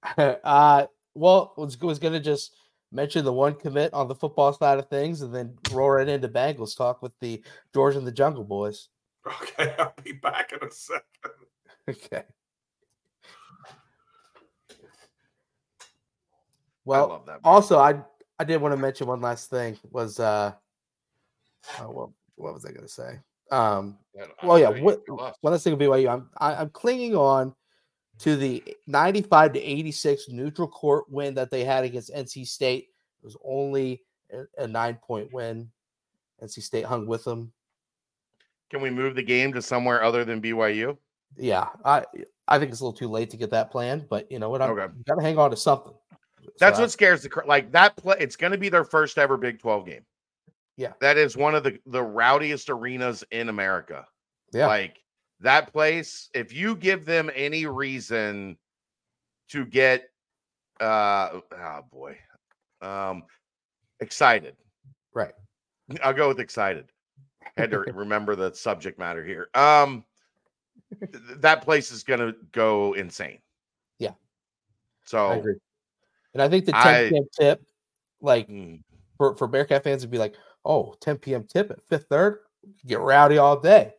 uh, 0.17 0.87
well, 1.13 1.53
was 1.57 1.79
was 1.79 1.99
going 1.99 2.13
to 2.13 2.19
just 2.19 2.55
mention 2.91 3.25
the 3.25 3.33
one 3.33 3.55
commit 3.55 3.93
on 3.93 4.07
the 4.07 4.15
football 4.15 4.53
side 4.53 4.79
of 4.79 4.89
things, 4.89 5.21
and 5.21 5.33
then 5.33 5.57
roll 5.71 5.89
right 5.91 6.07
into 6.07 6.29
Bengals 6.29 6.77
talk 6.77 7.01
with 7.01 7.13
the 7.19 7.43
George 7.73 7.95
and 7.95 8.07
the 8.07 8.11
Jungle 8.11 8.43
Boys. 8.43 8.89
Okay, 9.41 9.73
I'll 9.79 9.93
be 10.03 10.11
back 10.11 10.51
in 10.51 10.67
a 10.67 10.69
second. 10.69 11.03
Okay. 11.89 12.23
Well, 16.85 17.23
that. 17.27 17.39
also, 17.43 17.77
I 17.79 18.01
I 18.39 18.43
did 18.43 18.61
want 18.61 18.73
to 18.73 18.77
mention 18.77 19.07
one 19.07 19.21
last 19.21 19.49
thing 19.49 19.77
was 19.91 20.19
uh, 20.19 20.53
oh, 21.79 21.89
what 21.89 22.09
what 22.35 22.53
was 22.53 22.65
I 22.65 22.69
going 22.71 22.85
to 22.85 22.91
say? 22.91 23.19
Um, 23.51 23.97
well, 24.43 24.57
yeah, 24.59 24.69
I- 24.69 24.77
I- 24.77 24.81
what- 24.81 25.03
one 25.41 25.53
last 25.53 25.63
thing 25.63 25.77
with 25.77 25.87
BYU. 25.87 26.09
I'm 26.11 26.29
I, 26.37 26.55
I'm 26.55 26.69
clinging 26.69 27.15
on 27.15 27.53
to 28.19 28.35
the 28.35 28.63
95 28.87 29.53
to 29.53 29.59
86 29.61 30.29
neutral 30.29 30.67
court 30.67 31.09
win 31.09 31.33
that 31.35 31.49
they 31.51 31.63
had 31.63 31.83
against 31.83 32.13
NC 32.13 32.45
State. 32.47 32.89
It 33.21 33.25
was 33.25 33.37
only 33.43 34.03
a, 34.31 34.63
a 34.63 34.67
nine 34.67 34.95
point 34.95 35.31
win. 35.33 35.69
NC 36.41 36.61
State 36.63 36.85
hung 36.85 37.05
with 37.07 37.23
them. 37.23 37.51
Can 38.69 38.81
we 38.81 38.89
move 38.89 39.15
the 39.15 39.23
game 39.23 39.53
to 39.53 39.61
somewhere 39.61 40.03
other 40.03 40.25
than 40.25 40.41
BYU? 40.41 40.97
Yeah, 41.37 41.69
I 41.85 42.03
I 42.47 42.59
think 42.59 42.71
it's 42.71 42.81
a 42.81 42.83
little 42.83 42.97
too 42.97 43.07
late 43.07 43.29
to 43.31 43.37
get 43.37 43.51
that 43.51 43.71
planned, 43.71 44.07
but 44.09 44.31
you 44.31 44.39
know 44.39 44.49
what? 44.49 44.61
I'm 44.61 44.71
Okay. 44.71 44.93
got 45.07 45.15
to 45.15 45.21
hang 45.21 45.37
on 45.37 45.51
to 45.51 45.55
something. 45.57 45.93
That's 46.59 46.77
So 46.77 46.83
what 46.83 46.91
scares 46.91 47.23
the 47.23 47.43
like 47.45 47.71
that 47.71 47.95
play. 47.95 48.15
It's 48.19 48.35
going 48.35 48.51
to 48.51 48.57
be 48.57 48.69
their 48.69 48.83
first 48.83 49.17
ever 49.17 49.37
Big 49.37 49.59
12 49.59 49.85
game. 49.85 50.05
Yeah. 50.77 50.93
That 51.01 51.17
is 51.17 51.37
one 51.37 51.55
of 51.55 51.63
the 51.63 51.79
the 51.85 52.01
rowdiest 52.01 52.69
arenas 52.69 53.23
in 53.31 53.49
America. 53.49 54.05
Yeah. 54.51 54.67
Like 54.67 55.01
that 55.39 55.71
place, 55.71 56.29
if 56.33 56.53
you 56.53 56.75
give 56.75 57.05
them 57.05 57.29
any 57.33 57.65
reason 57.65 58.57
to 59.49 59.65
get 59.65 60.09
uh 60.79 61.39
oh 61.51 61.81
boy. 61.91 62.17
Um 62.81 63.23
excited. 63.99 64.55
right. 65.13 65.33
I'll 66.03 66.13
go 66.13 66.27
with 66.27 66.39
excited. 66.39 66.85
Had 67.57 67.71
to 67.71 67.79
remember 67.93 68.35
the 68.35 68.53
subject 68.53 68.97
matter 68.99 69.23
here. 69.23 69.49
Um 69.53 70.03
th- 70.99 71.23
that 71.39 71.61
place 71.63 71.91
is 71.91 72.03
going 72.03 72.19
to 72.19 72.35
go 72.51 72.93
insane. 72.93 73.39
Yeah. 73.99 74.11
So 75.05 75.27
I 75.27 75.35
agree. 75.35 75.55
And 76.33 76.41
I 76.41 76.49
think 76.49 76.65
the 76.65 76.71
10 76.71 76.81
I- 76.81 77.09
p.m. 77.09 77.27
tip, 77.39 77.61
like 78.21 78.47
mm, 78.47 78.81
for, 79.17 79.35
for 79.37 79.47
Bearcat 79.47 79.83
fans, 79.83 80.03
would 80.03 80.11
be 80.11 80.17
like, 80.17 80.35
oh, 80.65 80.95
10 81.01 81.17
p.m. 81.17 81.43
tip 81.43 81.71
at 81.71 81.81
fifth 81.89 82.07
third, 82.09 82.39
get 82.85 82.99
rowdy 82.99 83.37
all 83.37 83.59
day. 83.59 83.93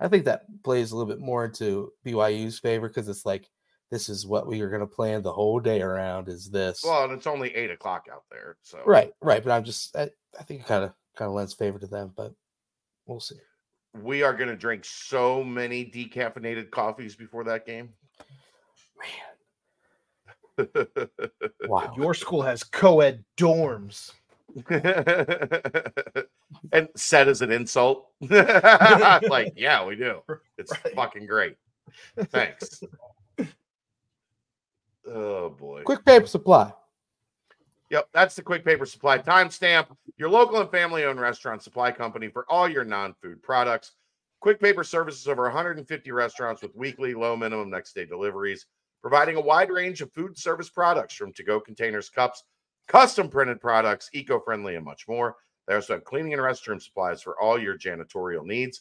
I 0.00 0.08
think 0.08 0.24
that 0.26 0.42
plays 0.62 0.92
a 0.92 0.96
little 0.96 1.10
bit 1.12 1.24
more 1.24 1.44
into 1.44 1.92
BYU's 2.04 2.58
favor 2.58 2.88
because 2.88 3.08
it's 3.08 3.24
like, 3.24 3.48
this 3.90 4.08
is 4.08 4.26
what 4.26 4.46
we 4.46 4.60
are 4.60 4.68
going 4.68 4.80
to 4.80 4.86
plan 4.86 5.22
the 5.22 5.32
whole 5.32 5.60
day 5.60 5.80
around 5.80 6.28
is 6.28 6.50
this. 6.50 6.82
well, 6.84 7.04
and 7.04 7.12
it's 7.12 7.26
only 7.26 7.54
eight 7.54 7.70
o'clock 7.70 8.06
out 8.12 8.24
there. 8.30 8.56
So 8.62 8.80
right, 8.84 9.12
right. 9.22 9.42
But 9.44 9.52
I'm 9.52 9.62
just, 9.64 9.96
I, 9.96 10.10
I 10.38 10.42
think 10.42 10.62
it 10.62 10.66
kind 10.66 10.84
of 10.84 10.92
kind 11.16 11.28
of 11.28 11.34
lends 11.34 11.54
favor 11.54 11.78
to 11.78 11.86
them, 11.86 12.12
but 12.16 12.32
we'll 13.06 13.20
see. 13.20 13.36
we 14.02 14.22
are 14.24 14.34
going 14.34 14.50
to 14.50 14.56
drink 14.56 14.84
so 14.84 15.42
many 15.44 15.84
decaffeinated 15.84 16.70
coffees 16.70 17.14
before 17.14 17.44
that 17.44 17.64
game. 17.64 17.90
Wow. 21.68 21.94
Your 21.96 22.14
school 22.14 22.42
has 22.42 22.62
co-ed 22.62 23.24
dorms. 23.36 24.12
and 26.72 26.88
said 26.94 27.28
as 27.28 27.42
an 27.42 27.50
insult. 27.50 28.08
like, 28.20 29.52
yeah, 29.56 29.84
we 29.84 29.96
do. 29.96 30.20
It's 30.56 30.72
Right. 30.84 30.94
fucking 30.94 31.26
great. 31.26 31.56
Thanks. 32.30 32.82
oh 35.08 35.50
boy. 35.50 35.82
Quick 35.82 36.04
paper 36.04 36.26
supply. 36.26 36.72
Yep, 37.90 38.08
that's 38.12 38.34
the 38.34 38.42
quick 38.42 38.64
paper 38.64 38.86
supply 38.86 39.18
timestamp. 39.18 39.86
Your 40.16 40.28
local 40.28 40.60
and 40.60 40.70
family 40.70 41.04
owned 41.04 41.20
restaurant 41.20 41.62
supply 41.62 41.92
company 41.92 42.28
for 42.28 42.44
all 42.48 42.68
your 42.68 42.84
non 42.84 43.14
food 43.22 43.42
products. 43.42 43.92
Quick 44.40 44.60
paper 44.60 44.84
services 44.84 45.28
over 45.28 45.42
150 45.44 46.10
restaurants 46.12 46.62
with 46.62 46.74
weekly 46.74 47.14
low 47.14 47.36
minimum 47.36 47.70
next 47.70 47.94
day 47.94 48.04
deliveries, 48.04 48.66
providing 49.06 49.36
a 49.36 49.40
wide 49.40 49.70
range 49.70 50.02
of 50.02 50.12
food 50.12 50.36
service 50.36 50.68
products 50.68 51.14
from 51.14 51.32
to 51.32 51.44
go 51.44 51.60
containers, 51.60 52.10
cups, 52.10 52.42
custom 52.88 53.28
printed 53.28 53.60
products, 53.60 54.10
eco 54.12 54.40
friendly, 54.40 54.74
and 54.74 54.84
much 54.84 55.06
more. 55.06 55.36
They 55.68 55.76
also 55.76 55.92
have 55.92 56.02
cleaning 56.02 56.32
and 56.32 56.42
restroom 56.42 56.82
supplies 56.82 57.22
for 57.22 57.40
all 57.40 57.56
your 57.56 57.78
janitorial 57.78 58.44
needs. 58.44 58.80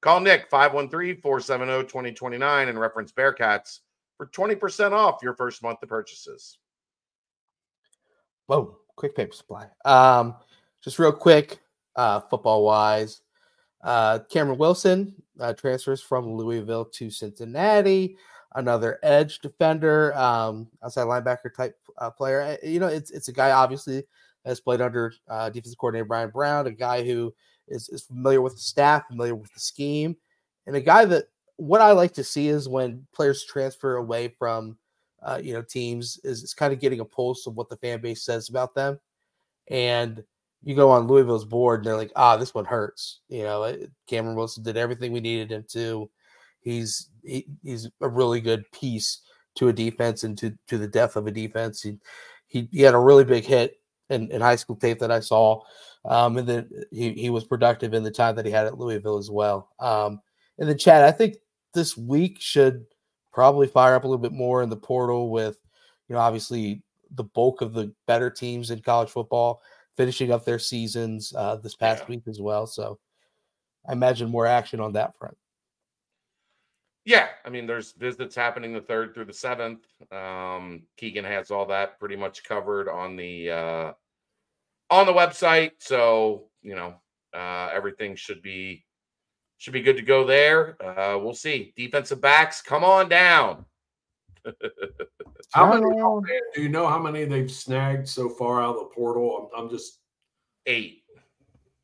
Call 0.00 0.18
Nick 0.18 0.50
513 0.50 1.20
470 1.20 1.84
2029 1.84 2.68
and 2.68 2.80
reference 2.80 3.12
Bearcats 3.12 3.78
for 4.16 4.26
20% 4.26 4.90
off 4.90 5.22
your 5.22 5.36
first 5.36 5.62
month 5.62 5.80
of 5.84 5.88
purchases. 5.88 6.58
Whoa, 8.46 8.76
quick 8.96 9.14
paper 9.14 9.32
supply. 9.32 9.68
Um, 9.84 10.34
just 10.82 10.98
real 10.98 11.12
quick, 11.12 11.60
uh, 11.94 12.18
football 12.18 12.64
wise, 12.64 13.22
uh, 13.84 14.18
Cameron 14.32 14.58
Wilson 14.58 15.14
uh, 15.38 15.52
transfers 15.52 16.02
from 16.02 16.34
Louisville 16.34 16.86
to 16.86 17.08
Cincinnati. 17.08 18.16
Another 18.54 18.98
edge 19.02 19.38
defender, 19.38 20.16
um, 20.16 20.68
outside 20.82 21.04
linebacker 21.04 21.54
type 21.54 21.76
uh, 21.98 22.10
player. 22.10 22.40
Uh, 22.40 22.66
You 22.66 22.80
know, 22.80 22.88
it's 22.88 23.10
it's 23.10 23.28
a 23.28 23.32
guy 23.32 23.52
obviously 23.52 24.04
has 24.44 24.60
played 24.60 24.80
under 24.80 25.12
uh, 25.28 25.50
defensive 25.50 25.78
coordinator 25.78 26.06
Brian 26.06 26.30
Brown, 26.30 26.66
a 26.66 26.72
guy 26.72 27.04
who 27.04 27.32
is, 27.68 27.88
is 27.90 28.02
familiar 28.02 28.40
with 28.40 28.54
the 28.54 28.60
staff, 28.60 29.06
familiar 29.06 29.34
with 29.34 29.52
the 29.52 29.60
scheme, 29.60 30.16
and 30.66 30.74
a 30.74 30.80
guy 30.80 31.04
that 31.04 31.26
what 31.56 31.80
I 31.80 31.92
like 31.92 32.12
to 32.14 32.24
see 32.24 32.48
is 32.48 32.68
when 32.68 33.06
players 33.12 33.44
transfer 33.44 33.96
away 33.96 34.28
from 34.28 34.78
uh, 35.22 35.40
you 35.42 35.52
know, 35.52 35.62
teams 35.62 36.18
is, 36.24 36.42
is 36.42 36.54
kind 36.54 36.72
of 36.72 36.80
getting 36.80 37.00
a 37.00 37.04
pulse 37.04 37.46
of 37.46 37.54
what 37.54 37.68
the 37.68 37.76
fan 37.76 38.00
base 38.00 38.22
says 38.22 38.48
about 38.48 38.74
them. 38.74 38.98
And 39.68 40.22
you 40.62 40.74
go 40.74 40.90
on 40.90 41.06
Louisville's 41.06 41.44
board 41.44 41.80
and 41.80 41.86
they're 41.86 41.96
like, 41.96 42.12
ah, 42.16 42.36
this 42.36 42.54
one 42.54 42.64
hurts. 42.64 43.20
You 43.28 43.44
know, 43.44 43.62
uh, 43.62 43.76
Cameron 44.06 44.36
Wilson 44.36 44.62
did 44.62 44.76
everything 44.76 45.12
we 45.12 45.20
needed 45.20 45.52
him 45.52 45.64
to. 45.70 46.10
He's 46.60 47.08
he, 47.22 47.46
he's 47.62 47.88
a 48.00 48.08
really 48.08 48.40
good 48.40 48.70
piece 48.72 49.20
to 49.56 49.68
a 49.68 49.72
defense 49.72 50.24
and 50.24 50.38
to, 50.38 50.56
to 50.68 50.78
the 50.78 50.88
depth 50.88 51.16
of 51.16 51.26
a 51.26 51.30
defense. 51.30 51.82
He, 51.82 51.98
he, 52.46 52.68
he 52.72 52.82
had 52.82 52.94
a 52.94 52.98
really 52.98 53.24
big 53.24 53.44
hit 53.44 53.80
in, 54.08 54.30
in 54.30 54.40
high 54.40 54.56
school 54.56 54.76
tape 54.76 54.98
that 55.00 55.10
I 55.10 55.20
saw. 55.20 55.62
Um, 56.04 56.38
and 56.38 56.48
then 56.48 56.70
he, 56.90 57.12
he 57.12 57.30
was 57.30 57.44
productive 57.44 57.92
in 57.92 58.02
the 58.02 58.10
time 58.10 58.36
that 58.36 58.46
he 58.46 58.52
had 58.52 58.66
at 58.66 58.78
Louisville 58.78 59.18
as 59.18 59.30
well. 59.30 59.70
Um, 59.78 60.20
and 60.58 60.68
then 60.68 60.78
Chad, 60.78 61.02
I 61.04 61.10
think 61.10 61.36
this 61.74 61.96
week 61.96 62.38
should 62.40 62.86
probably 63.32 63.66
fire 63.66 63.94
up 63.94 64.04
a 64.04 64.06
little 64.06 64.22
bit 64.22 64.32
more 64.32 64.62
in 64.62 64.70
the 64.70 64.76
portal 64.76 65.30
with, 65.30 65.58
you 66.08 66.14
know, 66.14 66.20
obviously 66.20 66.82
the 67.14 67.24
bulk 67.24 67.60
of 67.60 67.74
the 67.74 67.92
better 68.06 68.30
teams 68.30 68.70
in 68.70 68.80
college 68.80 69.10
football 69.10 69.60
finishing 69.96 70.32
up 70.32 70.44
their 70.44 70.58
seasons 70.58 71.32
uh, 71.36 71.56
this 71.56 71.74
past 71.74 72.02
Yeah. 72.02 72.08
week 72.08 72.22
as 72.28 72.40
well. 72.40 72.66
So 72.66 72.98
I 73.88 73.92
imagine 73.92 74.30
more 74.30 74.46
action 74.46 74.80
on 74.80 74.92
that 74.94 75.16
front. 75.18 75.36
Yeah, 77.04 77.28
I 77.44 77.50
mean, 77.50 77.66
there's 77.66 77.92
visits 77.92 78.34
happening 78.34 78.74
the 78.74 78.80
third 78.80 79.14
through 79.14 79.24
the 79.24 79.32
seventh. 79.32 79.86
Um, 80.12 80.82
Keegan 80.96 81.24
has 81.24 81.50
all 81.50 81.66
that 81.66 81.98
pretty 81.98 82.16
much 82.16 82.44
covered 82.44 82.88
on 82.88 83.16
the 83.16 83.50
uh, 83.50 83.92
on 84.90 85.06
the 85.06 85.12
website, 85.12 85.72
so 85.78 86.48
you 86.62 86.74
know 86.74 86.94
uh, 87.34 87.70
everything 87.72 88.16
should 88.16 88.42
be 88.42 88.84
should 89.56 89.72
be 89.72 89.82
good 89.82 89.96
to 89.96 90.02
go 90.02 90.24
there. 90.26 90.76
Uh, 90.82 91.18
we'll 91.18 91.34
see. 91.34 91.72
Defensive 91.76 92.20
backs, 92.20 92.60
come 92.60 92.84
on 92.84 93.08
down. 93.08 93.64
How 95.52 95.72
many? 95.72 95.86
Do 96.54 96.62
you 96.62 96.68
know 96.68 96.86
how 96.86 96.98
many 96.98 97.24
they've 97.24 97.50
snagged 97.50 98.08
so 98.08 98.28
far 98.28 98.62
out 98.62 98.76
of 98.76 98.82
the 98.82 98.94
portal? 98.94 99.50
I'm, 99.54 99.64
I'm 99.64 99.70
just 99.70 100.00
Eight. 100.66 101.02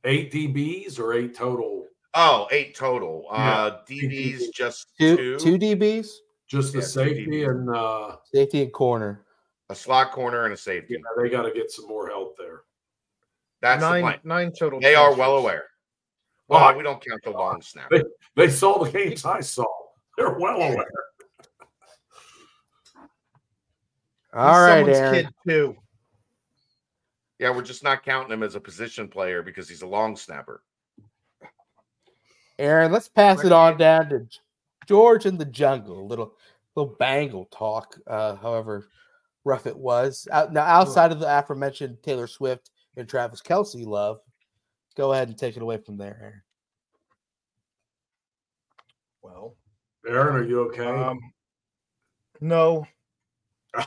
eight 0.04 0.32
DBs 0.32 1.00
or 1.00 1.14
eight 1.14 1.34
total. 1.34 1.86
Oh, 2.18 2.48
eight 2.50 2.74
total. 2.74 3.26
Yeah. 3.30 3.36
Uh, 3.54 3.80
DBs 3.88 4.44
just 4.54 4.86
two. 4.98 5.36
Two 5.38 5.58
DBs, 5.58 6.08
Just 6.48 6.72
the 6.72 6.78
Yeah, 6.78 6.84
safety 6.86 7.44
and 7.44 7.68
uh, 7.68 8.16
safety 8.32 8.62
and 8.62 8.72
corner. 8.72 9.26
a 9.68 9.74
slot 9.74 10.12
corner, 10.12 10.44
and 10.44 10.54
a 10.54 10.56
safety. 10.56 10.94
yeah, 10.94 11.22
they 11.22 11.28
got 11.28 11.42
to 11.42 11.52
get 11.52 11.70
some 11.70 11.86
more 11.88 12.08
help 12.08 12.36
there. 12.38 12.62
That's 13.60 13.82
the 13.82 14.00
nine 14.00 14.20
nine 14.24 14.52
total. 14.58 14.80
They 14.80 14.94
are 14.94 15.14
well 15.14 15.36
aware. 15.36 15.64
Well, 16.48 16.60
Well, 16.64 16.76
we 16.76 16.82
don't 16.84 17.04
count 17.04 17.20
the 17.22 17.30
long 17.32 17.60
snap. 17.62 17.90
They, 17.90 18.02
they 18.34 18.48
saw 18.48 18.82
the 18.82 18.90
games 18.90 19.24
I 19.26 19.40
saw. 19.40 19.66
They're 20.16 20.38
well 20.38 20.62
aware. 20.62 20.86
All 24.32 24.60
right, 24.60 24.78
someone's 24.78 24.96
Aaron. 24.98 25.24
kid 25.24 25.28
too. 25.46 25.76
Yeah, 27.38 27.50
we're 27.50 27.62
just 27.62 27.82
not 27.84 28.02
counting 28.04 28.32
him 28.32 28.42
as 28.42 28.54
a 28.54 28.60
position 28.60 29.08
player 29.08 29.42
because 29.42 29.68
he's 29.68 29.82
a 29.82 29.86
long 29.86 30.16
snapper. 30.16 30.62
Aaron, 32.58 32.92
let's 32.92 33.08
pass 33.08 33.44
it 33.44 33.52
on 33.52 33.76
down 33.76 34.08
to 34.10 34.26
George 34.86 35.26
in 35.26 35.36
the 35.36 35.44
jungle. 35.44 36.00
A 36.00 36.06
little 36.06 36.34
little 36.74 36.94
Bengal 36.98 37.46
talk, 37.46 37.98
uh, 38.06 38.36
however 38.36 38.88
rough 39.44 39.66
it 39.66 39.76
was. 39.76 40.26
Out, 40.32 40.52
now, 40.52 40.62
outside 40.62 41.12
of 41.12 41.20
the 41.20 41.38
aforementioned 41.38 42.02
Taylor 42.02 42.26
Swift 42.26 42.70
and 42.96 43.08
Travis 43.08 43.42
Kelce 43.42 43.86
love, 43.86 44.18
go 44.96 45.12
ahead 45.12 45.28
and 45.28 45.38
take 45.38 45.56
it 45.56 45.62
away 45.62 45.78
from 45.78 45.96
there, 45.96 46.18
Aaron. 46.20 46.42
Well, 49.22 49.56
Aaron, 50.06 50.36
are 50.36 50.44
you 50.44 50.60
okay? 50.68 50.86
um, 50.86 51.18
no, 52.40 52.86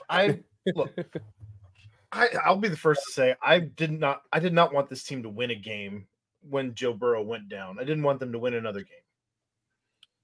I 0.09 0.39
look. 0.75 0.91
I, 2.11 2.27
I'll 2.43 2.57
be 2.57 2.69
the 2.69 2.77
first 2.77 3.01
to 3.05 3.13
say 3.13 3.35
I 3.41 3.59
did 3.59 3.91
not. 3.91 4.23
I 4.33 4.39
did 4.39 4.53
not 4.53 4.73
want 4.73 4.89
this 4.89 5.03
team 5.03 5.23
to 5.23 5.29
win 5.29 5.51
a 5.51 5.55
game 5.55 6.07
when 6.41 6.73
Joe 6.73 6.93
Burrow 6.93 7.21
went 7.23 7.49
down. 7.49 7.79
I 7.79 7.83
didn't 7.83 8.03
want 8.03 8.19
them 8.19 8.31
to 8.31 8.39
win 8.39 8.53
another 8.53 8.81
game. 8.81 8.87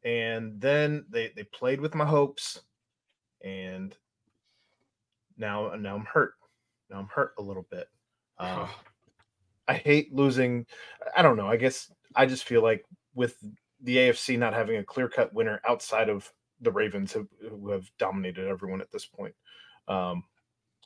And 0.03 0.59
then 0.61 1.05
they 1.09 1.31
they 1.35 1.43
played 1.43 1.81
with 1.81 1.95
my 1.95 2.05
hopes, 2.05 2.61
and 3.43 3.95
now 5.37 5.73
now 5.75 5.95
I'm 5.95 6.05
hurt. 6.05 6.33
Now 6.89 6.99
I'm 6.99 7.07
hurt 7.07 7.33
a 7.39 7.41
little 7.41 7.65
bit. 7.71 7.87
Um, 8.37 8.67
I 9.67 9.73
hate 9.73 10.13
losing. 10.13 10.65
I 11.17 11.21
don't 11.21 11.37
know. 11.37 11.47
I 11.47 11.57
guess 11.57 11.91
I 12.15 12.25
just 12.25 12.43
feel 12.43 12.61
like 12.61 12.85
with 13.15 13.37
the 13.81 13.97
AFC 13.97 14.37
not 14.37 14.53
having 14.53 14.77
a 14.77 14.83
clear 14.83 15.09
cut 15.09 15.33
winner 15.33 15.61
outside 15.67 16.09
of 16.09 16.31
the 16.61 16.71
Ravens, 16.71 17.11
who, 17.11 17.27
who 17.41 17.69
have 17.69 17.89
dominated 17.97 18.47
everyone 18.47 18.81
at 18.81 18.91
this 18.91 19.05
point, 19.05 19.33
um, 19.87 20.23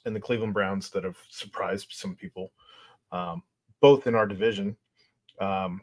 and 0.06 0.15
the 0.15 0.19
Cleveland 0.19 0.53
Browns 0.53 0.89
that 0.91 1.03
have 1.03 1.18
surprised 1.30 1.88
some 1.91 2.15
people, 2.15 2.51
um, 3.11 3.43
both 3.81 4.07
in 4.07 4.15
our 4.15 4.26
division. 4.26 4.76
Um, 5.39 5.81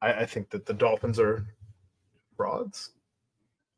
I, 0.00 0.12
I 0.12 0.26
think 0.26 0.50
that 0.50 0.66
the 0.66 0.74
Dolphins 0.74 1.18
are 1.18 1.46
frauds. 2.36 2.90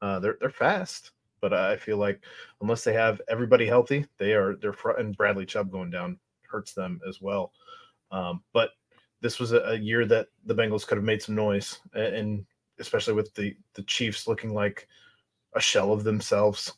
Uh, 0.02 0.18
they're 0.18 0.36
they're 0.40 0.50
fast, 0.50 1.12
but 1.40 1.52
I 1.52 1.76
feel 1.76 1.96
like 1.96 2.20
unless 2.60 2.84
they 2.84 2.92
have 2.92 3.20
everybody 3.28 3.66
healthy, 3.66 4.06
they 4.18 4.34
are 4.34 4.56
they're 4.56 4.72
fr- 4.72 4.90
and 4.98 5.16
Bradley 5.16 5.46
Chubb 5.46 5.70
going 5.70 5.90
down 5.90 6.18
hurts 6.42 6.72
them 6.72 7.00
as 7.08 7.20
well. 7.20 7.52
Um, 8.10 8.42
but 8.52 8.70
this 9.20 9.38
was 9.38 9.52
a, 9.52 9.60
a 9.60 9.74
year 9.76 10.06
that 10.06 10.28
the 10.44 10.54
Bengals 10.54 10.86
could 10.86 10.98
have 10.98 11.04
made 11.04 11.22
some 11.22 11.34
noise, 11.34 11.80
a- 11.94 12.14
and 12.14 12.44
especially 12.78 13.14
with 13.14 13.34
the 13.34 13.56
the 13.74 13.82
Chiefs 13.82 14.28
looking 14.28 14.52
like 14.52 14.86
a 15.54 15.60
shell 15.60 15.92
of 15.92 16.04
themselves, 16.04 16.74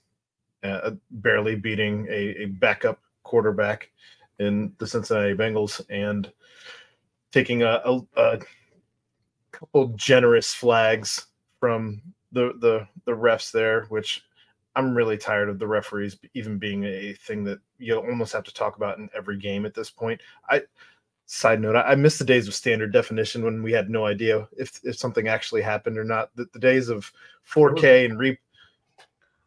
uh, 0.62 0.92
barely 1.10 1.56
beating 1.56 2.06
a, 2.08 2.42
a 2.42 2.44
backup 2.46 3.00
quarterback 3.24 3.90
in 4.38 4.72
the 4.78 4.86
Cincinnati 4.86 5.34
Bengals 5.34 5.80
and 5.90 6.32
taking 7.32 7.62
a, 7.62 7.80
a, 7.84 8.00
a 8.16 8.38
couple 9.52 9.88
generous 9.96 10.55
flags 10.55 11.26
from 11.60 12.02
the 12.32 12.52
the 12.60 12.86
the 13.05 13.12
refs 13.12 13.50
there, 13.50 13.84
which 13.86 14.24
I'm 14.76 14.94
really 14.94 15.16
tired 15.16 15.48
of 15.48 15.59
the 15.59 15.66
referees 15.66 16.16
even 16.34 16.59
being 16.59 16.84
a 16.84 17.12
thing 17.14 17.44
that 17.44 17.59
you 17.78 17.96
almost 17.96 18.32
have 18.32 18.44
to 18.44 18.55
talk 18.55 18.76
about 18.76 18.98
in 18.98 19.09
every 19.16 19.38
game 19.38 19.66
at 19.66 19.74
this 19.74 19.90
point. 19.90 20.20
I 20.48 20.62
side 21.26 21.60
note, 21.60 21.76
I, 21.76 21.82
I 21.82 21.94
miss 21.94 22.18
the 22.18 22.24
days 22.24 22.48
of 22.48 22.55
standard 22.55 22.92
definition 22.92 23.44
when 23.44 23.62
we 23.62 23.72
had 23.72 23.90
no 23.90 24.06
idea 24.06 24.48
if 24.56 24.80
if 24.84 24.96
something 24.96 25.28
actually 25.28 25.62
happened 25.62 25.98
or 25.98 26.05
not. 26.05 26.30
The, 26.36 26.46
the 26.52 26.59
days 26.59 26.88
of 26.88 27.10
4K 27.52 28.05
and 28.05 28.18
re 28.18 28.38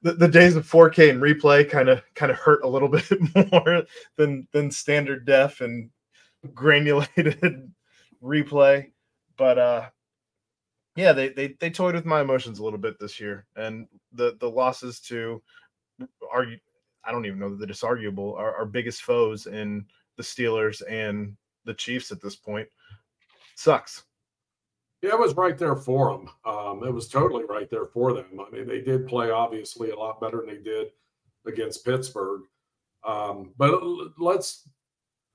the, 0.04 0.14
the 0.14 0.28
days 0.28 0.56
of 0.56 0.70
4K 0.70 1.12
and 1.12 1.22
replay 1.22 1.70
kind 1.70 1.90
of 1.90 2.02
kind 2.16 2.32
of 2.32 2.38
hurt 2.38 2.64
a 2.64 2.68
little 2.68 2.90
bit 2.90 3.10
more 3.52 3.84
than 4.16 4.48
than 4.52 4.72
standard 4.72 5.26
def 5.26 5.62
and 5.62 5.90
granulated 6.54 7.72
replay. 8.24 8.92
But 9.38 9.58
uh 9.58 9.90
yeah, 10.96 11.14
they, 11.14 11.30
they 11.30 11.56
they 11.60 11.70
toyed 11.70 11.96
with 11.96 12.06
my 12.06 12.22
emotions 12.22 12.60
a 12.60 12.64
little 12.64 12.80
bit 12.80 13.00
this 13.00 13.20
year, 13.20 13.46
and 13.56 13.88
the 14.12 14.36
the 14.40 14.50
losses 14.50 15.00
to 15.02 15.42
argue, 16.32 16.58
I 17.06 17.12
don't 17.12 17.26
even 17.26 17.40
know 17.40 17.56
that 17.56 17.70
it's 17.70 17.84
arguable, 17.84 18.36
our, 18.36 18.56
our 18.56 18.66
biggest 18.66 19.04
foes 19.04 19.48
in 19.48 19.86
the 20.18 20.24
Steelers 20.24 20.82
and 20.90 21.38
the 21.66 21.74
Chiefs 21.74 22.12
at 22.12 22.22
this 22.22 22.36
point 22.36 22.68
sucks. 23.56 24.04
Yeah, 25.02 25.12
it 25.12 25.20
was 25.20 25.36
right 25.36 25.58
there 25.58 25.76
for 25.76 26.12
them. 26.12 26.30
Um, 26.46 26.84
it 26.84 26.94
was 26.94 27.08
totally 27.08 27.46
right 27.46 27.70
there 27.70 27.88
for 27.88 28.14
them. 28.14 28.40
I 28.40 28.56
mean, 28.56 28.68
they 28.68 28.82
did 28.82 29.08
play 29.08 29.32
obviously 29.32 29.90
a 29.90 29.96
lot 29.98 30.22
better 30.22 30.38
than 30.38 30.48
they 30.48 30.62
did 30.62 30.88
against 31.48 31.86
Pittsburgh. 31.86 32.42
Um, 33.04 33.54
but 33.58 33.82
let's 34.20 34.68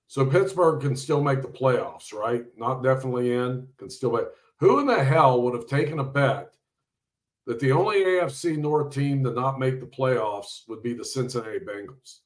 so 0.09 0.25
Pittsburgh 0.25 0.81
can 0.81 0.97
still 0.97 1.23
make 1.23 1.43
the 1.43 1.49
playoffs, 1.49 2.13
right? 2.13 2.45
Not 2.57 2.83
definitely 2.83 3.33
in, 3.33 3.67
can 3.77 3.91
still 3.91 4.13
make. 4.13 4.27
Who 4.59 4.79
in 4.79 4.87
the 4.87 5.03
hell 5.03 5.43
would 5.43 5.55
have 5.55 5.67
taken 5.67 5.99
a 5.99 6.05
bet 6.05 6.55
that 7.47 7.61
the 7.61 7.73
only 7.73 8.05
AFC 8.05 8.57
North 8.57 8.95
team 8.95 9.23
to 9.25 9.31
not 9.31 9.59
make 9.59 9.81
the 9.81 9.87
playoffs 9.87 10.69
would 10.69 10.83
be 10.83 10.95
the 10.95 11.05
Cincinnati 11.05 11.59
Bengals? 11.59 12.21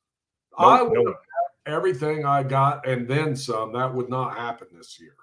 Nope, 0.59 0.69
I 0.69 0.83
would 0.83 0.93
nope. 0.93 1.07
have 1.07 1.75
everything 1.75 2.25
I 2.25 2.43
got 2.43 2.87
and 2.87 3.09
then 3.09 3.35
some. 3.35 3.73
That 3.73 3.93
would 3.93 4.09
not 4.09 4.37
happen 4.37 4.69
this 4.73 5.01
year. 5.01 5.15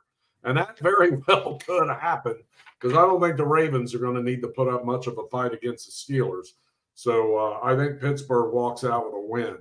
And 0.43 0.57
that 0.57 0.79
very 0.81 1.17
well 1.27 1.59
could 1.65 1.89
happen 1.89 2.37
because 2.79 2.97
I 2.97 3.01
don't 3.01 3.21
think 3.21 3.37
the 3.37 3.45
Ravens 3.45 3.93
are 3.93 3.99
going 3.99 4.15
to 4.15 4.23
need 4.23 4.41
to 4.41 4.47
put 4.49 4.67
up 4.67 4.83
much 4.83 5.07
of 5.07 5.17
a 5.17 5.27
fight 5.29 5.53
against 5.53 5.85
the 5.85 6.13
Steelers. 6.13 6.49
So 6.95 7.37
uh, 7.37 7.59
I 7.63 7.75
think 7.75 8.01
Pittsburgh 8.01 8.53
walks 8.53 8.83
out 8.83 9.05
with 9.05 9.13
a 9.13 9.25
win. 9.25 9.57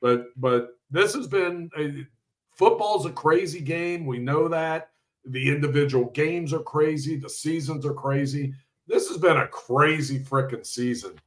But 0.00 0.26
but 0.36 0.78
this 0.90 1.14
has 1.14 1.26
been 1.26 1.70
a, 1.78 2.06
football's 2.54 3.06
a 3.06 3.10
crazy 3.10 3.60
game. 3.60 4.06
We 4.06 4.18
know 4.18 4.48
that. 4.48 4.90
The 5.26 5.50
individual 5.50 6.10
games 6.10 6.52
are 6.52 6.60
crazy. 6.60 7.16
The 7.16 7.30
seasons 7.30 7.86
are 7.86 7.94
crazy. 7.94 8.52
This 8.86 9.08
has 9.08 9.16
been 9.16 9.38
a 9.38 9.48
crazy 9.48 10.18
freaking 10.18 10.66
season 10.66 11.18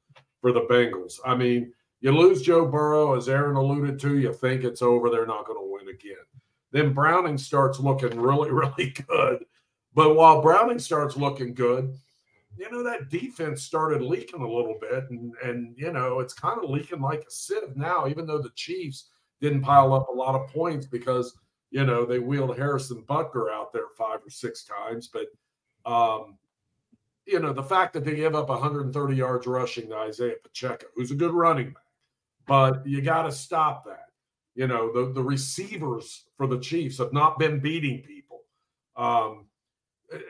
for 0.42 0.52
the 0.52 0.62
Bengals. 0.62 1.20
I 1.26 1.36
mean, 1.36 1.74
you 2.00 2.12
lose 2.12 2.44
Joe 2.44 2.66
Burrow, 2.66 3.16
as 3.16 3.28
Aaron 3.28 3.56
alluded 3.56 4.00
to, 4.02 4.20
you 4.20 4.32
think 4.32 4.64
it's 4.64 4.84
over. 4.84 5.10
They're 5.10 5.26
not 5.26 5.48
going 5.48 5.60
to 5.60 5.72
win 5.72 5.94
again. 5.94 6.16
Then 6.72 6.94
Browning 6.94 7.38
starts 7.38 7.80
looking 7.80 8.20
really, 8.20 8.52
really 8.52 8.94
good. 9.08 9.46
But 9.96 10.16
while 10.16 10.42
Browning 10.42 10.80
starts 10.80 11.18
looking 11.18 11.56
good, 11.56 11.96
you 12.56 12.70
know, 12.72 12.84
that 12.84 13.10
defense 13.10 13.64
started 13.64 14.02
leaking 14.02 14.42
a 14.42 14.52
little 14.52 14.78
bit. 14.80 15.06
And, 15.10 15.34
and 15.44 15.76
you 15.78 15.92
know, 15.92 16.20
it's 16.20 16.34
kind 16.34 16.64
of 16.64 16.70
leaking 16.70 17.02
like 17.02 17.22
a 17.22 17.32
sieve 17.32 17.76
now, 17.76 18.08
even 18.08 18.28
though 18.28 18.42
the 18.42 18.52
Chiefs 18.56 19.10
didn't 19.42 19.62
pile 19.62 19.94
up 19.94 20.10
a 20.10 20.14
lot 20.14 20.36
of 20.36 20.48
points 20.50 20.86
because, 20.86 21.38
you 21.70 21.86
know, 21.86 22.06
they 22.06 22.20
wheeled 22.20 22.58
Harrison 22.58 23.04
Butker 23.04 23.52
out 23.52 23.72
there 23.72 23.90
five 23.98 24.20
or 24.26 24.30
six 24.30 24.64
times. 24.64 25.10
But, 25.12 25.28
um, 25.90 26.38
you 27.26 27.40
know, 27.40 27.54
the 27.54 27.64
fact 27.64 27.94
that 27.94 28.06
they 28.06 28.16
give 28.16 28.36
up 28.36 28.50
130 28.50 29.16
yards 29.16 29.48
rushing 29.48 29.90
to 29.90 29.96
Isaiah 29.96 30.36
Pacheco, 30.42 30.88
who's 30.96 31.12
a 31.12 31.16
good 31.16 31.34
running 31.34 31.72
back, 31.72 31.84
but 32.48 32.88
you 32.88 33.02
got 33.02 33.24
to 33.24 33.32
stop 33.32 33.86
that. 33.86 34.06
You 34.56 34.68
know, 34.68 34.92
the, 34.92 35.14
the 35.14 35.24
receivers 35.24 36.24
for 36.38 36.48
the 36.48 36.60
Chiefs 36.60 36.98
have 36.98 37.14
not 37.14 37.38
been 37.38 37.60
beating 37.60 38.02
people. 38.02 38.42
Um, 38.96 39.46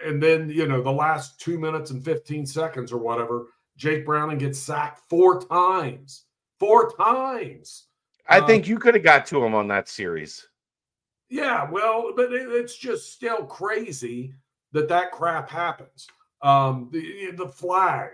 and 0.03 0.21
then, 0.21 0.49
you 0.49 0.67
know, 0.67 0.81
the 0.81 0.91
last 0.91 1.39
two 1.39 1.59
minutes 1.59 1.91
and 1.91 2.03
15 2.03 2.45
seconds 2.45 2.91
or 2.91 2.97
whatever, 2.97 3.47
Jake 3.77 4.05
Browning 4.05 4.39
gets 4.39 4.59
sacked 4.59 5.01
four 5.09 5.41
times. 5.41 6.25
Four 6.59 6.91
times. 6.97 7.86
I 8.29 8.39
um, 8.39 8.47
think 8.47 8.67
you 8.67 8.77
could 8.77 8.95
have 8.95 9.03
got 9.03 9.25
to 9.27 9.43
him 9.43 9.55
on 9.55 9.67
that 9.69 9.87
series. 9.87 10.47
Yeah, 11.29 11.69
well, 11.69 12.13
but 12.15 12.31
it, 12.31 12.49
it's 12.49 12.77
just 12.77 13.13
still 13.13 13.45
crazy 13.45 14.33
that 14.71 14.87
that 14.89 15.11
crap 15.11 15.49
happens. 15.49 16.07
Um, 16.41 16.89
the 16.91 17.31
the 17.31 17.47
flag, 17.47 18.11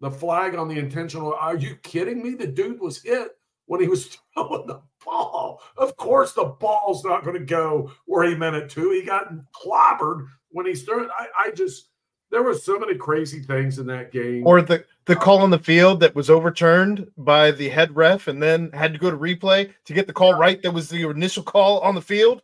the 0.00 0.10
flag 0.10 0.54
on 0.54 0.68
the 0.68 0.78
intentional. 0.78 1.34
Are 1.34 1.56
you 1.56 1.76
kidding 1.76 2.22
me? 2.22 2.34
The 2.34 2.46
dude 2.46 2.80
was 2.80 3.02
hit 3.02 3.32
when 3.66 3.80
he 3.80 3.88
was 3.88 4.16
throwing 4.34 4.66
the 4.66 4.80
ball. 5.04 5.60
Of 5.76 5.96
course, 5.96 6.32
the 6.32 6.44
ball's 6.44 7.04
not 7.04 7.24
going 7.24 7.38
to 7.38 7.44
go 7.44 7.90
where 8.06 8.28
he 8.28 8.34
meant 8.34 8.56
it 8.56 8.70
to. 8.70 8.90
He 8.90 9.02
got 9.02 9.32
clobbered 9.52 10.26
when 10.50 10.66
he 10.66 10.74
started. 10.74 11.10
I, 11.16 11.26
I 11.38 11.50
just 11.50 11.90
there 12.34 12.42
were 12.42 12.54
so 12.54 12.78
many 12.78 12.96
crazy 12.96 13.40
things 13.40 13.78
in 13.78 13.86
that 13.86 14.10
game. 14.10 14.46
Or 14.46 14.60
the 14.60 14.84
the 15.04 15.14
call 15.14 15.38
on 15.38 15.50
the 15.50 15.58
field 15.58 16.00
that 16.00 16.14
was 16.14 16.28
overturned 16.28 17.06
by 17.16 17.52
the 17.52 17.68
head 17.68 17.94
ref 17.94 18.26
and 18.26 18.42
then 18.42 18.70
had 18.72 18.92
to 18.92 18.98
go 18.98 19.10
to 19.10 19.16
replay 19.16 19.72
to 19.84 19.92
get 19.92 20.06
the 20.06 20.12
call 20.12 20.34
right. 20.34 20.60
That 20.62 20.72
was 20.72 20.88
the 20.88 21.08
initial 21.08 21.42
call 21.42 21.78
on 21.80 21.94
the 21.94 22.02
field. 22.02 22.42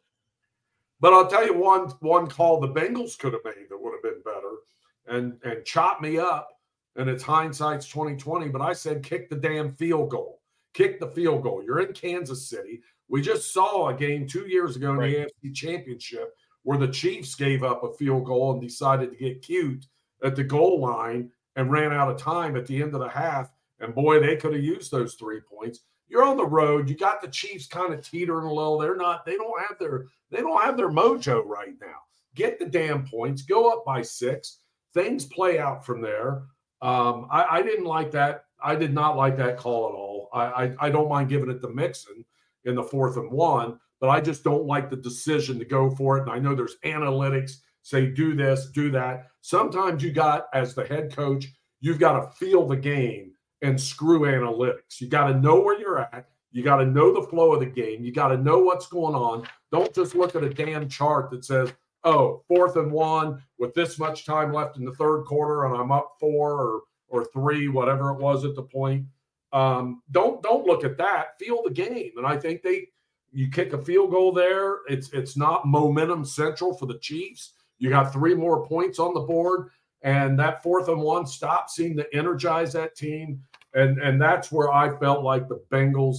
But 1.01 1.13
I'll 1.13 1.27
tell 1.27 1.45
you 1.45 1.55
one 1.55 1.91
one 2.01 2.29
call 2.29 2.61
the 2.61 2.69
Bengals 2.69 3.19
could 3.19 3.33
have 3.33 3.45
made 3.45 3.69
that 3.69 3.83
would 3.83 3.93
have 3.93 4.03
been 4.03 4.23
better 4.25 5.19
and 5.19 5.39
and 5.43 5.65
chop 5.65 6.01
me 6.01 6.19
up. 6.19 6.49
And 6.97 7.09
it's 7.09 7.23
hindsight's 7.23 7.89
2020, 7.89 8.49
but 8.49 8.61
I 8.61 8.73
said 8.73 9.03
kick 9.03 9.29
the 9.29 9.37
damn 9.37 9.71
field 9.71 10.11
goal 10.11 10.41
kick 10.73 11.01
the 11.01 11.09
field 11.09 11.43
goal. 11.43 11.63
You're 11.65 11.81
in 11.81 11.93
Kansas 11.93 12.49
City. 12.49 12.81
We 13.09 13.23
just 13.23 13.53
saw 13.53 13.89
a 13.89 13.95
game 13.95 14.27
two 14.27 14.47
years 14.47 14.77
ago 14.77 14.93
in 14.93 14.99
right. 14.99 15.29
the 15.43 15.49
AFC 15.49 15.55
Championship 15.55 16.37
where 16.63 16.79
the 16.79 16.89
Chiefs 16.89 17.35
gave 17.35 17.63
up 17.63 17.83
a 17.83 17.93
field 17.95 18.25
goal 18.25 18.53
and 18.53 18.61
decided 18.61 19.11
to 19.11 19.17
get 19.17 19.43
cute 19.43 19.87
at 20.23 20.37
the 20.37 20.45
goal 20.45 20.81
line 20.81 21.31
and 21.57 21.71
ran 21.71 21.93
out 21.93 22.11
of 22.11 22.19
time 22.19 22.57
at 22.57 22.67
the 22.67 22.83
end 22.83 22.95
of 22.95 23.01
the 23.01 23.09
half. 23.09 23.51
And 23.81 23.95
boy, 23.95 24.21
they 24.21 24.37
could 24.37 24.53
have 24.53 24.63
used 24.63 24.91
those 24.91 25.15
three 25.15 25.41
points. 25.41 25.81
You're 26.09 26.25
on 26.25 26.37
the 26.37 26.47
road. 26.47 26.89
You 26.89 26.97
got 26.97 27.23
the 27.23 27.29
Chiefs 27.29 27.67
kind 27.67 27.95
of 27.95 28.03
teetering 28.03 28.47
a 28.47 28.53
little. 28.53 28.79
They're 28.79 28.97
not. 28.97 29.25
They 29.25 29.37
don't 29.37 29.61
have 29.61 29.79
their. 29.79 30.07
They 30.31 30.39
don't 30.39 30.63
have 30.63 30.77
their 30.77 30.91
mojo 30.91 31.45
right 31.47 31.75
now. 31.81 31.97
Get 32.35 32.59
the 32.59 32.67
damn 32.67 33.07
points. 33.07 33.43
Go 33.43 33.71
up 33.71 33.85
by 33.85 34.03
six. 34.03 34.59
Things 34.93 35.25
play 35.25 35.59
out 35.59 35.87
from 35.87 36.01
there. 36.01 36.43
Um, 36.83 37.29
I, 37.31 37.59
I 37.59 37.63
didn't 37.63 37.85
like 37.85 38.11
that. 38.13 38.45
I 38.63 38.75
did 38.75 38.93
not 38.93 39.17
like 39.17 39.37
that 39.37 39.57
call 39.57 39.89
at 39.89 39.95
all. 39.95 40.29
I, 40.33 40.45
I, 40.45 40.75
I 40.81 40.91
don't 40.91 41.09
mind 41.09 41.29
giving 41.29 41.51
it 41.51 41.61
to 41.61 41.69
Mixon 41.69 42.25
in 42.65 42.75
the 42.75 42.83
fourth 42.83 43.17
and 43.17 43.31
one, 43.31 43.79
but 44.01 44.09
I 44.09 44.21
just 44.21 44.43
don't 44.45 44.67
like 44.67 44.91
the 44.91 44.97
decision 44.97 45.59
to 45.59 45.65
go 45.65 45.91
for 45.91 46.19
it. 46.19 46.23
And 46.23 46.31
I 46.31 46.39
know 46.39 46.55
there's 46.55 46.77
analytics 46.85 47.53
say 47.83 48.07
do 48.07 48.35
this, 48.35 48.71
do 48.71 48.91
that. 48.91 49.29
Sometimes 49.41 50.03
you 50.03 50.13
got 50.13 50.47
as 50.53 50.75
the 50.75 50.85
head 50.85 51.15
coach, 51.15 51.47
you've 51.81 51.99
got 51.99 52.21
to 52.21 52.31
feel 52.37 52.67
the 52.67 52.77
game 52.77 53.33
and 53.63 53.81
screw 53.81 54.21
analytics. 54.21 55.01
You 55.01 55.09
got 55.09 55.29
to 55.29 55.35
know 55.39 55.61
where 55.61 55.79
you're 55.79 56.01
at. 56.01 56.29
You 56.53 56.63
got 56.63 56.77
to 56.79 56.87
know 56.87 57.13
the 57.13 57.29
flow 57.29 57.53
of 57.55 57.61
the 57.61 57.67
game. 57.67 58.03
You 58.03 58.13
got 58.13 58.29
to 58.29 58.37
know 58.37 58.59
what's 58.59 58.89
going 58.89 59.15
on. 59.15 59.47
Don't 59.71 59.95
just 59.95 60.15
look 60.15 60.35
at 60.35 60.43
a 60.43 60.53
damn 60.53 60.89
chart 60.89 61.31
that 61.31 61.45
says, 61.45 61.73
oh, 62.05 62.43
fourth 62.49 62.77
and 62.77 62.91
one 62.91 63.43
with 63.59 63.73
this 63.75 63.99
much 63.99 64.27
time 64.27 64.53
left 64.53 64.77
in 64.77 64.85
the 64.85 64.95
third 64.95 65.25
quarter 65.25 65.65
and 65.67 65.77
I'm 65.77 65.93
up 65.93 66.17
four 66.19 66.53
or 66.53 66.81
or 67.11 67.25
three, 67.25 67.69
whatever 67.69 68.11
it 68.11 68.21
was 68.21 68.45
at 68.45 68.55
the 68.55 68.63
point. 68.63 69.05
Um, 69.53 70.03
don't 70.13 70.43
don't 70.43 70.67
look 70.67 70.85
at 70.85 70.97
that. 70.99 71.39
Feel 71.41 71.63
the 71.65 71.71
game, 71.71 72.13
and 72.17 72.25
I 72.25 72.37
think 72.37 72.63
they 72.63 72.87
you 73.33 73.51
kick 73.51 73.73
a 73.73 73.79
field 73.79 74.11
goal 74.11 74.33
there. 74.33 74.79
It's 74.89 75.11
it's 75.13 75.37
not 75.37 75.67
momentum 75.67 76.25
central 76.25 76.75
for 76.75 76.87
the 76.87 76.99
Chiefs. 76.99 77.55
You 77.79 77.89
got 77.91 78.13
three 78.13 78.35
more 78.35 78.67
points 78.67 78.99
on 78.99 79.15
the 79.15 79.21
board, 79.21 79.71
and 80.03 80.39
that 80.39 80.63
fourth 80.63 80.89
and 80.89 81.01
one 81.01 81.27
stop 81.27 81.71
seemed 81.71 81.99
to 81.99 82.17
energize 82.17 82.73
that 82.73 82.97
team, 82.97 83.43
and 83.75 83.99
and 83.99 84.21
that's 84.21 84.51
where 84.51 84.73
I 84.73 84.97
felt 84.99 85.25
like 85.25 85.49
the 85.49 85.63
Bengals. 85.71 86.17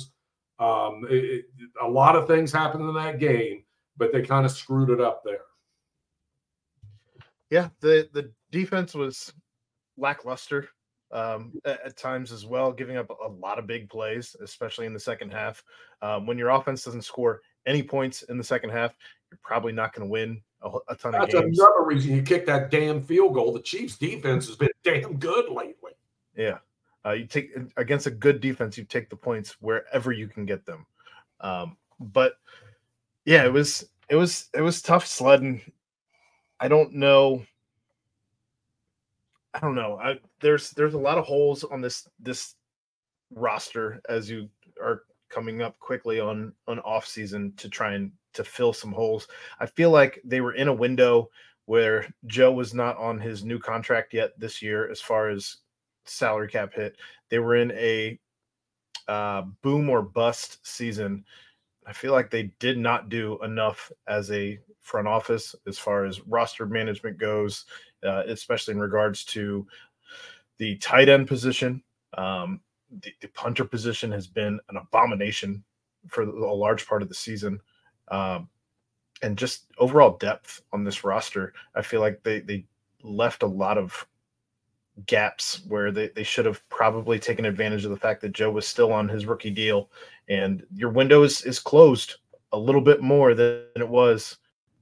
Um, 0.60 1.06
it, 1.10 1.24
it, 1.24 1.46
a 1.82 1.88
lot 1.88 2.16
of 2.16 2.28
things 2.28 2.52
happened 2.52 2.88
in 2.88 2.94
that 2.94 3.20
game, 3.20 3.64
but 3.98 4.14
they 4.14 4.22
kind 4.22 4.46
of 4.46 4.52
screwed 4.52 4.92
it 4.92 5.02
up 5.02 5.24
there. 5.24 5.42
Yeah, 7.50 7.70
the 7.80 8.10
the 8.14 8.32
defense 8.52 8.94
was 8.94 9.34
lackluster 9.98 10.70
um, 11.12 11.54
at, 11.66 11.86
at, 11.86 11.98
times 11.98 12.32
as 12.32 12.46
well, 12.46 12.72
giving 12.72 12.98
up 12.98 13.10
a 13.10 13.28
lot 13.28 13.60
of 13.60 13.68
big 13.68 13.90
plays, 13.90 14.36
especially 14.42 14.86
in 14.86 14.94
the 14.94 15.00
second 15.00 15.32
half. 15.32 15.64
Um, 16.02 16.26
when 16.26 16.38
your 16.38 16.50
offense 16.50 16.84
doesn't 16.84 17.04
score 17.04 17.42
any 17.66 17.84
points 17.84 18.24
in 18.24 18.38
the 18.38 18.44
second 18.44 18.70
half, 18.70 18.96
you're 19.30 19.40
probably 19.44 19.74
not 19.74 19.94
going 19.94 20.08
to 20.08 20.12
win 20.12 20.42
a, 20.62 20.70
a, 20.90 20.96
ton 20.96 21.12
That's 21.12 21.34
of 21.34 21.44
games. 21.44 21.58
That's 21.58 21.70
another 21.70 21.86
reason 21.86 22.16
you 22.16 22.22
kick 22.22 22.46
that 22.46 22.72
damn 22.72 23.02
field 23.02 23.34
goal. 23.34 23.54
The 23.54 23.62
Chiefs' 23.62 23.98
defense 23.98 24.48
has 24.48 24.56
been 24.56 24.70
damn 24.84 25.18
good 25.18 25.50
lately. 25.50 25.92
Yeah. 26.36 26.60
Uh, 27.06 27.12
you 27.12 27.26
take 27.26 27.56
against 27.78 28.06
a 28.08 28.12
good 28.12 28.40
defense, 28.42 28.78
you 28.78 28.84
take 28.84 29.10
the 29.10 29.16
points 29.16 29.58
wherever 29.60 30.12
you 30.12 30.28
can 30.28 30.46
get 30.46 30.66
them. 30.66 30.86
Um, 31.40 31.78
but 32.00 32.34
yeah, 33.26 33.44
it 33.44 33.52
was 33.52 33.90
it 34.10 34.16
was 34.16 34.50
it 34.54 34.62
was 34.62 34.82
tough 34.82 35.06
sledding. 35.06 35.62
I 36.60 36.68
don't 36.68 36.94
know 36.94 37.44
I 39.53 39.60
don't 39.60 39.76
know. 39.76 39.99
I, 40.02 40.19
there's 40.40 40.72
there's 40.72 40.94
a 40.94 40.99
lot 40.99 41.18
of 41.18 41.26
holes 41.26 41.64
on 41.64 41.82
this 41.82 42.07
this 42.19 42.56
roster 43.34 44.02
as 44.10 44.30
you 44.30 44.49
are 44.82 45.03
coming 45.30 45.61
up 45.61 45.78
quickly 45.80 46.19
on 46.19 46.53
on 46.68 46.80
off 46.80 47.06
season 47.06 47.53
to 47.57 47.69
try 47.69 47.94
and 47.94 48.11
to 48.34 48.44
fill 48.44 48.73
some 48.73 48.91
holes. 48.91 49.28
I 49.60 49.65
feel 49.65 49.91
like 49.91 50.22
they 50.23 50.41
were 50.41 50.53
in 50.53 50.68
a 50.68 50.73
window 50.73 51.30
where 51.65 52.07
Joe 52.26 52.52
was 52.52 52.73
not 52.73 52.98
on 52.98 53.19
his 53.19 53.44
new 53.44 53.60
contract 53.60 54.14
yet 54.14 54.38
this 54.40 54.61
year 54.61 54.90
as 54.90 55.02
far 55.02 55.30
as 55.30 55.57
salary 56.06 56.48
cap 56.48 56.73
hit. 56.73 56.98
They 57.30 57.40
were 57.40 57.56
in 57.56 57.72
a 57.72 58.19
uh, 59.07 59.44
boom 59.61 59.90
or 59.90 60.02
bust 60.02 60.65
season. 60.65 61.26
I 61.86 61.94
feel 61.94 62.14
like 62.14 62.30
they 62.30 62.52
did 62.60 62.78
not 62.78 63.10
do 63.10 63.41
enough 63.44 63.91
as 64.07 64.32
a 64.32 64.60
front 64.80 65.07
office 65.07 65.56
as 65.68 65.78
far 65.78 66.06
as 66.06 66.26
roster 66.28 66.65
management 66.65 67.18
goes, 67.18 67.65
uh, 68.06 68.23
especially 68.28 68.73
in 68.73 68.80
regards 68.80 69.23
to 69.26 69.65
the 70.57 70.78
tight 70.78 71.10
end 71.10 71.28
position. 71.28 71.82
Um, 72.18 72.61
the, 73.02 73.14
the, 73.22 73.30
punter 73.30 73.64
position 73.64 74.11
has 74.11 74.28
been 74.28 74.60
an 74.69 74.78
abomination 74.78 75.64
for 76.07 76.23
a 76.23 76.53
large 76.53 76.86
part 76.86 77.02
of 77.02 77.07
the 77.07 77.15
season. 77.15 77.60
Um, 78.10 78.49
and 79.22 79.38
just 79.38 79.68
overall 79.78 80.18
depth 80.18 80.61
on 80.73 80.84
this 80.84 81.03
roster, 81.03 81.53
I 81.73 81.82
feel 81.82 82.02
like 82.02 82.22
they, 82.23 82.41
they 82.41 82.65
left 83.03 83.44
a 83.44 83.48
lot 83.48 83.78
of 83.78 84.06
gaps 85.06 85.61
where 85.68 85.91
they, 85.91 86.10
they 86.10 86.23
should 86.23 86.45
have 86.45 86.68
probably 86.69 87.18
taken 87.18 87.45
advantage 87.45 87.86
of 87.86 87.91
the 87.91 87.98
fact 87.98 88.22
that 88.22 88.34
Joe 88.34 88.52
was 88.52 88.68
still 88.68 88.91
on 88.91 89.07
his 89.07 89.26
rookie 89.26 89.49
deal 89.49 89.90
and 90.28 90.65
your 90.73 90.90
window 90.90 91.23
is, 91.23 91.44
is 91.44 91.60
closed 91.60 92.15
a 92.52 92.57
little 92.57 92.82
bit 92.82 93.02
more 93.02 93.34
than 93.34 93.64
it 93.76 93.88
was 93.88 94.38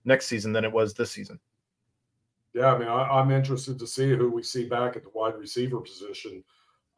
next 0.06 0.28
season 0.28 0.52
than 0.52 0.66
it 0.66 0.72
was 0.72 0.94
this 0.94 1.12
season. 1.12 1.40
Yeah, 2.60 2.74
I 2.74 2.78
mean, 2.78 2.90
I, 2.90 3.22
am 3.22 3.32
interested 3.32 3.80
to 3.80 3.88
see 3.88 4.10
who 4.10 4.30
we 4.30 4.44
see 4.44 4.68
back 4.68 4.98
at 4.98 5.04
the 5.04 5.12
wide 5.14 5.38
receiver 5.38 5.80
position. 5.80 6.44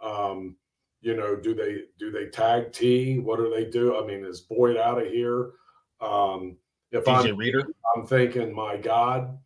Um, 0.03 0.55
you 1.01 1.15
know, 1.15 1.35
do 1.35 1.53
they 1.53 1.83
do 1.99 2.09
they 2.09 2.29
tag 2.29 2.73
T? 2.73 3.19
What 3.19 3.37
do 3.37 3.53
they 3.55 3.69
do? 3.69 3.95
I 3.95 4.03
mean, 4.03 4.25
is 4.25 4.39
Boyd 4.41 4.75
out 4.75 4.99
of 4.99 5.07
here? 5.07 5.51
Um, 5.99 6.57
if 6.91 7.05
DJ 7.05 7.29
I'm 7.29 7.37
Reader, 7.37 7.67
I'm 7.95 8.07
thinking, 8.07 8.55
my 8.55 8.75
God, 8.75 9.37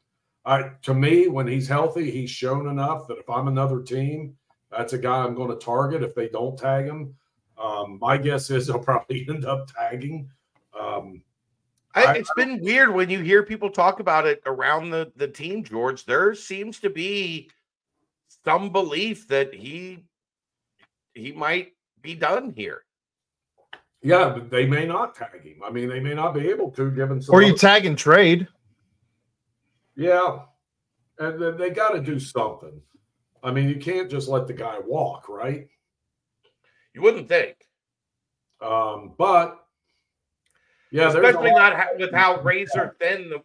I 0.45 0.71
to 0.83 0.93
me 0.93 1.27
when 1.27 1.47
he's 1.47 1.67
healthy, 1.67 2.09
he's 2.09 2.29
shown 2.29 2.69
enough 2.69 3.09
that 3.09 3.17
if 3.17 3.29
I'm 3.29 3.49
another 3.49 3.81
team, 3.81 4.37
that's 4.71 4.93
a 4.93 4.97
guy 4.97 5.17
I'm 5.17 5.35
going 5.35 5.49
to 5.49 5.57
target. 5.57 6.01
If 6.01 6.15
they 6.15 6.29
don't 6.29 6.57
tag 6.57 6.85
him, 6.85 7.13
um, 7.61 7.99
my 7.99 8.15
guess 8.15 8.49
is 8.49 8.67
they'll 8.67 8.79
probably 8.79 9.27
end 9.27 9.43
up 9.43 9.67
tagging. 9.67 10.29
Um, 10.79 11.23
I, 11.95 12.17
it's 12.17 12.33
been 12.35 12.61
weird 12.61 12.93
when 12.93 13.09
you 13.09 13.21
hear 13.21 13.43
people 13.43 13.69
talk 13.69 13.99
about 13.99 14.27
it 14.27 14.41
around 14.45 14.89
the, 14.89 15.11
the 15.15 15.27
team, 15.27 15.63
George. 15.63 16.05
There 16.05 16.35
seems 16.35 16.79
to 16.81 16.89
be 16.89 17.49
some 18.43 18.69
belief 18.71 19.27
that 19.29 19.53
he 19.53 20.03
he 21.13 21.31
might 21.31 21.73
be 22.01 22.13
done 22.13 22.53
here. 22.55 22.83
Yeah, 24.01 24.37
they 24.49 24.65
may 24.65 24.85
not 24.85 25.15
tag 25.15 25.43
him. 25.43 25.61
I 25.65 25.71
mean, 25.71 25.89
they 25.89 25.99
may 25.99 26.13
not 26.13 26.33
be 26.33 26.49
able 26.49 26.69
to, 26.71 26.91
given 26.91 27.21
some. 27.21 27.33
Or 27.33 27.41
you 27.41 27.55
tag 27.55 27.85
and 27.85 27.97
trade. 27.97 28.47
Yeah, 29.95 30.39
and 31.17 31.41
then 31.41 31.57
they 31.57 31.69
got 31.69 31.93
to 31.93 32.01
do 32.01 32.19
something. 32.19 32.81
I 33.41 33.51
mean, 33.51 33.69
you 33.69 33.77
can't 33.77 34.11
just 34.11 34.27
let 34.27 34.47
the 34.47 34.53
guy 34.53 34.79
walk, 34.85 35.29
right? 35.29 35.67
You 36.93 37.01
wouldn't 37.01 37.29
think. 37.29 37.55
Um, 38.61 39.13
but 39.17 39.64
yeah, 40.95 41.09
especially 41.09 41.51
not 41.51 41.97
with 41.97 42.13
how 42.13 42.39
razor 42.41 42.95
thin 42.99 43.29
the 43.29 43.43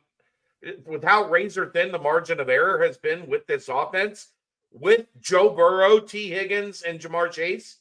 with 0.87 1.03
how 1.03 1.29
razor 1.29 1.71
thin 1.71 1.91
the 1.91 1.99
margin 1.99 2.39
of 2.39 2.49
error 2.49 2.83
has 2.85 2.97
been 2.97 3.27
with 3.27 3.47
this 3.47 3.69
offense, 3.69 4.29
with 4.73 5.07
Joe 5.21 5.51
Burrow, 5.51 5.99
Tee 5.99 6.31
Higgins, 6.31 6.83
and 6.83 7.01
Ja'Marr 7.01 7.31
Chase. 7.33 7.79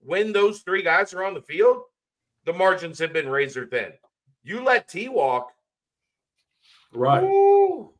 When 0.00 0.32
those 0.32 0.60
three 0.60 0.82
guys 0.82 1.12
are 1.14 1.24
on 1.24 1.34
the 1.34 1.42
field, 1.42 1.82
the 2.44 2.52
margins 2.52 2.98
have 3.00 3.12
been 3.12 3.28
razor 3.28 3.66
thin. 3.66 3.92
You 4.44 4.62
let 4.62 4.88
T 4.88 5.08
walk, 5.08 5.50
right? 6.92 7.22
Woo. 7.22 7.92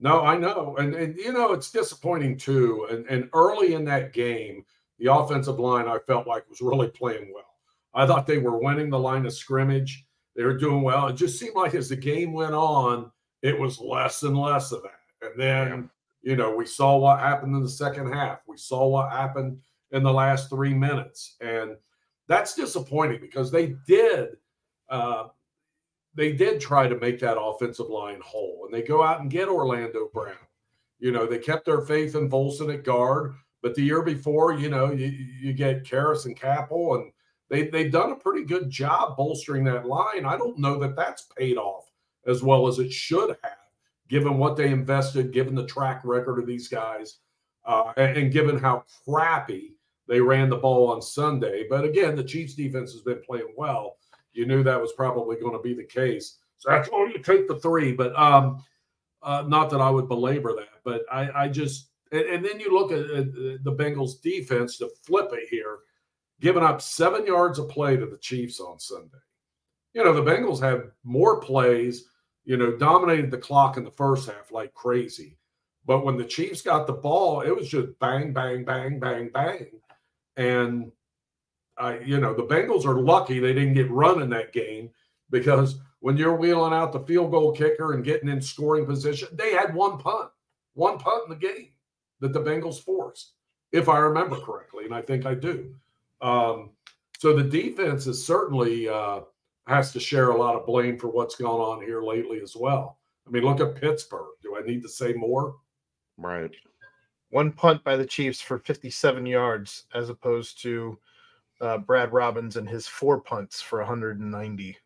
No, 0.00 0.22
I 0.22 0.36
know, 0.36 0.76
and 0.78 0.94
and 0.94 1.16
you 1.16 1.32
know 1.32 1.52
it's 1.52 1.70
disappointing 1.70 2.38
too. 2.38 2.86
And 2.90 3.04
and 3.06 3.28
early 3.34 3.74
in 3.74 3.84
that 3.84 4.12
game, 4.12 4.64
the 4.98 5.12
offensive 5.12 5.58
line 5.58 5.88
I 5.88 5.98
felt 5.98 6.26
like 6.26 6.48
was 6.48 6.60
really 6.60 6.88
playing 6.88 7.32
well. 7.34 7.44
I 7.92 8.06
thought 8.06 8.26
they 8.26 8.38
were 8.38 8.56
winning 8.56 8.90
the 8.90 8.98
line 8.98 9.26
of 9.26 9.32
scrimmage. 9.34 10.06
They 10.38 10.44
were 10.44 10.56
doing 10.56 10.82
well. 10.82 11.08
It 11.08 11.16
just 11.16 11.36
seemed 11.36 11.56
like 11.56 11.74
as 11.74 11.88
the 11.88 11.96
game 11.96 12.32
went 12.32 12.54
on, 12.54 13.10
it 13.42 13.58
was 13.58 13.80
less 13.80 14.22
and 14.22 14.38
less 14.38 14.70
of 14.70 14.84
that. 14.84 15.00
And 15.20 15.38
then, 15.38 15.90
you 16.22 16.36
know, 16.36 16.54
we 16.54 16.64
saw 16.64 16.96
what 16.96 17.18
happened 17.18 17.56
in 17.56 17.62
the 17.64 17.68
second 17.68 18.12
half. 18.12 18.38
We 18.46 18.56
saw 18.56 18.86
what 18.86 19.10
happened 19.10 19.58
in 19.90 20.04
the 20.04 20.12
last 20.12 20.48
three 20.48 20.72
minutes. 20.72 21.34
And 21.40 21.76
that's 22.28 22.54
disappointing 22.54 23.20
because 23.20 23.50
they 23.50 23.74
did 23.88 24.36
uh, 24.88 25.24
they 26.14 26.32
did 26.32 26.60
try 26.60 26.86
to 26.86 27.00
make 27.00 27.18
that 27.18 27.40
offensive 27.40 27.88
line 27.88 28.20
whole. 28.24 28.62
And 28.64 28.72
they 28.72 28.86
go 28.86 29.02
out 29.02 29.20
and 29.20 29.28
get 29.28 29.48
Orlando 29.48 30.08
Brown. 30.14 30.36
You 31.00 31.10
know, 31.10 31.26
they 31.26 31.38
kept 31.38 31.64
their 31.64 31.80
faith 31.80 32.14
in 32.14 32.30
Volson 32.30 32.72
at 32.72 32.84
guard. 32.84 33.34
But 33.60 33.74
the 33.74 33.82
year 33.82 34.02
before, 34.02 34.52
you 34.52 34.68
know, 34.68 34.92
you, 34.92 35.06
you 35.06 35.52
get 35.52 35.82
Karras 35.82 36.26
and 36.26 36.36
Cappa, 36.36 36.74
and 36.74 37.10
they, 37.48 37.68
they've 37.68 37.92
done 37.92 38.12
a 38.12 38.16
pretty 38.16 38.44
good 38.44 38.70
job 38.70 39.16
bolstering 39.16 39.64
that 39.64 39.86
line. 39.86 40.24
I 40.24 40.36
don't 40.36 40.58
know 40.58 40.78
that 40.80 40.96
that's 40.96 41.22
paid 41.36 41.56
off 41.56 41.90
as 42.26 42.42
well 42.42 42.68
as 42.68 42.78
it 42.78 42.92
should 42.92 43.36
have, 43.42 43.56
given 44.08 44.38
what 44.38 44.56
they 44.56 44.70
invested, 44.70 45.32
given 45.32 45.54
the 45.54 45.66
track 45.66 46.02
record 46.04 46.38
of 46.38 46.46
these 46.46 46.68
guys, 46.68 47.18
uh, 47.64 47.92
and, 47.96 48.16
and 48.16 48.32
given 48.32 48.58
how 48.58 48.84
crappy 49.06 49.76
they 50.08 50.20
ran 50.20 50.50
the 50.50 50.56
ball 50.56 50.90
on 50.90 51.00
Sunday. 51.00 51.66
But 51.68 51.84
again, 51.84 52.16
the 52.16 52.24
Chiefs 52.24 52.54
defense 52.54 52.92
has 52.92 53.02
been 53.02 53.20
playing 53.26 53.54
well. 53.56 53.96
You 54.32 54.46
knew 54.46 54.62
that 54.62 54.80
was 54.80 54.92
probably 54.92 55.36
going 55.36 55.52
to 55.52 55.62
be 55.62 55.74
the 55.74 55.84
case. 55.84 56.38
So 56.58 56.70
that's 56.70 56.88
why 56.88 57.10
you 57.14 57.22
take 57.22 57.48
the 57.48 57.56
three. 57.56 57.92
But 57.92 58.18
um, 58.18 58.62
uh, 59.22 59.44
not 59.46 59.70
that 59.70 59.80
I 59.80 59.90
would 59.90 60.08
belabor 60.08 60.54
that, 60.54 60.80
but 60.84 61.02
I, 61.10 61.44
I 61.44 61.48
just 61.48 61.88
and, 62.12 62.22
and 62.22 62.44
then 62.44 62.60
you 62.60 62.72
look 62.72 62.92
at, 62.92 63.10
at 63.10 63.32
the 63.32 63.72
Bengals 63.72 64.20
defense 64.22 64.78
to 64.78 64.90
flip 65.04 65.30
it 65.32 65.48
here, 65.48 65.78
giving 66.40 66.62
up 66.62 66.80
seven 66.80 67.26
yards 67.26 67.58
of 67.58 67.68
play 67.68 67.96
to 67.96 68.06
the 68.06 68.18
Chiefs 68.18 68.60
on 68.60 68.78
Sunday. 68.78 69.18
You 69.94 70.04
know, 70.04 70.12
the 70.12 70.22
Bengals 70.22 70.60
had 70.60 70.90
more 71.04 71.40
plays, 71.40 72.04
you 72.44 72.56
know, 72.56 72.76
dominated 72.76 73.30
the 73.30 73.38
clock 73.38 73.76
in 73.76 73.84
the 73.84 73.90
first 73.90 74.28
half 74.28 74.52
like 74.52 74.72
crazy. 74.74 75.38
But 75.84 76.04
when 76.04 76.16
the 76.16 76.24
Chiefs 76.24 76.62
got 76.62 76.86
the 76.86 76.92
ball, 76.92 77.40
it 77.40 77.54
was 77.54 77.68
just 77.68 77.98
bang, 77.98 78.32
bang, 78.32 78.64
bang, 78.64 79.00
bang, 79.00 79.30
bang. 79.32 79.66
And, 80.36 80.92
uh, 81.78 81.96
you 82.04 82.20
know, 82.20 82.34
the 82.34 82.44
Bengals 82.44 82.84
are 82.84 83.00
lucky 83.00 83.38
they 83.38 83.54
didn't 83.54 83.74
get 83.74 83.90
run 83.90 84.22
in 84.22 84.30
that 84.30 84.52
game 84.52 84.90
because 85.30 85.80
when 86.00 86.16
you're 86.16 86.36
wheeling 86.36 86.72
out 86.72 86.92
the 86.92 87.00
field 87.00 87.30
goal 87.30 87.52
kicker 87.52 87.94
and 87.94 88.04
getting 88.04 88.28
in 88.28 88.40
scoring 88.40 88.86
position, 88.86 89.28
they 89.32 89.52
had 89.52 89.74
one 89.74 89.98
punt, 89.98 90.30
one 90.74 90.98
punt 90.98 91.24
in 91.24 91.30
the 91.30 91.46
game 91.46 91.70
that 92.20 92.32
the 92.32 92.40
Bengals 92.40 92.80
forced, 92.80 93.32
if 93.72 93.88
I 93.88 93.98
remember 93.98 94.36
correctly, 94.36 94.84
and 94.84 94.94
I 94.94 95.02
think 95.02 95.26
I 95.26 95.34
do. 95.34 95.74
Um, 96.20 96.70
so 97.18 97.34
the 97.34 97.44
defense 97.44 98.06
is 98.06 98.24
certainly 98.24 98.88
uh, 98.88 99.20
has 99.66 99.92
to 99.92 100.00
share 100.00 100.30
a 100.30 100.36
lot 100.36 100.56
of 100.56 100.66
blame 100.66 100.98
for 100.98 101.08
what's 101.08 101.36
gone 101.36 101.60
on 101.60 101.82
here 101.82 102.02
lately 102.02 102.40
as 102.40 102.54
well. 102.56 102.98
I 103.26 103.30
mean, 103.30 103.44
look 103.44 103.60
at 103.60 103.74
Pittsburgh. 103.74 104.28
Do 104.42 104.56
I 104.56 104.66
need 104.66 104.82
to 104.82 104.88
say 104.88 105.12
more? 105.12 105.56
Right. 106.16 106.50
One 107.30 107.52
punt 107.52 107.84
by 107.84 107.96
the 107.96 108.06
Chiefs 108.06 108.40
for 108.40 108.58
57 108.58 109.26
yards, 109.26 109.84
as 109.94 110.08
opposed 110.08 110.62
to 110.62 110.98
uh, 111.60 111.78
Brad 111.78 112.12
Robbins 112.12 112.56
and 112.56 112.68
his 112.68 112.86
four 112.86 113.20
punts 113.20 113.60
for 113.60 113.80
190. 113.80 114.76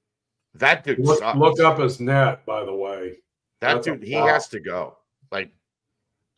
That 0.54 0.84
dude 0.84 0.98
look, 0.98 1.22
look 1.36 1.60
up 1.60 1.78
his 1.78 2.00
net, 2.00 2.44
by 2.44 2.64
the 2.64 2.74
way. 2.74 3.18
That 3.60 3.74
That's 3.74 3.86
dude, 3.86 4.02
he 4.02 4.12
has 4.12 4.48
to 4.48 4.60
go. 4.60 4.96
Like 5.30 5.52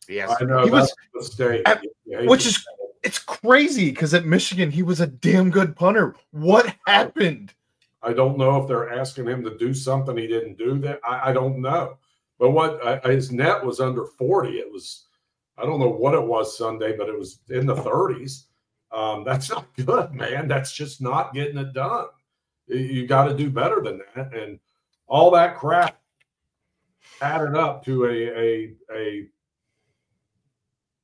Yes, 0.07 0.33
I 0.39 0.45
know. 0.45 0.63
He 0.63 0.69
was 0.69 0.93
mistake. 1.13 1.61
At, 1.65 1.83
which 2.05 2.45
is 2.45 2.65
it's 3.05 3.19
crazy 3.19 3.91
because 3.91 4.13
at 4.13 4.25
Michigan 4.25 4.71
he 4.71 4.81
was 4.83 4.99
a 4.99 5.07
damn 5.07 5.51
good 5.51 5.75
punter. 5.75 6.15
What 6.31 6.75
happened? 6.87 7.53
I 8.01 8.13
don't 8.13 8.37
know 8.37 8.61
if 8.61 8.67
they're 8.67 8.91
asking 8.91 9.27
him 9.27 9.43
to 9.43 9.57
do 9.57 9.73
something 9.73 10.17
he 10.17 10.27
didn't 10.27 10.57
do. 10.57 10.79
That 10.79 10.99
I, 11.07 11.29
I 11.29 11.33
don't 11.33 11.61
know. 11.61 11.97
But 12.39 12.51
what 12.51 12.85
uh, 12.85 13.07
his 13.07 13.31
net 13.31 13.63
was 13.63 13.79
under 13.79 14.05
forty. 14.05 14.57
It 14.57 14.71
was 14.71 15.05
I 15.57 15.63
don't 15.65 15.79
know 15.79 15.89
what 15.89 16.15
it 16.15 16.23
was 16.23 16.57
Sunday, 16.57 16.97
but 16.97 17.07
it 17.07 17.17
was 17.17 17.39
in 17.49 17.65
the 17.65 17.75
thirties. 17.75 18.47
Um, 18.91 19.23
that's 19.23 19.49
not 19.51 19.67
good, 19.75 20.13
man. 20.13 20.47
That's 20.47 20.73
just 20.73 21.01
not 21.01 21.33
getting 21.33 21.57
it 21.57 21.73
done. 21.73 22.07
You, 22.67 22.77
you 22.77 23.07
got 23.07 23.25
to 23.25 23.37
do 23.37 23.49
better 23.49 23.81
than 23.81 24.01
that. 24.15 24.33
And 24.33 24.59
all 25.07 25.29
that 25.31 25.57
crap 25.57 26.01
added 27.21 27.55
up 27.55 27.85
to 27.85 28.05
a 28.05 28.09
a 28.09 28.73
a 28.91 29.27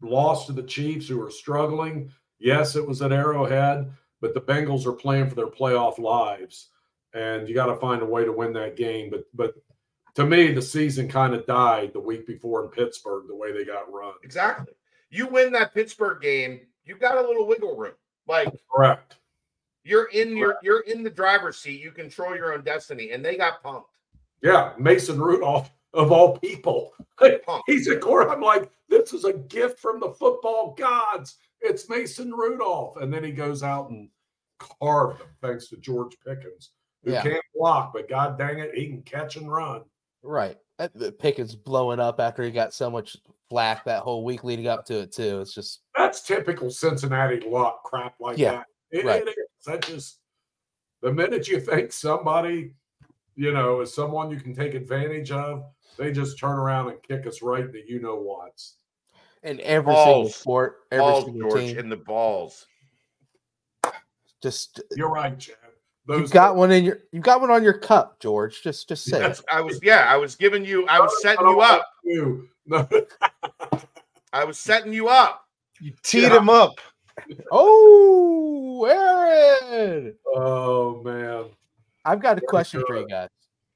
loss 0.01 0.45
to 0.47 0.53
the 0.53 0.63
Chiefs, 0.63 1.07
who 1.07 1.21
are 1.21 1.31
struggling. 1.31 2.11
Yes, 2.39 2.75
it 2.75 2.87
was 2.87 3.01
at 3.01 3.11
Arrowhead, 3.11 3.91
but 4.19 4.33
the 4.33 4.41
Bengals 4.41 4.85
are 4.85 4.93
playing 4.93 5.29
for 5.29 5.35
their 5.35 5.47
playoff 5.47 5.99
lives, 5.99 6.69
and 7.13 7.47
you 7.47 7.55
got 7.55 7.67
to 7.67 7.75
find 7.75 8.01
a 8.01 8.05
way 8.05 8.25
to 8.25 8.31
win 8.31 8.53
that 8.53 8.75
game. 8.75 9.09
But 9.09 9.25
but 9.33 9.55
to 10.15 10.25
me, 10.25 10.51
the 10.51 10.61
season 10.61 11.07
kind 11.07 11.33
of 11.33 11.45
died 11.45 11.93
the 11.93 11.99
week 11.99 12.27
before 12.27 12.63
in 12.63 12.69
Pittsburgh, 12.69 13.25
the 13.27 13.35
way 13.35 13.51
they 13.51 13.63
got 13.63 13.91
run. 13.91 14.13
Exactly. 14.23 14.73
You 15.09 15.27
win 15.27 15.51
that 15.53 15.73
Pittsburgh 15.73 16.21
game, 16.21 16.61
you 16.85 16.97
got 16.97 17.17
a 17.17 17.21
little 17.21 17.47
wiggle 17.47 17.77
room. 17.77 17.93
Like 18.27 18.49
correct. 18.73 19.17
You're 19.83 20.09
in 20.09 20.37
your 20.37 20.57
you're 20.61 20.81
in 20.81 21.03
the 21.03 21.09
driver's 21.09 21.57
seat. 21.57 21.81
You 21.81 21.91
control 21.91 22.35
your 22.35 22.53
own 22.53 22.63
destiny, 22.63 23.11
and 23.11 23.23
they 23.23 23.35
got 23.35 23.63
pumped. 23.63 23.89
Yeah, 24.41 24.73
Mason 24.77 25.19
Rudolph 25.19 25.71
of 25.93 26.11
all 26.11 26.37
people. 26.37 26.91
He's 27.67 27.87
a 27.87 27.97
core. 27.97 28.29
I'm 28.29 28.41
like, 28.41 28.69
this 28.89 29.13
is 29.13 29.25
a 29.25 29.33
gift 29.33 29.79
from 29.79 29.99
the 29.99 30.09
football 30.11 30.73
gods. 30.77 31.37
It's 31.61 31.89
Mason 31.89 32.31
Rudolph, 32.31 32.97
and 32.97 33.13
then 33.13 33.23
he 33.23 33.31
goes 33.31 33.61
out 33.63 33.89
and 33.89 34.09
carved 34.59 35.19
them 35.19 35.27
thanks 35.41 35.67
to 35.69 35.77
George 35.77 36.15
Pickens, 36.25 36.71
who 37.03 37.11
Yeah. 37.11 37.21
can't 37.23 37.43
block, 37.55 37.93
but 37.93 38.09
god 38.09 38.37
dang 38.37 38.59
it, 38.59 38.73
he 38.73 38.87
can 38.87 39.01
catch 39.03 39.35
and 39.35 39.51
run. 39.51 39.83
Right. 40.23 40.57
Uh, 40.79 40.87
Pickens 41.19 41.55
blowing 41.55 41.99
up 41.99 42.19
after 42.19 42.43
he 42.43 42.51
got 42.51 42.73
so 42.73 42.89
much 42.89 43.17
flack 43.49 43.83
that 43.85 44.01
whole 44.01 44.23
week 44.23 44.43
leading 44.43 44.67
up 44.67 44.85
to 44.85 44.99
it 45.01 45.11
too. 45.11 45.41
It's 45.41 45.53
just 45.53 45.81
That's 45.95 46.21
typical 46.21 46.71
Cincinnati 46.71 47.41
luck 47.47 47.83
crap 47.83 48.15
like 48.19 48.37
Yeah, 48.37 48.51
that. 48.51 48.65
It, 48.91 49.05
right. 49.05 49.21
it 49.21 49.29
is. 49.29 49.65
That 49.65 49.81
just 49.85 50.19
the 51.01 51.11
minute 51.13 51.47
you 51.47 51.59
think 51.59 51.91
somebody, 51.91 52.73
you 53.35 53.51
know, 53.51 53.81
is 53.81 53.93
someone 53.93 54.31
you 54.31 54.39
can 54.39 54.55
take 54.55 54.73
advantage 54.73 55.31
of, 55.31 55.63
they 55.97 56.11
just 56.11 56.37
turn 56.39 56.57
around 56.57 56.89
and 56.89 57.01
kick 57.03 57.25
us 57.27 57.41
right 57.41 57.63
in 57.65 57.71
the 57.71 57.83
you 57.87 57.99
know 58.01 58.15
what's. 58.15 58.75
in 59.43 59.59
every 59.61 59.93
single 59.95 60.29
sport, 60.29 60.79
every 60.91 61.03
balls, 61.03 61.25
single 61.25 61.49
George, 61.49 61.61
team. 61.63 61.79
in 61.79 61.89
the 61.89 61.97
balls. 61.97 62.65
Just 64.41 64.81
You're 64.95 65.09
right, 65.11 65.37
Chad. 65.37 65.55
you 66.07 66.15
Those 66.17 66.31
got 66.31 66.55
one 66.55 66.71
in 66.71 66.83
your 66.83 66.99
you 67.11 67.19
got 67.21 67.41
one 67.41 67.51
on 67.51 67.63
your 67.63 67.77
cup, 67.77 68.19
George. 68.19 68.61
Just 68.63 68.87
just 68.89 69.03
say 69.05 69.23
it. 69.23 69.39
I 69.51 69.61
was 69.61 69.79
yeah. 69.83 70.05
I 70.09 70.17
was 70.17 70.35
giving 70.35 70.65
you. 70.65 70.87
I 70.87 70.99
was 70.99 71.21
setting 71.21 71.45
you 71.47 71.61
up. 71.61 71.85
You. 72.03 72.47
No. 72.65 72.87
I 74.33 74.43
was 74.45 74.57
setting 74.57 74.93
you 74.93 75.09
up. 75.09 75.45
You 75.79 75.93
teed 76.03 76.23
Yeah. 76.23 76.37
him 76.37 76.49
up. 76.49 76.79
Oh, 77.51 78.85
Aaron! 78.85 80.15
oh 80.33 81.01
man. 81.03 81.45
I've 82.05 82.19
got 82.21 82.37
a 82.37 82.41
question 82.41 82.83
for 82.87 82.97
you 82.97 83.07
guys. 83.07 83.29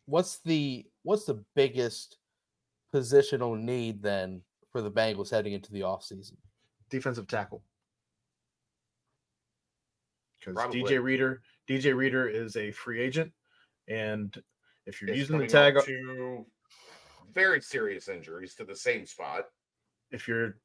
What's 0.07 0.37
the 0.39 0.85
what's 1.05 1.25
the 1.25 1.41
biggest 1.55 2.17
positional 2.93 3.57
need 3.57 4.01
then 4.01 4.41
for 4.71 4.81
the 4.81 4.91
Bengals 4.91 5.31
heading 5.31 5.53
into 5.53 5.71
the 5.71 5.81
offseason? 5.81 6.33
Defensive 6.89 7.27
tackle. 7.27 7.63
Because 10.39 10.57
DJ 10.73 11.01
Reader, 11.01 11.41
DJ 11.67 11.95
Reader 11.95 12.27
is 12.27 12.55
a 12.55 12.71
free 12.71 13.01
agent, 13.01 13.31
and 13.87 14.35
if 14.85 15.01
you're 15.01 15.09
It's 15.09 15.19
using 15.19 15.39
the 15.39 15.47
tag, 15.47 15.77
off 15.77 15.85
to 15.85 16.45
very 17.33 17.61
serious 17.61 18.07
injuries 18.09 18.53
to 18.55 18.65
the 18.65 18.75
same 18.75 19.05
spot. 19.05 19.45
if 20.11 20.27
you're 20.27 20.57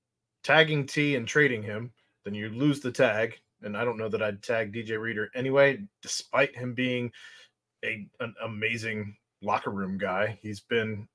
tagging 0.45 0.87
T 0.87 1.17
and 1.17 1.27
trading 1.27 1.63
him, 1.63 1.93
then 2.25 2.35
you 2.35 2.51
lose 2.51 2.81
the 2.81 2.93
tag. 2.93 3.39
And 3.63 3.77
I 3.77 3.85
don't 3.85 3.99
know 3.99 4.09
that 4.09 4.23
I'd 4.23 4.43
tag 4.43 4.73
DJ 4.73 4.99
Reader 5.01 5.31
anyway, 5.35 5.83
despite 6.03 6.55
him 6.57 6.75
being 6.75 7.11
a 7.85 8.07
an 8.21 8.35
amazing 8.45 9.17
locker 9.43 9.71
room 9.71 9.99
guy. 9.99 10.39
He's 10.43 10.61
been 10.61 11.09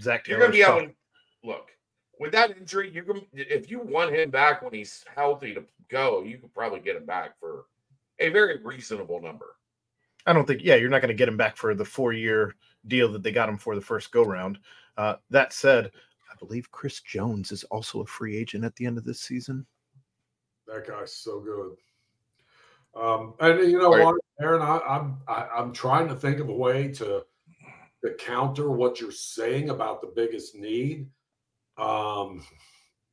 Zach 0.00 0.26
You're 0.28 0.38
gonna 0.40 0.52
be 0.52 0.62
top- 0.62 0.78
able. 0.82 0.88
to 0.88 0.94
Look, 1.42 1.70
with 2.18 2.32
that 2.32 2.56
injury, 2.56 2.90
you 2.90 3.02
can 3.02 3.22
if 3.32 3.70
you 3.70 3.80
want 3.80 4.14
him 4.14 4.30
back 4.30 4.62
when 4.62 4.74
he's 4.74 5.04
healthy 5.14 5.54
to 5.54 5.64
go, 5.88 6.22
you 6.22 6.38
could 6.38 6.52
probably 6.54 6.80
get 6.80 6.96
him 6.96 7.06
back 7.06 7.38
for 7.40 7.64
a 8.18 8.28
very 8.28 8.62
reasonable 8.62 9.22
number. 9.22 9.56
I 10.26 10.34
don't 10.34 10.46
think, 10.46 10.60
yeah, 10.62 10.74
you're 10.74 10.90
not 10.90 11.00
going 11.00 11.08
to 11.08 11.14
get 11.14 11.28
him 11.28 11.38
back 11.38 11.56
for 11.56 11.74
the 11.74 11.84
four 11.84 12.12
year 12.12 12.54
deal 12.88 13.10
that 13.12 13.22
they 13.22 13.32
got 13.32 13.48
him 13.48 13.56
for 13.56 13.74
the 13.74 13.80
first 13.80 14.12
go 14.12 14.22
round. 14.22 14.58
Uh, 14.98 15.14
that 15.30 15.54
said, 15.54 15.90
I 16.30 16.34
believe 16.38 16.70
Chris 16.70 17.00
Jones 17.00 17.52
is 17.52 17.64
also 17.64 18.00
a 18.02 18.06
free 18.06 18.36
agent 18.36 18.64
at 18.64 18.76
the 18.76 18.84
end 18.84 18.98
of 18.98 19.04
this 19.04 19.20
season. 19.22 19.64
That 20.66 20.86
guy's 20.86 21.14
so 21.14 21.40
good. 21.40 23.02
Um, 23.02 23.32
and 23.40 23.60
you 23.70 23.78
know 23.78 23.90
Right. 23.94 24.04
what, 24.04 24.16
Aaron, 24.40 24.60
I, 24.60 24.78
I'm 24.86 25.16
I, 25.26 25.48
I'm 25.56 25.72
trying 25.72 26.06
to 26.08 26.14
think 26.14 26.38
of 26.38 26.50
a 26.50 26.54
way 26.54 26.88
to 26.88 27.24
to 28.04 28.14
counter 28.14 28.70
what 28.70 29.00
you're 29.00 29.12
saying 29.12 29.70
about 29.70 30.00
the 30.00 30.12
biggest 30.14 30.54
need. 30.54 31.08
Um, 31.76 32.44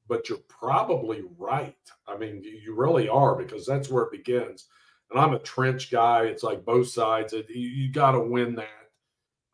but 0.08 0.30
you're 0.30 0.40
probably 0.48 1.24
right. 1.38 1.76
I 2.08 2.18
mean, 2.18 2.42
you, 2.44 2.74
really 2.76 3.10
are 3.10 3.36
because 3.36 3.66
that's 3.66 3.90
where 3.90 4.04
it 4.04 4.12
begins. 4.12 4.66
And 5.12 5.20
I'm 5.20 5.34
a 5.34 5.40
trench 5.40 5.92
guy. 5.92 6.24
It's 6.24 6.44
like 6.44 6.66
both 6.66 6.88
sides. 6.88 7.34
It, 7.34 7.50
you, 7.50 7.68
you 7.68 7.92
got 7.92 8.12
to 8.12 8.20
win 8.20 8.56
that. 8.56 8.68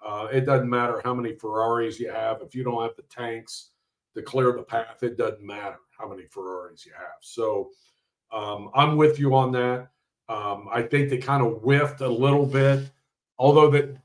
Uh, 0.06 0.28
it 0.32 0.42
doesn't 0.42 0.70
matter 0.70 1.02
how 1.04 1.14
many 1.14 1.34
Ferraris 1.34 2.00
you 2.00 2.12
have. 2.12 2.42
If 2.42 2.54
you 2.54 2.64
don't 2.64 2.82
have 2.82 2.96
the 2.96 3.04
tanks 3.04 3.70
to 4.16 4.22
clear 4.22 4.52
the 4.52 4.64
path, 4.64 5.02
it 5.02 5.18
doesn't 5.18 5.44
matter 5.44 5.78
how 5.98 6.08
many 6.10 6.26
Ferraris 6.26 6.86
you 6.86 6.92
have. 6.98 7.18
So 7.22 7.72
um, 8.32 8.70
I'm 8.76 8.98
with 8.98 9.20
you 9.20 9.36
on 9.36 9.52
that. 9.54 9.90
Um, 10.30 10.68
I 10.72 10.82
think 10.82 11.10
they 11.10 11.18
kind 11.18 11.46
of 11.46 11.62
whiffed 11.62 12.02
a 12.02 12.08
little 12.08 12.46
bit, 12.46 12.90
although 13.38 13.70
that 13.72 13.98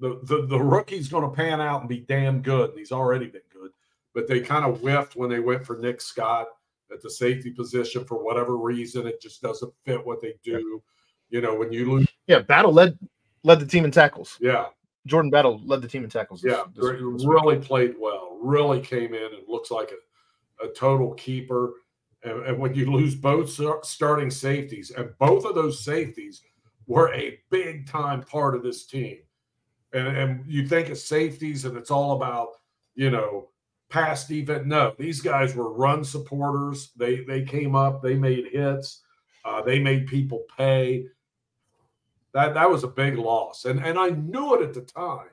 the, 0.00 0.20
the 0.24 0.46
the 0.46 0.58
rookie's 0.58 1.08
going 1.08 1.22
to 1.28 1.34
pan 1.34 1.60
out 1.60 1.80
and 1.80 1.88
be 1.88 2.00
damn 2.00 2.42
good, 2.42 2.70
and 2.70 2.78
he's 2.78 2.92
already 2.92 3.26
been 3.26 3.42
good. 3.52 3.70
But 4.14 4.26
they 4.28 4.40
kind 4.40 4.64
of 4.64 4.80
whiffed 4.80 5.16
when 5.16 5.30
they 5.30 5.40
went 5.40 5.64
for 5.66 5.78
Nick 5.78 6.00
Scott 6.00 6.46
at 6.92 7.00
the 7.02 7.10
safety 7.10 7.50
position 7.50 8.04
for 8.04 8.22
whatever 8.22 8.56
reason. 8.56 9.06
It 9.06 9.20
just 9.20 9.40
doesn't 9.42 9.72
fit 9.84 10.04
what 10.04 10.20
they 10.20 10.34
do. 10.44 10.82
You 11.30 11.40
know, 11.40 11.54
when 11.56 11.72
you 11.72 11.90
lose, 11.90 12.08
Yeah, 12.26 12.40
Battle 12.40 12.72
led 12.72 12.98
led 13.44 13.60
the 13.60 13.66
team 13.66 13.84
in 13.84 13.90
tackles. 13.90 14.36
yeah, 14.40 14.66
Jordan 15.06 15.30
Battle 15.30 15.60
led 15.64 15.82
the 15.82 15.88
team 15.88 16.04
in 16.04 16.10
tackles. 16.10 16.42
this- 16.42 16.52
yeah, 16.52 16.64
this- 16.74 16.84
this 16.92 17.00
week. 17.02 17.28
really 17.28 17.58
played 17.58 17.94
well. 17.98 18.38
Really 18.42 18.80
came 18.80 19.14
in 19.14 19.24
and 19.34 19.42
looks 19.48 19.70
like 19.70 19.92
a, 20.60 20.66
a 20.66 20.72
total 20.72 21.14
keeper. 21.14 21.72
And, 22.22 22.42
and 22.46 22.58
when 22.58 22.74
you 22.74 22.90
lose 22.90 23.14
both 23.14 23.50
starting 23.84 24.30
safeties, 24.30 24.90
and 24.90 25.10
both 25.18 25.44
of 25.44 25.54
those 25.54 25.84
safeties 25.84 26.42
were 26.86 27.12
a 27.14 27.38
big 27.50 27.86
time 27.86 28.22
part 28.22 28.54
of 28.54 28.62
this 28.62 28.86
team. 28.86 29.18
And, 29.94 30.16
and 30.16 30.44
you 30.46 30.66
think 30.66 30.90
of 30.90 30.98
safeties 30.98 31.64
and 31.64 31.76
it's 31.76 31.90
all 31.90 32.12
about, 32.12 32.48
you 32.94 33.10
know, 33.10 33.48
pass 33.88 34.26
defense. 34.26 34.64
No, 34.66 34.94
these 34.98 35.20
guys 35.20 35.54
were 35.54 35.72
run 35.72 36.04
supporters. 36.04 36.90
They 36.96 37.24
they 37.24 37.42
came 37.42 37.74
up, 37.74 38.02
they 38.02 38.14
made 38.14 38.48
hits, 38.52 39.02
uh, 39.44 39.62
they 39.62 39.78
made 39.78 40.06
people 40.06 40.44
pay. 40.56 41.06
That 42.32 42.54
that 42.54 42.68
was 42.68 42.84
a 42.84 42.88
big 42.88 43.16
loss. 43.16 43.64
And 43.64 43.80
and 43.80 43.98
I 43.98 44.10
knew 44.10 44.54
it 44.54 44.62
at 44.62 44.74
the 44.74 44.82
time 44.82 45.28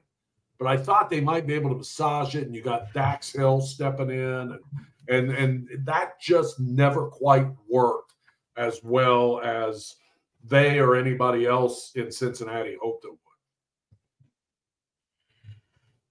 but 0.61 0.69
I 0.69 0.77
thought 0.77 1.09
they 1.09 1.21
might 1.21 1.47
be 1.47 1.55
able 1.55 1.71
to 1.71 1.75
massage 1.75 2.35
it. 2.35 2.45
And 2.45 2.55
you 2.55 2.61
got 2.61 2.93
Dax 2.93 3.31
Hill 3.31 3.61
stepping 3.61 4.11
in, 4.11 4.19
and 4.19 4.59
and 5.07 5.31
and 5.31 5.67
that 5.85 6.21
just 6.21 6.59
never 6.59 7.07
quite 7.07 7.47
worked 7.67 8.13
as 8.57 8.79
well 8.83 9.41
as 9.41 9.95
they 10.43 10.77
or 10.77 10.95
anybody 10.95 11.47
else 11.47 11.93
in 11.95 12.11
Cincinnati 12.11 12.77
hoped 12.79 13.05
it 13.05 13.11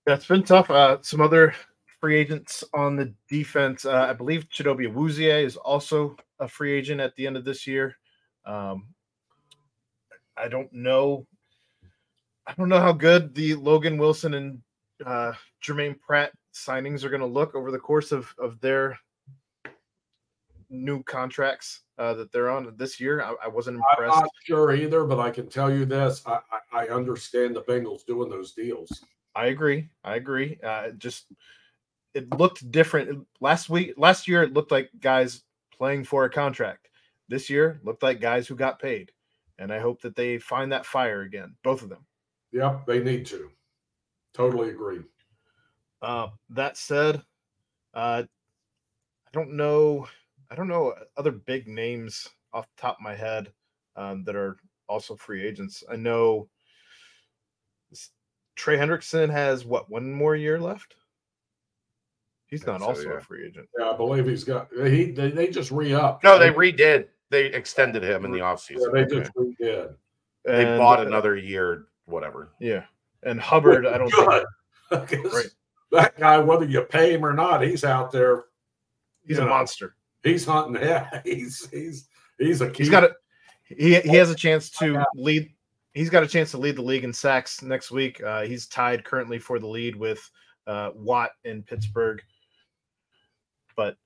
would. 0.07 0.13
That's 0.13 0.27
been 0.27 0.43
tough. 0.43 0.71
Uh, 0.71 0.99
some 1.03 1.21
other 1.21 1.55
free 2.01 2.17
agents 2.17 2.65
on 2.75 2.97
the 2.97 3.13
defense. 3.29 3.85
Uh, 3.85 4.07
I 4.09 4.13
believe 4.13 4.49
Chidobe 4.49 4.91
Awuzie 4.93 5.45
is 5.45 5.57
also 5.57 6.17
a 6.39 6.49
free 6.49 6.73
agent 6.73 7.01
at 7.01 7.15
the 7.17 7.27
end 7.27 7.37
of 7.37 7.45
this 7.45 7.67
year. 7.67 7.97
Um, 8.45 8.89
I 10.37 10.49
don't 10.49 10.73
know. 10.73 11.27
I 12.47 12.55
don't 12.55 12.69
know 12.69 12.81
how 12.81 12.93
good 12.93 13.35
the 13.35 13.55
Logan 13.55 13.99
Wilson 13.99 14.35
and 14.35 14.63
uh, 15.05 15.33
Germaine 15.61 15.95
Pratt 15.95 16.33
signings 16.55 17.05
are 17.05 17.11
going 17.11 17.21
to 17.21 17.27
look 17.27 17.55
over 17.55 17.71
the 17.71 17.79
course 17.79 18.13
of 18.13 18.35
of 18.39 18.61
their 18.61 18.99
new 20.71 21.03
contracts 21.03 21.83
uh, 21.99 22.15
that 22.15 22.33
they're 22.33 22.51
on 22.51 22.73
this 22.77 22.99
year. 22.99 23.23
I, 23.23 23.35
I 23.45 23.49
wasn't 23.49 23.77
impressed. 23.77 24.17
I'm 24.17 24.23
not 24.23 24.31
sure 24.45 24.75
either, 24.75 25.05
but 25.05 25.19
I 25.19 25.31
can 25.31 25.49
tell 25.49 25.71
you 25.71 25.85
this: 25.85 26.23
I, 26.27 26.39
I, 26.73 26.85
I 26.85 26.89
understand 26.89 27.55
the 27.55 27.63
Bengals 27.63 28.07
doing 28.07 28.31
those 28.31 28.53
deals. 28.53 29.05
I 29.35 29.47
agree. 29.47 29.89
I 30.05 30.17
agree. 30.17 30.59
Uh, 30.63 30.91
just 30.91 31.27
it 32.15 32.29
looked 32.39 32.71
different 32.71 33.27
last 33.41 33.69
week. 33.69 33.95
Last 33.97 34.27
year, 34.27 34.43
it 34.43 34.53
looked 34.53 34.73
like 34.73 34.91
guys 35.01 35.43
playing 35.77 36.05
for 36.05 36.25
a 36.25 36.31
contract. 36.31 36.89
This 37.29 37.49
year, 37.49 37.81
looked 37.85 38.03
like 38.03 38.21
guys 38.21 38.49
who 38.49 38.57
got 38.57 38.81
paid, 38.81 39.13
and 39.59 39.73
I 39.73 39.79
hope 39.79 40.03
that 40.03 40.17
they 40.17 40.39
find 40.39 40.73
that 40.73 40.85
fire 40.85 41.23
again. 41.23 41.55
Both 41.63 41.83
of 41.83 41.89
them. 41.89 42.05
Yep, 42.53 42.87
they 42.87 43.01
need 43.01 43.25
to. 43.27 43.51
Totally 44.35 44.71
agree. 44.71 45.01
Uh, 46.03 46.29
that 46.51 46.77
said, 46.77 47.23
uh, 47.95 48.25
I 48.25 49.31
don't 49.33 49.53
know. 49.53 50.09
I 50.51 50.57
don't 50.57 50.69
know 50.69 50.95
other 51.17 51.31
big 51.31 51.69
names 51.69 52.29
off 52.53 52.67
the 52.67 52.83
top 52.83 52.97
of 52.97 53.03
my 53.03 53.15
head 53.15 53.53
um, 53.95 54.25
that 54.25 54.35
are 54.35 54.57
also 54.89 55.15
free 55.15 55.47
agents. 55.47 55.85
I 55.89 55.95
know 55.95 56.49
Trey 58.57 58.77
Hendrickson 58.77 59.31
has 59.31 59.65
what 59.65 59.91
one 59.91 60.13
more 60.13 60.37
year 60.37 60.59
left. 60.59 60.97
He's 62.47 62.67
not 62.67 62.81
so, 62.81 62.87
also 62.87 63.11
yeah. 63.11 63.17
a 63.17 63.21
free 63.21 63.47
agent. 63.47 63.69
Yeah, 63.79 63.91
I 63.91 63.97
believe 63.97 64.27
he's 64.27 64.45
got. 64.45 64.69
He 64.73 65.13
they, 65.13 65.31
they 65.31 65.49
just 65.49 65.71
re 65.71 65.95
up. 65.95 66.23
No, 66.25 66.39
they 66.39 66.51
redid. 66.51 67.07
They 67.31 67.47
extended 67.47 68.03
him 68.03 68.25
in 68.25 68.33
the 68.33 68.39
offseason. 68.39 68.93
Yeah, 68.93 69.05
they 69.05 69.21
just 69.21 69.33
redid. 69.35 69.95
They 70.45 70.67
And, 70.67 70.79
bought 70.79 70.99
uh, 70.99 71.07
another 71.07 71.37
year, 71.37 71.87
whatever. 72.07 72.51
Yeah, 72.59 72.85
and 73.23 73.41
Hubbard. 73.41 73.87
I 73.87 73.99
don't 73.99 74.11
think. 74.11 74.29
Good. 74.29 74.45
Because 75.09 75.33
Right. 75.33 75.47
That 75.93 76.19
guy, 76.19 76.39
whether 76.39 76.65
you 76.65 76.83
pay 76.83 77.15
him 77.15 77.25
or 77.25 77.33
not, 77.33 77.63
he's 77.63 77.85
out 77.85 78.11
there. 78.11 78.45
He's 79.25 79.39
a 79.39 79.43
know, 79.43 79.49
monster. 79.49 79.95
He's 80.23 80.45
hunting. 80.45 80.83
Yeah, 80.83 81.21
he's 81.25 81.69
he's 81.71 82.09
he's 82.39 82.61
a. 82.61 82.73
He's 82.73 82.89
got 82.89 83.05
a 83.05 83.15
He 83.65 84.01
he 84.01 84.17
has 84.17 84.31
a 84.31 84.35
chance 84.35 84.71
to 84.71 85.05
lead. 85.15 85.53
He's 85.95 86.11
got 86.11 86.23
a 86.23 86.29
chance 86.29 86.51
to 86.53 86.59
lead 86.59 86.77
the 86.77 86.83
league 86.83 87.05
in 87.05 87.13
sacks 87.13 87.63
next 87.63 87.91
week. 87.91 88.23
Uh, 88.23 88.43
he's 88.43 88.67
tied 88.67 89.05
currently 89.05 89.39
for 89.39 89.59
the 89.59 89.67
lead 89.67 89.97
with 89.97 90.21
uh, 90.67 90.91
Watt 90.95 91.31
in 91.45 91.63
Pittsburgh. 91.63 92.23
But 93.77 93.97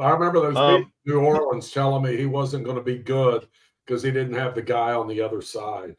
I 0.00 0.10
remember 0.10 0.40
those 0.40 0.56
Um, 0.56 0.92
New 1.06 1.20
Orleans 1.20 1.70
telling 1.70 2.02
me 2.02 2.16
he 2.16 2.26
wasn't 2.26 2.64
going 2.64 2.76
to 2.76 2.82
be 2.82 2.98
good 2.98 3.46
because 3.86 4.02
he 4.02 4.10
didn't 4.10 4.34
have 4.34 4.54
the 4.54 4.62
guy 4.62 4.92
on 4.92 5.06
the 5.06 5.20
other 5.20 5.40
side. 5.40 5.94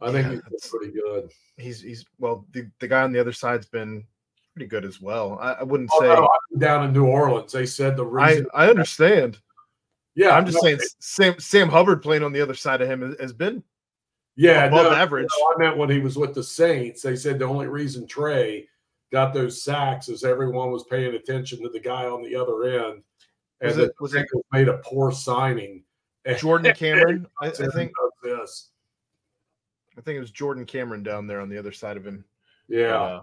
I 0.00 0.12
think 0.12 0.26
Yeah, 0.30 0.38
he's 0.50 0.68
pretty 0.70 0.92
good. 0.92 1.30
he's 1.56 1.80
he's 1.80 2.04
well 2.18 2.46
the, 2.52 2.70
the 2.80 2.88
guy 2.88 3.02
on 3.02 3.12
the 3.12 3.20
other 3.20 3.32
side's 3.32 3.66
been 3.66 4.04
pretty 4.52 4.66
good 4.68 4.84
as 4.84 5.00
well. 5.00 5.38
I, 5.40 5.52
I 5.52 5.62
wouldn't 5.62 5.88
Oh, 5.94 6.00
say 6.00 6.08
no, 6.08 6.28
down 6.58 6.84
in 6.84 6.92
New 6.92 7.06
Orleans, 7.06 7.52
they 7.52 7.64
said 7.64 7.96
the 7.96 8.04
reason. 8.04 8.46
I 8.52 8.68
understand. 8.68 9.38
yeah, 10.14 10.36
I'm 10.36 10.44
just 10.44 10.56
no, 10.56 10.68
saying 10.68 10.80
Sam 10.98 11.40
Sam 11.40 11.68
Hubbard 11.70 12.02
playing 12.02 12.22
on 12.22 12.32
the 12.34 12.42
other 12.42 12.52
side 12.54 12.82
of 12.82 12.90
him 12.90 13.00
has, 13.00 13.16
has 13.18 13.32
been 13.32 13.62
yeah, 14.36 14.64
above 14.66 14.92
no, 14.92 14.96
average. 14.96 15.26
no, 15.38 15.54
I 15.54 15.58
meant 15.58 15.76
when 15.78 15.90
he 15.90 16.00
was 16.00 16.16
with 16.16 16.34
the 16.34 16.42
Saints. 16.42 17.02
They 17.02 17.16
said 17.16 17.38
the 17.38 17.44
only 17.46 17.66
reason 17.68 18.06
Trey 18.06 18.68
got 19.12 19.32
those 19.32 19.62
sacks 19.62 20.08
is 20.08 20.24
everyone 20.24 20.70
was 20.70 20.84
paying 20.84 21.14
attention 21.14 21.62
to 21.62 21.68
the 21.68 21.80
guy 21.80 22.06
on 22.06 22.22
the 22.22 22.34
other 22.36 22.64
end, 22.64 23.02
and 23.60 23.68
Was 23.68 23.78
it- 23.78 23.92
was 24.00 24.14
it- 24.14 24.26
made 24.52 24.68
a 24.68 24.78
poor 24.78 25.10
signing. 25.12 25.82
Jordan 26.38 26.74
Cameron. 26.76 27.26
I, 27.40 27.46
I 27.48 27.50
think 27.50 27.92
"Who 28.22 28.30
this. 28.36 28.70
I 29.96 30.00
think 30.02 30.16
it 30.16 30.20
was 30.20 30.30
Jordan 30.32 30.66
Cameron 30.66 31.02
down 31.02 31.26
there 31.26 31.40
on 31.40 31.48
the 31.48 31.56
other 31.58 31.72
side 31.72 31.96
of 31.96 32.04
him. 32.06 32.24
Yeah, 32.68 33.00
Uh, 33.00 33.22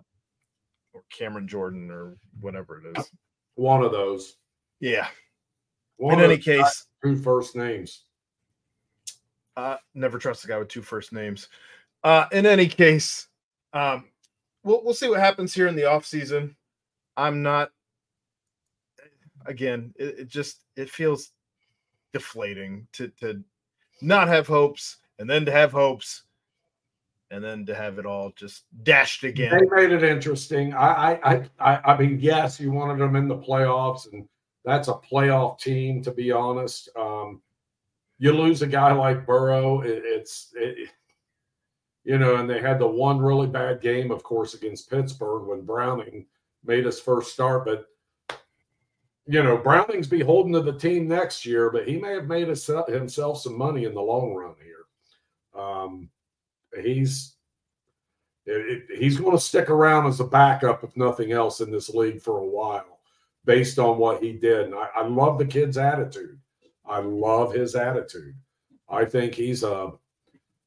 or 0.94 1.04
Cameron 1.12 1.48
Jordan 1.48 1.92
or 1.92 2.16
whatever 2.40 2.82
it 2.84 2.98
is. 2.98 3.12
one 3.56 3.84
of 3.84 3.92
those. 3.92 4.38
Yeah. 4.80 5.08
One 5.98 6.18
In 6.20 6.26
any 6.26 6.38
case, 6.38 6.88
two 7.04 7.16
first 7.18 7.56
names. 7.56 8.06
Uh, 9.58 9.78
never 9.94 10.18
trust 10.18 10.46
a 10.46 10.48
guy 10.48 10.58
with 10.58 10.68
two 10.68 10.82
first 10.82 11.14
names. 11.14 11.48
Uh, 12.04 12.26
in 12.32 12.46
any 12.46 12.68
case, 12.68 13.28
um, 13.74 14.06
we'll 14.64 14.84
we'll 14.84 14.94
see 14.94 15.10
what 15.10 15.20
happens 15.20 15.54
here 15.54 15.68
in 15.68 15.76
the 15.76 15.86
off 15.86 16.06
season. 16.06 16.56
I'm 17.18 17.42
not. 17.42 17.72
Again, 19.46 19.94
it, 19.98 20.20
it 20.20 20.28
just 20.28 20.62
it 20.76 20.90
feels 20.90 21.32
deflating 22.14 22.88
to 22.94 23.10
to 23.20 23.44
not 24.02 24.28
have 24.28 24.48
hopes 24.48 24.98
and 25.20 25.30
then 25.30 25.46
to 25.46 25.52
have 25.52 25.72
hopes 25.72 26.24
and 27.32 27.44
then 27.44 27.66
to 27.66 27.74
have 27.74 27.98
it 27.98 28.06
all 28.06 28.32
just 28.36 28.66
dashed 28.84 29.24
again. 29.24 29.52
They 29.52 29.76
made 29.76 29.92
it 29.92 30.04
interesting. 30.04 30.74
I, 30.74 31.20
I, 31.24 31.50
I, 31.60 31.80
I, 31.94 31.98
mean, 31.98 32.20
yes, 32.20 32.60
you 32.60 32.72
wanted 32.72 33.00
them 33.00 33.16
in 33.16 33.28
the 33.28 33.38
playoffs, 33.38 34.12
and 34.14 34.28
that's 34.64 34.88
a 34.88 34.94
playoff 34.94 35.60
team. 35.60 36.04
To 36.04 36.12
be 36.12 36.32
honest, 36.32 36.90
um, 36.96 37.42
you 38.20 38.32
lose 38.34 38.62
a 38.62 38.68
guy 38.68 38.92
like 38.94 39.26
Burrow, 39.26 39.82
it, 39.82 40.02
it's, 40.06 40.54
it, 40.56 40.90
you 42.04 42.18
know, 42.18 42.36
and 42.36 42.50
they 42.50 42.60
had 42.60 42.80
the 42.80 42.88
one 42.88 43.20
really 43.20 43.48
bad 43.48 43.82
game, 43.82 44.12
of 44.12 44.24
course, 44.24 44.54
against 44.54 44.90
Pittsburgh 44.90 45.48
when 45.48 45.66
Browning 45.66 46.26
made 46.66 46.86
his 46.86 47.00
first 47.00 47.34
start. 47.34 47.66
But 47.66 47.86
you 49.26 49.42
know, 49.42 49.58
Browning's 49.58 50.08
beholden 50.08 50.52
to 50.54 50.62
the 50.62 50.78
team 50.78 51.08
next 51.08 51.46
year, 51.46 51.70
but 51.70 51.88
he 51.88 51.98
may 51.98 52.12
have 52.14 52.28
made 52.28 52.48
himself 52.50 53.40
some 53.40 53.58
money 53.58 53.86
in 53.86 53.94
the 53.94 54.02
long 54.02 54.34
run 54.34 54.56
here. 54.62 55.62
Um, 55.62 56.10
he's 56.82 57.36
it, 58.46 58.84
it- 58.92 58.98
he's 59.00 59.18
going 59.18 59.32
to 59.32 59.42
stick 59.42 59.70
around 59.70 60.08
as 60.08 60.20
a 60.20 60.26
backup, 60.26 60.84
if 60.84 60.96
nothing 60.98 61.32
else, 61.32 61.62
in 61.62 61.72
this 61.72 61.90
league 61.90 62.22
for 62.22 62.40
a 62.40 62.46
while, 62.46 63.00
based 63.46 63.80
on 63.80 63.98
what 63.98 64.22
he 64.22 64.34
did. 64.34 64.66
And 64.66 64.76
I, 64.76 64.90
I 64.98 65.08
love 65.08 65.38
the 65.38 65.46
kid's 65.46 65.78
attitude. 65.78 66.38
I 66.86 67.00
love 67.00 67.54
his 67.54 67.76
attitude. 67.76 68.36
I 68.90 69.06
think 69.06 69.34
he's 69.34 69.64
a, 69.64 69.92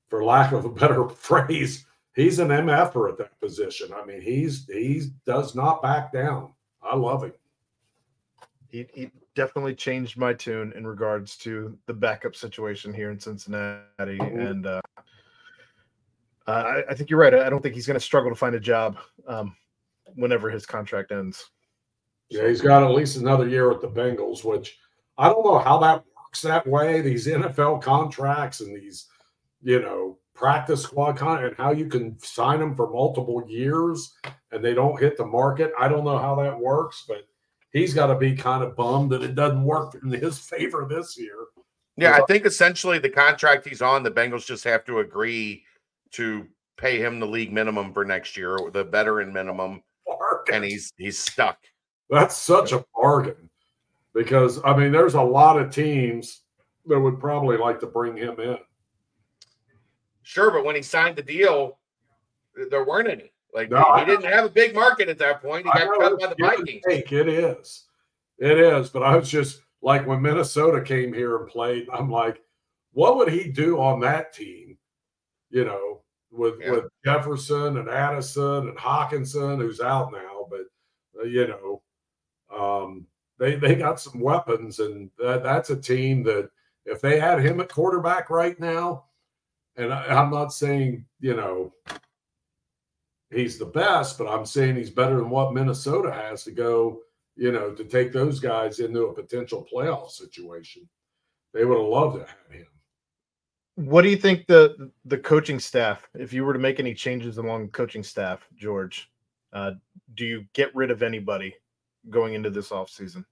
for 0.08 0.24
lack 0.24 0.52
of 0.52 0.64
a 0.64 0.70
better 0.70 1.08
phrase, 1.28 1.84
he's 2.14 2.38
an 2.38 2.48
MFer 2.48 3.10
at 3.12 3.18
that 3.18 3.38
position. 3.40 3.88
I 3.94 4.04
mean, 4.04 4.20
he's 4.20 4.66
he 4.66 5.02
does 5.26 5.54
not 5.54 5.82
back 5.82 6.12
down. 6.12 6.52
I 6.82 6.96
love 6.96 7.24
him. 7.24 7.32
he, 8.68 8.86
he 8.94 9.10
definitely 9.34 9.74
changed 9.74 10.16
my 10.16 10.32
tune 10.32 10.72
in 10.76 10.86
regards 10.86 11.36
to 11.36 11.76
the 11.86 11.92
backup 11.92 12.34
situation 12.34 12.92
here 12.94 13.10
in 13.10 13.18
Cincinnati. 13.20 14.18
Mhm. 14.18 14.50
And 14.50 14.66
uh, 14.66 14.80
I, 16.46 16.82
I 16.88 16.94
think 16.94 17.10
you're 17.10 17.20
right. 17.20 17.34
I 17.34 17.50
don't 17.50 17.62
think 17.62 17.74
he's 17.74 17.86
going 17.86 17.98
to 17.98 18.04
struggle 18.04 18.30
to 18.30 18.36
find 18.36 18.54
a 18.54 18.60
job 18.60 18.96
um, 19.26 19.54
whenever 20.14 20.48
his 20.48 20.64
contract 20.64 21.12
ends. 21.12 21.50
Yeah, 22.30 22.48
he's 22.48 22.60
got 22.62 22.82
at 22.82 22.90
least 22.94 23.18
another 23.18 23.46
year 23.48 23.70
at 23.70 23.80
the 23.80 23.88
Bengals, 23.88 24.42
which 24.44 24.78
I 25.18 25.28
don't 25.28 25.44
know 25.44 25.58
how 25.58 25.78
that 25.78 26.04
works 26.16 26.42
that 26.42 26.66
way. 26.66 27.00
These 27.00 27.26
NFL 27.26 27.82
contracts 27.82 28.60
and 28.60 28.76
these, 28.76 29.06
you 29.62 29.80
know, 29.80 30.18
practice 30.34 30.82
squad 30.82 31.16
con 31.16 31.42
and 31.42 31.56
how 31.56 31.72
you 31.72 31.86
can 31.86 32.18
sign 32.18 32.60
them 32.60 32.76
for 32.76 32.90
multiple 32.90 33.42
years 33.48 34.14
and 34.52 34.62
they 34.62 34.74
don't 34.74 35.00
hit 35.00 35.16
the 35.16 35.24
market. 35.24 35.72
I 35.78 35.88
don't 35.88 36.04
know 36.04 36.18
how 36.18 36.34
that 36.36 36.58
works, 36.58 37.04
but 37.08 37.26
he's 37.72 37.94
got 37.94 38.08
to 38.08 38.14
be 38.14 38.34
kind 38.34 38.62
of 38.62 38.76
bummed 38.76 39.10
that 39.12 39.22
it 39.22 39.34
doesn't 39.34 39.64
work 39.64 39.96
in 40.02 40.10
his 40.10 40.38
favor 40.38 40.86
this 40.88 41.16
year. 41.18 41.46
Yeah, 41.96 42.12
I 42.12 42.20
think 42.26 42.44
essentially 42.44 42.98
the 42.98 43.08
contract 43.08 43.66
he's 43.66 43.80
on, 43.80 44.02
the 44.02 44.10
Bengals 44.10 44.44
just 44.44 44.64
have 44.64 44.84
to 44.84 44.98
agree 44.98 45.64
to 46.12 46.46
pay 46.76 46.98
him 46.98 47.18
the 47.18 47.26
league 47.26 47.52
minimum 47.52 47.94
for 47.94 48.04
next 48.04 48.36
year, 48.36 48.58
the 48.72 48.84
veteran 48.84 49.32
minimum, 49.32 49.82
and 50.52 50.62
he's 50.62 50.92
he's 50.98 51.18
stuck. 51.18 51.58
That's 52.10 52.36
such 52.36 52.72
a 52.72 52.84
bargain 52.94 53.48
because 54.16 54.60
I 54.64 54.74
mean, 54.76 54.90
there's 54.90 55.14
a 55.14 55.22
lot 55.22 55.60
of 55.60 55.70
teams 55.70 56.40
that 56.86 56.98
would 56.98 57.20
probably 57.20 57.58
like 57.58 57.78
to 57.80 57.86
bring 57.86 58.16
him 58.16 58.40
in. 58.40 58.58
Sure, 60.22 60.50
but 60.50 60.64
when 60.64 60.74
he 60.74 60.82
signed 60.82 61.16
the 61.16 61.22
deal, 61.22 61.78
there 62.70 62.84
weren't 62.84 63.08
any. 63.08 63.30
Like 63.54 63.70
No, 63.70 63.84
he 63.98 64.04
didn't 64.04 64.30
have 64.30 64.44
a 64.44 64.50
big 64.50 64.74
market 64.74 65.08
at 65.08 65.18
that 65.18 65.42
point. 65.42 65.66
He 65.66 65.72
got 65.72 65.98
cut 65.98 66.18
by 66.18 66.26
the 66.26 66.36
Vikings. 66.38 66.82
take, 66.88 67.12
It 67.12 67.28
is. 67.28 67.84
It 68.38 68.58
is. 68.58 68.88
But 68.88 69.02
I 69.02 69.16
was 69.16 69.30
just 69.30 69.62
like 69.82 70.06
when 70.06 70.22
Minnesota 70.22 70.80
came 70.82 71.12
here 71.12 71.36
and 71.36 71.48
played, 71.48 71.86
I'm 71.92 72.10
like, 72.10 72.42
what 72.92 73.16
would 73.16 73.28
he 73.28 73.48
do 73.48 73.80
on 73.80 74.00
that 74.00 74.32
team? 74.32 74.78
You 75.50 75.64
know, 75.64 76.02
with 76.30 76.54
Yeah. 76.60 76.72
with 76.72 76.84
Jefferson 77.04 77.76
and 77.78 77.88
Addison 77.88 78.68
and 78.68 78.78
Hockenson, 78.78 79.58
who's 79.58 79.80
out 79.80 80.12
now, 80.12 80.46
but 80.50 80.64
uh, 81.20 81.24
you 81.24 81.46
know, 81.46 81.82
um, 82.50 83.06
they 83.38 83.56
they 83.56 83.74
got 83.74 84.00
some 84.00 84.20
weapons, 84.20 84.78
and 84.78 85.10
that, 85.18 85.42
that's 85.42 85.70
a 85.70 85.76
team 85.76 86.22
that 86.24 86.50
if 86.84 87.00
they 87.00 87.18
had 87.18 87.40
him 87.40 87.60
at 87.60 87.72
quarterback 87.72 88.30
right 88.30 88.58
now, 88.58 89.04
and 89.76 89.92
I, 89.92 90.06
I'm 90.06 90.30
not 90.30 90.52
saying 90.52 91.04
you 91.20 91.34
know 91.34 91.72
he's 93.30 93.58
the 93.58 93.66
best, 93.66 94.18
but 94.18 94.28
I'm 94.28 94.46
saying 94.46 94.76
he's 94.76 94.90
better 94.90 95.16
than 95.16 95.30
what 95.30 95.52
Minnesota 95.52 96.12
has 96.12 96.44
to 96.44 96.52
go, 96.52 97.00
you 97.36 97.52
know, 97.52 97.72
to 97.72 97.84
take 97.84 98.12
those 98.12 98.40
guys 98.40 98.78
into 98.78 99.02
a 99.02 99.14
potential 99.14 99.66
playoff 99.70 100.10
situation. 100.10 100.88
They 101.52 101.64
would 101.64 101.78
have 101.78 101.86
loved 101.86 102.16
to 102.16 102.20
have 102.20 102.50
him. 102.50 102.66
What 103.74 104.02
do 104.02 104.08
you 104.08 104.16
think 104.16 104.46
the 104.46 104.90
the 105.04 105.18
coaching 105.18 105.60
staff, 105.60 106.08
if 106.14 106.32
you 106.32 106.44
were 106.44 106.54
to 106.54 106.58
make 106.58 106.80
any 106.80 106.94
changes 106.94 107.36
along 107.36 107.66
the 107.66 107.72
coaching 107.72 108.02
staff, 108.02 108.46
George, 108.56 109.10
uh, 109.52 109.72
do 110.14 110.24
you 110.24 110.46
get 110.54 110.74
rid 110.74 110.90
of 110.90 111.02
anybody 111.02 111.54
going 112.10 112.34
into 112.34 112.50
this 112.50 112.70
offseason? 112.70 113.24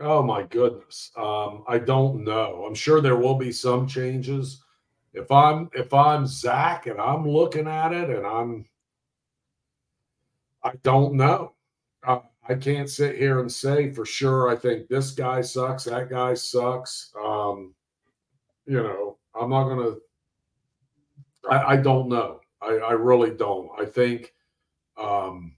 Oh 0.00 0.22
my 0.22 0.42
goodness. 0.44 1.10
Um, 1.16 1.64
I 1.68 1.78
don't 1.78 2.24
know. 2.24 2.64
I'm 2.66 2.74
sure 2.74 3.00
there 3.00 3.16
will 3.16 3.34
be 3.34 3.52
some 3.52 3.86
changes. 3.86 4.64
If 5.12 5.30
I'm 5.30 5.68
if 5.74 5.92
I'm 5.92 6.26
Zach 6.26 6.86
and 6.86 6.98
I'm 7.00 7.28
looking 7.28 7.68
at 7.68 7.92
it 7.92 8.10
and 8.10 8.26
I'm 8.26 8.64
I 10.64 10.72
don't 10.82 11.14
know. 11.14 11.52
I, 12.04 12.20
I 12.48 12.54
can't 12.54 12.88
sit 12.88 13.16
here 13.16 13.40
and 13.40 13.52
say 13.52 13.92
for 13.92 14.06
sure. 14.06 14.48
I 14.48 14.56
think 14.56 14.88
this 14.88 15.10
guy 15.10 15.40
sucks, 15.42 15.84
that 15.84 16.08
guy 16.08 16.34
sucks. 16.34 17.12
Um, 17.22 17.74
you 18.66 18.82
know, 18.82 19.18
I'm 19.38 19.50
not 19.50 19.68
gonna 19.68 19.96
I, 21.50 21.74
I 21.74 21.76
don't 21.76 22.08
know. 22.08 22.40
I, 22.62 22.76
I 22.76 22.92
really 22.92 23.30
don't. 23.30 23.68
I 23.78 23.84
think 23.84 24.32
um 24.96 25.54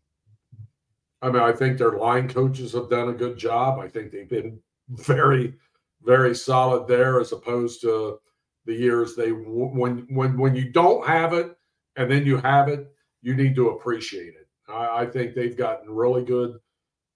I 1.25 1.31
mean, 1.31 1.43
I 1.43 1.53
think 1.53 1.79
their 1.79 1.93
line 1.93 2.29
coaches 2.29 2.75
have 2.75 2.91
done 2.91 3.09
a 3.09 3.15
good 3.15 3.39
job. 3.39 3.79
I 3.79 3.89
think 3.89 4.13
they've 4.13 4.29
been 4.29 4.61
very, 4.91 5.55
very 6.03 6.35
solid 6.35 6.87
there, 6.87 7.19
as 7.19 7.33
opposed 7.33 7.81
to 7.81 8.19
the 8.67 8.75
years 8.75 9.17
they 9.17 9.31
when 9.31 10.07
when 10.11 10.37
when 10.37 10.55
you 10.55 10.71
don't 10.71 11.07
have 11.07 11.33
it 11.33 11.57
and 11.97 12.11
then 12.11 12.27
you 12.27 12.37
have 12.37 12.69
it, 12.69 12.93
you 13.23 13.35
need 13.35 13.55
to 13.55 13.71
appreciate 13.71 14.35
it. 14.35 14.49
I, 14.69 15.03
I 15.03 15.07
think 15.07 15.35
they've 15.35 15.57
gotten 15.57 15.91
really 15.91 16.25
good 16.25 16.59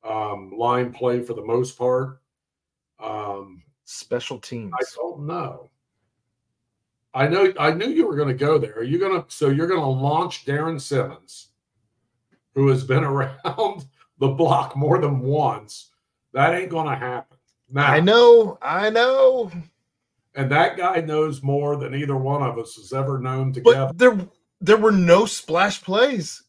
um, 0.09 0.53
line 0.57 0.91
play 0.91 1.21
for 1.21 1.35
the 1.35 1.45
most 1.45 1.77
part. 1.77 2.23
Um, 2.99 3.63
Special 3.85 4.39
teams. 4.39 4.73
I 4.75 4.85
don't 4.97 5.27
know. 5.27 5.69
I 7.13 7.29
know. 7.29 7.53
I 7.61 7.73
knew 7.73 7.89
you 7.89 8.07
were 8.07 8.17
going 8.17 8.29
to 8.29 8.35
go 8.35 8.57
there. 8.57 8.79
Are 8.79 8.85
you 8.85 8.99
going 8.99 9.23
to? 9.23 9.31
So 9.31 9.51
you're 9.51 9.67
going 9.67 9.81
to 9.81 9.87
launch 9.87 10.47
Darrin 10.47 10.81
Simmons, 10.81 11.49
who 12.55 12.69
has 12.69 12.85
been 12.85 13.05
around 13.05 13.85
the 14.19 14.29
block 14.29 14.77
more 14.77 15.01
than 15.01 15.21
once. 15.21 15.91
That 16.33 16.55
ain't 16.55 16.71
going 16.71 16.89
to 16.89 16.97
happen. 16.97 17.37
Now, 17.71 17.87
I 17.87 18.01
know, 18.01 18.59
I 18.63 18.91
know. 18.91 19.51
And 20.35 20.51
that 20.51 20.77
guy 20.77 21.01
knows 21.01 21.43
more 21.43 21.77
than 21.77 21.95
either 21.95 22.17
one 22.17 22.43
of 22.43 22.59
us 22.59 22.77
has 22.77 22.93
ever 22.93 23.19
known 23.19 23.53
together. 23.53 23.87
But 23.87 23.99
there 23.99 24.29
there 24.61 24.77
were 24.77 24.93
no 24.93 25.27
splash 25.27 25.83
plays 25.83 26.43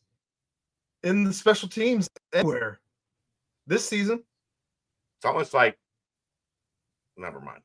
in 1.03 1.23
the 1.23 1.33
special 1.33 1.69
teams 1.69 2.09
anywhere 2.33 2.79
this 3.67 3.87
season. 3.87 4.23
It's 5.17 5.25
almost 5.25 5.53
like 5.53 5.77
never 7.17 7.39
mind. 7.39 7.61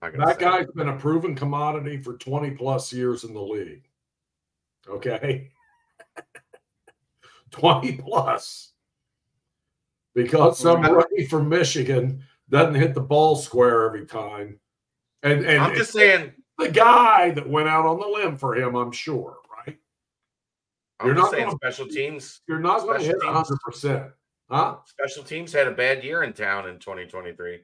That 0.00 0.38
guy's 0.38 0.70
been 0.74 0.88
a 0.88 0.96
proven 0.96 1.34
commodity 1.34 1.98
for 1.98 2.16
20 2.16 2.52
plus 2.52 2.92
years 2.92 3.24
in 3.24 3.34
the 3.34 3.40
league. 3.40 3.88
Okay. 4.88 5.50
20 7.54 7.92
plus. 7.98 8.72
Because 10.14 10.58
some 10.58 10.82
rookie 10.82 11.26
from 11.26 11.48
Michigan 11.48 12.22
doesn't 12.48 12.74
hit 12.74 12.94
the 12.94 13.00
ball 13.00 13.36
square 13.36 13.84
every 13.86 14.06
time. 14.06 14.58
And, 15.22 15.44
and 15.44 15.62
I'm 15.62 15.74
just 15.74 15.92
saying 15.92 16.32
the 16.58 16.68
guy 16.68 17.30
that 17.30 17.48
went 17.48 17.68
out 17.68 17.86
on 17.86 17.98
the 17.98 18.06
limb 18.06 18.36
for 18.36 18.54
him, 18.54 18.74
I'm 18.74 18.92
sure, 18.92 19.38
right? 19.56 19.78
I'm 21.00 21.06
you're 21.06 21.16
not 21.16 21.30
saying 21.30 21.46
gonna, 21.46 21.56
special 21.56 21.86
teams. 21.86 22.40
You're 22.46 22.60
not 22.60 22.82
going 22.82 23.00
to 23.00 23.06
hit 23.06 23.16
100 23.24 23.58
percent, 23.60 24.04
huh? 24.50 24.76
Special 24.84 25.24
teams 25.24 25.52
had 25.52 25.66
a 25.66 25.72
bad 25.72 26.04
year 26.04 26.22
in 26.22 26.32
town 26.32 26.68
in 26.68 26.78
2023. 26.78 27.60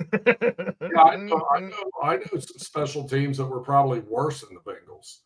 yeah, 0.00 1.02
I 1.04 1.16
know, 1.16 1.46
I 1.54 1.60
know. 1.60 1.90
I 2.02 2.16
know 2.16 2.24
some 2.32 2.58
special 2.58 3.06
teams 3.06 3.36
that 3.36 3.46
were 3.46 3.60
probably 3.60 4.00
worse 4.00 4.40
than 4.40 4.54
the 4.54 4.60
Bengals, 4.60 5.18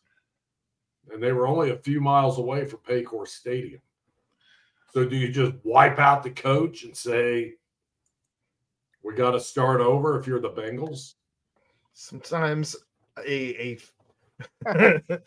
and 1.11 1.23
they 1.23 1.31
were 1.31 1.47
only 1.47 1.71
a 1.71 1.77
few 1.77 2.01
miles 2.01 2.37
away 2.37 2.65
from 2.65 2.79
Paycor 2.79 3.27
Stadium. 3.27 3.81
So, 4.93 5.05
do 5.05 5.15
you 5.15 5.29
just 5.29 5.53
wipe 5.63 5.99
out 5.99 6.23
the 6.23 6.31
coach 6.31 6.83
and 6.83 6.95
say, 6.95 7.53
"We 9.03 9.15
got 9.15 9.31
to 9.31 9.39
start 9.39 9.79
over"? 9.79 10.19
If 10.19 10.27
you're 10.27 10.41
the 10.41 10.49
Bengals, 10.49 11.13
sometimes 11.93 12.75
a, 13.25 13.77
a 14.65 15.07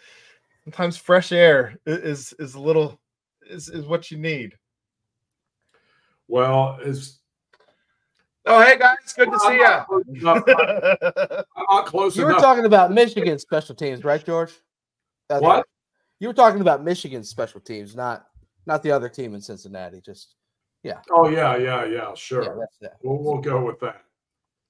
sometimes 0.64 0.96
fresh 0.96 1.32
air 1.32 1.78
is 1.86 2.34
is 2.38 2.54
a 2.54 2.60
little 2.60 3.00
is 3.48 3.68
is 3.68 3.86
what 3.86 4.10
you 4.10 4.18
need. 4.18 4.52
Well, 6.28 6.78
is 6.82 7.20
oh 8.46 8.62
hey 8.62 8.78
guys, 8.78 8.96
good 9.16 9.30
to 9.30 9.38
see 9.40 9.54
you. 9.54 9.64
I'm 10.28 10.44
not 11.70 11.86
close. 11.86 12.16
You 12.16 12.24
enough. 12.24 12.36
were 12.36 12.42
talking 12.42 12.64
about 12.66 12.92
Michigan 12.92 13.38
special 13.38 13.74
teams, 13.74 14.04
right, 14.04 14.24
George? 14.24 14.52
That's 15.28 15.42
what? 15.42 15.56
Right. 15.56 15.64
You 16.20 16.28
were 16.28 16.34
talking 16.34 16.60
about 16.60 16.84
Michigan 16.84 17.24
special 17.24 17.60
teams, 17.60 17.94
not 17.94 18.26
not 18.66 18.82
the 18.82 18.90
other 18.90 19.08
team 19.08 19.34
in 19.34 19.40
Cincinnati. 19.40 20.00
Just 20.00 20.34
yeah. 20.82 21.00
Oh 21.10 21.28
yeah, 21.28 21.56
yeah, 21.56 21.84
yeah. 21.84 22.14
Sure. 22.14 22.42
Yeah, 22.42 22.54
that's 22.58 22.78
that. 22.80 22.96
We'll, 23.02 23.18
we'll 23.18 23.40
go 23.40 23.64
with 23.64 23.80
that. 23.80 24.04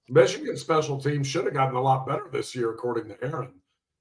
Michigan 0.08 0.56
special 0.56 1.00
teams 1.00 1.26
should 1.26 1.44
have 1.44 1.54
gotten 1.54 1.76
a 1.76 1.80
lot 1.80 2.06
better 2.06 2.28
this 2.30 2.54
year, 2.54 2.70
according 2.70 3.08
to 3.08 3.24
Aaron, 3.24 3.52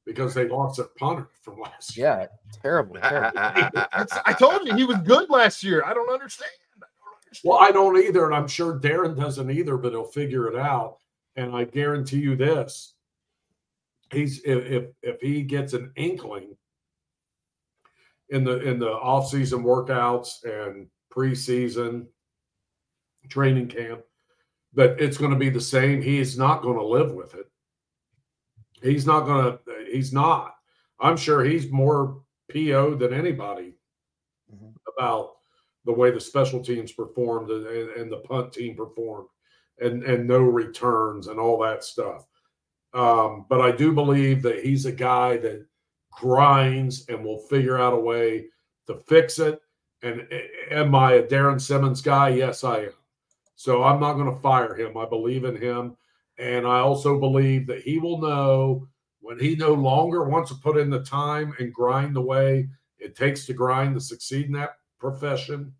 because 0.05 0.33
they 0.33 0.47
lost 0.47 0.79
at 0.79 0.93
punter 0.95 1.29
from 1.41 1.59
last 1.59 1.95
year. 1.95 2.07
Yeah, 2.07 2.25
terrible. 2.61 2.95
terrible. 2.95 3.39
I 3.39 4.35
told 4.37 4.67
you 4.67 4.75
he 4.75 4.83
was 4.83 4.97
good 5.05 5.29
last 5.29 5.63
year. 5.63 5.83
I 5.85 5.93
don't. 5.93 6.03
I 6.03 6.05
don't 6.05 6.13
understand. 6.13 6.51
Well, 7.43 7.57
I 7.59 7.71
don't 7.71 7.97
either, 7.97 8.25
and 8.25 8.35
I'm 8.35 8.47
sure 8.47 8.77
Darrin 8.77 9.15
doesn't 9.15 9.49
either, 9.49 9.77
but 9.77 9.93
he'll 9.93 10.03
figure 10.03 10.47
it 10.47 10.55
out. 10.55 10.97
And 11.35 11.55
I 11.55 11.63
guarantee 11.63 12.19
you 12.19 12.35
this: 12.35 12.93
he's 14.11 14.41
if 14.43 14.85
if 15.01 15.21
he 15.21 15.41
gets 15.41 15.73
an 15.73 15.91
inkling 15.95 16.55
in 18.34 18.43
the 18.43 18.60
in 18.61 18.80
the 18.80 18.91
off 18.91 19.30
season 19.30 19.64
workouts 19.64 20.43
and 20.43 20.88
preseason 21.15 22.05
training 23.30 23.68
camp 23.68 24.01
but 24.73 24.99
it's 24.99 25.18
going 25.18 25.31
to 25.31 25.38
be 25.38 25.49
the 25.49 25.61
same. 25.61 26.01
He 26.01 26.19
is 26.19 26.38
not 26.38 26.61
going 26.61 26.77
to 26.77 26.85
live 26.85 27.11
with 27.11 27.35
it. 27.35 27.45
He's 28.81 29.05
not 29.05 29.26
going 29.26 29.45
to, 29.45 29.60
he's 29.91 30.11
not. 30.11 30.55
I'm 30.99 31.18
sure 31.18 31.43
he's 31.43 31.72
more 31.72 32.22
PO 32.51 32.95
than 32.95 33.14
anybody 33.14 33.76
mm-hmm. 34.53 34.72
about 34.97 35.34
the 35.85 35.93
way 35.93 36.11
the 36.11 36.19
special 36.19 36.64
teams 36.64 36.91
performed 36.91 37.49
and, 37.51 37.65
and, 37.65 38.11
the 38.11 38.18
punt 38.18 38.53
team 38.53 38.76
performed 38.76 39.27
and, 39.80 40.03
and 40.03 40.26
no 40.26 40.39
returns 40.39 41.27
and 41.27 41.39
all 41.39 41.60
that 41.60 41.84
stuff. 41.84 42.26
Um, 42.93 43.45
but 43.49 43.60
I 43.61 43.72
do 43.72 43.91
believe 43.91 44.41
that 44.43 44.64
he's 44.64 44.85
a 44.85 44.91
guy 44.91 45.38
that 45.38 45.65
grinds 46.18 47.06
and 47.07 47.23
will 47.23 47.40
figure 47.40 47.80
out 47.80 47.94
a 47.94 47.99
way 47.99 48.45
to 48.88 48.95
fix 48.95 49.40
it. 49.40 49.61
And 50.02 50.27
am 50.69 50.94
I 50.95 51.14
a 51.14 51.27
Darrin 51.27 51.60
Simmons 51.60 52.02
guy? 52.02 52.30
Yes, 52.30 52.64
I 52.64 52.80
am. 52.80 52.94
So 53.56 53.84
I'm 53.84 53.99
not 53.99 54.14
going 54.14 54.34
to 54.34 54.41
fire 54.41 54.76
him. 54.76 54.98
I 54.98 55.06
believe 55.06 55.45
in 55.45 55.56
him. 55.56 55.95
And 56.38 56.65
I 56.65 56.80
also 56.80 57.19
believe 57.19 57.68
that 57.68 57.81
he 57.81 57.99
will 57.99 58.19
know 58.19 58.88
when 59.22 59.40
he 59.40 59.56
no 59.56 59.73
longer 59.73 60.26
wants 60.26 60.52
to 60.52 60.57
put 60.57 60.77
in 60.77 60.90
the 60.90 61.03
time 61.03 61.53
and 61.60 61.73
grind 61.73 62.15
the 62.15 62.22
way 62.22 62.68
it 62.99 63.15
takes 63.15 63.45
to 63.45 63.53
grind 63.53 63.95
to 63.95 64.02
succeed 64.02 64.48
in 64.48 64.53
that 64.53 64.77
profession. 64.99 65.73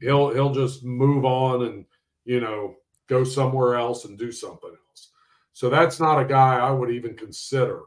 He'll 0.00 0.32
he'll 0.32 0.54
just 0.54 0.84
move 0.84 1.24
on 1.24 1.62
and 1.66 1.84
you 2.24 2.40
know 2.40 2.76
go 3.06 3.24
somewhere 3.24 3.74
else 3.74 4.04
and 4.04 4.18
do 4.18 4.30
something 4.32 4.70
else. 4.70 5.10
So 5.52 5.68
that's 5.68 6.00
not 6.00 6.20
a 6.20 6.24
guy 6.24 6.58
I 6.58 6.70
would 6.70 6.90
even 6.90 7.14
consider 7.14 7.82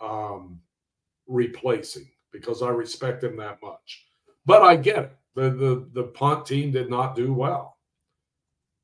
um, 0.00 0.60
replacing 1.28 2.08
because 2.32 2.62
I 2.62 2.70
respect 2.70 3.22
him 3.22 3.36
that 3.36 3.62
much. 3.62 4.06
But 4.44 4.62
I 4.62 4.74
get 4.76 4.98
it. 4.98 5.16
The 5.34 5.50
the 5.50 5.88
the 5.92 6.04
punt 6.04 6.46
team 6.46 6.72
did 6.72 6.90
not 6.90 7.14
do 7.14 7.32
well 7.32 7.78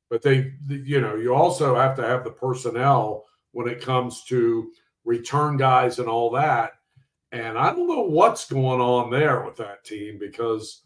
but 0.09 0.21
they 0.21 0.53
you 0.67 1.01
know 1.01 1.15
you 1.15 1.33
also 1.33 1.75
have 1.75 1.95
to 1.95 2.01
have 2.01 2.23
the 2.23 2.31
personnel 2.31 3.25
when 3.51 3.67
it 3.67 3.81
comes 3.81 4.23
to 4.23 4.71
return 5.03 5.57
guys 5.57 5.99
and 5.99 6.07
all 6.07 6.29
that 6.29 6.73
and 7.31 7.57
i 7.57 7.69
don't 7.71 7.87
know 7.87 8.01
what's 8.01 8.49
going 8.49 8.81
on 8.81 9.09
there 9.09 9.43
with 9.43 9.55
that 9.55 9.83
team 9.83 10.17
because 10.19 10.83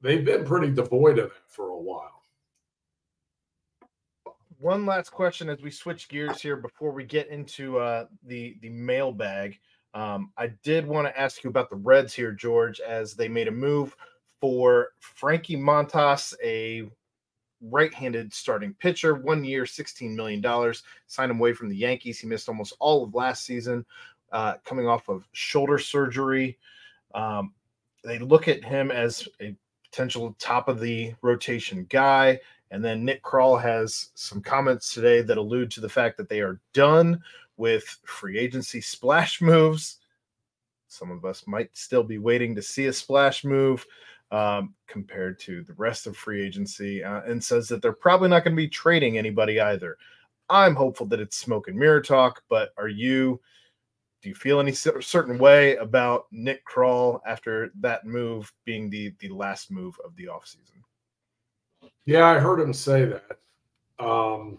they've 0.00 0.24
been 0.24 0.44
pretty 0.44 0.72
devoid 0.72 1.18
of 1.18 1.26
it 1.26 1.32
for 1.48 1.68
a 1.70 1.78
while 1.78 2.22
one 4.58 4.86
last 4.86 5.10
question 5.10 5.48
as 5.48 5.60
we 5.60 5.70
switch 5.70 6.08
gears 6.08 6.40
here 6.40 6.56
before 6.56 6.90
we 6.90 7.04
get 7.04 7.28
into 7.28 7.78
uh, 7.78 8.06
the 8.24 8.56
the 8.62 8.70
mailbag 8.70 9.58
um, 9.96 10.30
i 10.36 10.46
did 10.62 10.86
want 10.86 11.06
to 11.06 11.20
ask 11.20 11.42
you 11.42 11.50
about 11.50 11.70
the 11.70 11.76
reds 11.76 12.14
here 12.14 12.32
george 12.32 12.80
as 12.80 13.14
they 13.14 13.28
made 13.28 13.48
a 13.48 13.52
move 13.52 13.96
for 14.40 14.90
frankie 15.00 15.56
montas 15.56 16.34
a 16.44 16.88
right-handed 17.60 18.32
starting 18.32 18.74
pitcher. 18.74 19.14
One 19.14 19.44
year, 19.44 19.64
$16 19.64 20.14
million. 20.14 20.42
Signed 21.06 21.30
him 21.30 21.38
away 21.38 21.52
from 21.52 21.68
the 21.68 21.76
Yankees. 21.76 22.18
He 22.18 22.26
missed 22.26 22.48
almost 22.48 22.74
all 22.78 23.04
of 23.04 23.14
last 23.14 23.44
season, 23.44 23.84
uh, 24.32 24.54
coming 24.64 24.86
off 24.86 25.08
of 25.08 25.26
shoulder 25.32 25.78
surgery. 25.78 26.58
Um, 27.14 27.52
they 28.04 28.18
look 28.18 28.48
at 28.48 28.64
him 28.64 28.90
as 28.90 29.26
a 29.40 29.54
potential 29.84 30.36
top 30.38 30.68
of 30.68 30.80
the 30.80 31.14
rotation 31.22 31.86
guy. 31.88 32.40
And 32.70 32.84
then 32.84 33.04
Nick 33.04 33.22
Krall 33.22 33.60
has 33.60 34.10
some 34.14 34.42
comments 34.42 34.92
today 34.92 35.22
that 35.22 35.38
allude 35.38 35.70
to 35.72 35.80
the 35.80 35.88
fact 35.88 36.16
that 36.16 36.28
they 36.28 36.40
are 36.40 36.60
done 36.72 37.22
with 37.56 37.84
free 38.04 38.38
agency 38.38 38.80
splash 38.80 39.40
moves. 39.40 39.98
Some 40.88 41.10
of 41.10 41.24
us 41.24 41.44
might 41.46 41.76
still 41.76 42.02
be 42.02 42.18
waiting 42.18 42.54
to 42.54 42.62
see 42.62 42.86
a 42.86 42.92
splash 42.92 43.44
move 43.44 43.84
um, 44.30 44.74
compared 44.86 45.38
to 45.40 45.62
the 45.64 45.74
rest 45.74 46.06
of 46.06 46.16
free 46.16 46.44
agency, 46.44 47.02
uh, 47.02 47.22
and 47.22 47.42
says 47.42 47.68
that 47.68 47.82
they're 47.82 47.92
probably 47.92 48.28
not 48.28 48.44
going 48.44 48.56
to 48.56 48.62
be 48.62 48.68
trading 48.68 49.18
anybody 49.18 49.60
either. 49.60 49.96
I'm 50.48 50.74
hopeful 50.74 51.06
that 51.06 51.20
it's 51.20 51.36
smoke 51.36 51.68
and 51.68 51.76
mirror 51.76 52.00
talk, 52.00 52.42
but 52.48 52.70
are 52.76 52.88
you? 52.88 53.40
Do 54.22 54.28
you 54.28 54.34
feel 54.34 54.58
any 54.58 54.72
certain 54.72 55.38
way 55.38 55.76
about 55.76 56.26
Nick 56.32 56.64
Krall 56.66 57.20
after 57.26 57.70
that 57.80 58.06
move 58.06 58.52
being 58.64 58.90
the 58.90 59.12
the 59.20 59.28
last 59.28 59.70
move 59.70 59.96
of 60.04 60.16
the 60.16 60.24
offseason? 60.24 60.82
Yeah, 62.06 62.26
I 62.26 62.38
heard 62.38 62.60
him 62.60 62.72
say 62.72 63.04
that. 63.04 63.38
Um, 64.04 64.58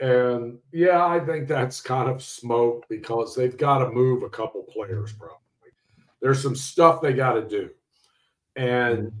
and 0.00 0.58
yeah, 0.72 1.06
I 1.06 1.20
think 1.20 1.48
that's 1.48 1.80
kind 1.80 2.10
of 2.10 2.22
smoke 2.22 2.84
because 2.88 3.34
they've 3.34 3.56
got 3.56 3.78
to 3.78 3.90
move 3.90 4.22
a 4.22 4.28
couple 4.28 4.62
players 4.64 5.12
probably. 5.12 5.36
There's 6.20 6.42
some 6.42 6.56
stuff 6.56 7.00
they 7.00 7.12
got 7.12 7.34
to 7.34 7.48
do. 7.48 7.70
And 8.56 8.98
mm-hmm. 8.98 9.18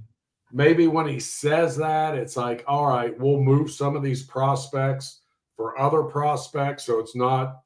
maybe 0.52 0.86
when 0.86 1.06
he 1.06 1.20
says 1.20 1.76
that, 1.76 2.14
it's 2.14 2.36
like, 2.36 2.64
all 2.66 2.86
right, 2.86 3.18
we'll 3.18 3.40
move 3.40 3.70
some 3.70 3.96
of 3.96 4.02
these 4.02 4.22
prospects 4.22 5.20
for 5.56 5.78
other 5.78 6.02
prospects. 6.02 6.84
So 6.84 6.98
it's 6.98 7.16
not, 7.16 7.60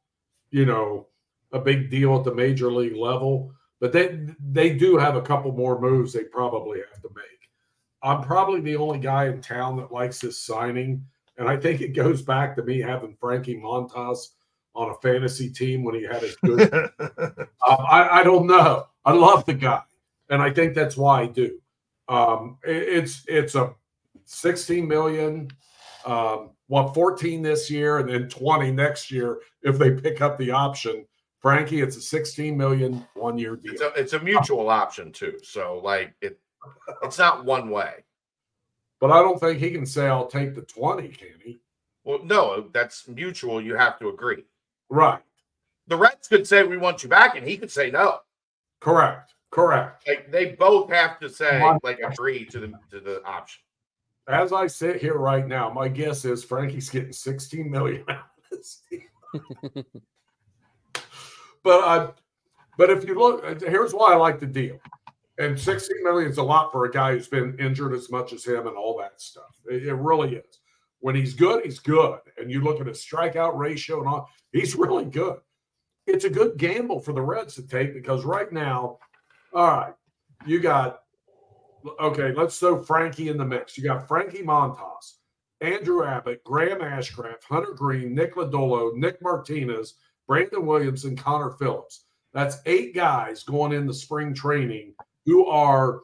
you 0.50 0.66
know, 0.66 1.08
a 1.52 1.58
big 1.58 1.90
deal 1.90 2.16
at 2.16 2.24
the 2.24 2.34
major 2.34 2.70
league 2.70 2.96
level. 2.96 3.52
But 3.80 3.92
they 3.92 4.26
they 4.50 4.76
do 4.76 4.98
have 4.98 5.16
a 5.16 5.22
couple 5.22 5.52
more 5.52 5.80
moves 5.80 6.12
they 6.12 6.24
probably 6.24 6.80
have 6.80 7.00
to 7.02 7.08
make. 7.14 7.24
I'm 8.02 8.22
probably 8.22 8.60
the 8.60 8.76
only 8.76 8.98
guy 8.98 9.26
in 9.26 9.40
town 9.40 9.76
that 9.78 9.92
likes 9.92 10.20
this 10.20 10.38
signing. 10.38 11.04
And 11.40 11.48
I 11.48 11.56
think 11.56 11.80
it 11.80 11.94
goes 11.94 12.22
back 12.22 12.54
to 12.56 12.62
me 12.62 12.80
having 12.80 13.16
Frankie 13.18 13.56
Montas 13.56 14.28
on 14.74 14.90
a 14.90 14.94
fantasy 14.96 15.50
team 15.50 15.82
when 15.82 15.94
he 15.94 16.04
had 16.04 16.22
his 16.22 16.36
good. 16.36 16.72
um, 17.00 17.48
I, 17.66 18.20
I 18.20 18.22
don't 18.22 18.46
know. 18.46 18.86
I 19.04 19.12
love 19.12 19.44
the 19.46 19.54
guy 19.54 19.82
and 20.30 20.40
I 20.40 20.50
think 20.50 20.74
that's 20.74 20.96
why 20.96 21.22
I 21.22 21.26
do. 21.26 21.58
Um, 22.08 22.58
it, 22.64 22.76
it's 22.76 23.24
it's 23.26 23.54
a 23.54 23.74
16 24.24 24.86
million 24.86 25.50
um, 26.06 26.50
what 26.68 26.94
14 26.94 27.42
this 27.42 27.70
year 27.70 27.98
and 27.98 28.08
then 28.08 28.28
20 28.28 28.70
next 28.70 29.10
year 29.10 29.40
if 29.62 29.76
they 29.78 29.90
pick 29.90 30.20
up 30.22 30.38
the 30.38 30.50
option. 30.50 31.04
Frankie, 31.40 31.80
it's 31.80 31.96
a 31.96 32.02
16 32.02 32.56
million 32.56 33.06
one 33.14 33.38
year 33.38 33.56
deal. 33.56 33.72
It's 33.72 33.80
a, 33.80 33.92
it's 33.96 34.12
a 34.12 34.20
mutual 34.20 34.68
option 34.68 35.10
too. 35.10 35.38
So 35.42 35.80
like 35.82 36.14
it, 36.20 36.38
it's 37.02 37.18
not 37.18 37.44
one 37.44 37.70
way. 37.70 38.04
But 39.00 39.10
I 39.10 39.22
don't 39.22 39.40
think 39.40 39.58
he 39.58 39.70
can 39.70 39.86
say 39.86 40.06
I'll 40.06 40.26
take 40.26 40.54
the 40.54 40.62
20, 40.62 41.08
can 41.08 41.28
he? 41.42 41.60
Well, 42.04 42.20
no, 42.22 42.68
that's 42.72 43.08
mutual. 43.08 43.60
You 43.60 43.74
have 43.74 43.98
to 43.98 44.08
agree. 44.08 44.44
Right. 44.88 45.22
The 45.86 45.96
Reds 45.96 46.28
could 46.28 46.46
say 46.46 46.62
we 46.62 46.76
want 46.76 47.02
you 47.02 47.08
back, 47.08 47.36
and 47.36 47.46
he 47.46 47.56
could 47.56 47.70
say 47.70 47.90
no. 47.90 48.20
Correct. 48.80 49.34
Correct. 49.50 50.06
Like 50.06 50.30
they 50.30 50.52
both 50.52 50.90
have 50.90 51.18
to 51.20 51.28
say 51.28 51.60
like 51.82 51.98
agree 51.98 52.44
to 52.46 52.60
the 52.60 52.72
to 52.90 53.00
the 53.00 53.22
option. 53.24 53.62
As 54.28 54.52
I 54.52 54.68
sit 54.68 55.00
here 55.00 55.18
right 55.18 55.46
now, 55.46 55.70
my 55.70 55.88
guess 55.88 56.24
is 56.24 56.44
Frankie's 56.44 56.88
getting 56.88 57.12
16 57.12 57.68
million 57.68 58.04
out 58.08 58.18
of 58.18 58.58
this 58.58 58.82
deal. 58.88 59.00
but 61.64 61.80
I, 61.80 62.08
but 62.78 62.90
if 62.90 63.04
you 63.04 63.18
look, 63.18 63.44
uh, 63.44 63.54
here's 63.58 63.92
why 63.92 64.12
I 64.12 64.16
like 64.16 64.38
the 64.38 64.46
deal. 64.46 64.78
And 65.40 65.58
16 65.58 66.04
million 66.04 66.30
is 66.30 66.36
a 66.36 66.42
lot 66.42 66.70
for 66.70 66.84
a 66.84 66.90
guy 66.90 67.12
who's 67.12 67.26
been 67.26 67.56
injured 67.58 67.94
as 67.94 68.10
much 68.10 68.34
as 68.34 68.44
him 68.44 68.66
and 68.66 68.76
all 68.76 68.98
that 68.98 69.22
stuff. 69.22 69.58
It, 69.70 69.86
it 69.86 69.94
really 69.94 70.36
is. 70.36 70.60
When 70.98 71.14
he's 71.14 71.32
good, 71.32 71.64
he's 71.64 71.78
good. 71.78 72.18
And 72.36 72.50
you 72.50 72.60
look 72.60 72.78
at 72.78 72.86
his 72.86 73.02
strikeout 73.02 73.56
ratio 73.56 74.00
and 74.00 74.08
all, 74.08 74.28
he's 74.52 74.74
really 74.76 75.06
good. 75.06 75.38
It's 76.06 76.26
a 76.26 76.30
good 76.30 76.58
gamble 76.58 77.00
for 77.00 77.14
the 77.14 77.22
Reds 77.22 77.54
to 77.54 77.66
take 77.66 77.94
because 77.94 78.26
right 78.26 78.52
now, 78.52 78.98
all 79.54 79.66
right, 79.66 79.94
you 80.46 80.60
got 80.60 81.00
okay, 81.98 82.32
let's 82.34 82.58
throw 82.58 82.82
Frankie 82.82 83.30
in 83.30 83.38
the 83.38 83.44
mix. 83.44 83.78
You 83.78 83.84
got 83.84 84.06
Frankie 84.06 84.42
Montas, 84.42 85.14
Andrew 85.62 86.04
Abbott, 86.04 86.44
Graham 86.44 86.80
Ashcraft, 86.80 87.44
Hunter 87.48 87.72
Greene, 87.72 88.14
Nick 88.14 88.34
Lodolo, 88.34 88.94
Nick 88.94 89.22
Martinez, 89.22 89.94
Brandon 90.26 90.66
Williamson, 90.66 91.10
and 91.10 91.18
Connor 91.18 91.52
Phillips. 91.52 92.04
That's 92.34 92.58
eight 92.66 92.94
guys 92.94 93.42
going 93.42 93.72
into 93.72 93.94
spring 93.94 94.34
training 94.34 94.94
who 95.26 95.46
are 95.46 96.00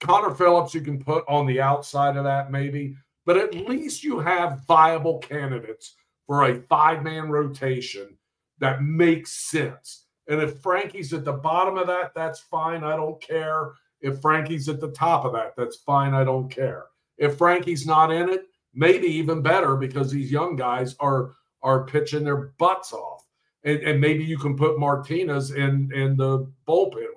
Connor 0.00 0.34
Phillips, 0.34 0.74
you 0.74 0.80
can 0.80 1.02
put 1.02 1.24
on 1.28 1.46
the 1.46 1.60
outside 1.60 2.16
of 2.16 2.24
that 2.24 2.50
maybe, 2.50 2.96
but 3.26 3.36
at 3.36 3.54
least 3.54 4.02
you 4.02 4.18
have 4.18 4.64
viable 4.66 5.18
candidates 5.18 5.94
for 6.26 6.44
a 6.44 6.60
five 6.62 7.02
man 7.02 7.28
rotation 7.28 8.16
that 8.58 8.82
makes 8.82 9.50
sense. 9.50 10.06
And 10.28 10.40
if 10.40 10.58
Frankie's 10.60 11.12
at 11.12 11.24
the 11.24 11.32
bottom 11.32 11.76
of 11.76 11.86
that, 11.88 12.12
that's 12.14 12.40
fine. 12.40 12.84
I 12.84 12.96
don't 12.96 13.20
care. 13.20 13.72
If 14.00 14.20
Frankie's 14.20 14.68
at 14.68 14.80
the 14.80 14.92
top 14.92 15.24
of 15.24 15.32
that, 15.32 15.54
that's 15.56 15.76
fine. 15.76 16.14
I 16.14 16.24
don't 16.24 16.48
care. 16.48 16.86
If 17.18 17.36
Frankie's 17.36 17.86
not 17.86 18.12
in 18.12 18.30
it, 18.30 18.44
maybe 18.72 19.06
even 19.06 19.42
better 19.42 19.76
because 19.76 20.10
these 20.10 20.30
young 20.30 20.56
guys 20.56 20.94
are 21.00 21.32
are 21.62 21.84
pitching 21.84 22.24
their 22.24 22.52
butts 22.58 22.92
off. 22.92 23.26
And, 23.64 23.80
and 23.80 24.00
maybe 24.00 24.24
you 24.24 24.38
can 24.38 24.56
put 24.56 24.78
Martinez 24.78 25.50
in 25.50 25.90
in 25.92 26.16
the 26.16 26.50
bullpen 26.66 27.14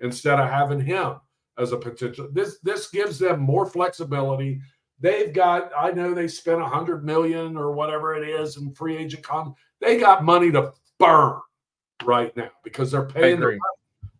instead 0.00 0.38
of 0.38 0.48
having 0.48 0.80
him 0.80 1.16
as 1.58 1.72
a 1.72 1.76
potential. 1.76 2.28
This 2.32 2.58
this 2.60 2.90
gives 2.90 3.18
them 3.18 3.40
more 3.40 3.66
flexibility. 3.66 4.60
They've 4.98 5.32
got, 5.32 5.70
I 5.76 5.92
know 5.92 6.12
they 6.12 6.28
spent 6.28 6.60
a 6.60 6.66
hundred 6.66 7.04
million 7.04 7.56
or 7.56 7.72
whatever 7.72 8.14
it 8.14 8.28
is 8.28 8.58
in 8.58 8.72
free 8.72 8.96
agent 8.96 9.22
con. 9.22 9.54
They 9.80 9.98
got 9.98 10.24
money 10.24 10.50
to 10.52 10.74
burn 10.98 11.40
right 12.04 12.36
now 12.36 12.50
because 12.62 12.90
they're 12.90 13.06
paying 13.06 13.40
the 13.40 13.58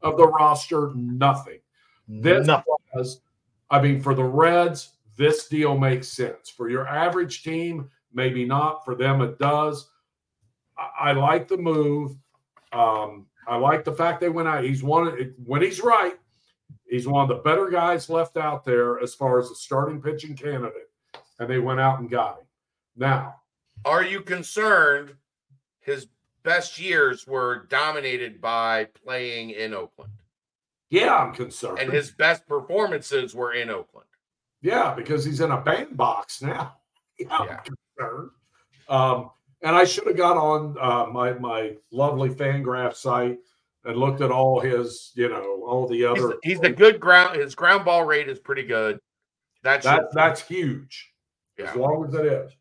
of 0.03 0.17
the 0.17 0.27
roster 0.27 0.93
nothing. 0.95 1.61
This 2.09 2.47
nothing. 2.47 2.75
was, 2.95 3.21
I 3.71 3.81
mean, 3.81 4.01
for 4.01 4.15
the 4.15 4.25
Reds, 4.25 4.93
this 5.17 5.49
deal 5.49 5.77
makes 5.77 6.09
sense. 6.09 6.49
For 6.49 6.71
your 6.71 6.89
average 6.89 7.43
team, 7.43 7.91
maybe 8.13 8.47
not. 8.47 8.85
For 8.85 8.95
them, 8.95 9.21
it 9.21 9.39
does. 9.39 9.91
I, 10.79 11.11
I 11.11 11.13
like 11.13 11.47
the 11.47 11.59
move. 11.59 12.17
Um, 12.73 13.27
I 13.47 13.57
like 13.57 13.85
the 13.85 13.93
fact 13.93 14.21
they 14.21 14.29
went 14.29 14.49
out. 14.49 14.65
He's 14.65 14.83
one 14.83 15.35
when 15.45 15.63
he's 15.63 15.81
right. 15.81 16.19
He's 16.89 17.07
one 17.07 17.23
of 17.23 17.29
the 17.29 17.43
better 17.43 17.69
guys 17.69 18.11
left 18.11 18.37
out 18.37 18.65
there 18.65 19.01
as 19.01 19.15
far 19.15 19.39
as 19.39 19.51
a 19.51 19.55
starting 19.55 20.03
pitching 20.03 20.37
candidate, 20.37 20.91
and 21.39 21.49
they 21.49 21.59
went 21.59 21.81
out 21.81 22.01
and 22.01 22.11
got 22.11 22.39
him. 22.39 22.47
Now, 22.97 23.37
are 23.85 24.05
you 24.05 24.21
concerned? 24.21 25.15
His 25.81 26.09
best 26.43 26.79
years 26.79 27.27
were 27.27 27.67
dominated 27.69 28.41
by 28.41 28.89
playing 29.05 29.51
in 29.51 29.73
Oakland. 29.73 30.13
Yeah, 30.91 31.15
I'm 31.17 31.33
concerned. 31.33 31.79
And 31.79 31.93
his 31.93 32.11
best 32.11 32.47
performances 32.47 33.35
were 33.35 33.53
in 33.53 33.71
Oakland. 33.71 34.09
Yeah, 34.61 34.95
because 34.95 35.25
he's 35.25 35.41
in 35.41 35.53
a 35.53 35.61
bandbox 35.61 36.43
now. 36.43 36.77
Yeah, 37.19 37.27
yeah. 37.45 37.61
I'm 37.65 37.77
concerned. 37.99 38.31
Um, 38.89 39.31
and 39.63 39.77
I 39.77 39.85
should 39.85 40.07
have 40.07 40.17
got 40.17 40.37
on 40.37 40.77
uh, 40.81 41.07
my 41.11 41.33
my 41.35 41.77
lovely 41.91 42.31
Fangraph 42.31 42.95
site 42.95 43.39
and 43.85 43.97
looked 43.97 44.21
at 44.21 44.31
all 44.31 44.61
his, 44.61 45.13
you 45.15 45.29
know, 45.29 45.63
all 45.67 45.89
the 45.89 46.05
other. 46.05 46.39
He's, 46.43 46.59
he's 46.59 46.67
a 46.67 46.71
good 46.71 47.01
ground. 47.01 47.37
His 47.37 47.55
ground 47.55 47.85
ball 47.85 48.05
rate 48.05 48.29
is 48.29 48.39
pretty 48.39 48.65
good. 48.65 48.99
That's 49.63 49.85
that, 49.85 50.13
that's 50.13 50.41
huge. 50.41 51.11
Yeah. 51.59 51.71
As 51.71 51.77
long 51.77 52.07
as 52.07 52.15
it 52.15 52.27
is. 52.27 52.53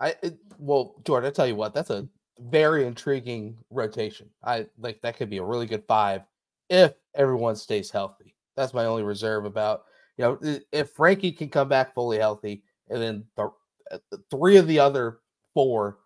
I 0.00 0.14
it, 0.22 0.38
well, 0.58 0.96
Jordan, 1.04 1.28
I 1.28 1.32
tell 1.32 1.46
you 1.46 1.56
what, 1.56 1.74
that's 1.74 1.90
a 1.90 2.06
very 2.38 2.86
intriguing 2.86 3.56
rotation. 3.70 4.28
I 4.42 4.66
like 4.78 5.00
that 5.02 5.16
could 5.16 5.30
be 5.30 5.38
a 5.38 5.44
really 5.44 5.66
good 5.66 5.84
five 5.86 6.22
if 6.68 6.94
everyone 7.14 7.56
stays 7.56 7.90
healthy. 7.90 8.34
That's 8.56 8.74
my 8.74 8.84
only 8.84 9.02
reserve 9.02 9.44
about 9.44 9.84
you 10.16 10.24
know 10.24 10.58
if 10.72 10.90
Frankie 10.90 11.32
can 11.32 11.48
come 11.48 11.68
back 11.68 11.94
fully 11.94 12.18
healthy, 12.18 12.64
and 12.88 13.00
then 13.00 13.24
the, 13.36 13.50
uh, 13.90 13.98
the 14.10 14.22
three 14.30 14.56
of 14.56 14.66
the 14.66 14.78
other 14.80 15.20
four 15.54 15.98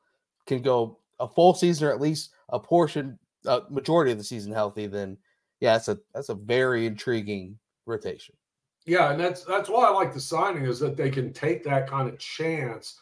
can 0.47 0.62
go 0.62 0.99
a 1.19 1.29
full 1.29 1.55
season 1.55 1.89
or 1.89 1.93
at 1.93 2.01
least 2.01 2.31
a 2.51 2.59
portion, 2.59 3.19
a 3.47 3.62
majority 3.70 4.12
of 4.12 4.19
the 4.19 4.25
season 4.25 4.53
healthy, 4.53 4.87
then 4.87 5.16
yeah, 5.61 5.73
that's 5.73 5.89
a 5.89 5.99
that's 6.15 6.29
a 6.29 6.35
very 6.35 6.87
intriguing 6.87 7.59
rotation. 7.87 8.35
Yeah, 8.87 9.11
and 9.11 9.20
that's 9.20 9.45
that's 9.45 9.69
why 9.69 9.87
I 9.87 9.91
like 9.91 10.15
the 10.15 10.20
signing 10.20 10.65
is 10.65 10.79
that 10.81 10.97
they 10.97 11.11
can 11.11 11.33
take 11.33 11.65
that 11.65 11.89
kind 11.89 12.09
of 12.09 12.19
chance. 12.19 12.99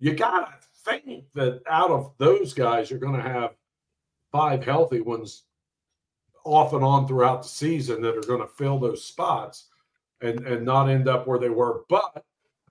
You 0.00 0.14
gotta 0.14 0.52
think 0.84 1.24
that 1.34 1.60
out 1.68 1.90
of 1.90 2.12
those 2.18 2.54
guys, 2.54 2.90
you're 2.90 2.98
to 3.20 3.28
have 3.28 3.54
five 4.32 4.64
healthy 4.64 5.00
ones 5.00 5.44
off 6.44 6.72
and 6.72 6.84
on 6.84 7.06
throughout 7.06 7.42
the 7.42 7.48
season 7.48 8.00
that 8.02 8.16
are 8.16 8.22
to 8.40 8.46
fill 8.46 8.78
those 8.78 9.04
spots 9.04 9.66
and 10.22 10.46
and 10.46 10.64
not 10.64 10.88
end 10.88 11.08
up 11.08 11.26
where 11.26 11.38
they 11.38 11.50
were. 11.50 11.82
But 11.88 12.24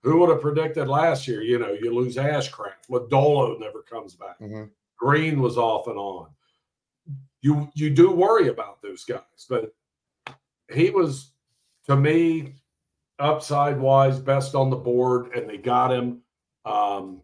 who 0.07 0.19
would 0.19 0.29
have 0.29 0.41
predicted 0.41 0.87
last 0.87 1.27
year? 1.27 1.41
You 1.41 1.59
know, 1.59 1.73
you 1.73 1.93
lose 1.93 2.15
Ashcraft, 2.15 2.87
Lodolo 2.89 3.59
never 3.59 3.81
comes 3.81 4.15
back. 4.15 4.39
Mm-hmm. 4.39 4.63
Greene 4.97 5.39
was 5.41 5.57
off 5.57 5.87
and 5.87 5.97
on. 5.97 6.27
You 7.41 7.69
you 7.75 7.89
do 7.89 8.11
worry 8.11 8.47
about 8.47 8.81
those 8.81 9.03
guys, 9.03 9.45
but 9.49 9.73
he 10.73 10.89
was 10.89 11.31
to 11.85 11.95
me 11.95 12.55
upside 13.19 13.79
wise 13.79 14.19
best 14.19 14.55
on 14.55 14.69
the 14.69 14.75
board, 14.75 15.33
and 15.35 15.49
they 15.49 15.57
got 15.57 15.91
him. 15.91 16.21
Um, 16.65 17.21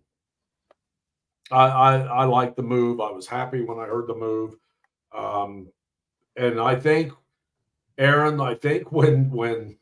I, 1.52 1.68
I, 1.68 1.98
I 1.98 2.24
like 2.26 2.56
the 2.56 2.64
move. 2.64 3.02
I 3.02 3.12
was 3.12 3.28
happy 3.28 3.62
when 3.62 3.80
I 3.80 3.86
heard 3.86 4.08
the 4.08 4.16
move. 4.16 4.56
Um, 5.16 5.68
and 6.36 6.60
I 6.60 6.76
think 6.76 7.12
Aaron, 7.98 8.40
I 8.40 8.56
think 8.56 8.92
when 8.92 9.30
when 9.30 9.78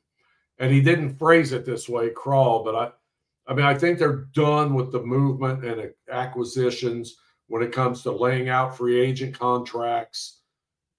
and 0.61 0.71
he 0.71 0.79
didn't 0.79 1.17
phrase 1.17 1.51
it 1.51 1.65
this 1.65 1.89
way, 1.89 2.11
Krall, 2.11 2.63
but 2.63 2.75
I 2.75 3.51
I 3.51 3.55
mean 3.55 3.65
I 3.65 3.73
think 3.73 3.99
they're 3.99 4.27
done 4.33 4.73
with 4.75 4.91
the 4.91 5.01
movement 5.01 5.65
and 5.65 5.91
acquisitions 6.09 7.17
when 7.47 7.63
it 7.63 7.73
comes 7.73 8.03
to 8.03 8.11
laying 8.11 8.47
out 8.47 8.77
free 8.77 9.01
agent 9.01 9.37
contracts 9.37 10.39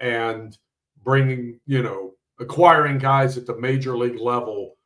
and 0.01 0.59
bringing, 1.03 1.59
you 1.65 1.83
know, 1.83 2.13
acquiring 2.41 2.99
guys 2.99 3.39
at 3.39 3.47
the 3.47 3.57
major 3.57 3.97
league 3.97 4.21
level 4.21 4.77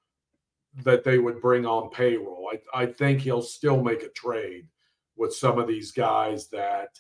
that 0.85 1.03
they 1.03 1.19
would 1.19 1.41
bring 1.41 1.67
on 1.67 1.91
payroll. 1.91 2.51
I, 2.53 2.83
I 2.83 2.87
think 2.87 3.21
he'll 3.21 3.43
still 3.43 3.83
make 3.83 4.03
a 4.03 4.11
trade 4.11 4.69
with 5.17 5.35
some 5.35 5.59
of 5.59 5.67
these 5.67 5.91
guys 5.91 6.49
that 6.49 6.91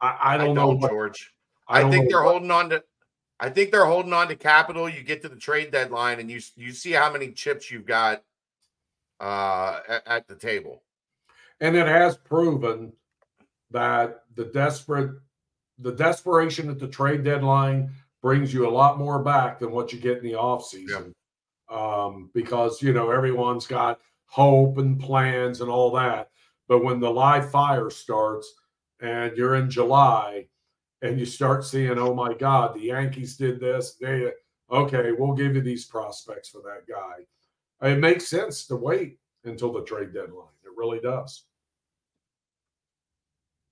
I, 0.00 0.18
I 0.20 0.36
don't, 0.36 0.50
I 0.50 0.52
know, 0.52 0.78
George. 0.78 1.32
I, 1.68 1.82
I 1.82 1.90
think 1.90 2.10
they're 2.10 2.22
what, 2.22 2.32
holding 2.32 2.50
on 2.50 2.70
to. 2.70 2.82
I 3.40 3.50
think 3.50 3.70
they're 3.70 3.86
holding 3.86 4.12
on 4.12 4.28
to 4.28 4.36
capital. 4.36 4.88
You 4.88 5.02
get 5.02 5.22
to 5.22 5.28
the 5.28 5.36
trade 5.36 5.70
deadline, 5.70 6.20
and 6.20 6.30
you 6.30 6.40
you 6.56 6.72
see 6.72 6.92
how 6.92 7.12
many 7.12 7.32
chips 7.32 7.70
you've 7.70 7.86
got 7.86 8.22
uh, 9.20 9.80
at, 9.88 10.06
at 10.06 10.28
the 10.28 10.36
table. 10.36 10.82
And 11.60 11.76
it 11.76 11.86
has 11.86 12.16
proven 12.16 12.92
that 13.70 14.24
the 14.34 14.46
desperate, 14.46 15.12
the 15.78 15.92
desperation 15.92 16.68
at 16.70 16.78
the 16.78 16.88
trade 16.88 17.24
deadline 17.24 17.90
brings 18.22 18.54
you 18.54 18.68
a 18.68 18.70
lot 18.70 18.98
more 18.98 19.22
back 19.22 19.58
than 19.58 19.70
what 19.70 19.92
you 19.92 19.98
get 19.98 20.18
in 20.18 20.24
the 20.24 20.32
offseason. 20.32 21.12
Yep. 21.68 21.78
Um, 21.78 22.30
because 22.34 22.82
you 22.82 22.92
know 22.92 23.10
everyone's 23.10 23.66
got 23.66 24.00
hope 24.26 24.78
and 24.78 24.98
plans 24.98 25.60
and 25.60 25.70
all 25.70 25.90
that. 25.92 26.30
But 26.68 26.84
when 26.84 27.00
the 27.00 27.10
live 27.10 27.50
fire 27.50 27.90
starts 27.90 28.52
and 29.00 29.36
you're 29.36 29.56
in 29.56 29.70
July 29.70 30.48
and 31.04 31.20
you 31.20 31.26
start 31.26 31.64
seeing, 31.64 31.98
oh 31.98 32.14
my 32.14 32.32
God, 32.32 32.74
the 32.74 32.80
Yankees 32.80 33.36
did 33.36 33.60
this, 33.60 33.94
they 34.00 34.32
okay, 34.70 35.12
we'll 35.12 35.34
give 35.34 35.54
you 35.54 35.60
these 35.60 35.84
prospects 35.84 36.48
for 36.48 36.62
that 36.62 36.88
guy. 36.88 37.88
It 37.88 37.98
makes 37.98 38.26
sense 38.26 38.66
to 38.66 38.76
wait 38.76 39.18
until 39.44 39.70
the 39.70 39.84
trade 39.84 40.14
deadline. 40.14 40.48
It 40.64 40.70
really 40.76 41.00
does. 41.00 41.44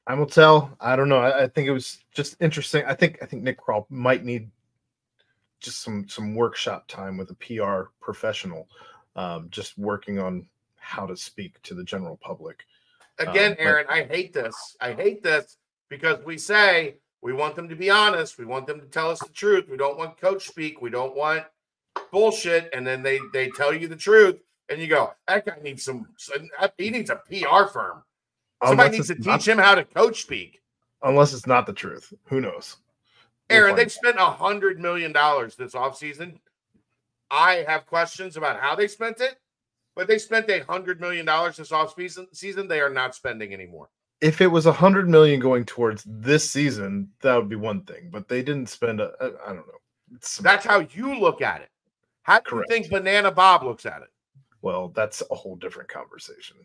I 0.07 0.15
will 0.15 0.27
tell. 0.27 0.77
I 0.79 0.95
don't 0.95 1.09
know. 1.09 1.19
I, 1.19 1.45
I, 1.45 1.49
think 1.49 1.69
it 1.69 1.73
was 1.73 2.05
just 2.13 2.37
interesting. 2.41 2.85
I 2.87 2.95
think 2.95 3.19
I 3.23 3.27
think 3.27 3.43
Nick 3.43 3.59
Krall 3.59 3.87
might 3.89 4.25
need 4.25 4.51
just 5.61 5.81
some 5.83 6.07
some 6.09 6.35
workshop 6.35 6.87
time 6.87 7.17
with 7.17 7.31
a 7.31 7.35
PR 7.35 7.89
professional, 8.01 8.69
um, 9.17 9.49
just 9.51 9.79
working 9.79 10.19
on 10.19 10.47
how 10.77 11.07
to 11.07 11.17
speak 11.17 11.63
to 11.63 11.75
the 11.75 11.85
general 11.85 12.19
public. 12.21 12.65
Again, 13.19 13.53
um, 13.53 13.57
Aaron, 13.61 13.87
I 13.89 14.03
hate 14.03 14.35
this. 14.35 14.77
I 14.81 14.93
hate 14.93 15.23
this 15.23 15.57
because 15.89 16.23
we 16.25 16.37
say 16.37 16.97
we 17.23 17.33
want 17.33 17.55
them 17.55 17.69
to 17.69 17.77
be 17.77 17.89
honest. 17.89 18.37
We 18.37 18.45
want 18.45 18.67
them 18.67 18.81
to 18.81 18.87
tell 18.87 19.09
us 19.09 19.21
the 19.21 19.33
truth. 19.33 19.69
We 19.71 19.77
don't 19.77 19.97
want 19.97 20.21
coach 20.21 20.49
speak. 20.49 20.83
We 20.83 20.91
don't 20.91 21.17
want 21.17 21.45
bullshit. 22.11 22.69
And 22.75 22.87
then 22.87 23.03
they 23.03 23.21
they 23.33 23.49
tell 23.51 23.73
you 23.73 23.89
the 23.89 23.97
truth, 23.97 24.41
and 24.69 24.81
you 24.81 24.89
go, 24.89 25.13
that 25.29 25.47
guy 25.47 25.57
needs 25.63 25.85
some. 25.85 26.09
He 26.77 26.91
needs 26.91 27.11
a 27.11 27.17
PR 27.17 27.71
firm. 27.73 28.03
Somebody 28.65 28.89
unless 28.89 28.93
needs 28.93 29.09
to 29.09 29.15
teach 29.15 29.27
not, 29.27 29.49
him 29.49 29.59
how 29.59 29.75
to 29.75 29.85
coach 29.85 30.23
speak. 30.23 30.63
Unless 31.03 31.33
it's 31.33 31.47
not 31.47 31.67
the 31.67 31.73
truth. 31.73 32.13
Who 32.25 32.41
knows? 32.41 32.77
Aaron, 33.51 33.77
they've 33.77 33.91
spent 33.91 34.17
a 34.19 34.27
hundred 34.27 34.81
million 34.81 35.13
dollars 35.13 35.57
this 35.57 35.75
offseason. 35.75 36.39
I 37.31 37.65
have 37.67 37.87
questions 37.87 38.37
about 38.37 38.61
how 38.61 38.75
they 38.75 38.89
spent 38.89 39.21
it, 39.21 39.37
but 39.95 40.07
they 40.07 40.19
spent 40.19 40.51
a 40.51 40.65
hundred 40.65 41.01
million 41.01 41.25
dollars 41.25 41.57
this 41.57 41.71
offseason 41.71 42.27
season. 42.33 42.67
They 42.67 42.81
are 42.81 42.91
not 42.91 43.15
spending 43.15 43.53
anymore. 43.53 43.89
If 44.23 44.41
it 44.41 44.47
was 44.47 44.67
a 44.67 44.73
hundred 44.73 45.09
million 45.09 45.41
going 45.41 45.65
towards 45.65 46.05
this 46.07 46.49
season, 46.49 47.11
that 47.21 47.37
would 47.37 47.49
be 47.49 47.57
one 47.57 47.83
thing. 47.83 48.09
But 48.11 48.29
they 48.29 48.43
didn't 48.43 48.69
spend 48.69 49.01
a. 49.01 49.13
I 49.21 49.49
don't 49.49 49.57
know. 49.57 49.81
It's, 50.15 50.39
that's 50.39 50.65
how 50.65 50.87
you 50.95 51.19
look 51.19 51.43
at 51.43 51.61
it. 51.61 51.71
How 52.23 52.39
do 52.39 52.45
correct. 52.45 52.71
you 52.71 52.77
think 52.77 52.91
Banana 52.91 53.31
Bob 53.31 53.65
looks 53.65 53.85
at 53.85 54.01
it? 54.03 54.09
Well, 54.63 54.89
that's 54.95 55.23
a 55.31 55.35
whole 55.35 55.57
different 55.57 55.89
conversation. 55.89 56.57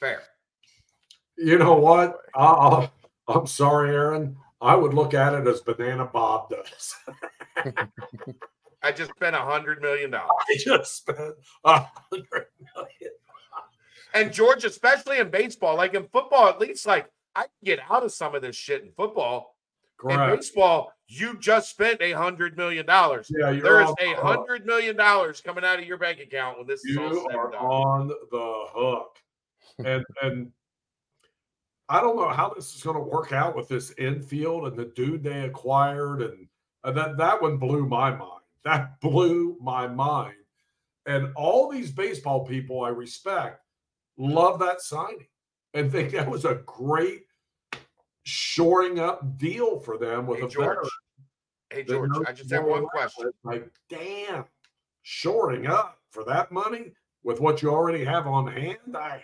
Fair. 0.00 0.22
You 1.38 1.58
know 1.58 1.74
what? 1.74 2.18
Uh, 2.34 2.88
I'm 3.28 3.46
sorry, 3.46 3.94
Aaron. 3.94 4.36
I 4.60 4.74
would 4.74 4.94
look 4.94 5.14
at 5.14 5.34
it 5.34 5.46
as 5.46 5.60
Banana 5.60 6.06
Bob 6.06 6.50
does. 6.50 6.94
I 8.82 8.92
just 8.92 9.12
spent 9.12 9.36
a 9.36 9.40
hundred 9.40 9.80
million 9.80 10.10
dollars. 10.10 10.30
I 10.50 10.56
just 10.58 10.96
spent 10.96 11.34
a 11.64 11.86
hundred 12.10 12.46
million. 12.74 13.03
And 14.14 14.32
George, 14.32 14.64
especially 14.64 15.18
in 15.18 15.28
baseball, 15.28 15.76
like 15.76 15.94
in 15.94 16.06
football, 16.06 16.48
at 16.48 16.60
least 16.60 16.86
like 16.86 17.10
I 17.34 17.42
can 17.42 17.50
get 17.64 17.80
out 17.90 18.04
of 18.04 18.12
some 18.12 18.34
of 18.34 18.42
this 18.42 18.56
shit 18.56 18.82
in 18.82 18.92
football. 18.96 19.56
Correct. 19.98 20.30
In 20.30 20.36
baseball, 20.36 20.92
you 21.08 21.36
just 21.38 21.70
spent 21.70 22.00
a 22.00 22.12
hundred 22.12 22.56
million 22.56 22.86
dollars. 22.86 23.30
Yeah, 23.36 23.50
there 23.52 23.82
is 23.82 23.92
a 24.00 24.14
hundred 24.14 24.66
million 24.66 24.96
dollars 24.96 25.40
coming 25.40 25.64
out 25.64 25.80
of 25.80 25.84
your 25.84 25.98
bank 25.98 26.20
account 26.20 26.58
when 26.58 26.66
this 26.66 26.82
you 26.84 27.04
is 27.04 27.16
all 27.16 27.26
said 27.28 27.36
are 27.36 27.56
on 27.56 28.08
the 28.08 28.64
hook. 28.72 29.16
And 29.84 30.04
and 30.22 30.52
I 31.88 32.00
don't 32.00 32.16
know 32.16 32.28
how 32.28 32.52
this 32.54 32.74
is 32.74 32.82
going 32.82 32.96
to 32.96 33.02
work 33.02 33.32
out 33.32 33.56
with 33.56 33.68
this 33.68 33.92
infield 33.98 34.66
and 34.68 34.76
the 34.76 34.86
dude 34.96 35.24
they 35.24 35.42
acquired, 35.42 36.22
and, 36.22 36.46
and 36.84 36.96
that 36.96 37.16
that 37.16 37.42
one 37.42 37.56
blew 37.56 37.86
my 37.86 38.10
mind. 38.10 38.30
That 38.64 38.98
blew 39.02 39.58
my 39.60 39.86
mind. 39.86 40.36
And 41.04 41.34
all 41.36 41.68
these 41.68 41.92
baseball 41.92 42.46
people 42.46 42.82
I 42.82 42.88
respect 42.88 43.60
love 44.16 44.58
that 44.60 44.80
signing 44.80 45.26
and 45.74 45.90
think 45.90 46.12
that 46.12 46.28
was 46.28 46.44
a 46.44 46.60
great 46.66 47.22
shoring 48.24 48.98
up 48.98 49.38
deal 49.38 49.78
for 49.80 49.98
them 49.98 50.26
with 50.26 50.40
hey, 50.40 50.46
a 50.46 50.48
George. 50.48 50.88
Hey 51.70 51.82
George, 51.82 52.10
I 52.26 52.32
just 52.32 52.50
have 52.52 52.64
one 52.64 52.86
question. 52.86 53.30
Like, 53.42 53.70
damn, 53.88 54.44
shoring 55.02 55.66
up 55.66 55.98
for 56.10 56.24
that 56.24 56.52
money 56.52 56.92
with 57.24 57.40
what 57.40 57.62
you 57.62 57.70
already 57.70 58.04
have 58.04 58.26
on 58.26 58.46
hand. 58.46 58.96
I 58.96 59.20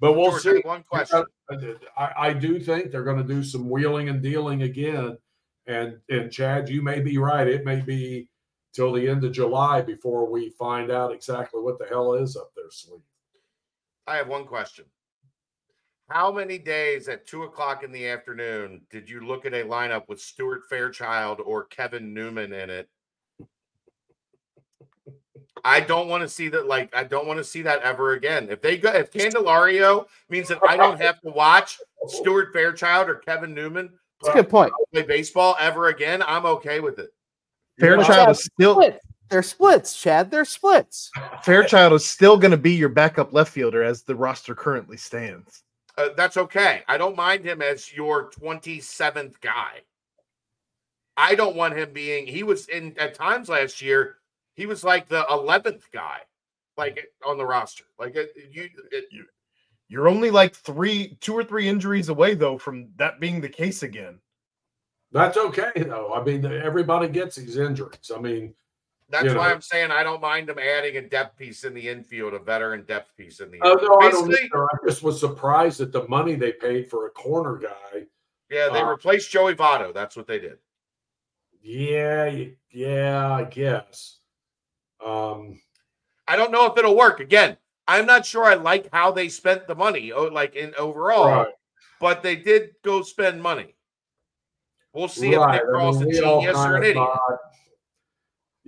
but 0.00 0.14
we'll 0.14 0.30
George, 0.30 0.42
see. 0.42 0.60
One 0.64 0.82
question. 0.82 1.24
I, 1.96 2.12
I 2.16 2.32
do 2.32 2.58
think 2.58 2.90
they're 2.90 3.04
going 3.04 3.18
to 3.18 3.34
do 3.34 3.44
some 3.44 3.68
wheeling 3.68 4.08
and 4.08 4.22
dealing 4.22 4.62
again. 4.62 5.18
And 5.66 5.98
and 6.08 6.32
Chad, 6.32 6.68
you 6.68 6.82
may 6.82 7.00
be 7.00 7.18
right. 7.18 7.46
It 7.46 7.64
may 7.64 7.80
be 7.80 8.28
till 8.72 8.92
the 8.92 9.08
end 9.08 9.24
of 9.24 9.32
July 9.32 9.82
before 9.82 10.30
we 10.30 10.50
find 10.50 10.90
out 10.90 11.12
exactly 11.12 11.60
what 11.60 11.78
the 11.78 11.86
hell 11.86 12.14
is 12.14 12.36
up 12.36 12.50
their 12.54 12.70
sleeve. 12.70 13.00
I 14.10 14.16
have 14.16 14.28
one 14.28 14.44
question. 14.44 14.84
How 16.08 16.32
many 16.32 16.58
days 16.58 17.08
at 17.08 17.26
two 17.26 17.44
o'clock 17.44 17.84
in 17.84 17.92
the 17.92 18.08
afternoon 18.08 18.82
did 18.90 19.08
you 19.08 19.20
look 19.20 19.46
at 19.46 19.54
a 19.54 19.62
lineup 19.64 20.08
with 20.08 20.20
Stuart 20.20 20.62
Fairchild 20.68 21.40
or 21.40 21.64
Kevin 21.64 22.12
Newman 22.12 22.52
in 22.52 22.68
it 22.68 22.88
I 25.64 25.80
don't 25.80 26.08
want 26.08 26.22
to 26.22 26.28
see 26.28 26.48
that. 26.48 26.66
Like, 26.66 26.94
I 26.94 27.04
don't 27.04 27.26
want 27.26 27.38
to 27.38 27.44
see 27.44 27.62
that 27.62 27.82
ever 27.82 28.12
again. 28.12 28.48
If 28.50 28.62
they 28.62 28.78
go, 28.78 28.90
if 28.92 29.12
Candelario 29.12 30.06
means 30.28 30.48
that 30.48 30.58
I 30.66 30.76
don't 30.76 31.00
have 31.00 31.20
to 31.20 31.30
watch 31.30 31.78
Stuart 32.06 32.52
Fairchild 32.52 33.08
or 33.08 33.16
Kevin 33.16 33.54
Newman 33.54 33.90
that's 34.22 34.34
a 34.34 34.42
good 34.42 34.50
point. 34.50 34.72
Play 34.92 35.02
baseball 35.02 35.56
ever 35.58 35.88
again, 35.88 36.22
I'm 36.26 36.46
okay 36.46 36.80
with 36.80 36.98
it. 36.98 37.10
Fairchild 37.78 38.30
is 38.30 38.44
still. 38.44 38.92
Split. 39.30 39.36
They're 39.36 39.42
splits, 39.42 40.00
Chad. 40.00 40.30
They're 40.30 40.44
splits. 40.44 41.10
Fairchild 41.42 41.92
is 41.92 42.08
still 42.08 42.36
going 42.36 42.50
to 42.50 42.56
be 42.56 42.72
your 42.72 42.88
backup 42.88 43.32
left 43.32 43.52
fielder 43.52 43.82
as 43.82 44.02
the 44.02 44.14
roster 44.14 44.54
currently 44.54 44.96
stands. 44.96 45.62
Uh, 45.96 46.08
that's 46.16 46.36
okay. 46.36 46.82
I 46.88 46.98
don't 46.98 47.16
mind 47.16 47.44
him 47.44 47.62
as 47.62 47.92
your 47.92 48.30
27th 48.30 49.40
guy. 49.40 49.82
I 51.16 51.34
don't 51.34 51.56
want 51.56 51.76
him 51.76 51.92
being. 51.92 52.26
He 52.26 52.42
was 52.42 52.68
in 52.68 52.94
at 52.98 53.14
times 53.14 53.48
last 53.48 53.82
year 53.82 54.16
he 54.54 54.66
was 54.66 54.82
like 54.82 55.08
the 55.08 55.24
11th 55.30 55.82
guy, 55.92 56.18
like 56.76 57.06
on 57.24 57.38
the 57.38 57.46
roster. 57.46 57.84
Like 57.98 58.16
it, 58.16 58.32
you, 58.50 58.68
it, 58.90 59.04
you, 59.10 59.24
you're 59.88 60.08
only 60.08 60.30
like 60.30 60.54
three, 60.54 61.18
two 61.20 61.34
or 61.34 61.44
three 61.44 61.68
injuries 61.68 62.08
away 62.08 62.34
though 62.34 62.58
from 62.58 62.88
that 62.96 63.20
being 63.20 63.40
the 63.40 63.48
case 63.48 63.82
again. 63.82 64.18
That's 65.12 65.36
okay 65.36 65.72
though. 65.76 66.14
I 66.14 66.24
mean, 66.24 66.44
everybody 66.44 67.08
gets 67.08 67.36
these 67.36 67.58
injuries. 67.58 68.10
I 68.14 68.20
mean, 68.20 68.54
that's 69.10 69.28
why 69.28 69.48
know. 69.48 69.54
I'm 69.54 69.60
saying 69.60 69.90
I 69.90 70.02
don't 70.02 70.20
mind 70.20 70.48
them 70.48 70.58
adding 70.58 70.96
a 70.96 71.02
depth 71.02 71.36
piece 71.36 71.64
in 71.64 71.74
the 71.74 71.88
infield, 71.88 72.34
a 72.34 72.38
veteran 72.38 72.84
depth 72.84 73.16
piece 73.16 73.40
in 73.40 73.50
the. 73.50 73.58
Oh 73.62 73.74
no, 73.74 74.06
I 74.06 74.10
don't. 74.10 74.32
I 74.32 74.86
just 74.86 75.02
was 75.02 75.18
surprised 75.18 75.80
at 75.80 75.92
the 75.92 76.06
money 76.08 76.34
they 76.34 76.52
paid 76.52 76.88
for 76.88 77.06
a 77.06 77.10
corner 77.10 77.56
guy. 77.56 78.06
Yeah, 78.50 78.68
they 78.72 78.80
uh, 78.80 78.86
replaced 78.86 79.30
Joey 79.30 79.54
Votto. 79.54 79.92
That's 79.92 80.16
what 80.16 80.26
they 80.26 80.38
did. 80.38 80.58
Yeah, 81.62 82.44
yeah, 82.70 83.32
I 83.32 83.44
guess. 83.44 84.18
Um, 85.04 85.60
I 86.26 86.36
don't 86.36 86.52
know 86.52 86.66
if 86.66 86.78
it'll 86.78 86.96
work. 86.96 87.20
Again, 87.20 87.56
I'm 87.86 88.06
not 88.06 88.24
sure 88.24 88.44
I 88.44 88.54
like 88.54 88.88
how 88.92 89.10
they 89.10 89.28
spent 89.28 89.66
the 89.66 89.74
money, 89.74 90.12
oh, 90.12 90.24
like 90.24 90.54
in 90.54 90.72
overall, 90.78 91.26
right. 91.26 91.48
but 92.00 92.22
they 92.22 92.36
did 92.36 92.70
go 92.84 93.02
spend 93.02 93.42
money. 93.42 93.74
We'll 94.92 95.08
see 95.08 95.36
right. 95.36 95.56
if 95.56 95.62
Nick 95.62 95.70
Krall's 95.70 95.96
I 95.96 96.04
mean, 96.04 96.14
a 96.14 96.20
genius 96.20 96.56
or 96.56 96.76
an 96.76 96.82
idiot. 96.82 96.96
Thought, 96.96 97.38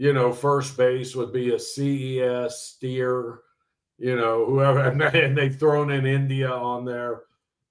you 0.02 0.12
know, 0.12 0.32
first 0.32 0.76
base 0.76 1.14
would 1.14 1.32
be 1.32 1.54
a 1.54 1.60
CES 1.60 2.60
steer, 2.60 3.38
you 3.98 4.16
know, 4.16 4.44
whoever, 4.44 4.80
and 5.16 5.38
they've 5.38 5.56
thrown 5.56 5.92
in 5.92 6.06
India 6.06 6.50
on 6.50 6.84
there. 6.84 7.22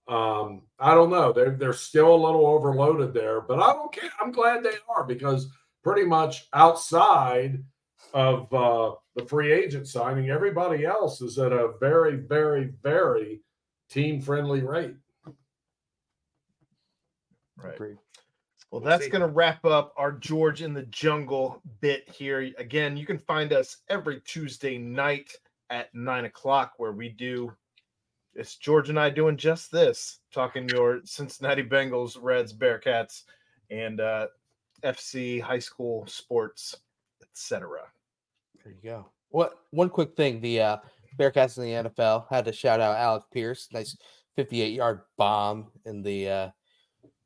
Um, 0.07 0.61
I 0.79 0.95
don't 0.95 1.09
know. 1.09 1.33
They're 1.33 1.57
they're 1.57 1.73
still 1.73 2.15
a 2.15 2.23
little 2.25 2.47
overloaded 2.47 3.13
there, 3.13 3.41
but 3.41 3.61
I 3.61 3.73
don't 3.73 3.91
care. 3.91 4.09
I'm 4.21 4.31
glad 4.31 4.63
they 4.63 4.77
are 4.87 5.03
because 5.03 5.49
pretty 5.83 6.05
much 6.05 6.47
outside 6.53 7.65
of 8.13 8.53
uh, 8.53 8.93
the 9.13 9.25
free 9.25 9.51
agent 9.51 9.89
signing. 9.89 10.29
Everybody 10.29 10.85
else 10.85 11.19
is 11.19 11.37
at 11.37 11.51
a 11.51 11.73
very, 11.81 12.15
very, 12.15 12.71
very 12.81 13.41
team 13.89 14.21
friendly 14.21 14.61
rate. 14.61 14.95
Right. 17.57 17.77
Well, 18.71 18.79
that's 18.79 19.09
going 19.09 19.21
to 19.21 19.27
wrap 19.27 19.65
up 19.65 19.93
our 19.97 20.13
George 20.13 20.61
in 20.61 20.73
the 20.73 20.83
Jungle 20.83 21.61
bit 21.81 22.09
here. 22.09 22.53
Again, 22.57 22.95
you 22.95 23.05
can 23.05 23.17
find 23.17 23.51
us 23.51 23.77
every 23.89 24.21
Tuesday 24.21 24.77
night 24.77 25.35
at 25.69 25.93
nine 25.93 26.23
o'clock, 26.23 26.73
where 26.77 26.93
we 26.93 27.09
do. 27.09 27.51
It's 28.33 28.55
George 28.55 28.87
and 28.87 28.97
I 28.97 29.09
doing 29.09 29.35
just 29.35 29.73
this, 29.73 30.19
talking 30.33 30.69
your 30.69 31.01
Cincinnati 31.03 31.63
Bengals, 31.63 32.17
Reds, 32.19 32.53
Bearcats, 32.53 33.23
and 33.69 33.99
uh, 33.99 34.27
FC 34.83 35.41
high 35.41 35.59
school 35.59 36.07
sports, 36.07 36.77
etc. 37.21 37.81
There 38.63 38.71
you 38.71 38.89
go. 38.89 39.11
What 39.31 39.59
one 39.71 39.89
quick 39.89 40.15
thing? 40.15 40.39
The 40.39 40.61
uh, 40.61 40.77
Bearcats 41.19 41.57
in 41.57 41.63
the 41.63 41.89
NFL 41.89 42.27
had 42.29 42.45
to 42.45 42.53
shout 42.53 42.79
out 42.79 42.95
Alec 42.95 43.23
Pierce. 43.33 43.67
Nice 43.73 43.97
58 44.37 44.73
yard 44.73 45.01
bomb 45.17 45.67
in 45.85 46.01
the 46.01 46.29
uh, 46.29 46.49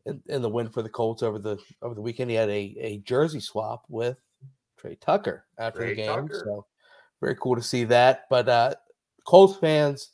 in, 0.06 0.22
in, 0.28 0.42
the 0.42 0.50
win 0.50 0.70
for 0.70 0.82
the 0.82 0.90
Colts 0.90 1.24
over 1.24 1.40
the 1.40 1.58
over 1.82 1.96
the 1.96 2.02
weekend. 2.02 2.30
He 2.30 2.36
had 2.36 2.50
a, 2.50 2.76
a 2.80 2.98
jersey 3.00 3.40
swap 3.40 3.86
with 3.90 4.18
Tre 4.78 4.96
Tucker 4.96 5.46
after 5.58 5.80
Tre 5.80 5.90
the 5.90 5.96
game. 5.96 6.08
Tucker. 6.08 6.42
So 6.46 6.66
very 7.22 7.36
cool 7.36 7.56
to 7.56 7.62
see 7.62 7.84
that. 7.86 8.26
But 8.30 8.50
uh, 8.50 8.74
Colts 9.26 9.58
fans, 9.58 10.10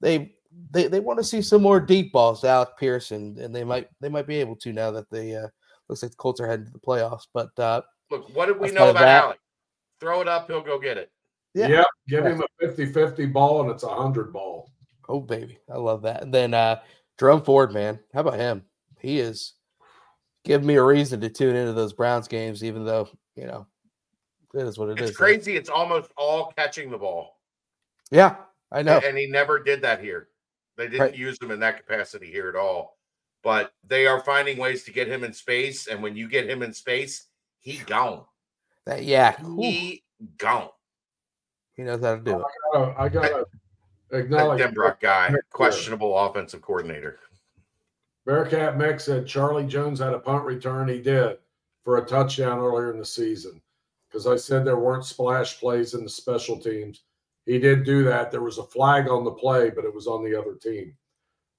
they 0.00 0.34
they, 0.70 0.88
they 0.88 1.00
want 1.00 1.18
to 1.18 1.24
see 1.24 1.42
some 1.42 1.62
more 1.62 1.80
deep 1.80 2.12
balls 2.12 2.40
to 2.40 2.48
Alec 2.48 2.70
Pierce, 2.78 3.10
and, 3.10 3.38
and 3.38 3.54
they 3.54 3.64
might 3.64 3.88
they 4.00 4.08
might 4.08 4.26
be 4.26 4.36
able 4.36 4.56
to 4.56 4.72
now 4.72 4.90
that 4.90 5.10
they 5.10 5.34
uh, 5.34 5.48
looks 5.88 6.02
like 6.02 6.12
the 6.12 6.16
Colts 6.16 6.40
are 6.40 6.46
heading 6.46 6.66
to 6.66 6.72
the 6.72 6.78
playoffs. 6.78 7.26
But 7.32 7.50
uh, 7.58 7.82
look, 8.10 8.34
what 8.34 8.46
did 8.46 8.58
we 8.58 8.70
know 8.70 8.90
about 8.90 9.00
that, 9.00 9.24
Alec? 9.24 9.38
Throw 10.00 10.20
it 10.20 10.28
up, 10.28 10.46
he'll 10.46 10.62
go 10.62 10.78
get 10.78 10.98
it. 10.98 11.10
Yeah. 11.54 11.68
Yep. 11.68 11.86
Give 12.08 12.26
him 12.26 12.42
a 12.42 12.66
50 12.66 12.92
50 12.92 13.26
ball 13.26 13.62
and 13.62 13.70
it's 13.70 13.82
a 13.82 13.88
100 13.88 14.30
ball. 14.30 14.70
Oh 15.08 15.20
baby, 15.20 15.58
I 15.72 15.78
love 15.78 16.02
that. 16.02 16.22
And 16.22 16.32
then 16.32 16.52
uh 16.52 16.80
Jerome 17.18 17.42
Ford, 17.42 17.72
man, 17.72 17.98
how 18.12 18.20
about 18.20 18.38
him? 18.38 18.62
He 19.06 19.20
is 19.20 19.52
giving 20.44 20.66
me 20.66 20.74
a 20.74 20.82
reason 20.82 21.20
to 21.20 21.28
tune 21.28 21.54
into 21.54 21.72
those 21.72 21.92
Browns 21.92 22.26
games, 22.26 22.64
even 22.64 22.84
though 22.84 23.08
you 23.36 23.46
know 23.46 23.68
it 24.52 24.62
is 24.62 24.78
what 24.78 24.88
it 24.88 25.00
it's 25.00 25.12
is. 25.12 25.16
crazy. 25.16 25.54
It's 25.54 25.68
almost 25.70 26.10
all 26.16 26.52
catching 26.58 26.90
the 26.90 26.98
ball. 26.98 27.38
Yeah, 28.10 28.34
I 28.72 28.82
know. 28.82 28.98
And 29.04 29.16
he 29.16 29.28
never 29.28 29.62
did 29.62 29.80
that 29.82 30.02
here. 30.02 30.26
They 30.76 30.88
didn't 30.88 31.00
Right. 31.02 31.14
use 31.14 31.40
him 31.40 31.52
in 31.52 31.60
that 31.60 31.76
capacity 31.76 32.26
here 32.26 32.48
at 32.48 32.56
all. 32.56 32.98
But 33.44 33.72
they 33.86 34.08
are 34.08 34.20
finding 34.24 34.58
ways 34.58 34.82
to 34.84 34.92
get 34.92 35.06
him 35.06 35.22
in 35.22 35.32
space. 35.32 35.86
And 35.86 36.02
when 36.02 36.16
you 36.16 36.28
get 36.28 36.50
him 36.50 36.64
in 36.64 36.72
space, 36.72 37.28
he 37.60 37.78
gone. 37.78 38.24
That, 38.86 39.04
yeah, 39.04 39.40
whew, 39.40 39.62
He 39.62 40.04
gone. 40.36 40.70
he 41.76 41.84
knows 41.84 42.02
how 42.02 42.16
to 42.16 42.20
do 42.20 42.40
it. 42.40 42.46
I 42.98 43.08
gotta 43.08 43.46
That 44.10 44.18
acknowledge 44.18 44.60
Denbrock 44.60 44.98
guy, 44.98 45.32
questionable 45.50 46.18
offensive 46.18 46.60
coordinator. 46.62 47.20
Bearcat 48.26 48.76
Mick 48.76 49.00
said 49.00 49.26
Charlie 49.26 49.66
Jones 49.66 50.00
had 50.00 50.12
a 50.12 50.18
punt 50.18 50.44
return. 50.44 50.88
He 50.88 51.00
did 51.00 51.38
for 51.84 51.98
a 51.98 52.04
touchdown 52.04 52.58
earlier 52.58 52.90
in 52.92 52.98
the 52.98 53.04
season. 53.04 53.62
Because 54.08 54.26
I 54.26 54.36
said 54.36 54.64
there 54.64 54.78
weren't 54.78 55.04
splash 55.04 55.58
plays 55.58 55.94
in 55.94 56.02
the 56.02 56.10
special 56.10 56.58
teams. 56.58 57.02
He 57.44 57.58
did 57.58 57.84
do 57.84 58.02
that. 58.04 58.30
There 58.32 58.42
was 58.42 58.58
a 58.58 58.64
flag 58.64 59.08
on 59.08 59.24
the 59.24 59.30
play, 59.30 59.70
but 59.70 59.84
it 59.84 59.94
was 59.94 60.06
on 60.08 60.24
the 60.24 60.38
other 60.38 60.54
team. 60.54 60.96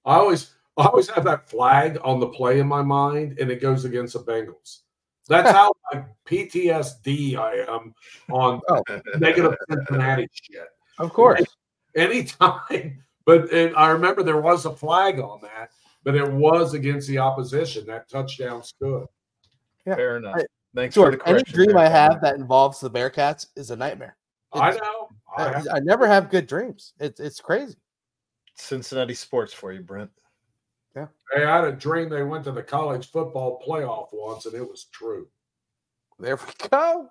I 0.06 0.16
always 0.16 0.54
I 0.78 0.86
always 0.86 1.10
have 1.10 1.24
that 1.24 1.50
flag 1.50 1.98
on 2.04 2.20
the 2.20 2.28
play 2.28 2.60
in 2.60 2.68
my 2.68 2.82
mind, 2.84 3.40
and 3.40 3.50
it 3.50 3.62
goes 3.62 3.86
against 3.86 4.14
the 4.14 4.20
Bengals. 4.20 4.80
That's 5.28 5.50
how 5.52 5.72
like 5.94 6.06
PTSD 6.26 7.38
I 7.38 7.66
am 7.74 7.94
on 8.30 8.62
Oh. 8.70 8.84
negative 9.18 9.56
Cincinnati 9.70 10.28
shit 10.34 10.68
Of 11.00 11.14
course. 11.14 11.42
anytime. 11.96 13.04
But 13.26 13.52
it, 13.52 13.74
I 13.76 13.90
remember 13.90 14.24
there 14.24 14.40
was 14.40 14.66
a 14.66 14.74
flag 14.74 15.20
on 15.20 15.42
that, 15.42 15.72
but 16.04 16.16
it 16.16 16.32
was 16.32 16.74
against 16.74 17.08
the 17.08 17.18
opposition. 17.18 17.86
That 17.88 18.10
touchdown 18.10 18.64
stood. 18.64 19.06
Yeah. 19.86 19.96
Fair 19.96 20.18
enough. 20.18 20.36
I- 20.38 20.46
Thanks 20.76 20.94
for 20.94 21.10
George, 21.10 21.20
the 21.20 21.30
any 21.30 21.44
dream 21.44 21.68
there, 21.70 21.78
I 21.80 21.88
have 21.88 22.10
Kevin. 22.12 22.22
that 22.24 22.36
involves 22.36 22.80
the 22.80 22.92
Bearcats 22.92 23.48
is 23.56 23.72
a 23.72 23.76
nightmare. 23.76 24.16
I 24.54 24.72
know. 24.72 25.10
I, 25.36 25.44
I, 25.46 25.64
I 25.76 25.80
never 25.80 26.06
have 26.06 26.30
good 26.30 26.46
dreams. 26.46 26.94
It's 27.00 27.20
it's 27.20 27.40
crazy. 27.40 27.76
Cincinnati 28.56 29.16
sports 29.16 29.54
for 29.54 29.72
you, 29.72 29.82
Brent. 29.82 30.12
Yeah. 30.96 31.08
Hey, 31.34 31.46
I 31.46 31.56
had 31.56 31.64
a 31.66 31.72
dream 31.72 32.10
they 32.10 32.22
went 32.22 32.44
to 32.44 32.52
the 32.52 32.62
college 32.62 33.10
football 33.10 33.64
playoff 33.68 34.10
once, 34.12 34.46
and 34.46 34.54
it 34.54 34.62
was 34.62 34.86
true. 34.92 35.28
There 36.20 36.36
we 36.36 36.70
go. 36.70 37.10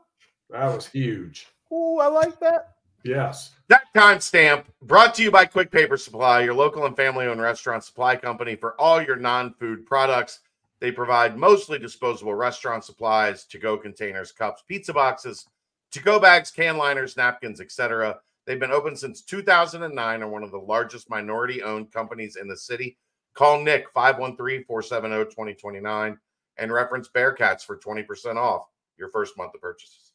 That 0.51 0.67
was 0.73 0.87
huge. 0.87 1.49
Ooh, 1.73 1.99
I 1.99 2.07
like 2.07 2.39
that. 2.41 2.75
Yes. 3.05 3.51
That 3.69 3.83
timestamp 3.97 4.67
brought 4.83 5.15
to 5.15 5.23
you 5.23 5.31
by 5.31 5.47
Quick 5.47 5.71
Paper 5.71 5.97
Supply, 5.97 6.43
your 6.43 6.53
local 6.53 6.85
and 6.85 6.95
family 6.95 7.25
owned 7.25 7.41
restaurant 7.41 7.83
supply 7.83 8.15
company 8.15 8.55
for 8.55 8.79
all 8.79 9.01
your 9.01 9.17
non 9.17 9.55
food 9.55 9.87
products. 9.87 10.41
They 10.81 10.93
provide 10.93 11.39
mostly 11.39 11.79
disposable 11.79 12.35
restaurant 12.35 12.85
supplies, 12.85 13.47
to 13.47 13.59
go 13.59 13.79
containers, 13.79 14.33
cups, 14.33 14.63
pizza 14.69 14.93
boxes, 14.93 15.47
to 15.93 16.03
go 16.03 16.21
bags, 16.21 16.51
can 16.51 16.77
liners, 16.77 17.17
napkins, 17.17 17.59
etc. 17.59 18.19
They've 18.45 18.61
been 18.61 18.71
open 18.71 18.97
since 18.97 19.23
2009 19.23 20.23
and 20.23 20.31
one 20.31 20.43
of 20.43 20.51
the 20.51 20.59
largest 20.59 21.09
minority 21.09 21.63
owned 21.63 21.91
companies 21.91 22.37
in 22.37 22.49
the 22.49 22.57
city. 22.57 22.99
Call 23.33 23.63
Nick 23.63 23.87
513 23.95 24.67
470 24.67 25.31
2029 25.31 26.19
and 26.59 26.71
reference 26.71 27.09
Bearcats 27.09 27.65
for 27.65 27.79
20% 27.79 28.37
off 28.37 28.67
your 28.99 29.09
first 29.09 29.39
month 29.39 29.55
of 29.55 29.63
purchases. 29.63 30.06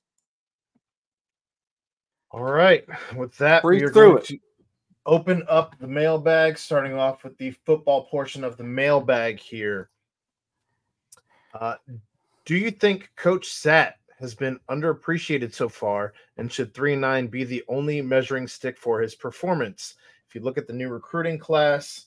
All 2.34 2.44
right. 2.44 2.86
With 3.16 3.38
that, 3.38 3.64
we 3.64 3.84
are 3.84 3.91
through 3.91 4.14
going 4.14 4.18
it. 4.18 4.26
to 4.26 4.40
open 5.06 5.44
up 5.49 5.78
the 5.80 5.88
mailbag, 5.88 6.58
starting 6.58 6.94
off 6.94 7.24
with 7.24 7.38
the 7.38 7.52
football 7.66 8.06
portion 8.06 8.44
of 8.44 8.58
the 8.58 8.64
mailbag 8.64 9.40
here. 9.40 9.90
Uh, 11.53 11.76
do 12.45 12.56
you 12.56 12.72
think 12.72 13.12
Coach 13.18 13.49
Sat 13.49 13.95
has 14.20 14.34
been 14.34 14.60
underappreciated 14.70 15.53
so 15.53 15.68
far, 15.68 16.14
and 16.38 16.52
should 16.52 16.74
3 16.74 16.95
9 16.95 17.28
be 17.28 17.44
the 17.44 17.64
only 17.68 18.02
measuring 18.02 18.48
stick 18.48 18.78
for 18.78 19.02
his 19.02 19.16
performance? 19.16 19.95
If 20.30 20.36
you 20.36 20.41
look 20.41 20.58
at 20.58 20.68
the 20.68 20.74
new 20.74 20.88
recruiting 20.88 21.38
class 21.38 22.06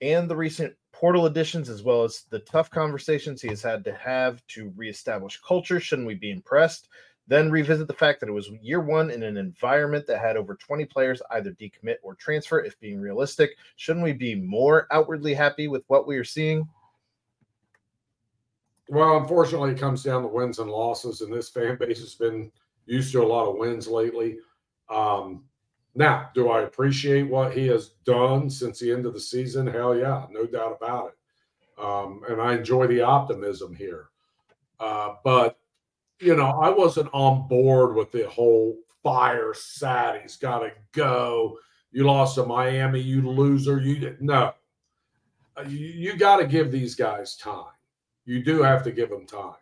and 0.00 0.30
the 0.30 0.36
recent 0.36 0.74
portal 0.92 1.26
additions, 1.26 1.68
as 1.68 1.82
well 1.82 2.04
as 2.04 2.24
the 2.30 2.38
tough 2.38 2.70
conversations 2.70 3.42
he 3.42 3.48
has 3.48 3.62
had 3.62 3.84
to 3.84 3.92
have 3.92 4.44
to 4.48 4.72
reestablish 4.76 5.40
culture, 5.46 5.78
shouldn't 5.78 6.08
we 6.08 6.14
be 6.14 6.30
impressed? 6.30 6.88
Then 7.28 7.50
revisit 7.50 7.86
the 7.86 7.94
fact 7.94 8.20
that 8.20 8.28
it 8.28 8.32
was 8.32 8.48
year 8.62 8.80
one 8.80 9.10
in 9.10 9.22
an 9.22 9.36
environment 9.36 10.06
that 10.06 10.20
had 10.20 10.36
over 10.36 10.54
20 10.54 10.86
players 10.86 11.20
either 11.32 11.52
decommit 11.52 11.96
or 12.02 12.14
transfer. 12.14 12.60
If 12.60 12.80
being 12.80 13.00
realistic, 13.00 13.50
shouldn't 13.76 14.04
we 14.04 14.14
be 14.14 14.34
more 14.34 14.88
outwardly 14.90 15.34
happy 15.34 15.68
with 15.68 15.84
what 15.88 16.06
we 16.06 16.16
are 16.16 16.24
seeing? 16.24 16.66
Well, 18.88 19.18
unfortunately, 19.18 19.72
it 19.72 19.78
comes 19.78 20.02
down 20.02 20.22
to 20.22 20.28
wins 20.28 20.58
and 20.58 20.70
losses, 20.70 21.20
and 21.20 21.30
this 21.30 21.50
fan 21.50 21.76
base 21.76 22.00
has 22.00 22.14
been 22.14 22.50
used 22.86 23.12
to 23.12 23.22
a 23.22 23.26
lot 23.26 23.46
of 23.46 23.56
wins 23.56 23.86
lately. 23.86 24.38
Um, 24.88 25.44
now, 25.94 26.30
do 26.34 26.48
I 26.48 26.62
appreciate 26.62 27.24
what 27.24 27.52
he 27.52 27.66
has 27.66 27.90
done 28.04 28.48
since 28.48 28.78
the 28.78 28.90
end 28.90 29.04
of 29.04 29.12
the 29.12 29.20
season? 29.20 29.66
Hell 29.66 29.96
yeah, 29.96 30.26
no 30.30 30.46
doubt 30.46 30.78
about 30.80 31.08
it. 31.08 31.84
Um, 31.84 32.22
and 32.28 32.40
I 32.40 32.54
enjoy 32.54 32.86
the 32.86 33.02
optimism 33.02 33.74
here. 33.74 34.08
Uh, 34.80 35.16
but, 35.22 35.57
you 36.20 36.36
know, 36.36 36.58
I 36.60 36.70
wasn't 36.70 37.10
on 37.12 37.48
board 37.48 37.94
with 37.94 38.12
the 38.12 38.28
whole 38.28 38.76
fire 39.02 39.54
sat. 39.54 40.20
He's 40.22 40.36
got 40.36 40.60
to 40.60 40.72
go. 40.92 41.56
You 41.90 42.04
lost 42.04 42.34
to 42.34 42.44
Miami, 42.44 43.00
you 43.00 43.22
loser. 43.22 43.80
You 43.80 43.98
did 43.98 44.20
no. 44.20 44.52
Uh, 45.56 45.62
You, 45.62 45.78
you 45.78 46.16
got 46.16 46.36
to 46.36 46.46
give 46.46 46.70
these 46.70 46.94
guys 46.94 47.36
time 47.36 47.72
you 48.28 48.42
do 48.42 48.62
have 48.62 48.82
to 48.82 48.92
give 48.92 49.08
them 49.08 49.24
time. 49.24 49.54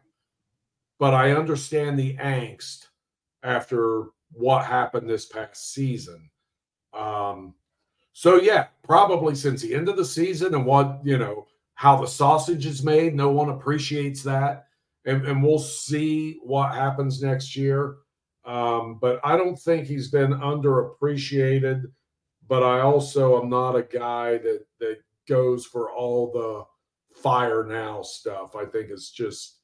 But 0.99 1.15
I 1.15 1.31
understand 1.31 1.97
the 1.97 2.17
angst 2.17 2.87
after 3.45 4.07
what 4.33 4.65
happened 4.65 5.09
this 5.09 5.27
past 5.27 5.73
season. 5.73 6.29
Um, 6.93 7.55
so 8.13 8.41
yeah, 8.41 8.67
probably 8.83 9.37
since 9.37 9.63
the 9.63 9.73
end 9.73 9.89
of 9.89 9.97
the 9.97 10.05
season 10.05 10.53
and 10.53 10.67
what 10.67 11.01
you 11.05 11.17
know 11.17 11.47
how 11.75 12.01
the 12.01 12.09
sausage 12.09 12.67
is 12.67 12.83
made, 12.83 13.15
no 13.15 13.31
one 13.31 13.51
appreciates 13.51 14.25
that, 14.25 14.67
and, 15.07 15.25
and 15.27 15.43
we'll 15.43 15.59
see 15.59 16.39
what 16.43 16.75
happens 16.75 17.23
next 17.23 17.57
year. 17.57 17.97
Um, 18.45 18.99
but 19.01 19.21
I 19.25 19.37
don't 19.37 19.57
think 19.57 19.87
he's 19.87 20.11
been 20.11 20.33
underappreciated. 20.33 21.85
But 22.49 22.63
I 22.63 22.81
also 22.81 23.43
am 23.43 23.49
not 23.49 23.75
a 23.75 23.83
guy 23.83 24.39
that 24.39 24.67
that 24.79 24.99
goes 25.27 25.67
for 25.67 25.91
all 25.91 26.31
the 26.33 26.65
fire 27.17 27.65
now 27.65 28.03
stuff 28.03 28.55
i 28.55 28.65
think 28.65 28.91
it's 28.91 29.11
just 29.11 29.61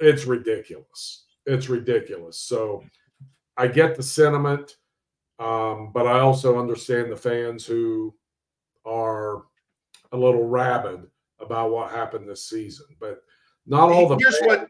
it's 0.00 0.24
ridiculous 0.24 1.26
it's 1.46 1.68
ridiculous 1.68 2.38
so 2.38 2.82
i 3.56 3.66
get 3.66 3.96
the 3.96 4.02
sentiment 4.02 4.76
um, 5.40 5.90
but 5.92 6.06
i 6.06 6.20
also 6.20 6.58
understand 6.58 7.10
the 7.10 7.16
fans 7.16 7.66
who 7.66 8.14
are 8.84 9.42
a 10.12 10.16
little 10.16 10.46
rabid 10.46 11.00
about 11.40 11.70
what 11.70 11.90
happened 11.90 12.28
this 12.28 12.48
season 12.48 12.86
but 13.00 13.22
not 13.68 13.90
all 13.90 14.08
the 14.08 14.16
Here's 14.16 14.38
fans, 14.38 14.46
what- 14.48 14.68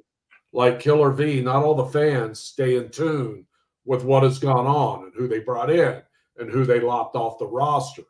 like 0.53 0.81
killer 0.81 1.11
v 1.11 1.41
not 1.41 1.63
all 1.65 1.75
the 1.75 1.87
fans 1.87 2.41
stay 2.41 2.77
in 2.77 2.91
tune 2.91 3.47
with 3.85 4.05
what 4.05 4.23
has 4.23 4.39
gone 4.39 4.67
on 4.67 5.05
and 5.05 5.13
who 5.15 5.27
they 5.29 5.41
brought 5.41 5.71
in 5.71 6.03
and 6.39 6.51
who 6.51 6.65
they 6.65 6.81
lopped 6.81 7.17
off 7.17 7.39
the 7.39 7.47
roster 7.47 8.03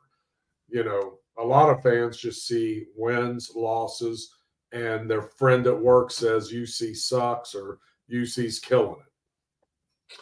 you 0.69 0.85
know 0.85 1.19
a 1.39 1.45
lot 1.45 1.71
of 1.71 1.81
fans 1.85 2.17
just 2.17 2.49
see 2.49 2.87
wins, 2.97 3.53
losses, 3.55 4.35
and 4.73 5.09
their 5.09 5.23
friend 5.23 5.69
at 5.69 5.79
work 5.81 6.11
says 6.11 6.53
UC 6.53 6.97
sucks 6.97 7.55
or 7.55 7.79
UC's 8.13 8.59
killing 8.59 8.97
it. 8.99 10.17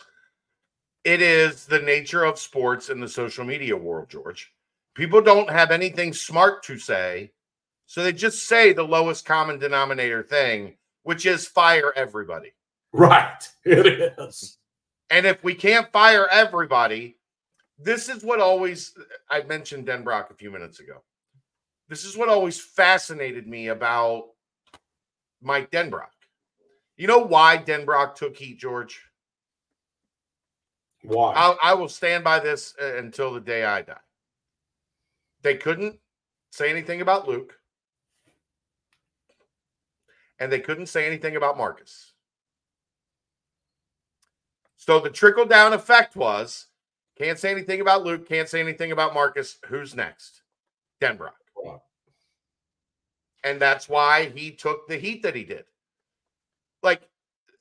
it 1.05 1.23
is 1.23 1.65
the 1.65 1.79
nature 1.79 2.25
of 2.25 2.39
sports 2.39 2.91
in 2.91 3.01
the 3.01 3.09
social 3.09 3.45
media 3.47 3.75
world, 3.77 4.11
George. 4.11 4.53
People 4.95 5.23
don't 5.23 5.49
have 5.49 5.71
anything 5.71 6.13
smart 6.13 6.63
to 6.65 6.79
say, 6.79 7.31
so 7.87 8.03
they 8.03 8.13
just 8.13 8.47
say 8.47 8.73
the 8.73 8.83
lowest 8.83 9.25
common 9.25 9.59
denominator 9.59 10.23
thing, 10.23 10.77
which 11.05 11.25
is 11.25 11.47
fire 11.47 11.93
everybody. 11.97 12.53
Right. 12.93 13.49
It 13.65 14.15
is. 14.19 14.59
And 15.11 15.27
if 15.27 15.43
we 15.45 15.55
can't 15.55 15.91
fire 15.93 16.27
everybody, 16.31 17.17
this 17.79 18.09
is 18.09 18.25
what 18.25 18.41
always 18.41 18.95
I 19.31 19.43
mentioned 19.43 19.87
Denbrock 19.87 20.31
a 20.31 20.35
few 20.35 20.51
minutes 20.51 20.81
ago. 20.81 21.03
This 21.89 22.05
is 22.05 22.17
what 22.17 22.29
always 22.29 22.61
fascinated 22.61 23.47
me 23.47 23.69
about 23.69 24.31
Mike 25.41 25.71
Denbrock. 25.71 26.11
You 26.97 27.07
know 27.07 27.19
why 27.19 27.59
Denbrock 27.59 28.15
took 28.15 28.37
heat, 28.37 28.59
George? 28.59 29.01
Why? 31.03 31.35
I'll, 31.35 31.59
I 31.63 31.75
will 31.75 31.89
stand 31.89 32.25
by 32.25 32.41
this 32.41 32.75
uh, 32.83 32.97
until 32.97 33.33
the 33.33 33.41
day 33.41 33.65
I 33.65 33.83
die. 33.83 33.95
They 35.43 35.57
couldn't 35.57 35.99
say 36.51 36.71
anything 36.71 37.01
about 37.03 37.29
Luke, 37.29 37.57
and 40.39 40.51
they 40.51 40.61
couldn't 40.61 40.87
say 40.87 41.07
anything 41.07 41.37
about 41.37 41.57
Marcus. 41.57 42.13
So 44.77 45.01
the 45.01 45.11
trickle 45.11 45.47
down 45.47 45.73
effect 45.73 46.15
was 46.17 46.67
Can't 47.19 47.39
say 47.39 47.51
anything 47.51 47.81
about 47.81 48.05
Luke. 48.05 48.29
Can't 48.29 48.49
say 48.49 48.61
anything 48.61 48.93
about 48.93 49.15
Marcus. 49.15 49.59
Who's 49.67 49.95
next? 49.95 50.43
Denbrock. 51.01 51.33
And 53.43 53.61
that's 53.61 53.89
why 53.89 54.27
he 54.35 54.51
took 54.51 54.87
the 54.89 54.97
heat 54.97 55.23
that 55.23 55.35
he 55.35 55.45
did. 55.45 55.65
Like 56.83 57.09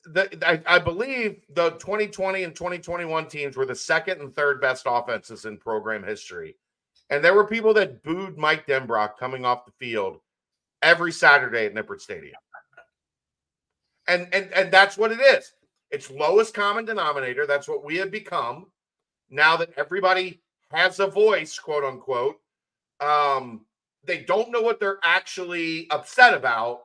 the 0.04 0.28
I, 0.46 0.60
I 0.66 0.78
believe 0.78 1.42
the 1.54 1.70
2020 1.70 2.42
and 2.42 2.54
2021 2.54 3.26
teams 3.26 3.56
were 3.56 3.66
the 3.66 3.74
second 3.74 4.20
and 4.20 4.34
third 4.34 4.60
best 4.60 4.84
offenses 4.86 5.44
in 5.46 5.58
program 5.58 6.02
history. 6.02 6.56
And 7.10 7.24
there 7.24 7.34
were 7.34 7.46
people 7.46 7.72
that 7.74 8.02
booed 8.02 8.36
Mike 8.36 8.66
Denbrock 8.66 9.16
coming 9.16 9.44
off 9.44 9.64
the 9.64 9.72
field 9.78 10.20
every 10.82 11.12
Saturday 11.12 11.66
at 11.66 11.74
Nippert 11.74 12.00
Stadium. 12.00 12.34
And 14.08 14.28
and 14.32 14.52
and 14.52 14.72
that's 14.72 14.96
what 14.96 15.12
it 15.12 15.20
is. 15.20 15.52
It's 15.90 16.10
lowest 16.10 16.54
common 16.54 16.84
denominator. 16.84 17.46
That's 17.46 17.68
what 17.68 17.84
we 17.84 17.96
have 17.96 18.10
become 18.10 18.66
now 19.30 19.56
that 19.56 19.70
everybody 19.76 20.42
has 20.70 21.00
a 21.00 21.06
voice, 21.06 21.58
quote 21.58 21.84
unquote. 21.84 22.36
Um, 23.00 23.66
they 24.04 24.22
don't 24.22 24.50
know 24.50 24.62
what 24.62 24.80
they're 24.80 25.00
actually 25.02 25.88
upset 25.90 26.34
about 26.34 26.82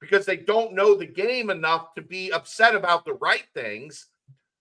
because 0.00 0.26
they 0.26 0.36
don't 0.36 0.74
know 0.74 0.96
the 0.96 1.06
game 1.06 1.50
enough 1.50 1.94
to 1.94 2.02
be 2.02 2.32
upset 2.32 2.74
about 2.74 3.04
the 3.04 3.14
right 3.14 3.44
things. 3.54 4.06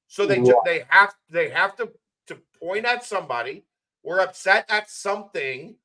So 0.07 0.26
they 0.26 0.38
ju- 0.38 0.61
they 0.65 0.84
have 0.89 1.13
they 1.30 1.49
have 1.49 1.76
to 1.77 1.91
to 2.27 2.38
point 2.59 2.85
at 2.85 3.03
somebody. 3.03 3.65
We're 4.03 4.19
upset 4.19 4.65
at 4.69 4.89
something. 4.89 5.76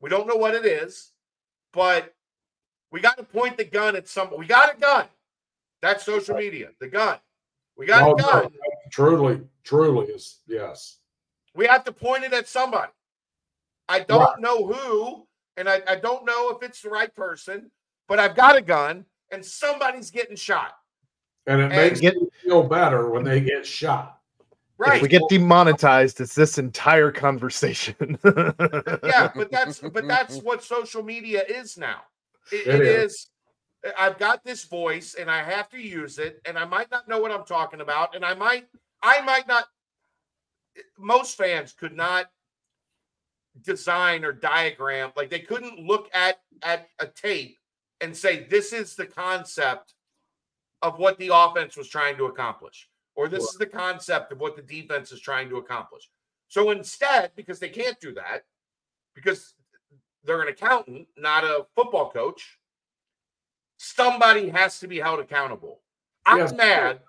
We 0.00 0.10
don't 0.10 0.26
know 0.26 0.36
what 0.36 0.54
it 0.54 0.64
is, 0.64 1.12
but 1.72 2.14
we 2.92 3.00
got 3.00 3.16
to 3.16 3.24
point 3.24 3.56
the 3.56 3.64
gun 3.64 3.96
at 3.96 4.06
some. 4.06 4.30
We 4.36 4.46
got 4.46 4.76
a 4.76 4.78
gun. 4.78 5.06
That's 5.80 6.04
social 6.04 6.36
media. 6.36 6.68
The 6.80 6.88
gun. 6.88 7.18
We 7.76 7.86
got 7.86 8.02
Oh, 8.02 8.12
a 8.12 8.16
gun. 8.16 8.42
no, 8.44 8.50
truly, 8.90 9.40
truly 9.64 10.06
is 10.12 10.40
yes. 10.46 10.98
We 11.54 11.66
have 11.66 11.84
to 11.84 11.92
point 11.92 12.24
it 12.24 12.32
at 12.32 12.46
somebody. 12.46 12.92
I 13.88 14.00
don't 14.00 14.20
Right. 14.20 14.40
know 14.40 14.66
who, 14.66 15.26
and 15.56 15.68
I, 15.68 15.82
I 15.88 15.96
don't 15.96 16.24
know 16.24 16.50
if 16.50 16.62
it's 16.62 16.82
the 16.82 16.90
right 16.90 17.12
person, 17.14 17.70
but 18.08 18.18
I've 18.20 18.36
got 18.36 18.56
a 18.56 18.62
gun 18.62 19.04
and 19.32 19.44
somebody's 19.44 20.10
getting 20.10 20.36
shot. 20.36 20.76
And 21.46 21.60
it 21.60 21.64
And 21.64 21.74
makes 21.74 22.00
get- 22.00 22.14
you 22.14 22.30
feel 22.42 22.62
better 22.62 23.10
when 23.10 23.24
they 23.24 23.40
get 23.40 23.66
shot. 23.66 24.18
Right. 24.78 24.96
If 24.96 25.02
we 25.02 25.08
get 25.08 25.22
demonetized, 25.28 26.20
it's 26.20 26.34
this 26.34 26.58
entire 26.58 27.10
conversation. 27.12 28.18
yeah, 28.24 29.30
but 29.34 29.50
that's 29.50 29.78
but 29.80 30.08
that's 30.08 30.38
what 30.38 30.62
social 30.62 31.02
media 31.02 31.44
is 31.48 31.76
now. 31.78 32.02
It, 32.50 32.66
It 32.66 32.80
is. 32.80 33.12
is. 33.12 33.28
I've 33.98 34.18
got 34.18 34.44
this 34.44 34.64
voice 34.64 35.14
and 35.14 35.30
I 35.30 35.42
have 35.42 35.68
to 35.70 35.78
use 35.78 36.18
it, 36.18 36.40
and 36.44 36.58
I 36.58 36.64
might 36.64 36.90
not 36.90 37.08
know 37.08 37.20
what 37.20 37.32
I'm 37.32 37.44
talking 37.44 37.80
about, 37.80 38.14
and 38.14 38.24
I 38.24 38.34
might 38.34 38.66
I 39.02 39.20
might 39.22 39.46
not. 39.48 39.64
Most 40.98 41.36
fans 41.36 41.72
could 41.72 41.94
not 41.94 42.26
design 43.60 44.24
or 44.24 44.32
diagram 44.32 45.12
like 45.14 45.28
they 45.28 45.38
couldn't 45.38 45.78
look 45.78 46.08
at 46.14 46.38
at 46.62 46.88
a 47.00 47.06
tape 47.06 47.58
and 48.00 48.16
say 48.16 48.46
this 48.48 48.72
is 48.72 48.94
the 48.94 49.04
concept 49.04 49.94
of 50.80 50.98
what 50.98 51.18
the 51.18 51.30
offense 51.32 51.76
was 51.76 51.88
trying 51.88 52.16
to 52.16 52.24
accomplish 52.24 52.88
or 53.14 53.28
this 53.28 53.44
is 53.44 53.56
the 53.58 53.66
concept 53.66 54.32
of 54.32 54.40
what 54.40 54.56
the 54.56 54.62
defense 54.62 55.12
is 55.12 55.20
trying 55.20 55.50
to 55.50 55.56
accomplish 55.56 56.08
so 56.48 56.70
instead 56.70 57.30
because 57.36 57.58
they 57.58 57.68
can't 57.68 58.00
do 58.00 58.14
that 58.14 58.44
because 59.14 59.54
they're 60.24 60.42
an 60.42 60.48
accountant 60.48 61.06
not 61.16 61.44
a 61.44 61.66
football 61.74 62.10
coach 62.10 62.58
somebody 63.78 64.48
has 64.48 64.78
to 64.78 64.86
be 64.88 64.98
held 64.98 65.20
accountable 65.20 65.80
i'm 66.26 66.38
Yes. 66.38 66.52
mad 66.52 67.00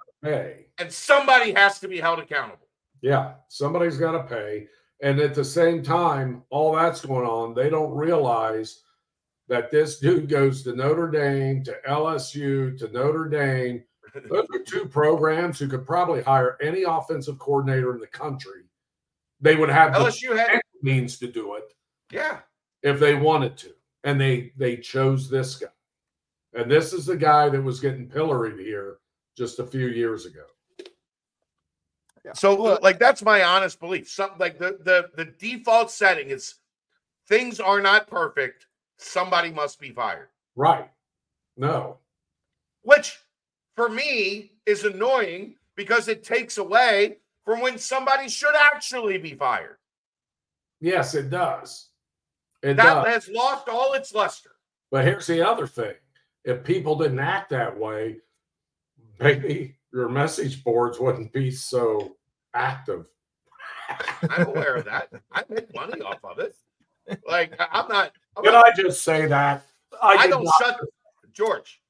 and 0.77 0.91
somebody 0.91 1.51
has 1.53 1.79
to 1.79 1.87
be 1.87 1.99
held 1.99 2.19
accountable 2.19 2.59
yeah, 3.01 3.33
somebody's 3.49 3.97
got 3.97 4.13
to 4.13 4.23
pay. 4.23 4.65
And 5.01 5.19
at 5.19 5.33
the 5.35 5.43
same 5.43 5.83
time, 5.83 6.41
all 6.49 6.73
that's 6.73 7.03
going 7.05 7.27
on, 7.27 7.53
they 7.53 7.69
don't 7.69 7.93
realize 7.93 8.79
that 9.49 9.69
this 9.69 9.99
dude 9.99 10.29
goes 10.29 10.63
to 10.63 10.73
Notre 10.73 11.11
Dame, 11.11 11.65
to 11.65 11.75
LSU, 11.85 12.77
to 12.79 12.87
Notre 12.93 13.27
Dame. 13.27 13.83
Those 14.29 14.47
are 14.53 14.59
two 14.59 14.85
programs 14.85 15.59
who 15.59 15.67
could 15.67 15.85
probably 15.85 16.21
hire 16.23 16.57
any 16.61 16.83
offensive 16.83 17.37
coordinator 17.39 17.93
in 17.93 17.99
the 17.99 18.07
country. 18.07 18.61
They 19.41 19.57
would 19.57 19.67
have 19.69 19.91
the 19.91 19.99
lsu 19.99 20.37
had 20.37 20.61
means 20.81 21.17
to 21.17 21.27
do 21.27 21.55
it. 21.55 21.73
yeah 22.09 22.37
if 22.83 22.99
they 22.99 23.15
wanted 23.15 23.57
to 23.57 23.73
and 24.03 24.19
they 24.19 24.51
they 24.57 24.77
chose 24.77 25.29
this 25.29 25.55
guy. 25.55 25.67
And 26.53 26.69
this 26.69 26.93
is 26.93 27.05
the 27.07 27.17
guy 27.17 27.49
that 27.49 27.61
was 27.61 27.79
getting 27.79 28.07
pilloried 28.07 28.59
here 28.59 28.97
just 29.35 29.57
a 29.59 29.65
few 29.65 29.87
years 29.87 30.25
ago. 30.27 30.43
So, 32.35 32.55
Well- 32.55 32.79
like, 32.81 32.99
that's 32.99 33.21
my 33.21 33.43
honest 33.43 33.79
belief. 33.79 34.09
Something 34.09 34.39
like 34.39 34.57
the 34.57 34.77
the 34.81 35.09
the 35.15 35.25
default 35.25 35.91
setting 35.91 36.29
is 36.29 36.55
things 37.27 37.59
are 37.59 37.81
not 37.81 38.07
perfect. 38.07 38.67
Somebody 38.97 39.51
must 39.51 39.79
be 39.79 39.91
fired, 39.91 40.29
right. 40.55 40.89
No. 41.57 41.97
Which 42.83 43.19
for 43.75 43.89
me 43.89 44.51
is 44.65 44.83
annoying 44.85 45.55
because 45.75 46.07
it 46.07 46.23
takes 46.23 46.57
away 46.57 47.17
from 47.43 47.59
when 47.59 47.77
somebody 47.77 48.29
should 48.29 48.55
actually 48.55 49.17
be 49.17 49.33
fired. 49.33 49.77
yes 50.79 51.15
it 51.15 51.29
does 51.29 51.89
it 52.63 52.75
That 52.77 53.03
does 53.03 53.25
has 53.25 53.29
lost 53.29 53.69
all 53.69 53.93
its 53.93 54.13
luster. 54.13 54.51
but 54.91 55.05
here's 55.05 55.27
the 55.27 55.41
other 55.47 55.67
thing 55.67 55.93
if 56.43 56.63
people 56.63 56.95
didn't 56.97 57.19
act 57.19 57.49
that 57.51 57.77
way 57.77 58.17
maybe 59.19 59.75
your 59.93 60.09
message 60.09 60.63
boards 60.63 60.99
wouldn't 60.99 61.31
be 61.31 61.51
so 61.51 62.15
active 62.55 63.07
I'm 64.29 64.47
aware 64.47 64.75
of 64.77 64.85
that. 64.85 65.09
I 65.31 65.43
make 65.49 65.73
money 65.75 66.01
off 66.01 66.23
of 66.23 66.39
it. 66.39 66.55
Like 67.27 67.53
I- 67.59 67.67
I'm 67.73 67.87
not. 67.89 68.13
I'm 68.35 68.43
did 68.43 68.53
not 68.53 68.65
i 68.65 68.71
just 68.81 69.03
say 69.03 69.25
that 69.27 69.63
I 70.01 70.23
did 70.23 70.31
don't 70.31 70.45
not- 70.45 70.53
shut 70.59 70.79
George. 71.33 71.81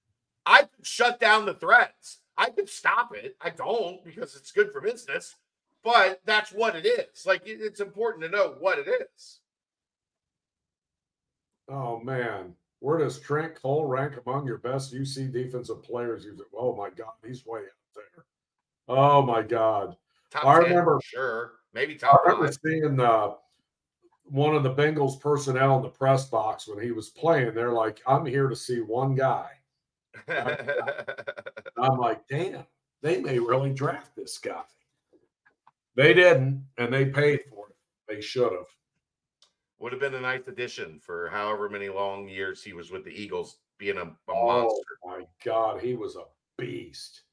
I 0.45 0.67
shut 0.81 1.19
down 1.19 1.45
the 1.45 1.53
threats. 1.53 2.17
I 2.35 2.49
could 2.49 2.67
stop 2.67 3.15
it. 3.15 3.37
I 3.39 3.51
don't 3.51 4.03
because 4.03 4.35
it's 4.35 4.51
good 4.51 4.71
for 4.73 4.81
business. 4.81 5.35
But 5.83 6.19
that's 6.25 6.51
what 6.51 6.75
it 6.75 6.85
is. 6.85 7.25
Like 7.25 7.43
it's 7.45 7.79
important 7.79 8.23
to 8.23 8.29
know 8.29 8.55
what 8.59 8.79
it 8.79 8.87
is. 8.89 9.39
Oh 11.69 11.99
man, 11.99 12.53
where 12.79 12.97
does 12.97 13.19
Trent 13.19 13.55
Cole 13.55 13.85
rank 13.85 14.15
among 14.25 14.45
your 14.45 14.57
best 14.57 14.93
UC 14.93 15.31
defensive 15.31 15.81
players? 15.83 16.25
You've, 16.25 16.41
oh 16.55 16.75
my 16.75 16.89
God, 16.89 17.13
he's 17.25 17.45
way 17.45 17.61
up 17.61 17.65
there. 17.95 18.25
Oh 18.87 19.21
my 19.21 19.41
God, 19.41 19.95
Top 20.29 20.45
I 20.45 20.59
10, 20.61 20.69
remember- 20.69 20.99
sure, 21.03 21.53
maybe 21.73 21.93
I 21.95 21.97
top 21.97 22.21
remember 22.25 22.47
five. 22.47 22.57
seeing 22.65 22.99
uh, 22.99 23.31
one 24.25 24.55
of 24.55 24.63
the 24.63 24.73
Bengals 24.73 25.19
personnel 25.19 25.77
in 25.77 25.83
the 25.83 25.89
press 25.89 26.25
box 26.29 26.67
when 26.67 26.83
he 26.83 26.91
was 26.91 27.09
playing. 27.09 27.53
They're 27.53 27.71
like, 27.71 28.01
"I'm 28.07 28.25
here 28.25 28.49
to 28.49 28.55
see 28.55 28.81
one 28.81 29.15
guy." 29.15 29.49
I'm 30.27 31.97
like, 31.97 32.27
"Damn, 32.27 32.65
they 33.01 33.21
may 33.21 33.39
really 33.39 33.73
draft 33.73 34.15
this 34.15 34.37
guy." 34.37 34.61
They 35.95 36.13
didn't, 36.13 36.65
and 36.77 36.91
they 36.93 37.05
paid 37.05 37.41
for 37.49 37.69
it. 37.69 37.75
They 38.07 38.19
should 38.21 38.51
have. 38.51 38.67
Would 39.83 39.91
have 39.91 39.99
been 39.99 40.13
a 40.15 40.21
nice 40.21 40.47
addition 40.47 40.97
for 41.01 41.27
however 41.27 41.67
many 41.67 41.89
long 41.89 42.29
years 42.29 42.63
he 42.63 42.71
was 42.71 42.89
with 42.89 43.03
the 43.03 43.11
Eagles, 43.11 43.57
being 43.77 43.97
a, 43.97 44.03
a 44.03 44.15
Oh 44.29 44.45
monster. 44.45 44.97
my 45.03 45.25
God, 45.43 45.81
he 45.81 45.93
was 45.93 46.15
a 46.15 46.23
beast. 46.57 47.23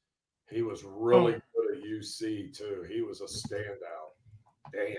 He 0.49 0.61
was 0.61 0.81
hmm. 0.81 0.89
really 1.01 1.35
Oh. 1.35 1.41
good 1.55 1.77
at 1.77 1.83
UC 1.85 2.53
too. 2.53 2.85
He 2.89 3.03
was 3.03 3.21
a 3.21 3.23
standout. 3.23 4.11
Damn. 4.73 4.97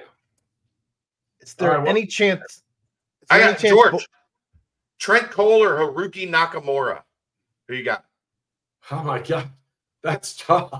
Is 1.40 1.52
there 1.52 1.72
All 1.72 1.76
right, 1.76 1.82
well- 1.82 1.90
any 1.94 2.06
chance? 2.06 2.40
is 2.40 2.62
I 3.28 3.38
got 3.38 3.58
chance 3.58 3.68
George, 3.68 3.92
Bo- 3.92 4.00
Trent 4.98 5.30
Cole, 5.30 5.62
or 5.62 5.76
Haruki 5.76 6.26
Nakamura. 6.26 7.02
Who 7.68 7.74
you 7.74 7.84
got? 7.84 8.06
Oh 8.90 9.02
my 9.02 9.18
God, 9.20 9.50
that's 10.02 10.38
tough. 10.38 10.72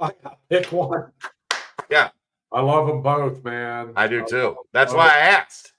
I 0.00 0.10
got 0.20 0.40
pick 0.48 0.72
one. 0.72 1.12
Yeah. 1.88 2.10
I 2.50 2.60
love 2.60 2.88
them 2.88 3.02
both, 3.02 3.44
man. 3.44 3.92
I 3.94 4.08
do 4.08 4.26
too. 4.26 4.56
That's 4.72 4.92
why 4.92 5.06
I 5.06 5.18
asked. 5.18 5.71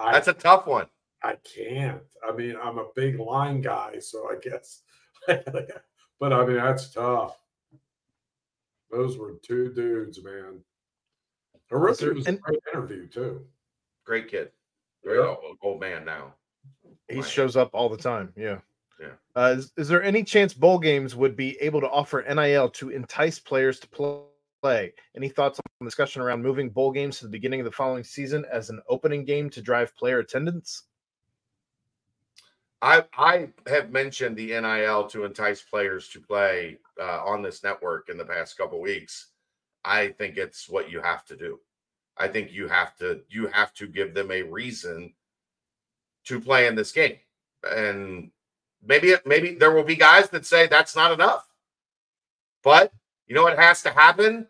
I, 0.00 0.12
That's 0.12 0.28
a 0.28 0.32
tough 0.32 0.66
one. 0.66 0.86
I 1.22 1.36
can't. 1.44 2.00
I 2.26 2.32
mean, 2.32 2.56
I'm 2.62 2.78
a 2.78 2.86
big 2.96 3.18
line 3.18 3.60
guy, 3.60 3.98
so 3.98 4.28
I 4.30 4.36
guess. 4.42 4.82
but 5.26 6.32
I 6.32 6.46
mean, 6.46 6.56
that's 6.56 6.90
tough. 6.92 7.36
Those 8.90 9.18
were 9.18 9.34
two 9.42 9.72
dudes, 9.72 10.22
man. 10.22 10.60
Haruki 11.70 11.98
there 11.98 12.14
was 12.14 12.26
an- 12.26 12.34
a 12.34 12.38
great 12.38 12.60
interview 12.72 13.06
too. 13.06 13.46
Great 14.04 14.28
kid. 14.28 14.50
Great 15.04 15.16
Yeah. 15.16 15.26
old, 15.42 15.58
old 15.62 15.80
man 15.80 16.04
now. 16.04 16.34
He 17.08 17.16
Right. 17.20 17.24
shows 17.28 17.56
up 17.56 17.70
all 17.72 17.88
the 17.88 17.96
time. 17.96 18.32
Yeah. 18.36 18.58
Yeah. 18.98 19.12
Uh, 19.36 19.54
is, 19.56 19.72
is 19.76 19.88
there 19.88 20.02
any 20.02 20.22
chance 20.24 20.52
bowl 20.52 20.78
games 20.78 21.14
would 21.16 21.36
be 21.36 21.56
able 21.60 21.80
to 21.80 21.88
offer 21.88 22.22
NIL 22.22 22.68
to 22.70 22.90
entice 22.90 23.38
players 23.38 23.78
to 23.80 23.88
pl- 23.88 24.29
play? 24.60 24.92
Any 25.16 25.28
thoughts 25.28 25.60
on 25.80 25.86
discussion 25.86 26.22
around 26.22 26.42
moving 26.42 26.70
bowl 26.70 26.90
games 26.90 27.18
to 27.18 27.24
the 27.24 27.30
beginning 27.30 27.60
of 27.60 27.64
the 27.64 27.72
following 27.72 28.04
season 28.04 28.44
as 28.50 28.70
an 28.70 28.80
opening 28.88 29.24
game 29.24 29.50
to 29.50 29.62
drive 29.62 29.96
player 29.96 30.18
attendance? 30.18 30.84
I 32.82 33.04
I 33.16 33.48
have 33.66 33.90
mentioned 33.90 34.36
the 34.36 34.58
NIL 34.60 35.06
to 35.08 35.24
entice 35.24 35.60
players 35.60 36.08
to 36.08 36.20
play 36.20 36.78
uh, 37.00 37.22
on 37.24 37.42
this 37.42 37.62
network 37.62 38.08
in 38.08 38.16
the 38.16 38.24
past 38.24 38.56
couple 38.56 38.80
weeks. 38.80 39.28
I 39.84 40.08
think 40.08 40.36
it's 40.36 40.68
what 40.68 40.90
you 40.90 41.00
have 41.00 41.24
to 41.26 41.36
do. 41.36 41.60
I 42.16 42.28
think 42.28 42.52
you 42.52 42.68
have 42.68 42.96
to 42.98 43.22
you 43.28 43.48
have 43.48 43.74
to 43.74 43.86
give 43.86 44.14
them 44.14 44.30
a 44.30 44.42
reason 44.42 45.12
to 46.24 46.40
play 46.40 46.66
in 46.66 46.74
this 46.74 46.92
game. 46.92 47.16
And 47.64 48.30
maybe 48.86 49.14
maybe 49.26 49.54
there 49.54 49.72
will 49.72 49.84
be 49.84 49.96
guys 49.96 50.30
that 50.30 50.46
say 50.46 50.66
that's 50.66 50.96
not 50.96 51.12
enough. 51.12 51.46
But 52.62 52.92
you 53.26 53.34
know 53.34 53.42
what 53.42 53.58
has 53.58 53.82
to 53.82 53.90
happen? 53.90 54.46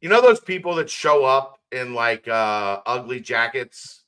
You 0.00 0.08
know 0.08 0.22
those 0.22 0.40
people 0.40 0.74
that 0.76 0.88
show 0.88 1.24
up 1.24 1.58
in 1.72 1.94
like 1.94 2.26
uh 2.26 2.80
ugly 2.86 3.20
jackets 3.20 4.04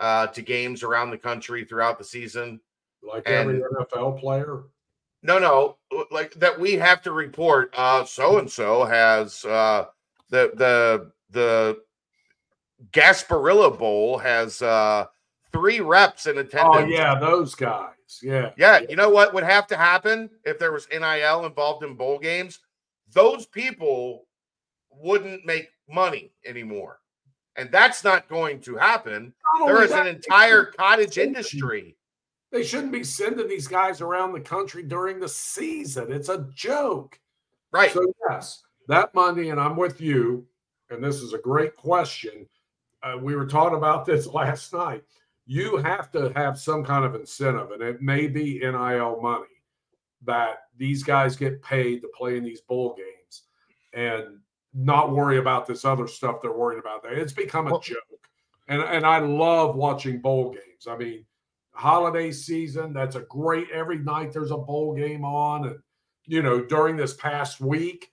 uh 0.00 0.26
to 0.28 0.42
games 0.42 0.82
around 0.82 1.10
the 1.10 1.18
country 1.18 1.64
throughout 1.64 1.98
the 1.98 2.04
season? 2.04 2.60
Like 3.02 3.26
every 3.28 3.60
NFL 3.60 4.20
player? 4.20 4.64
No, 5.22 5.38
no, 5.38 5.76
like 6.10 6.32
that 6.34 6.58
we 6.58 6.74
have 6.74 7.02
to 7.02 7.12
report 7.12 7.74
uh 7.76 8.04
so 8.04 8.38
and 8.38 8.50
so 8.50 8.84
has 8.84 9.44
uh 9.44 9.86
the 10.30 10.52
the 10.54 11.10
the 11.30 11.78
Gasparilla 12.92 13.76
Bowl 13.76 14.18
has 14.18 14.62
uh 14.62 15.06
three 15.52 15.80
reps 15.80 16.26
in 16.26 16.38
attendance. 16.38 16.76
Oh 16.76 16.86
yeah, 16.86 17.18
those 17.18 17.54
guys. 17.54 17.92
Yeah. 18.22 18.52
Yeah, 18.56 18.80
you 18.88 18.96
know 18.96 19.10
what 19.10 19.34
would 19.34 19.44
have 19.44 19.66
to 19.68 19.76
happen 19.76 20.30
if 20.44 20.58
there 20.58 20.72
was 20.72 20.88
NIL 20.90 21.44
involved 21.44 21.84
in 21.84 21.94
bowl 21.94 22.18
games? 22.18 22.60
Those 23.12 23.46
people 23.46 24.26
wouldn't 25.00 25.44
make 25.44 25.68
money 25.88 26.32
anymore. 26.44 27.00
And 27.56 27.70
that's 27.72 28.04
not 28.04 28.28
going 28.28 28.60
to 28.60 28.76
happen. 28.76 29.32
There 29.66 29.82
is 29.82 29.90
an 29.90 30.06
entire 30.06 30.66
cottage 30.66 31.18
industry. 31.18 31.96
They 32.52 32.62
shouldn't 32.62 32.92
be 32.92 33.04
sending 33.04 33.48
these 33.48 33.66
guys 33.66 34.00
around 34.00 34.32
the 34.32 34.40
country 34.40 34.82
during 34.82 35.18
the 35.18 35.28
season. 35.28 36.12
It's 36.12 36.28
a 36.28 36.46
joke. 36.54 37.18
Right. 37.72 37.90
So, 37.92 38.12
yes, 38.30 38.62
that 38.86 39.14
money, 39.14 39.50
and 39.50 39.60
I'm 39.60 39.76
with 39.76 40.00
you, 40.00 40.46
and 40.88 41.02
this 41.02 41.16
is 41.16 41.34
a 41.34 41.38
great 41.38 41.76
question. 41.76 42.46
Uh, 43.02 43.16
we 43.20 43.34
were 43.36 43.46
talking 43.46 43.76
about 43.76 44.06
this 44.06 44.26
last 44.32 44.72
night. 44.72 45.02
You 45.44 45.78
have 45.78 46.10
to 46.12 46.32
have 46.36 46.58
some 46.58 46.84
kind 46.84 47.04
of 47.04 47.14
incentive, 47.14 47.72
and 47.72 47.82
it 47.82 48.00
may 48.00 48.28
be 48.28 48.60
NIL 48.60 49.20
money 49.20 49.46
that 50.24 50.58
these 50.76 51.02
guys 51.02 51.36
get 51.36 51.62
paid 51.62 52.02
to 52.02 52.08
play 52.16 52.36
in 52.36 52.44
these 52.44 52.60
bowl 52.60 52.96
games 52.96 53.44
and 53.92 54.38
not 54.78 55.10
worry 55.10 55.38
about 55.38 55.66
this 55.66 55.84
other 55.84 56.06
stuff 56.06 56.40
they're 56.40 56.52
worried 56.52 56.78
about 56.78 57.02
there. 57.02 57.12
It's 57.12 57.32
become 57.32 57.66
a 57.66 57.72
well, 57.72 57.80
joke. 57.80 57.98
And 58.68 58.80
and 58.82 59.04
I 59.04 59.18
love 59.18 59.74
watching 59.74 60.20
bowl 60.20 60.50
games. 60.50 60.86
I 60.88 60.96
mean, 60.96 61.24
holiday 61.72 62.30
season, 62.30 62.92
that's 62.92 63.16
a 63.16 63.20
great 63.22 63.68
every 63.70 63.98
night 63.98 64.32
there's 64.32 64.52
a 64.52 64.56
bowl 64.56 64.94
game 64.94 65.24
on. 65.24 65.66
And 65.66 65.78
you 66.26 66.42
know, 66.42 66.64
during 66.64 66.96
this 66.96 67.14
past 67.14 67.60
week, 67.60 68.12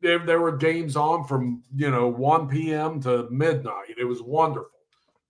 there, 0.00 0.18
there 0.18 0.40
were 0.40 0.56
games 0.56 0.96
on 0.96 1.24
from 1.24 1.62
you 1.74 1.90
know 1.90 2.08
1 2.08 2.48
p.m. 2.48 3.00
to 3.02 3.28
midnight. 3.30 3.94
It 3.98 4.04
was 4.04 4.22
wonderful. 4.22 4.70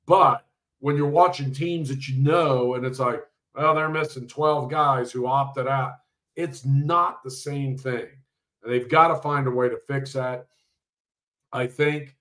But 0.07 0.47
when 0.81 0.97
you're 0.97 1.07
watching 1.09 1.53
teams 1.53 1.89
that 1.89 2.09
you 2.09 2.23
know, 2.23 2.75
and 2.75 2.87
it's 2.87 2.99
like, 2.99 3.21
well, 3.55 3.75
they're 3.75 3.89
missing 3.89 4.29
12 4.29 4.71
guys 4.71 5.11
who 5.11 5.27
opted 5.27 5.67
out, 5.67 5.95
it's 6.37 6.65
not 6.65 7.23
the 7.23 7.31
same 7.31 7.77
thing. 7.77 8.07
They've 8.65 8.89
got 8.89 9.09
to 9.09 9.17
find 9.17 9.47
a 9.47 9.51
way 9.51 9.69
to 9.69 9.79
fix 9.87 10.13
that. 10.15 10.47
I 11.53 11.67
think 11.67 12.17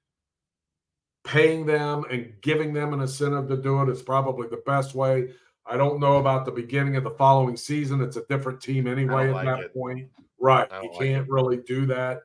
paying 1.26 1.66
them 1.66 2.06
and 2.10 2.34
giving 2.42 2.74
them 2.74 2.94
an 2.94 3.02
incentive 3.02 3.50
to 3.50 3.58
do 3.58 3.82
it 3.82 3.90
is 3.90 4.02
probably 4.02 4.48
the 4.48 4.64
best 4.66 4.96
way. 4.96 5.30
I 5.66 5.76
don't 5.76 6.00
know 6.00 6.18
about 6.18 6.46
the 6.46 6.52
beginning 6.52 6.96
of 6.96 7.04
the 7.04 7.12
following 7.12 7.58
season. 7.58 8.02
It's 8.02 8.16
a 8.16 8.26
different 8.30 8.62
team 8.62 8.88
anyway 8.88 9.28
at 9.28 9.34
like 9.34 9.46
that 9.46 9.60
it. 9.60 9.74
point. 9.74 10.08
Right. 10.40 10.68
You 10.72 10.90
like 10.90 11.00
can't 11.00 11.28
it. 11.28 11.32
really 11.32 11.58
do 11.58 11.86
that. 11.88 12.22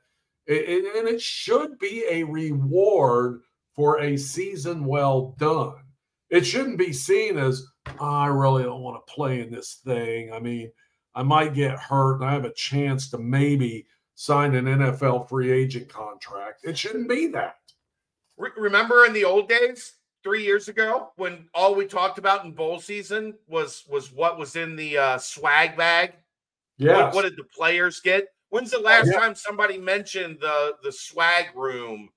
It, 0.47 0.69
it, 0.69 0.97
and 0.97 1.09
it 1.09 1.21
should 1.21 1.79
be 1.79 2.05
a 2.09 2.23
reward 2.23 3.41
for 3.75 4.01
a 4.01 4.17
season 4.17 4.85
well 4.85 5.35
done. 5.39 5.75
It 6.31 6.47
shouldn't 6.47 6.79
be 6.79 6.93
seen 6.93 7.37
as, 7.37 7.67
oh, 7.99 8.07
I 8.07 8.27
really 8.27 8.63
don't 8.63 8.83
want 8.83 9.05
to 9.05 9.13
play 9.13 9.41
in 9.41 9.51
this 9.51 9.81
thing. 9.85 10.33
I 10.33 10.39
mean, 10.39 10.71
I 11.15 11.23
might 11.23 11.55
get 11.55 11.79
hurt 11.79 12.21
and 12.21 12.31
I 12.31 12.33
have 12.33 12.45
a 12.45 12.55
chance 12.55 13.11
to 13.11 13.19
maybe 13.19 13.87
sign 14.15 14.55
an 14.55 14.67
NFL 14.67 15.29
free 15.29 15.51
agent 15.51 15.89
contract. 15.89 16.65
It 16.65 16.77
shouldn't 16.77 17.09
be 17.09 17.29
that. 17.29 17.57
Remember 18.57 19.05
in 19.05 19.13
the 19.13 19.25
old 19.25 19.49
days, 19.49 19.95
three 20.23 20.45
years 20.45 20.69
ago, 20.69 21.11
when 21.17 21.49
all 21.55 21.75
we 21.75 21.87
talked 21.87 22.19
about 22.19 22.45
in 22.45 22.53
bowl 22.53 22.79
season 22.79 23.35
was 23.49 23.85
was 23.89 24.13
what 24.13 24.39
was 24.39 24.57
in 24.57 24.77
the 24.77 24.99
uh, 24.99 25.19
swag 25.19 25.77
bag. 25.77 26.15
Yeah. 26.79 27.05
What, 27.05 27.15
what, 27.15 27.23
did 27.23 27.37
the 27.37 27.45
players 27.45 28.01
get? 28.01 28.29
When's 28.49 28.71
the 28.71 28.79
last 28.79 29.09
yeah. 29.09 29.19
time 29.19 29.35
somebody 29.35 29.79
mentioned 29.79 30.39
the 30.41 30.77
the 30.83 30.93
swag 30.93 31.55
room 31.55 32.09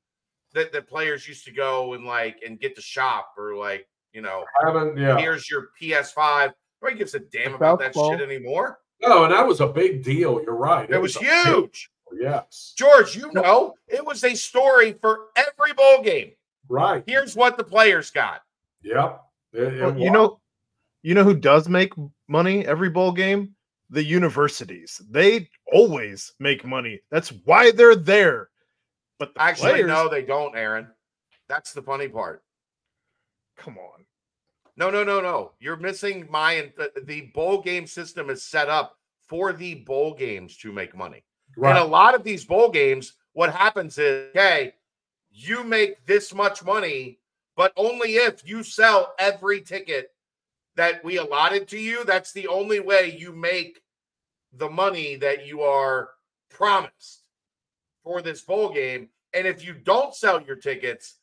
that 0.54 0.72
the 0.72 0.82
players 0.82 1.28
used 1.28 1.46
to 1.46 1.52
go 1.52 1.94
and 1.94 2.06
like 2.06 2.38
and 2.46 2.60
get 2.60 2.76
to 2.76 2.82
shop 2.82 3.34
or 3.38 3.56
like 3.56 3.88
you 4.14 4.22
know? 4.22 4.46
I 4.62 4.68
haven't. 4.68 4.98
Yeah. 4.98 5.18
Here's 5.18 5.50
your 5.50 5.70
PS5. 5.82 6.54
Nobody 6.82 6.98
gives 6.98 7.16
a 7.16 7.20
damn 7.20 7.54
about 7.54 7.80
that 7.80 7.94
shit 7.94 8.22
anymore. 8.22 8.80
No, 9.02 9.26
and 9.26 9.34
that 9.34 9.46
was 9.46 9.62
a 9.62 9.68
big 9.68 10.04
deal. 10.04 10.42
You're 10.44 10.56
right. 10.56 10.90
It, 10.90 10.96
it 10.96 11.02
was, 11.02 11.18
was 11.18 11.26
huge. 11.26 11.92
Yes. 12.20 12.74
George, 12.78 13.16
you 13.16 13.32
know, 13.34 13.76
it 13.88 14.06
was 14.06 14.24
a 14.24 14.36
story 14.36 14.94
for 14.94 15.28
every 15.36 15.74
bowl 15.74 16.02
game. 16.02 16.32
Right. 16.68 17.04
Here's 17.06 17.36
what 17.36 17.58
the 17.58 17.64
players 17.64 18.10
got. 18.10 18.42
Yep. 18.84 19.22
It, 19.54 19.82
well, 19.82 19.98
you 19.98 20.12
know, 20.12 20.40
you 21.04 21.14
know 21.14 21.24
who 21.24 21.36
does 21.36 21.68
make 21.70 21.94
money 22.28 22.66
every 22.66 22.90
bowl 22.90 23.12
game? 23.12 23.56
The 23.90 24.04
universities. 24.04 25.02
They 25.10 25.50
always 25.72 26.34
make 26.40 26.66
money. 26.66 27.02
That's 27.12 27.30
why 27.46 27.72
they're 27.72 27.96
there. 27.96 28.50
But 29.20 29.34
the 29.36 29.42
actually, 29.42 29.72
players, 29.72 29.88
no, 29.88 30.10
they 30.10 30.24
don't, 30.24 30.56
Aaron. 30.56 30.88
That's 31.48 31.74
the 31.74 31.82
funny 31.82 32.08
part. 32.08 32.44
Come 33.58 33.78
on. 33.78 34.06
No, 34.78 34.90
no, 34.90 35.04
no, 35.04 35.22
no. 35.22 35.52
You're 35.60 35.78
missing 35.78 36.28
my 36.30 36.72
the, 36.78 36.92
the 37.06 37.22
bowl 37.34 37.62
game 37.62 37.88
system 37.88 38.30
is 38.30 38.44
set 38.44 38.70
up 38.70 38.98
for 39.28 39.54
the 39.54 39.76
bowl 39.76 40.14
games 40.14 40.58
to 40.58 40.72
make 40.72 40.96
money. 40.96 41.24
Right. 41.58 41.70
And 41.70 41.80
a 41.80 41.86
lot 41.86 42.16
of 42.16 42.24
these 42.24 42.44
bowl 42.44 42.70
games, 42.70 43.14
what 43.34 43.54
happens 43.54 43.98
is, 43.98 44.30
okay, 44.30 44.74
you 45.32 45.64
make 45.64 46.06
this 46.06 46.34
much 46.34 46.64
money, 46.64 47.20
but 47.56 47.72
only 47.78 48.16
if 48.16 48.48
you 48.48 48.64
sell 48.64 49.14
every 49.18 49.62
ticket 49.62 50.12
that 50.76 51.04
we 51.04 51.18
allotted 51.18 51.68
to 51.70 51.80
you. 51.80 52.04
That's 52.04 52.32
the 52.34 52.48
only 52.48 52.80
way 52.80 53.16
you 53.18 53.32
make 53.34 53.82
the 54.54 54.70
money 54.70 55.16
that 55.18 55.46
you 55.46 55.62
are 55.62 56.10
promised 56.50 57.24
for 58.04 58.22
this 58.22 58.42
bowl 58.42 58.74
game. 58.74 59.10
And 59.34 59.48
if 59.48 59.66
you 59.66 59.74
don't 59.74 60.14
sell 60.14 60.42
your 60.42 60.56
tickets, 60.56 61.16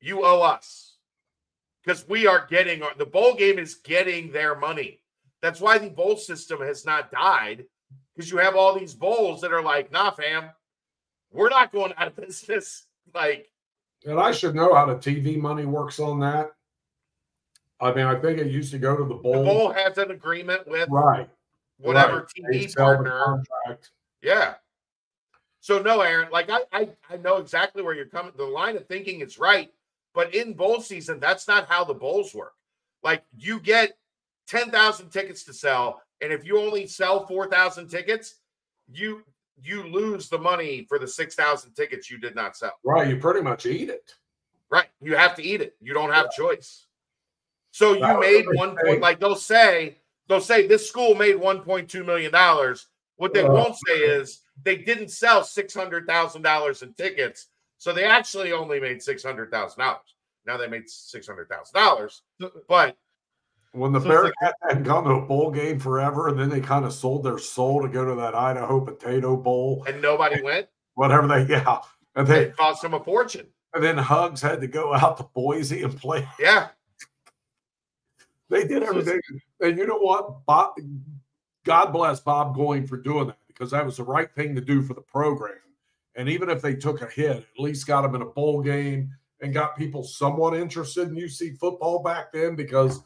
you 0.00 0.24
owe 0.24 0.42
us 0.42 0.87
because 1.88 2.06
we 2.06 2.26
are 2.26 2.46
getting 2.50 2.82
the 2.98 3.06
bowl 3.06 3.34
game 3.34 3.58
is 3.58 3.76
getting 3.76 4.30
their 4.30 4.54
money. 4.54 5.00
That's 5.40 5.58
why 5.58 5.78
the 5.78 5.88
bowl 5.88 6.18
system 6.18 6.60
has 6.60 6.84
not 6.84 7.10
died 7.10 7.64
because 8.14 8.30
you 8.30 8.36
have 8.36 8.56
all 8.56 8.78
these 8.78 8.94
bowls 8.94 9.40
that 9.40 9.54
are 9.54 9.62
like, 9.62 9.90
nah, 9.90 10.10
fam, 10.10 10.50
we're 11.32 11.48
not 11.48 11.72
going 11.72 11.94
out 11.96 12.08
of 12.08 12.16
business. 12.16 12.84
Like, 13.14 13.50
and 14.04 14.20
I 14.20 14.32
should 14.32 14.54
know 14.54 14.74
how 14.74 14.84
the 14.84 14.96
TV 14.96 15.38
money 15.38 15.64
works 15.64 15.98
on 15.98 16.20
that. 16.20 16.50
I 17.80 17.90
mean, 17.94 18.04
I 18.04 18.16
think 18.16 18.38
it 18.38 18.48
used 18.48 18.70
to 18.72 18.78
go 18.78 18.94
to 18.94 19.02
the 19.02 19.14
bowl. 19.14 19.32
The 19.32 19.44
bowl 19.44 19.72
has 19.72 19.96
an 19.96 20.10
agreement 20.10 20.68
with 20.68 20.90
right 20.90 21.26
whatever 21.78 22.28
right. 22.38 22.52
TV 22.52 22.76
partner. 22.76 23.42
Yeah. 24.20 24.56
So 25.60 25.80
no, 25.80 26.02
Aaron, 26.02 26.28
like 26.30 26.50
I, 26.50 26.60
I 26.70 26.88
I 27.08 27.16
know 27.16 27.38
exactly 27.38 27.82
where 27.82 27.94
you're 27.94 28.04
coming. 28.04 28.32
The 28.36 28.44
line 28.44 28.76
of 28.76 28.86
thinking 28.86 29.22
is 29.22 29.38
right, 29.38 29.72
but 30.14 30.34
in 30.34 30.54
bowl 30.54 30.80
season, 30.80 31.20
that's 31.20 31.46
not 31.48 31.68
how 31.68 31.84
the 31.84 31.94
bowls 31.94 32.34
work. 32.34 32.54
Like 33.02 33.24
you 33.36 33.60
get 33.60 33.96
10,000 34.48 35.10
tickets 35.10 35.44
to 35.44 35.52
sell. 35.52 36.02
And 36.20 36.32
if 36.32 36.44
you 36.44 36.58
only 36.58 36.86
sell 36.86 37.26
4,000 37.26 37.88
tickets, 37.88 38.36
you 38.90 39.22
you 39.60 39.82
lose 39.82 40.28
the 40.28 40.38
money 40.38 40.86
for 40.88 40.98
the 40.98 41.08
6,000 41.08 41.72
tickets 41.72 42.10
you 42.10 42.18
did 42.18 42.34
not 42.36 42.56
sell. 42.56 42.78
Right. 42.84 43.08
You 43.08 43.16
pretty 43.16 43.40
much 43.40 43.66
eat 43.66 43.88
it. 43.88 44.14
Right. 44.70 44.86
You 45.00 45.16
have 45.16 45.34
to 45.36 45.42
eat 45.42 45.60
it. 45.60 45.74
You 45.80 45.94
don't 45.94 46.12
have 46.12 46.28
yeah. 46.30 46.44
choice. 46.44 46.86
So 47.72 47.94
you 47.94 48.00
that 48.00 48.20
made 48.20 48.46
one 48.52 48.76
point, 48.76 49.00
like 49.00 49.18
they'll 49.18 49.34
say, 49.34 49.98
they'll 50.28 50.40
say 50.40 50.66
this 50.66 50.88
school 50.88 51.14
made 51.14 51.36
$1.2 51.36 52.06
million. 52.06 52.32
What 53.16 53.34
they 53.34 53.42
uh, 53.42 53.52
won't 53.52 53.76
say 53.86 53.94
is 53.94 54.40
they 54.62 54.76
didn't 54.76 55.10
sell 55.10 55.42
$600,000 55.42 56.82
in 56.82 56.94
tickets. 56.94 57.48
So 57.78 57.92
they 57.92 58.04
actually 58.04 58.52
only 58.52 58.80
made 58.80 58.98
$600,000. 58.98 59.78
Now 60.46 60.56
they 60.56 60.66
made 60.68 60.86
$600,000. 60.86 62.20
But 62.68 62.96
when 63.72 63.92
the 63.92 64.00
so 64.00 64.08
Bearcats 64.08 64.32
like, 64.42 64.54
hadn't 64.62 64.84
gone 64.84 65.04
to 65.04 65.10
a 65.10 65.20
bowl 65.20 65.50
game 65.50 65.78
forever, 65.78 66.28
and 66.28 66.38
then 66.38 66.48
they 66.48 66.60
kind 66.60 66.84
of 66.84 66.92
sold 66.92 67.24
their 67.24 67.38
soul 67.38 67.82
to 67.82 67.88
go 67.88 68.04
to 68.04 68.14
that 68.16 68.34
Idaho 68.34 68.80
Potato 68.80 69.36
Bowl, 69.36 69.84
and 69.86 70.00
nobody 70.00 70.42
went. 70.42 70.68
Whatever 70.94 71.28
they, 71.28 71.46
yeah, 71.52 71.78
and 72.16 72.26
they 72.26 72.44
it 72.44 72.56
cost 72.56 72.82
them 72.82 72.94
a 72.94 73.00
fortune. 73.00 73.46
And 73.74 73.84
then 73.84 73.98
Hugs 73.98 74.40
had 74.40 74.60
to 74.62 74.66
go 74.66 74.94
out 74.94 75.18
to 75.18 75.24
Boise 75.34 75.82
and 75.82 75.96
play. 75.96 76.26
Yeah, 76.40 76.68
they 78.48 78.66
did 78.66 78.82
everything. 78.82 79.20
And 79.60 79.76
you 79.76 79.86
know 79.86 79.98
what, 79.98 80.46
Bob? 80.46 80.72
God 81.64 81.92
bless 81.92 82.20
Bob 82.20 82.56
Goin 82.56 82.86
for 82.86 82.96
doing 82.96 83.26
that 83.28 83.38
because 83.48 83.70
that 83.72 83.84
was 83.84 83.98
the 83.98 84.04
right 84.04 84.32
thing 84.34 84.54
to 84.54 84.62
do 84.62 84.82
for 84.82 84.94
the 84.94 85.02
program. 85.02 85.58
And 86.18 86.28
even 86.28 86.50
if 86.50 86.60
they 86.60 86.74
took 86.74 87.00
a 87.00 87.06
hit, 87.06 87.36
at 87.38 87.44
least 87.58 87.86
got 87.86 88.02
them 88.02 88.14
in 88.16 88.22
a 88.22 88.26
bowl 88.26 88.60
game 88.60 89.10
and 89.40 89.54
got 89.54 89.76
people 89.78 90.02
somewhat 90.02 90.54
interested 90.54 91.08
in 91.08 91.14
UC 91.14 91.56
football 91.58 92.02
back 92.02 92.32
then 92.32 92.56
because 92.56 93.00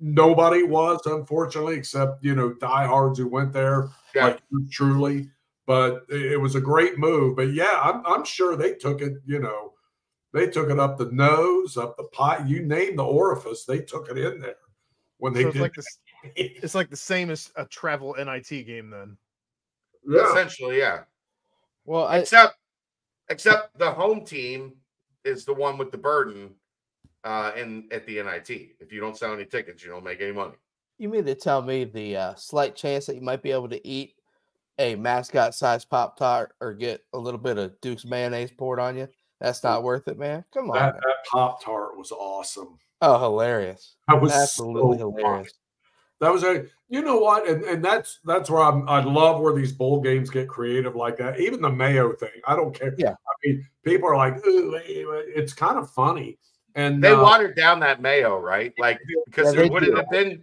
nobody 0.00 0.62
was, 0.62 1.00
unfortunately, 1.06 1.76
except 1.76 2.24
you 2.24 2.34
know 2.34 2.54
diehards 2.54 3.18
who 3.18 3.28
went 3.28 3.52
there, 3.52 3.88
Yeah. 4.14 4.24
like 4.28 4.40
truly. 4.70 5.30
But 5.66 6.06
it 6.08 6.32
it 6.32 6.36
was 6.38 6.54
a 6.54 6.60
great 6.60 6.98
move. 6.98 7.36
But 7.36 7.52
yeah, 7.52 7.78
I'm, 7.82 8.02
I'm 8.06 8.24
sure 8.24 8.56
they 8.56 8.72
took 8.74 9.02
it. 9.02 9.18
You 9.26 9.40
know, 9.40 9.74
they 10.32 10.48
took 10.48 10.70
it 10.70 10.78
up 10.80 10.96
the 10.96 11.10
nose, 11.12 11.76
up 11.76 11.96
the 11.98 12.04
pot, 12.04 12.48
You 12.48 12.62
name 12.62 12.96
the 12.96 13.04
orifice, 13.04 13.64
they 13.66 13.80
took 13.80 14.08
it 14.10 14.16
in 14.16 14.40
there 14.40 14.56
when 15.18 15.34
they 15.34 15.42
So 15.42 15.48
it's 15.48 15.54
did. 15.54 15.62
like 15.62 15.74
this. 15.74 15.98
It's 16.34 16.74
like 16.74 16.90
the 16.90 16.96
same 16.96 17.30
as 17.30 17.52
a 17.56 17.64
travel 17.66 18.16
NIT 18.18 18.48
game 18.66 18.88
then. 18.90 19.16
yeah. 20.08 20.28
Essentially, 20.30 20.78
yeah. 20.78 21.02
Well, 21.88 22.06
I, 22.06 22.18
Except, 22.18 22.54
except 23.30 23.78
the 23.78 23.90
home 23.90 24.22
team 24.22 24.74
is 25.24 25.46
the 25.46 25.54
one 25.54 25.78
with 25.78 25.90
the 25.90 25.96
burden 25.96 26.50
uh, 27.24 27.52
in 27.56 27.88
at 27.90 28.04
the 28.06 28.22
NIT. 28.22 28.50
If 28.78 28.92
you 28.92 29.00
don't 29.00 29.16
sell 29.16 29.32
any 29.32 29.46
tickets, 29.46 29.82
you 29.82 29.90
don't 29.90 30.04
make 30.04 30.20
any 30.20 30.32
money. 30.32 30.52
you 30.98 31.08
mean 31.08 31.24
to 31.24 31.34
tell 31.34 31.62
me 31.62 31.84
the 31.84 32.14
uh, 32.16 32.34
slight 32.34 32.76
chance 32.76 33.06
that 33.06 33.14
you 33.14 33.22
might 33.22 33.42
be 33.42 33.52
able 33.52 33.70
to 33.70 33.88
eat 33.88 34.16
a 34.78 34.96
mascot 34.96 35.54
sized 35.54 35.88
Pop 35.88 36.18
Tart 36.18 36.52
or 36.60 36.74
get 36.74 37.04
a 37.14 37.18
little 37.18 37.40
bit 37.40 37.56
of 37.56 37.80
Duke's 37.80 38.04
mayonnaise 38.04 38.50
poured 38.50 38.80
on 38.80 38.96
you? 38.98 39.08
That's 39.40 39.64
not 39.64 39.82
worth 39.82 40.08
it, 40.08 40.18
man. 40.18 40.44
Come 40.52 40.70
on. 40.70 40.76
That, 40.76 40.94
that 40.96 41.16
Pop 41.30 41.64
Tart 41.64 41.96
was 41.96 42.12
awesome. 42.12 42.78
Oh, 43.00 43.18
hilarious. 43.18 43.96
That 44.08 44.20
was 44.20 44.32
Absolutely 44.32 44.98
so 44.98 45.10
fun. 45.12 45.20
hilarious. 45.22 45.52
That 46.20 46.32
was 46.32 46.42
a 46.42 46.66
you 46.88 47.02
know 47.02 47.18
what, 47.18 47.48
and, 47.48 47.62
and 47.64 47.84
that's 47.84 48.18
that's 48.24 48.50
where 48.50 48.62
I'm 48.62 48.88
I 48.88 49.02
love 49.02 49.40
where 49.40 49.54
these 49.54 49.72
bowl 49.72 50.00
games 50.00 50.30
get 50.30 50.48
creative 50.48 50.96
like 50.96 51.16
that. 51.18 51.38
Even 51.38 51.60
the 51.60 51.70
mayo 51.70 52.12
thing, 52.14 52.30
I 52.46 52.56
don't 52.56 52.74
care. 52.74 52.94
Yeah. 52.98 53.10
I 53.10 53.46
mean, 53.46 53.66
people 53.84 54.08
are 54.08 54.16
like, 54.16 54.44
Ooh, 54.46 54.78
it's 54.84 55.52
kind 55.52 55.78
of 55.78 55.90
funny. 55.90 56.38
And 56.74 57.02
They 57.02 57.12
uh, 57.12 57.22
watered 57.22 57.56
down 57.56 57.80
that 57.80 58.00
mayo, 58.00 58.38
right? 58.38 58.72
Like 58.78 58.98
because 59.26 59.54
Yeah, 59.54 59.62
it 59.62 59.72
would 59.72 59.84
it 59.84 59.96
have 59.96 60.10
been 60.10 60.42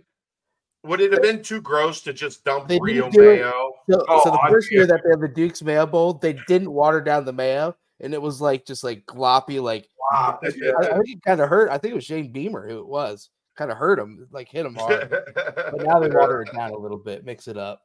would 0.84 1.02
it 1.02 1.12
have 1.12 1.22
been 1.22 1.42
too 1.42 1.62
gross 1.62 2.02
to 2.02 2.14
just 2.14 2.46
dump 2.46 2.68
They 2.68 2.80
real 2.80 3.10
do 3.10 3.20
mayo? 3.20 3.74
So, 3.90 4.06
Oh, 4.08 4.24
so 4.24 4.32
the 4.32 4.40
first 4.50 4.72
year 4.72 4.86
that 4.86 5.02
they 5.04 5.10
had 5.10 5.20
the 5.20 5.28
Duke's 5.28 5.64
Mayo 5.64 5.86
Bowl, 5.86 6.14
they 6.14 6.34
didn't 6.48 6.72
water 6.72 7.02
down 7.02 7.26
the 7.26 7.34
mayo, 7.34 7.76
and 8.00 8.14
it 8.14 8.22
was 8.22 8.40
like 8.40 8.66
just 8.66 8.84
like 8.84 9.06
gloppy. 9.06 9.62
Like 9.62 9.88
wow, 10.12 10.40
I, 10.42 10.48
I 10.48 10.52
think 10.52 11.10
it 11.10 11.24
kind 11.26 11.42
of 11.42 11.50
hurt. 11.50 11.70
I 11.70 11.80
think 11.80 11.92
it 11.92 11.96
was 11.96 12.06
Shane 12.06 12.32
Beamer 12.32 12.68
who 12.68 12.80
it 12.80 12.88
was. 12.88 13.30
Kind 13.56 13.72
of 13.72 13.78
hurt 13.78 13.98
them, 14.00 14.28
like 14.32 14.50
hit 14.50 14.64
them 14.64 14.76
hard. 14.80 15.10
but 15.10 15.82
now 15.84 16.00
they 16.00 16.10
water 16.10 16.42
it 16.42 16.54
down 16.54 16.72
a 16.72 16.78
little 16.78 16.98
bit, 16.98 17.24
mix 17.26 17.48
it 17.48 17.58
up. 17.58 17.84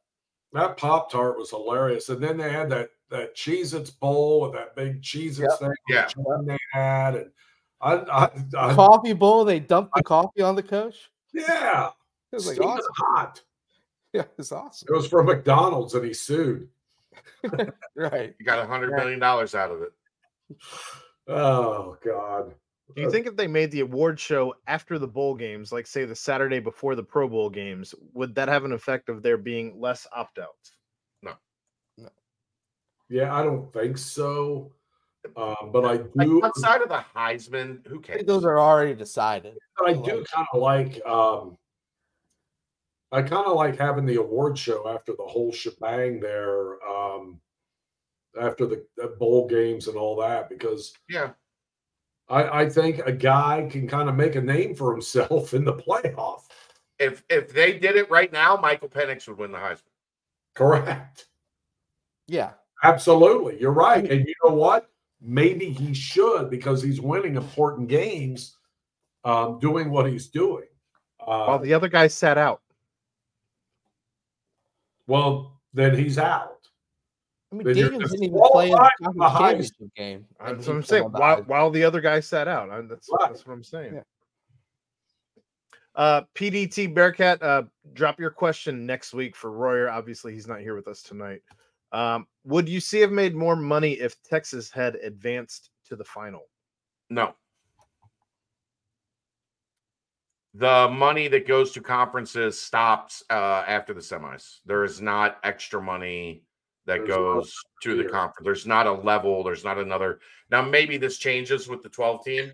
that 0.53 0.75
Pop 0.77 1.09
Tart 1.11 1.37
was 1.37 1.49
hilarious. 1.49 2.09
And 2.09 2.21
then 2.21 2.37
they 2.37 2.51
had 2.51 2.69
that 2.71 2.89
that 3.09 3.35
Cheez 3.35 3.73
Its 3.73 3.89
bowl 3.89 4.41
with 4.41 4.53
that 4.53 4.75
big 4.75 5.01
Cheez 5.01 5.39
Its 5.39 5.39
Yep. 5.39 5.59
thing 5.59 5.71
Yeah. 5.89 6.07
they 6.45 6.57
had. 6.73 7.15
And 7.15 7.31
I, 7.81 7.93
I, 7.95 8.29
I 8.57 8.73
Coffee 8.73 9.13
bowl, 9.13 9.43
they 9.45 9.59
dumped 9.59 9.91
the 9.95 10.03
coffee 10.03 10.41
on 10.41 10.55
the 10.55 10.63
coach. 10.63 11.09
yeah, 11.33 11.89
It 12.31 12.35
was 12.35 12.47
like 12.47 12.55
steaming 12.55 12.73
awesome. 12.77 12.85
hot. 12.97 13.41
Yeah, 14.13 14.23
it's 14.37 14.51
awesome. 14.51 14.87
It 14.89 14.93
was 14.93 15.07
from 15.07 15.25
McDonald's 15.27 15.93
and 15.95 16.03
he 16.05 16.13
sued. 16.13 16.67
Right. 17.95 18.35
You 18.39 18.45
got 18.45 18.59
a 18.59 18.65
hundred 18.67 18.89
Yeah. 18.91 18.97
million 18.97 19.19
dollars 19.19 19.55
out 19.55 19.71
of 19.71 19.81
it. 19.83 19.93
Oh 21.27 21.97
God. 22.03 22.53
Do 22.95 23.01
you 23.01 23.11
think 23.11 23.27
if 23.27 23.35
they 23.35 23.47
made 23.47 23.71
the 23.71 23.81
award 23.81 24.19
show 24.19 24.55
after 24.67 24.97
the 24.99 25.07
bowl 25.07 25.35
games, 25.35 25.71
like 25.71 25.87
say 25.87 26.05
the 26.05 26.15
Saturday 26.15 26.59
before 26.59 26.95
the 26.95 27.03
Pro 27.03 27.27
Bowl 27.27 27.49
games, 27.49 27.93
would 28.13 28.35
that 28.35 28.47
have 28.47 28.65
an 28.65 28.71
effect 28.71 29.09
of 29.09 29.21
there 29.23 29.37
being 29.37 29.79
less 29.79 30.07
opt 30.13 30.39
outs? 30.39 30.71
No. 31.21 31.33
No. 31.97 32.09
Yeah, 33.09 33.33
I 33.33 33.43
don't 33.43 33.71
think 33.73 33.97
so. 33.97 34.71
Um, 35.35 35.71
but 35.71 35.85
I 35.85 35.93
Like 36.15 36.27
do. 36.27 36.43
outside 36.43 36.81
of 36.81 36.89
the 36.89 37.05
Heisman, 37.15 37.85
who 37.87 37.99
I 37.99 38.01
cares? 38.01 38.15
think 38.17 38.27
those 38.27 38.45
are 38.45 38.59
already 38.59 38.95
decided. 38.95 39.57
But 39.77 39.87
I 39.87 39.91
I 39.91 39.93
do 39.93 40.25
kind 40.33 40.47
of 40.53 40.59
like 40.61 41.05
um 41.05 41.57
I 43.11 43.21
kind 43.21 43.45
of 43.45 43.55
like 43.55 43.77
having 43.77 44.05
the 44.05 44.15
award 44.15 44.57
show 44.57 44.87
after 44.87 45.13
the 45.15 45.23
whole 45.23 45.51
shebang 45.51 46.19
there 46.19 46.81
um 46.87 47.41
after 48.39 48.65
the, 48.65 48.85
the 48.97 49.07
bowl 49.19 49.47
games 49.47 49.87
and 49.87 49.97
all 49.97 50.15
that 50.17 50.49
because 50.49 50.93
yeah. 51.09 51.33
I, 52.31 52.61
I 52.61 52.69
think 52.69 52.99
a 53.05 53.11
guy 53.11 53.67
can 53.69 53.87
kind 53.87 54.07
of 54.07 54.15
make 54.15 54.35
a 54.35 54.41
name 54.41 54.73
for 54.73 54.91
himself 54.91 55.53
in 55.53 55.65
the 55.65 55.73
playoff. 55.73 56.43
If 56.97 57.23
if 57.29 57.53
they 57.53 57.77
did 57.77 57.95
it 57.97 58.09
right 58.09 58.31
now, 58.31 58.55
Michael 58.55 58.87
Penix 58.89 59.27
would 59.27 59.37
win 59.37 59.51
the 59.51 59.57
Heisman. 59.57 59.83
Correct. 60.55 61.25
Yeah. 62.27 62.51
Absolutely. 62.83 63.59
You're 63.59 63.71
right. 63.73 64.09
And 64.09 64.25
you 64.27 64.33
know 64.43 64.53
what? 64.53 64.89
Maybe 65.19 65.69
he 65.69 65.93
should 65.93 66.49
because 66.49 66.81
he's 66.81 67.01
winning 67.01 67.35
important 67.35 67.87
games 67.89 68.57
um, 69.23 69.59
doing 69.59 69.91
what 69.91 70.09
he's 70.09 70.29
doing. 70.29 70.65
Uh, 71.19 71.45
While 71.45 71.59
the 71.59 71.73
other 71.73 71.87
guy 71.87 72.07
sat 72.07 72.37
out. 72.37 72.61
well, 75.07 75.59
then 75.73 75.97
he's 75.97 76.17
out. 76.17 76.50
I 77.51 77.55
mean, 77.55 77.65
Then 77.65 77.75
Daniels 77.75 78.11
didn't 78.11 78.23
even 78.25 78.39
play 78.51 78.71
in 78.71 78.71
the 78.71 78.77
disqualified 78.77 78.91
conference 79.03 79.05
from 79.05 79.17
the 79.17 79.25
Heisman. 79.25 79.39
championship 79.39 79.95
game. 79.95 80.25
That's 80.39 80.67
what 80.67 80.75
I'm 80.75 80.83
saying. 80.83 81.03
While, 81.03 81.43
while 81.43 81.69
the 81.69 81.83
other 81.83 81.99
guy 82.01 82.19
sat 82.21 82.47
out. 82.47 82.69
I, 82.69 82.81
that's, 82.81 83.09
Right. 83.11 83.29
that's 83.29 83.45
what 83.45 83.53
I'm 83.53 83.63
saying. 83.63 83.95
Yeah. 83.95 84.01
Uh, 85.93 86.21
PDT 86.35 86.93
Bearcat, 86.93 87.43
uh, 87.43 87.63
drop 87.93 88.17
your 88.19 88.29
question 88.29 88.85
next 88.85 89.13
week 89.13 89.35
for 89.35 89.51
Royer. 89.51 89.89
Obviously, 89.89 90.33
he's 90.33 90.47
not 90.47 90.61
here 90.61 90.75
with 90.75 90.87
us 90.87 91.01
tonight. 91.03 91.41
Um, 91.91 92.25
would 92.45 92.69
you 92.69 92.79
see 92.79 93.01
have 93.01 93.11
made 93.11 93.35
more 93.35 93.57
money 93.57 93.93
if 93.93 94.15
Texas 94.23 94.71
had 94.71 94.95
advanced 94.95 95.69
to 95.89 95.97
the 95.97 96.05
final? 96.05 96.43
No. 97.09 97.33
The 100.53 100.87
money 100.89 101.27
that 101.27 101.45
goes 101.47 101.71
to 101.73 101.81
conferences 101.81 102.59
stops 102.59 103.23
uh, 103.29 103.63
after 103.67 103.93
the 103.93 103.99
semis. 103.99 104.59
There 104.65 104.85
is 104.85 105.01
not 105.01 105.37
extra 105.43 105.81
money 105.81 106.43
that 106.91 107.07
goes 107.07 107.55
to 107.83 107.95
the 107.95 108.03
conference. 108.03 108.43
There's 108.43 108.67
not 108.67 108.85
a 108.85 108.91
level. 108.91 109.43
There's 109.43 109.63
not 109.63 109.77
another. 109.77 110.19
Now, 110.49 110.61
maybe 110.61 110.97
this 110.97 111.17
changes 111.17 111.67
with 111.69 111.81
the 111.81 111.89
12 111.89 112.25
team 112.25 112.51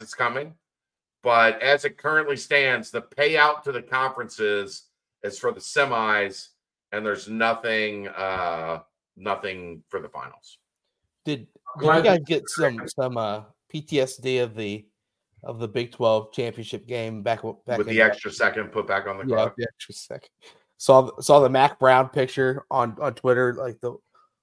that's 0.00 0.14
coming, 0.14 0.54
but 1.22 1.62
as 1.62 1.84
it 1.84 1.96
currently 1.96 2.36
stands, 2.36 2.90
the 2.90 3.02
payout 3.02 3.62
to 3.62 3.72
the 3.72 3.82
conferences 3.82 4.88
is 5.22 5.38
for 5.38 5.52
the 5.52 5.60
semis, 5.60 6.48
and 6.90 7.06
there's 7.06 7.28
nothing, 7.28 8.08
uh, 8.08 8.80
nothing 9.16 9.84
for 9.88 10.00
the 10.00 10.08
finals. 10.08 10.58
Did, 11.24 11.46
did 11.78 11.96
you 11.96 12.02
guys 12.02 12.20
get 12.26 12.48
some 12.48 12.82
some 12.88 13.16
uh, 13.16 13.42
PTSD 13.72 14.42
of 14.42 14.56
the 14.56 14.86
of 15.44 15.58
the 15.58 15.68
Big 15.68 15.92
Twelve 15.92 16.32
championship 16.32 16.86
game 16.86 17.22
back 17.22 17.42
back 17.66 17.78
with 17.78 17.88
in 17.88 17.94
the 17.94 18.00
extra 18.00 18.32
second 18.32 18.70
put 18.70 18.86
back 18.86 19.06
on 19.06 19.18
the 19.18 19.24
yeah 19.24 19.36
clock. 19.36 19.54
the 19.56 19.66
extra 19.68 19.94
second? 19.94 20.30
Saw 20.78 21.10
saw 21.20 21.40
the 21.40 21.48
Mack 21.48 21.78
Brown 21.78 22.08
picture 22.08 22.64
on 22.70 22.96
on 23.00 23.14
Twitter 23.14 23.54
like 23.54 23.80
the 23.80 23.96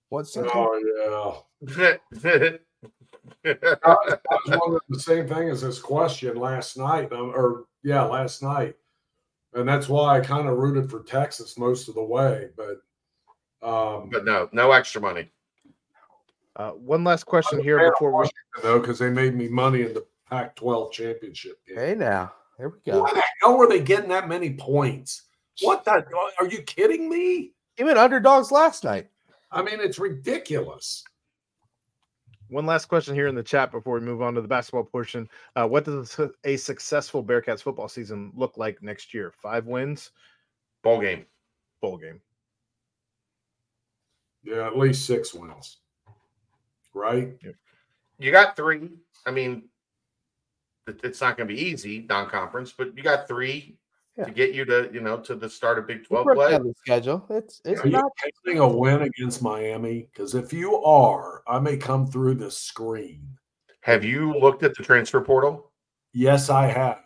what's 0.10 0.34
that? 0.34 0.50
Oh 0.54 1.44
yeah. 1.68 1.94
yeah. 2.24 2.58
That 3.44 4.20
was 4.46 4.60
one 4.60 4.76
of 4.76 4.82
the 4.90 5.00
same 5.00 5.28
thing 5.28 5.50
as 5.50 5.62
this 5.62 5.80
question 5.80 6.36
last 6.36 6.78
night, 6.78 7.12
um, 7.12 7.32
or 7.36 7.66
yeah, 7.84 8.04
last 8.04 8.42
night, 8.42 8.76
and 9.54 9.68
that's 9.68 9.88
why 9.88 10.18
I 10.18 10.22
kind 10.22 10.48
of 10.48 10.58
rooted 10.58 10.90
for 10.90 11.04
Texas 11.04 11.58
most 11.58 11.88
of 11.88 11.96
the 11.96 12.04
way. 12.04 12.50
But 12.56 12.82
um, 13.68 14.10
but 14.12 14.26
no, 14.26 14.50
no 14.52 14.72
extra 14.72 15.02
money. 15.02 15.30
Uh, 16.56 16.72
one 16.72 17.04
last 17.04 17.24
question 17.26 17.60
I'm 17.60 17.64
here 17.64 17.92
before 17.92 18.22
we. 18.22 18.30
Though, 18.62 18.80
because 18.80 19.00
they 19.00 19.10
made 19.10 19.36
me 19.36 19.48
money 19.48 19.82
in 19.82 19.94
the 19.94 20.06
Pac-12 20.30 20.92
championship 20.92 21.58
game. 21.68 21.78
Hey 21.78 21.96
now, 21.96 22.34
here 22.58 22.70
we 22.70 22.92
go. 22.92 23.02
Why 23.02 23.14
the 23.14 23.24
hell 23.42 23.58
were 23.58 23.68
they 23.68 23.82
getting 23.82 24.10
that 24.10 24.28
many 24.28 24.54
points? 24.54 25.24
What 25.62 25.86
the? 25.86 26.06
Are 26.40 26.48
you 26.48 26.62
kidding 26.64 27.10
me? 27.10 27.52
Even 27.78 27.98
underdogs 27.98 28.52
last 28.52 28.84
night. 28.84 29.10
I 29.52 29.62
mean, 29.62 29.80
it's 29.80 30.00
ridiculous. 30.00 31.04
One 32.50 32.66
last 32.66 32.86
question 32.86 33.16
here 33.16 33.28
in 33.28 33.36
the 33.36 33.42
chat 33.44 33.72
before 33.72 33.96
we 33.96 34.02
move 34.06 34.22
on 34.22 34.36
to 34.36 34.42
the 34.42 34.48
basketball 34.48 34.84
portion. 34.84 35.28
Uh, 35.56 35.68
what 35.68 35.86
does 35.86 36.20
a 36.44 36.56
successful 36.58 37.24
Bearcats 37.24 37.62
football 37.62 37.88
season 37.88 38.32
look 38.36 38.58
like 38.58 38.82
next 38.84 39.14
year? 39.14 39.32
Five 39.42 39.66
wins, 39.66 40.12
Bowl 40.84 41.00
game. 41.02 41.26
bowl 41.82 41.98
game. 41.98 42.20
Yeah, 44.44 44.68
at 44.68 44.78
least 44.78 45.06
six 45.06 45.34
wins, 45.34 45.78
right? 46.94 47.34
You 48.20 48.32
got 48.32 48.56
three. 48.56 48.90
I 49.26 49.32
mean, 49.32 49.70
it's 50.86 51.22
not 51.22 51.38
going 51.38 51.48
to 51.48 51.56
be 51.56 51.62
easy 51.62 52.06
non-conference, 52.10 52.74
but 52.78 52.96
you 52.96 53.04
got 53.04 53.28
three 53.28 53.78
Yeah. 54.18 54.26
to 54.26 54.32
get 54.32 54.54
you 54.54 54.64
to 54.66 54.90
you 54.94 55.02
know 55.02 55.18
to 55.22 55.34
the 55.34 55.50
start 55.50 55.80
of 55.80 55.88
Big 55.88 56.06
Twelve 56.06 56.28
play. 56.36 56.52
the 56.58 56.74
schedule. 56.78 57.26
It's 57.32 57.62
it's 57.66 57.82
Are 57.82 57.88
you 57.88 57.94
not 57.94 58.12
taking 58.24 58.60
a 58.62 58.68
win 58.68 59.02
against 59.02 59.42
Miami? 59.42 60.08
Because 60.14 60.36
if 60.36 60.54
you 60.54 60.76
are, 60.84 61.42
I 61.48 61.58
may 61.60 61.78
come 61.78 62.06
through 62.06 62.36
the 62.36 62.52
screen. 62.52 63.28
Have 63.82 64.04
you 64.04 64.34
looked 64.38 64.62
at 64.64 64.76
the 64.76 64.84
transfer 64.84 65.20
portal? 65.20 65.72
Yes, 66.14 66.50
I 66.52 66.68
have. 66.68 67.00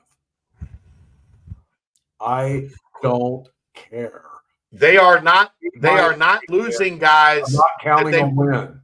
I 2.19 2.69
don't 3.01 3.47
care. 3.73 4.23
They 4.71 4.97
are 4.97 5.21
not. 5.21 5.53
They 5.77 5.87
Right. 5.89 5.99
are 6.03 6.17
not 6.17 6.41
losing 6.49 6.93
I'm 6.95 6.99
guys. 6.99 7.53
not 7.53 7.69
counting 7.81 8.11
they- 8.11 8.21
a 8.21 8.27
win. 8.27 8.81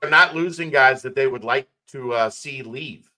They're 0.00 0.10
not 0.10 0.34
losing 0.34 0.70
guys 0.70 1.00
that 1.02 1.14
they 1.14 1.26
would 1.26 1.44
like 1.44 1.68
to 1.88 2.12
uh, 2.12 2.30
see 2.30 2.62
leave. 2.62 3.08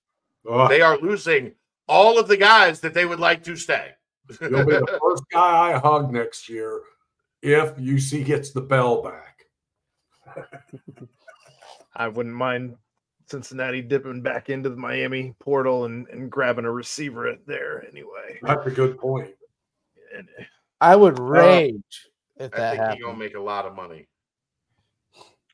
Ugh, 0.49 0.69
They 0.69 0.81
are 0.81 0.97
losing 0.99 1.55
all 1.89 2.19
of 2.19 2.29
the 2.29 2.37
guys 2.37 2.81
that 2.81 2.95
they 2.95 3.05
would 3.07 3.19
like 3.21 3.43
to 3.45 3.57
stay. 3.57 3.93
You'll 4.41 4.65
be 4.65 4.73
the 4.73 4.99
first 5.03 5.25
guy 5.33 5.73
I 5.73 5.79
hug 5.79 6.13
next 6.13 6.49
year 6.49 6.83
if 7.43 7.77
UC 7.77 8.25
gets 8.25 8.51
the 8.51 8.61
bell 8.61 9.03
back. 9.03 9.45
I 11.95 12.09
wouldn't 12.09 12.35
mind 12.35 12.77
Cincinnati 13.27 13.83
dipping 13.83 14.23
back 14.23 14.51
into 14.51 14.71
the 14.71 14.77
Miami 14.77 15.35
portal 15.39 15.85
and, 15.85 16.07
and 16.09 16.31
grabbing 16.31 16.65
a 16.65 16.71
receiver 16.71 17.29
at 17.29 17.47
there 17.47 17.87
anyway. 17.89 18.39
That's 18.43 18.67
a 18.67 18.71
good 18.71 18.99
point. 18.99 19.31
And, 20.17 20.29
eh, 20.39 20.45
I 20.81 20.97
would 20.97 21.19
uh, 21.19 21.23
rage 21.23 22.09
if 22.37 22.55
I 22.55 22.57
that 22.57 22.77
think 22.77 22.99
you're 22.99 23.09
gonna 23.09 23.19
make 23.19 23.35
a 23.35 23.41
lot 23.41 23.67
of 23.67 23.75
money. 23.75 24.09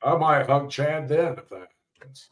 I 0.03 0.17
might 0.17 0.47
hug 0.47 0.71
Chad 0.71 1.09
then 1.09 1.39
if 1.39 1.49
that 1.49 1.69
happens. 1.99 2.29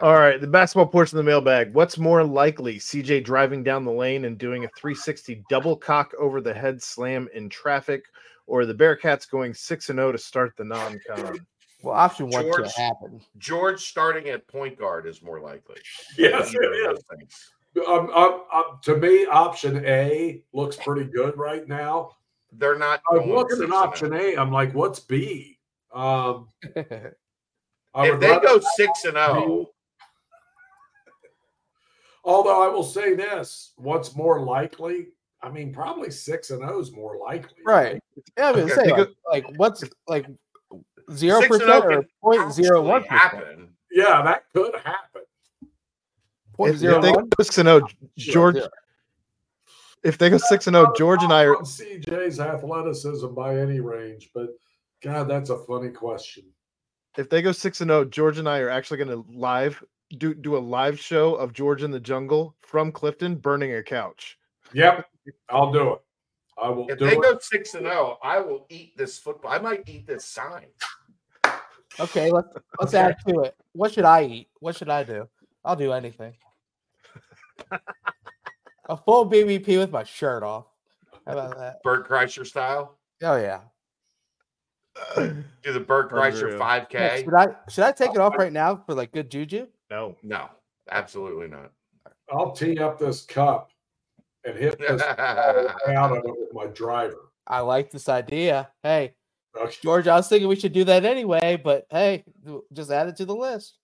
All 0.00 0.14
right, 0.14 0.40
the 0.40 0.46
basketball 0.46 0.86
portion 0.86 1.18
of 1.18 1.24
the 1.24 1.30
mailbag. 1.30 1.74
What's 1.74 1.98
more 1.98 2.24
likely, 2.24 2.78
CJ 2.78 3.24
driving 3.24 3.62
down 3.62 3.84
the 3.84 3.92
lane 3.92 4.24
and 4.24 4.38
doing 4.38 4.64
a 4.64 4.68
360 4.76 5.44
double 5.48 5.76
cock 5.76 6.12
over 6.18 6.40
the 6.40 6.54
head 6.54 6.82
slam 6.82 7.28
in 7.34 7.48
traffic, 7.48 8.04
or 8.46 8.64
the 8.64 8.74
Bearcats 8.74 9.28
going 9.28 9.54
6 9.54 9.88
and 9.90 9.98
0 9.98 10.12
to 10.12 10.18
start 10.18 10.54
the 10.56 10.64
non 10.64 10.98
con? 11.06 11.38
Well, 11.82 11.94
option 11.94 12.28
one 12.30 12.44
George- 12.44 12.72
can't 12.72 12.96
happen. 12.96 13.20
George 13.38 13.84
starting 13.84 14.28
at 14.28 14.46
point 14.46 14.78
guard 14.78 15.06
is 15.06 15.22
more 15.22 15.40
likely. 15.40 15.76
Yes, 16.16 16.54
Either 16.54 16.62
of 16.62 16.72
it 16.72 16.84
those 16.84 16.98
is. 16.98 17.04
things. 17.10 17.52
Um, 17.86 18.10
um, 18.10 18.44
um, 18.52 18.64
to 18.82 18.96
me, 18.96 19.26
option 19.26 19.84
A 19.86 20.42
looks 20.52 20.76
pretty 20.76 21.10
good 21.10 21.36
right 21.36 21.66
now. 21.66 22.12
They're 22.52 22.78
not. 22.78 23.00
I 23.10 23.16
going 23.16 23.30
look 23.30 23.52
at 23.52 23.58
an 23.58 23.72
oh. 23.72 23.76
option 23.76 24.12
A. 24.12 24.36
I'm 24.36 24.52
like, 24.52 24.74
what's 24.74 25.00
B? 25.00 25.58
Um, 25.92 26.48
I 27.94 28.08
If 28.08 28.20
they 28.20 28.38
go 28.40 28.60
six 28.76 29.04
and 29.04 29.16
oh, 29.16 29.34
zero, 29.34 29.70
although 32.24 32.62
I 32.62 32.68
will 32.68 32.84
say 32.84 33.14
this: 33.14 33.72
what's 33.76 34.16
more 34.16 34.40
likely? 34.40 35.08
I 35.42 35.50
mean, 35.50 35.72
probably 35.74 36.10
six 36.10 36.50
and 36.50 36.64
O 36.64 36.78
is 36.78 36.92
more 36.92 37.18
likely, 37.18 37.62
right. 37.66 38.00
Yeah, 38.38 38.50
I 38.50 38.52
mean, 38.52 38.64
Okay, 38.64 38.74
say, 38.74 38.92
like, 38.92 39.08
like 39.30 39.44
what's 39.56 39.84
like 40.06 40.26
zero 41.12 41.40
Six 41.40 41.60
and 41.60 41.62
oh 41.62 41.80
percent 41.80 41.84
oh 41.84 41.88
or 41.88 42.02
can 42.02 42.08
point 42.22 42.52
zero 42.52 42.82
one 42.82 43.02
percent? 43.02 43.20
happen. 43.20 43.68
Yeah, 43.90 44.22
that 44.22 44.44
could 44.54 44.74
happen. 44.76 45.22
Point 46.54 46.74
if, 46.74 46.78
zero 46.78 46.96
if 46.96 47.02
they 47.02 47.12
go 47.12 47.28
six 47.40 47.58
and 47.58 47.66
0, 47.66 47.88
George, 48.16 48.56
if 50.02 50.18
they 50.18 50.30
go 50.30 50.38
6 50.38 50.66
and 50.66 50.74
0, 50.74 50.92
George 50.96 51.22
and 51.22 51.32
I 51.32 51.44
are 51.44 51.56
CJ's 51.56 52.40
athleticism 52.40 53.28
by 53.34 53.58
any 53.58 53.80
range, 53.80 54.30
but 54.34 54.50
God, 55.02 55.28
that's 55.28 55.50
a 55.50 55.58
funny 55.58 55.90
question. 55.90 56.44
If 57.16 57.28
they 57.28 57.42
go 57.42 57.52
six 57.52 57.80
and 57.80 57.90
zero, 57.90 58.04
George 58.04 58.38
and 58.38 58.48
I 58.48 58.58
are 58.60 58.70
actually 58.70 58.98
going 58.98 59.08
to 59.24 59.24
live 59.38 59.82
do 60.18 60.34
do 60.34 60.56
a 60.56 60.58
live 60.58 60.98
show 61.00 61.34
of 61.34 61.52
George 61.52 61.82
in 61.82 61.90
the 61.90 62.00
jungle 62.00 62.54
from 62.60 62.92
Clifton 62.92 63.36
burning 63.36 63.74
a 63.74 63.82
couch. 63.82 64.38
Yep, 64.72 65.06
I'll 65.48 65.72
do 65.72 65.94
it. 65.94 66.00
I 66.62 66.68
will 66.68 66.88
If 66.88 66.98
do 66.98 67.06
they 67.06 67.16
it. 67.16 67.22
go 67.22 67.38
six 67.40 67.74
and 67.74 67.84
zero, 67.86 68.18
I 68.22 68.38
will 68.40 68.66
eat 68.68 68.96
this 68.96 69.18
football. 69.18 69.52
I 69.52 69.58
might 69.58 69.88
eat 69.88 70.06
this 70.06 70.24
sign. 70.24 70.66
Okay, 72.00 72.30
let's 72.30 72.48
let's 72.80 72.94
add 72.94 73.16
to 73.28 73.40
it. 73.40 73.54
What 73.72 73.92
should 73.92 74.04
I 74.04 74.24
eat? 74.24 74.48
What 74.60 74.76
should 74.76 74.88
I 74.90 75.02
do? 75.02 75.28
I'll 75.64 75.76
do 75.76 75.92
anything. 75.92 76.34
A 78.88 78.96
full 78.96 79.30
BBP 79.30 79.78
with 79.78 79.92
my 79.92 80.02
shirt 80.04 80.42
off. 80.42 80.66
How 81.26 81.32
about 81.32 81.56
that? 81.58 81.82
Bert 81.82 82.08
Kreischer 82.08 82.46
style. 82.46 82.98
Oh 83.22 83.36
yeah. 83.36 83.60
Do 85.16 85.72
the 85.72 85.80
Bert 85.80 86.10
Kreischer 86.10 86.42
Unreal. 86.44 86.58
five 86.58 86.86
Yeah, 86.90 87.16
K? 87.16 87.24
Should 87.24 87.34
I 87.34 87.46
should 87.68 87.84
I 87.84 87.92
take 87.92 88.10
it 88.10 88.18
off 88.18 88.36
right 88.36 88.52
now 88.52 88.76
for 88.86 88.94
like 88.94 89.12
good 89.12 89.30
juju? 89.30 89.66
No, 89.90 90.16
No, 90.22 90.48
absolutely 90.90 91.48
not. 91.48 91.70
I'll 92.32 92.52
tee 92.52 92.78
up 92.78 92.98
this 92.98 93.22
cup 93.22 93.70
and 94.44 94.56
hit 94.56 94.78
this 94.78 95.02
out 95.18 96.12
of 96.12 96.18
it 96.18 96.24
with 96.24 96.52
my 96.52 96.66
driver. 96.66 97.30
I 97.46 97.60
like 97.60 97.90
this 97.90 98.08
idea. 98.08 98.70
Hey, 98.82 99.14
Okay. 99.54 99.76
George, 99.82 100.08
I 100.08 100.16
was 100.16 100.28
thinking 100.28 100.48
we 100.48 100.56
should 100.56 100.72
do 100.72 100.84
that 100.84 101.04
anyway, 101.04 101.60
but 101.62 101.86
hey, 101.90 102.24
just 102.72 102.90
add 102.90 103.08
it 103.08 103.16
to 103.16 103.26
the 103.26 103.34
list. 103.36 103.76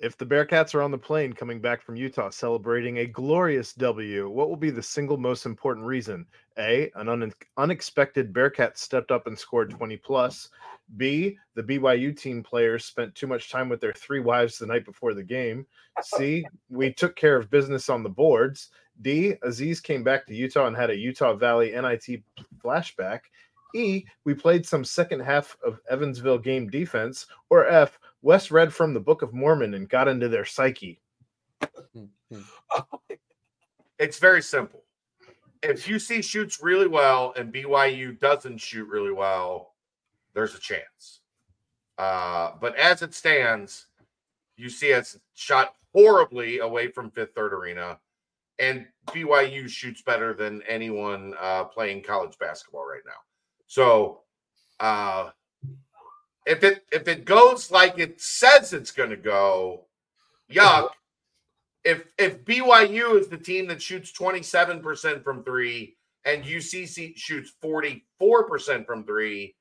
If 0.00 0.16
the 0.16 0.26
Bearcats 0.26 0.74
are 0.74 0.82
on 0.82 0.90
the 0.90 0.98
plane 0.98 1.32
coming 1.32 1.60
back 1.60 1.82
from 1.82 1.96
Utah 1.96 2.30
celebrating 2.30 2.98
a 2.98 3.06
glorious 3.06 3.72
W, 3.74 4.28
what 4.28 4.48
will 4.48 4.56
be 4.56 4.70
the 4.70 4.82
single 4.82 5.18
most 5.18 5.44
important 5.44 5.86
reason? 5.86 6.26
A, 6.58 6.90
an 6.94 7.08
un- 7.08 7.32
unexpected 7.56 8.32
Bearcat 8.32 8.78
stepped 8.78 9.10
up 9.10 9.26
and 9.26 9.38
scored 9.38 9.70
20 9.70 9.96
plus. 9.98 10.48
B, 10.96 11.36
the 11.54 11.62
BYU 11.62 12.16
team 12.16 12.42
players 12.42 12.84
spent 12.84 13.14
too 13.14 13.26
much 13.26 13.50
time 13.50 13.68
with 13.68 13.80
their 13.80 13.92
three 13.92 14.20
wives 14.20 14.58
the 14.58 14.66
night 14.66 14.84
before 14.84 15.14
the 15.14 15.22
game. 15.22 15.66
C, 16.00 16.44
we 16.70 16.92
took 16.92 17.16
care 17.16 17.36
of 17.36 17.50
business 17.50 17.88
on 17.88 18.02
the 18.02 18.08
boards. 18.08 18.70
D, 19.02 19.34
Aziz 19.42 19.80
came 19.80 20.02
back 20.02 20.26
to 20.26 20.34
Utah 20.34 20.66
and 20.66 20.76
had 20.76 20.90
a 20.90 20.96
Utah 20.96 21.34
Valley 21.34 21.72
NIT 21.72 22.22
flashback. 22.64 23.20
E, 23.74 24.04
we 24.24 24.32
played 24.32 24.64
some 24.64 24.84
second 24.84 25.20
half 25.20 25.56
of 25.64 25.80
Evansville 25.90 26.38
game 26.38 26.70
defense. 26.70 27.26
Or 27.50 27.66
F, 27.66 27.98
Wes 28.26 28.50
read 28.50 28.74
from 28.74 28.92
the 28.92 28.98
Book 28.98 29.22
of 29.22 29.32
Mormon 29.32 29.74
and 29.74 29.88
got 29.88 30.08
into 30.08 30.28
their 30.28 30.44
psyche. 30.44 31.00
It's 33.98 34.18
very 34.18 34.42
simple. 34.42 34.82
If 35.62 35.86
UC 35.86 36.22
shoots 36.22 36.62
really 36.62 36.88
well 36.88 37.32
and 37.34 37.54
BYU 37.54 38.18
doesn't 38.20 38.58
shoot 38.58 38.86
really 38.88 39.12
well, 39.12 39.74
there's 40.34 40.54
a 40.54 40.60
chance. 40.60 41.20
Uh, 41.96 42.50
but 42.60 42.76
as 42.76 43.00
it 43.00 43.14
stands, 43.14 43.86
UC 44.60 44.92
has 44.92 45.18
shot 45.34 45.76
horribly 45.94 46.58
away 46.58 46.88
from 46.88 47.10
Fifth 47.10 47.34
Third 47.34 47.54
Arena, 47.54 47.98
and 48.58 48.86
BYU 49.06 49.66
shoots 49.66 50.02
better 50.02 50.34
than 50.34 50.60
anyone 50.68 51.32
uh, 51.40 51.64
playing 51.64 52.02
college 52.02 52.36
basketball 52.38 52.84
right 52.84 53.02
now. 53.06 53.20
So, 53.66 54.24
uh, 54.80 55.30
if 56.46 56.64
it 56.64 56.84
if 56.92 57.08
it 57.08 57.24
goes 57.24 57.70
like 57.70 57.98
it 57.98 58.20
says 58.20 58.72
it's 58.72 58.90
going 58.90 59.10
to 59.10 59.16
go, 59.16 59.86
yuck 60.50 60.88
if 61.86 62.04
if 62.18 62.44
BYU 62.44 63.18
is 63.18 63.28
the 63.28 63.38
team 63.38 63.68
that 63.68 63.80
shoots 63.80 64.12
27% 64.12 65.22
from 65.22 65.44
3 65.44 65.96
and 66.24 66.44
UCC 66.44 67.16
shoots 67.16 67.52
44% 67.62 68.84
from 68.84 69.04
3, 69.04 69.54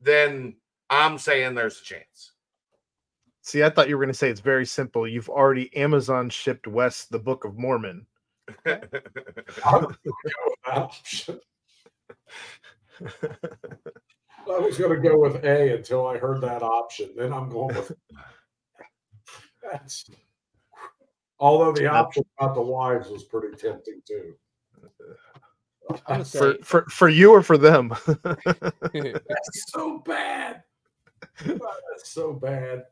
then 0.00 0.56
I'm 0.90 1.18
saying 1.18 1.54
there's 1.54 1.80
a 1.80 1.84
chance. 1.84 2.32
See, 3.42 3.62
I 3.62 3.70
thought 3.70 3.88
you 3.88 3.96
were 3.96 4.04
going 4.04 4.12
to 4.12 4.18
say 4.18 4.28
it's 4.28 4.40
very 4.40 4.66
simple. 4.66 5.06
You've 5.06 5.28
already 5.28 5.74
Amazon 5.76 6.28
shipped 6.28 6.66
Wes 6.66 7.04
the 7.04 7.20
Book 7.20 7.44
of 7.44 7.56
Mormon. 7.56 8.04
I'm 14.50 14.60
gonna 14.60 14.60
go 14.60 14.62
with 14.62 14.62
that 14.62 14.62
option. 14.62 14.64
I 14.64 14.66
was 14.66 14.78
going 14.78 15.02
to 15.02 15.08
go 15.08 15.18
with 15.18 15.44
A 15.44 15.76
until 15.76 16.06
I 16.06 16.18
heard 16.18 16.40
that 16.42 16.62
option. 16.62 17.10
Then 17.16 17.32
I'm 17.32 17.48
going 17.48 17.74
with 17.74 17.92
that's. 19.72 20.10
Although 21.40 21.72
the 21.72 21.86
option 21.86 22.24
about 22.38 22.54
the 22.54 22.62
wives 22.62 23.10
was 23.10 23.24
pretty 23.24 23.56
tempting 23.56 24.02
too. 24.06 24.34
I'm 26.06 26.24
For, 26.24 26.56
for 26.62 26.84
for 26.90 27.08
you 27.08 27.30
or 27.32 27.42
for 27.42 27.56
them? 27.56 27.94
That's 28.22 29.64
so 29.68 29.98
bad. 30.00 30.62
That's 31.44 32.10
so 32.10 32.32
bad. 32.32 32.84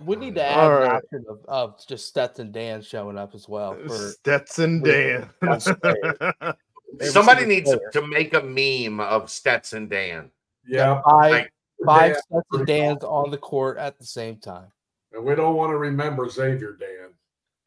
we 0.00 0.16
need 0.16 0.34
to 0.36 0.44
add 0.44 0.58
All 0.58 0.82
an 0.82 0.90
option 0.90 1.24
of, 1.28 1.44
of 1.46 1.86
just 1.86 2.08
Stetson 2.08 2.50
Dan 2.50 2.82
showing 2.82 3.18
up 3.18 3.34
as 3.34 3.48
well. 3.48 3.76
For 3.86 4.10
Stetson 4.10 4.82
Dan. 4.82 5.28
Somebody 7.00 7.46
needs 7.46 7.70
player. 7.70 7.90
to 7.92 8.06
make 8.06 8.34
a 8.34 8.42
meme 8.42 9.00
of 9.00 9.30
Stetson 9.30 9.88
Dan. 9.88 10.30
Yeah, 10.66 11.00
five 11.02 11.30
Like, 11.32 11.52
five 11.84 12.12
Dan, 12.12 12.22
Stetson 12.22 12.42
pretty 12.50 12.80
Dans 12.80 13.04
on 13.04 13.30
the 13.30 13.38
court 13.38 13.78
at 13.78 13.98
the 13.98 14.06
same 14.06 14.36
time. 14.36 14.68
and 15.12 15.24
we 15.24 15.34
don't 15.34 15.56
want 15.56 15.70
to 15.70 15.76
remember 15.76 16.28
Xavier 16.28 16.76
Dan, 16.78 17.10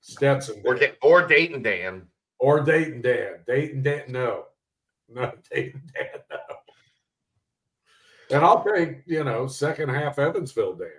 Stetson 0.02 0.62
Or, 0.66 0.76
Dan, 0.76 0.92
Da- 0.92 1.08
or 1.08 1.28
Dayton 1.28 1.62
Dan. 1.62 2.08
or 2.40 2.62
Dayton 2.62 3.02
Dan. 3.02 3.40
Dayton 3.48 3.82
Dan, 3.84 4.04
no, 4.10 4.46
no 5.10 5.32
Dayton 5.52 5.82
Dan, 5.94 6.20
no. 6.30 6.38
And 8.32 8.44
I'll 8.44 8.64
take 8.64 9.04
you 9.06 9.24
know 9.24 9.48
second 9.48 9.90
half 9.90 10.18
Evansville 10.18 10.76
Dan. 10.76 10.90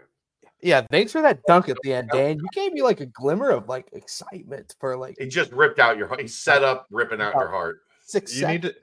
Yeah, 0.63 0.83
thanks 0.91 1.13
for 1.13 1.21
that 1.23 1.41
dunk 1.47 1.69
at 1.69 1.77
the 1.83 1.93
end, 1.93 2.09
Dan. 2.13 2.39
You 2.39 2.47
gave 2.53 2.73
me 2.73 2.83
like 2.83 3.01
a 3.01 3.07
glimmer 3.07 3.51
of 3.51 3.69
like 3.69 3.89
excitement 3.93 4.75
for 4.81 4.97
like 4.97 5.17
He 5.19 5.27
just 5.27 5.53
ripped 5.53 5.79
out 5.79 5.97
your 5.99 6.07
heart. 6.09 6.21
He 6.21 6.29
set 6.29 6.63
up 6.65 6.87
ripping 6.91 7.21
out 7.21 7.35
your 7.35 7.49
oh, 7.49 7.51
heart. 7.51 7.81
six 8.05 8.35
you 8.39 8.47
need 8.47 8.63
to 8.63 8.75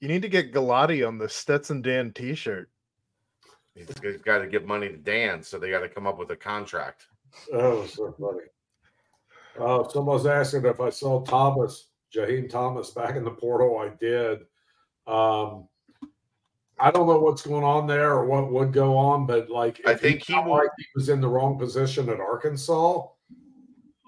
you 0.00 0.08
need 0.08 0.22
to 0.22 0.28
get 0.28 0.52
Galati 0.52 1.06
on 1.06 1.18
the 1.18 1.28
Stetson 1.28 1.82
Dan 1.82 2.12
T-shirt. 2.12 2.70
He's, 3.74 3.88
he's 4.02 4.22
got 4.22 4.38
to 4.38 4.46
give 4.46 4.64
money 4.64 4.88
to 4.88 4.96
Dan, 4.96 5.42
so 5.42 5.58
they 5.58 5.70
got 5.70 5.80
to 5.80 5.88
come 5.88 6.06
up 6.06 6.18
with 6.18 6.30
a 6.30 6.36
contract. 6.36 7.06
Oh, 7.52 7.84
so 7.86 8.14
funny. 8.18 8.44
Uh, 9.58 9.88
someone's 9.88 10.26
asking 10.26 10.64
if 10.64 10.80
I 10.80 10.90
saw 10.90 11.22
Thomas, 11.22 11.88
Jaheim 12.14 12.48
Thomas, 12.48 12.90
back 12.90 13.16
in 13.16 13.24
the 13.24 13.30
portal. 13.30 13.78
I 13.78 13.90
did. 14.00 14.40
Um, 15.06 15.68
I 16.78 16.90
don't 16.90 17.06
know 17.06 17.18
what's 17.18 17.42
going 17.42 17.64
on 17.64 17.86
there 17.86 18.12
or 18.12 18.26
what 18.26 18.52
would 18.52 18.72
go 18.72 18.96
on, 18.96 19.26
but 19.26 19.48
like 19.48 19.80
I 19.86 19.94
think 19.94 20.24
he 20.24 20.34
felt 20.34 20.46
will- 20.46 20.54
like 20.54 20.68
he 20.78 20.84
was 20.94 21.08
in 21.08 21.20
the 21.20 21.28
wrong 21.28 21.58
position 21.58 22.08
at 22.08 22.20
Arkansas. 22.20 23.06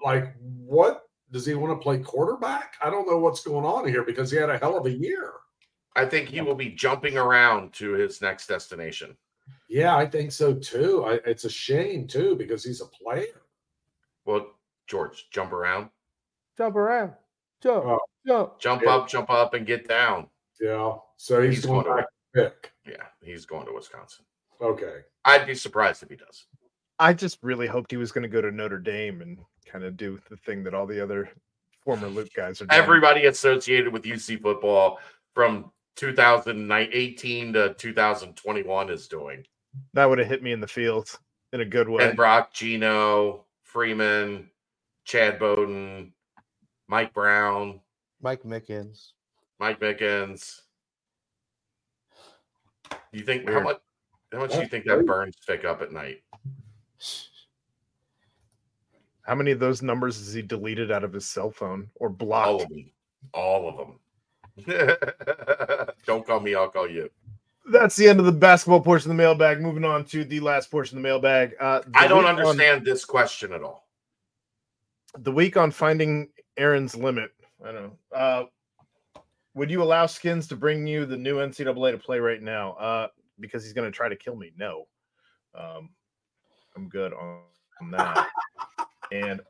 Like, 0.03 0.35
what 0.39 1.03
does 1.31 1.45
he 1.45 1.55
want 1.55 1.79
to 1.79 1.83
play 1.83 1.99
quarterback? 1.99 2.75
I 2.81 2.89
don't 2.89 3.07
know 3.07 3.17
what's 3.17 3.43
going 3.43 3.65
on 3.65 3.87
here 3.87 4.03
because 4.03 4.31
he 4.31 4.37
had 4.37 4.49
a 4.49 4.57
hell 4.57 4.77
of 4.77 4.85
a 4.85 4.91
year. 4.91 5.33
I 5.95 6.05
think 6.05 6.29
he 6.29 6.41
will 6.41 6.55
be 6.55 6.69
jumping 6.69 7.17
around 7.17 7.73
to 7.73 7.91
his 7.93 8.21
next 8.21 8.47
destination. 8.47 9.17
Yeah, 9.67 9.95
I 9.95 10.05
think 10.05 10.31
so 10.31 10.53
too. 10.53 11.03
I, 11.05 11.19
it's 11.25 11.45
a 11.45 11.49
shame 11.49 12.07
too 12.07 12.35
because 12.35 12.63
he's 12.63 12.81
a 12.81 12.85
player. 12.85 13.41
Well, 14.25 14.47
George, 14.87 15.27
jump 15.31 15.51
around, 15.53 15.89
Jump 16.57 16.75
around. 16.75 17.13
Jump. 17.61 17.85
Oh. 17.85 17.99
Jump. 18.27 18.59
jump 18.59 18.81
Yeah. 18.83 18.95
up, 18.95 19.07
jump 19.07 19.29
up, 19.29 19.53
and 19.53 19.65
get 19.65 19.87
down. 19.87 20.27
Yeah, 20.59 20.95
so 21.17 21.41
he's, 21.41 21.55
He's 21.55 21.65
going 21.65 21.83
going 21.85 22.03
to- 22.03 22.07
to 22.41 22.49
pick. 22.49 22.71
Yeah, 22.85 23.05
he's 23.23 23.45
going 23.45 23.65
to 23.65 23.73
Wisconsin. 23.73 24.25
Okay, 24.61 24.99
I'd 25.25 25.47
be 25.47 25.55
surprised 25.55 26.03
if 26.03 26.09
he 26.09 26.15
does. 26.17 26.45
I 26.99 27.13
just 27.13 27.39
really 27.41 27.65
hoped 27.67 27.91
he 27.91 27.97
was 27.97 28.11
going 28.11 28.23
to 28.23 28.27
go 28.27 28.41
to 28.41 28.51
Notre 28.51 28.77
Dame 28.77 29.21
and 29.21 29.37
kind 29.65 29.85
of 29.85 29.95
do 29.95 30.19
the 30.29 30.35
thing 30.37 30.63
that 30.65 30.73
all 30.73 30.85
the 30.85 31.01
other 31.01 31.29
former 31.81 32.07
Luke 32.09 32.27
guys 32.35 32.61
are 32.61 32.65
doing. 32.65 32.81
Everybody 32.81 33.25
associated 33.27 33.93
with 33.93 34.03
UC 34.03 34.41
football 34.41 34.99
from 35.33 35.71
2018 35.95 37.53
to 37.53 37.73
2021 37.73 38.89
is 38.89 39.07
doing. 39.07 39.45
that 39.93 40.05
would 40.05 40.19
have 40.19 40.27
hit 40.27 40.41
me 40.43 40.51
in 40.51 40.59
the 40.59 40.67
field 40.67 41.09
in 41.53 41.61
a 41.61 41.65
good 41.65 41.89
way. 41.89 41.99
Ben 41.99 42.15
Brock, 42.15 42.53
Gino, 42.53 43.45
Freeman, 43.63 44.49
Chad 45.05 45.39
Bowden, 45.39 46.13
Mike 46.87 47.13
Brown, 47.13 47.79
Mike 48.21 48.43
Mickens. 48.43 49.11
Mike 49.59 49.79
Mickens. 49.79 50.61
Do 52.91 53.17
You 53.19 53.23
think 53.25 53.49
how 53.49 53.59
much? 53.61 53.77
How 54.31 54.39
much 54.39 54.51
do 54.51 54.55
you 54.57 54.61
That's 54.61 54.71
think 54.71 54.85
that. 54.85 55.05
Burns 55.05 55.35
pick 55.47 55.65
up 55.65 55.81
at 55.81 55.91
night? 55.91 56.21
How 59.23 59.35
many 59.35 59.51
of 59.51 59.59
those 59.59 59.81
numbers 59.81 60.17
has 60.19 60.33
he 60.33 60.41
deleted 60.41 60.91
out 60.91 61.03
of 61.03 61.13
his 61.13 61.27
cell 61.27 61.51
phone 61.51 61.89
or 61.95 62.09
blocked? 62.09 62.47
All 62.47 62.61
of 62.61 62.69
them. 62.69 62.91
All 63.33 63.69
of 63.69 63.77
them. 63.77 63.99
Don't 66.05 66.25
call 66.25 66.39
me. 66.39 66.55
I'll 66.55 66.69
call 66.69 66.89
you. 66.89 67.09
That's 67.71 67.95
the 67.95 68.07
end 68.07 68.19
of 68.19 68.25
the 68.25 68.31
basketball 68.31 68.81
portion 68.81 69.11
of 69.11 69.17
the 69.17 69.21
mailbag. 69.21 69.61
Moving 69.61 69.85
on 69.85 70.03
to 70.05 70.23
the 70.23 70.39
last 70.39 70.71
portion 70.71 70.97
of 70.97 71.03
the 71.03 71.07
mailbag. 71.07 71.55
Uh, 71.59 71.81
the 71.81 71.91
I 71.93 72.07
don't 72.07 72.19
week 72.19 72.27
on- 72.27 72.39
understand 72.39 72.85
this 72.85 73.05
question 73.05 73.53
at 73.53 73.61
all. 73.63 73.87
the 75.19 75.31
week 75.31 75.55
on 75.57 75.69
finding 75.71 76.29
Aaron's 76.57 76.95
limit. 76.95 77.31
I 77.63 77.71
don't 77.71 77.83
know. 77.83 78.17
Uh, 78.17 78.43
would 79.53 79.69
you 79.69 79.83
allow 79.83 80.05
Skins 80.05 80.47
to 80.47 80.55
bring 80.55 80.87
you 80.87 81.05
the 81.05 81.17
new 81.17 81.37
NCAA 81.37 81.91
to 81.91 81.97
play 81.97 82.19
right 82.19 82.41
now? 82.41 82.73
Uh, 82.73 83.07
because 83.39 83.63
he's 83.63 83.73
going 83.73 83.89
to 83.89 83.95
try 83.95 84.09
to 84.09 84.15
kill 84.15 84.35
me. 84.35 84.51
No, 84.57 84.87
um, 85.55 85.89
I'm 86.75 86.87
good 86.89 87.13
on, 87.13 87.39
on 87.81 87.91
that. 87.91 88.27
and 89.11 89.41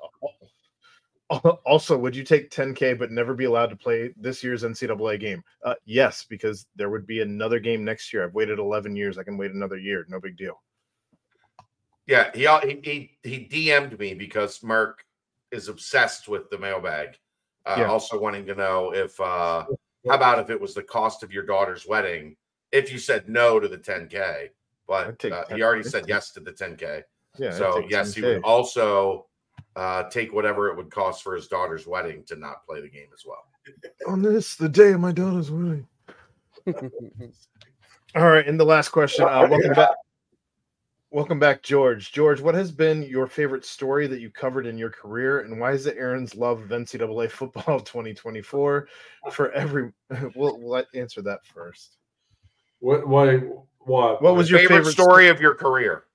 also, 1.66 1.98
would 1.98 2.16
you 2.16 2.24
take 2.24 2.50
10K 2.50 2.98
but 2.98 3.12
never 3.12 3.34
be 3.34 3.46
allowed 3.46 3.68
to 3.68 3.76
play 3.76 4.14
this 4.18 4.44
year's 4.44 4.64
NCAA 4.64 5.20
game? 5.20 5.44
Uh, 5.64 5.76
yes, 5.86 6.26
because 6.28 6.66
there 6.76 6.90
would 6.90 7.06
be 7.06 7.22
another 7.22 7.60
game 7.60 7.84
next 7.84 8.12
year. 8.12 8.24
I've 8.24 8.34
waited 8.34 8.58
11 8.58 8.96
years. 8.96 9.18
I 9.18 9.24
can 9.24 9.38
wait 9.38 9.52
another 9.52 9.78
year. 9.78 10.06
No 10.10 10.20
big 10.20 10.38
deal. 10.38 10.62
Yeah, 12.08 12.32
he 12.34 12.48
he 12.84 13.18
he, 13.24 13.30
he 13.30 13.70
DM'd 13.70 14.00
me 14.00 14.16
because 14.16 14.64
Mark 14.64 15.06
is 15.52 15.68
obsessed 15.68 16.28
with 16.28 16.50
the 16.50 16.58
mailbag. 16.58 17.20
Uh, 17.66 17.76
Yeah. 17.80 17.86
Also 17.86 18.20
wanting 18.20 18.48
to 18.48 18.56
know 18.56 18.92
if 18.94 19.20
uh, 19.22 19.66
how 20.08 20.16
about 20.16 20.40
if 20.40 20.50
it 20.50 20.60
was 20.60 20.74
the 20.74 20.82
cost 20.82 21.22
of 21.22 21.32
your 21.32 21.46
daughter's 21.46 21.86
wedding? 21.88 22.36
If 22.72 22.92
you 22.92 22.98
said 22.98 23.30
no 23.30 23.60
to 23.60 23.68
the 23.68 23.78
10k, 23.78 24.50
but 24.88 25.24
uh, 25.32 25.44
10 25.46 25.58
he 25.58 25.64
already 25.64 25.84
said 25.84 26.06
yes 26.08 26.32
to 26.32 26.40
the 26.40 26.52
10k. 26.52 27.04
Yeah. 27.38 27.52
So 27.52 27.84
yes, 27.88 28.16
he 28.16 28.24
10K. 28.24 28.36
would 28.36 28.44
also 28.44 29.28
uh, 29.76 30.04
take 30.10 30.34
whatever 30.34 30.70
it 30.70 30.78
would 30.78 30.92
cost 30.92 31.24
for 31.24 31.36
his 31.36 31.48
daughter's 31.48 31.88
wedding 31.88 32.24
to 32.28 32.36
not 32.36 32.66
play 32.66 32.82
the 32.82 32.90
game 32.90 33.08
as 33.14 33.24
well. 33.26 33.46
on 34.08 34.22
this 34.22 34.56
the 34.56 34.70
day 34.70 34.92
of 34.92 35.00
my 35.00 35.12
daughter's 35.12 35.52
wedding. 35.52 35.88
All 38.16 38.28
right, 38.28 38.48
and 38.48 38.60
the 38.60 38.66
last 38.66 38.90
question. 38.90 39.26
Uh, 39.26 39.48
welcome 39.50 39.74
back. 39.74 39.90
Welcome 41.12 41.40
back, 41.40 41.64
George. 41.64 42.12
George, 42.12 42.40
what 42.40 42.54
has 42.54 42.72
been 42.72 43.02
your 43.02 43.26
favorite 43.26 43.66
story 43.66 44.06
that 44.06 44.20
you 44.20 44.30
covered 44.30 44.68
in 44.68 44.78
your 44.78 44.92
career, 44.92 45.40
and 45.42 45.60
why 45.60 45.72
is 45.72 45.88
it 45.88 45.98
Aaron's 45.98 46.36
love 46.36 46.62
of 46.62 46.70
NCAA 46.70 47.30
football 47.32 47.80
2024 47.80 48.88
for 49.32 49.52
every? 49.52 49.92
We'll, 50.36 50.60
we'll 50.60 50.84
answer 50.96 51.22
that 51.22 51.46
first. 51.46 51.98
what? 52.80 53.08
What? 53.08 53.44
What? 53.80 54.22
What 54.22 54.36
was 54.36 54.50
your 54.50 54.60
favorite, 54.60 54.78
favorite 54.80 54.92
story 54.92 55.30
of 55.30 55.40
your 55.40 55.54
career? 55.54 56.06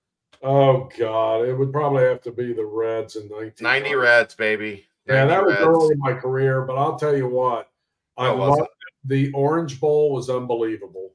Oh 0.46 0.90
God, 0.98 1.48
it 1.48 1.54
would 1.54 1.72
probably 1.72 2.04
have 2.04 2.20
to 2.22 2.30
be 2.30 2.52
the 2.52 2.64
Reds 2.66 3.16
in 3.16 3.28
19. 3.28 3.52
90 3.60 3.94
Reds, 3.94 4.34
baby. 4.34 4.84
Yeah, 5.08 5.24
that 5.24 5.42
was 5.42 5.54
Reds. 5.54 5.66
early 5.66 5.92
in 5.94 5.98
my 5.98 6.12
career, 6.12 6.62
but 6.62 6.76
I'll 6.76 6.96
tell 6.98 7.16
you 7.16 7.26
what, 7.26 7.70
I 8.18 8.26
No, 8.26 8.34
it 8.34 8.38
wasn't. 8.38 8.58
loved 8.60 8.70
the 9.06 9.32
Orange 9.32 9.80
Bowl 9.80 10.12
was 10.12 10.28
unbelievable, 10.28 11.14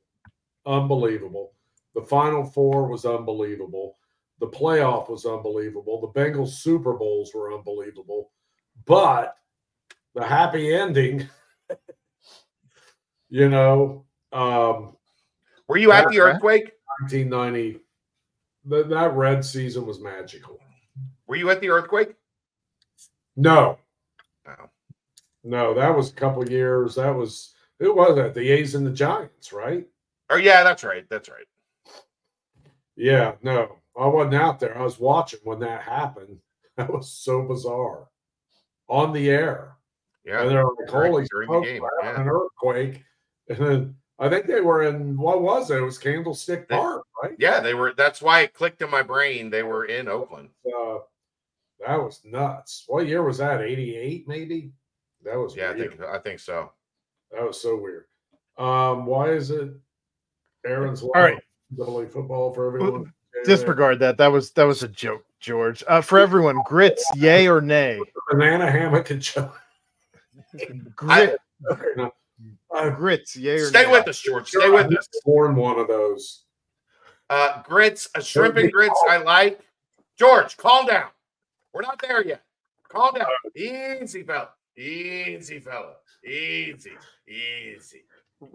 unbelievable. 0.65 1.53
The 1.93 2.01
Final 2.01 2.43
Four 2.43 2.87
was 2.87 3.05
unbelievable. 3.05 3.97
The 4.39 4.47
playoff 4.47 5.09
was 5.09 5.25
unbelievable. 5.25 6.01
The 6.01 6.19
Bengals 6.19 6.53
Super 6.53 6.93
Bowls 6.93 7.31
were 7.35 7.53
unbelievable, 7.53 8.31
but 8.85 9.35
the 10.15 10.23
happy 10.23 10.73
ending, 10.73 11.27
you 13.29 13.47
know, 13.49 14.05
um, 14.31 14.97
Were 15.67 15.77
you 15.77 15.91
at 15.91 16.09
the 16.09 16.19
earthquake? 16.19 16.71
1990, 17.01 17.79
that 18.69 18.89
that 18.89 19.13
red 19.15 19.43
season 19.43 19.85
was 19.85 19.99
magical. 19.99 20.59
Were 21.27 21.35
you 21.35 21.49
at 21.49 21.61
the 21.61 21.69
earthquake? 21.69 22.15
No, 23.35 23.77
No. 24.45 24.69
no, 25.43 25.73
that 25.73 25.95
was 25.95 26.09
a 26.09 26.15
couple 26.15 26.47
years. 26.49 26.95
That 26.95 27.15
was 27.15 27.53
who 27.79 27.93
was 27.95 28.15
that? 28.15 28.33
The 28.33 28.49
A's 28.51 28.75
and 28.75 28.85
the 28.85 28.91
Giants, 28.91 29.53
right? 29.53 29.87
Oh 30.29 30.35
yeah, 30.35 30.63
that's 30.63 30.83
right. 30.83 31.05
That's 31.09 31.29
right. 31.29 31.45
Yeah, 32.95 33.35
no, 33.41 33.77
I 33.97 34.07
wasn't 34.07 34.35
out 34.35 34.59
there. 34.59 34.77
I 34.77 34.83
was 34.83 34.99
watching 34.99 35.39
when 35.43 35.59
that 35.59 35.81
happened. 35.83 36.39
That 36.77 36.93
was 36.93 37.11
so 37.11 37.41
bizarre. 37.41 38.07
On 38.87 39.11
the 39.11 39.29
air. 39.29 39.75
Yeah. 40.23 40.41
And 40.41 40.49
they're 40.49 40.63
like, 40.63 40.89
holy 40.89 41.25
during 41.29 41.49
the 41.49 41.53
smoke, 41.55 41.63
game, 41.65 41.81
yeah. 42.03 42.21
an 42.21 42.29
earthquake. 42.29 43.03
And 43.49 43.57
then 43.57 43.95
I 44.19 44.29
think 44.29 44.47
they 44.47 44.59
were 44.61 44.83
in 44.83 45.17
what 45.17 45.41
was 45.41 45.71
it? 45.71 45.77
It 45.77 45.81
was 45.81 45.97
Candlestick 45.97 46.67
They- 46.67 46.75
Park, 46.75 47.05
right? 47.23 47.35
Yeah, 47.39 47.59
they 47.61 47.73
were. 47.73 47.93
That's 47.93 48.21
why 48.21 48.41
it 48.41 48.53
clicked 48.53 48.81
in 48.81 48.89
my 48.89 49.01
brain. 49.01 49.49
They 49.49 49.63
were 49.63 49.85
in 49.85 50.07
Oakland. 50.07 50.49
Uh, 50.65 50.97
that 51.87 51.95
was 51.95 52.19
nuts. 52.25 52.83
What 52.87 53.07
year 53.07 53.23
was 53.23 53.37
that? 53.37 53.61
88, 53.61 54.27
maybe? 54.27 54.71
That 55.23 55.37
was 55.37 55.55
Yeah, 55.55 55.71
I 55.71 55.77
think 55.77 56.01
I 56.01 56.19
think 56.19 56.39
so. 56.39 56.71
That 57.31 57.43
was 57.43 57.61
so 57.61 57.77
weird. 57.77 58.05
Um, 58.57 59.05
why 59.05 59.29
is 59.29 59.51
it 59.51 59.69
Aaron's 60.65 61.01
All 61.01 61.11
right. 61.15 61.37
double 61.77 62.05
football 62.07 62.53
for 62.53 62.67
everyone? 62.67 63.13
Disregard 63.45 63.99
that. 63.99 64.17
That 64.17 64.27
was 64.31 64.51
that 64.51 64.65
was 64.65 64.83
a 64.83 64.87
joke, 64.89 65.23
George. 65.39 65.81
Uh, 65.87 66.01
for 66.01 66.19
everyone, 66.19 66.61
grits, 66.65 67.05
yay 67.15 67.47
or 67.47 67.61
nay? 67.61 67.97
Banana 68.29 68.69
hammock 68.69 69.09
and 69.11 69.21
choke. 69.21 69.57
Grit, 70.95 71.37
Okay, 71.71 72.09
no. 72.73 72.79
I've 72.79 72.95
grits, 72.95 73.35
yay 73.35 73.55
or 73.55 73.67
Stay 73.67 73.83
nay? 73.85 73.91
with 73.91 74.07
us, 74.07 74.19
George. 74.19 74.49
Stay 74.49 74.69
with 74.69 74.95
us. 74.97 75.07
worn 75.25 75.55
one 75.55 75.79
of 75.79 75.87
those. 75.87 76.45
Uh, 77.29 77.61
grits, 77.63 78.09
a 78.15 78.21
shrimp 78.21 78.57
and 78.57 78.71
grits. 78.71 78.99
I 79.09 79.17
like. 79.17 79.59
George, 80.17 80.57
calm 80.57 80.85
down. 80.87 81.09
We're 81.73 81.81
not 81.81 82.01
there 82.01 82.25
yet. 82.25 82.43
Calm 82.89 83.13
down. 83.13 83.27
Easy, 83.55 84.23
fella. 84.23 84.49
Easy, 84.77 85.59
fella. 85.59 85.93
Easy, 86.25 86.91
easy. 87.27 88.03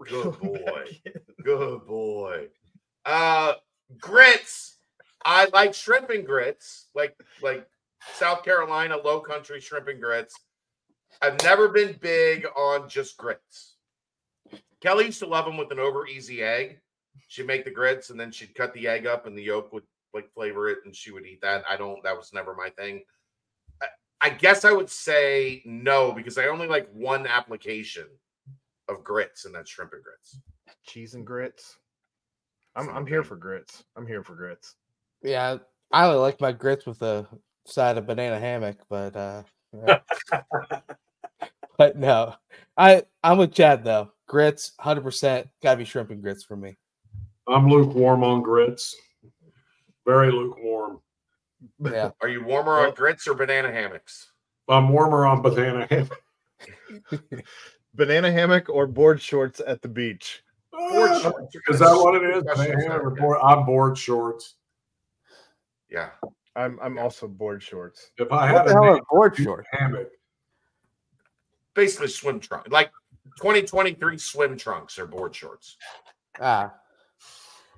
Good 0.07 0.39
boy. 0.41 1.01
Good 1.43 1.85
boy. 1.87 2.47
Uh, 3.05 3.53
grits. 3.99 4.77
I 5.23 5.47
like 5.53 5.73
shrimp 5.73 6.09
and 6.09 6.25
grits, 6.25 6.87
like 6.93 7.15
like 7.41 7.67
South 8.13 8.43
Carolina 8.43 8.97
low 8.97 9.19
country 9.21 9.59
shrimp 9.59 9.87
and 9.87 10.01
grits. 10.01 10.35
I've 11.21 11.41
never 11.43 11.69
been 11.69 11.95
big 12.01 12.45
on 12.55 12.89
just 12.89 13.17
grits. 13.17 13.74
Kelly 14.85 15.05
used 15.05 15.17
to 15.17 15.25
love 15.25 15.45
them 15.45 15.57
with 15.57 15.71
an 15.71 15.79
over 15.79 16.05
easy 16.05 16.43
egg. 16.43 16.79
She'd 17.27 17.47
make 17.47 17.65
the 17.65 17.71
grits 17.71 18.11
and 18.11 18.19
then 18.19 18.31
she'd 18.31 18.53
cut 18.53 18.71
the 18.75 18.87
egg 18.87 19.07
up 19.07 19.25
and 19.25 19.35
the 19.35 19.41
yolk 19.41 19.73
would 19.73 19.81
like 20.13 20.31
flavor 20.31 20.69
it 20.69 20.77
and 20.85 20.95
she 20.95 21.09
would 21.09 21.25
eat 21.25 21.41
that. 21.41 21.63
I 21.67 21.75
don't, 21.75 22.03
that 22.03 22.15
was 22.15 22.31
never 22.33 22.53
my 22.53 22.69
thing. 22.69 23.01
I, 23.81 23.87
I 24.21 24.29
guess 24.29 24.63
I 24.63 24.71
would 24.71 24.91
say 24.91 25.63
no 25.65 26.11
because 26.11 26.37
I 26.37 26.49
only 26.49 26.67
like 26.67 26.87
one 26.93 27.25
application 27.25 28.05
of 28.87 29.03
grits 29.03 29.45
and 29.45 29.55
that's 29.55 29.71
shrimp 29.71 29.93
and 29.93 30.03
grits. 30.03 30.39
Cheese 30.85 31.15
and 31.15 31.25
grits. 31.25 31.79
I'm 32.75 32.87
I'm 32.89 33.07
here 33.07 33.23
for 33.23 33.37
grits. 33.37 33.85
I'm 33.95 34.05
here 34.05 34.21
for 34.21 34.35
grits. 34.35 34.75
Yeah, 35.23 35.57
I 35.91 36.05
only 36.05 36.19
like 36.19 36.39
my 36.39 36.51
grits 36.51 36.85
with 36.85 37.01
a 37.01 37.25
side 37.65 37.97
of 37.97 38.05
banana 38.05 38.39
hammock, 38.39 38.77
but 38.87 39.15
uh 39.15 39.41
yeah. 39.73 39.99
but 41.77 41.97
no. 41.97 42.35
I 42.77 43.03
I'm 43.23 43.37
with 43.37 43.53
Chad 43.53 43.83
though. 43.83 44.11
Grits, 44.27 44.73
hundred 44.79 45.01
percent 45.01 45.47
gotta 45.61 45.77
be 45.77 45.85
shrimp 45.85 46.09
and 46.11 46.21
grits 46.21 46.43
for 46.43 46.55
me. 46.55 46.75
I'm 47.47 47.69
lukewarm 47.69 48.23
on 48.23 48.41
grits. 48.41 48.95
Very 50.05 50.31
lukewarm. 50.31 50.99
Yeah. 51.79 52.11
Are 52.21 52.27
you 52.27 52.43
warmer 52.43 52.73
on 52.85 52.93
grits 52.93 53.27
or 53.27 53.33
banana 53.35 53.71
hammocks? 53.71 54.27
I'm 54.67 54.89
warmer 54.89 55.25
on 55.25 55.41
banana 55.41 55.85
hammock. 55.89 56.21
Banana 57.93 58.29
hammock 58.31 58.67
or 58.69 58.87
board 58.87 59.21
shorts 59.21 59.61
at 59.65 59.81
the 59.81 59.87
beach. 59.87 60.43
Board 60.73 61.09
Ah, 61.11 61.19
shorts. 61.21 61.55
Is 61.69 61.79
that 61.79 61.93
what 61.95 62.15
it 62.21 62.35
is? 62.35 62.43
Banana 62.43 62.81
hammock 62.81 63.03
or 63.03 63.09
board- 63.11 63.39
I'm 63.43 63.65
board 63.65 63.97
shorts. 63.97 64.55
Yeah. 65.89 66.09
I'm 66.57 66.79
I'm 66.81 66.97
also 66.97 67.27
board 67.27 67.61
shorts. 67.63 68.11
If 68.17 68.31
I 68.31 68.51
What 68.51 68.65
had 68.65 68.67
the 68.67 68.71
a 68.71 68.73
hell 68.73 68.83
name, 68.83 68.93
are 68.95 69.01
board 69.09 69.35
shorts? 69.37 69.67
hammock, 69.71 70.09
Basically 71.75 72.07
swim 72.07 72.39
trunks, 72.39 72.69
Like 72.71 72.89
2023 73.37 74.17
swim 74.17 74.57
trunks 74.57 74.97
or 74.97 75.05
board 75.05 75.35
shorts. 75.35 75.77
Ah, 76.41 76.73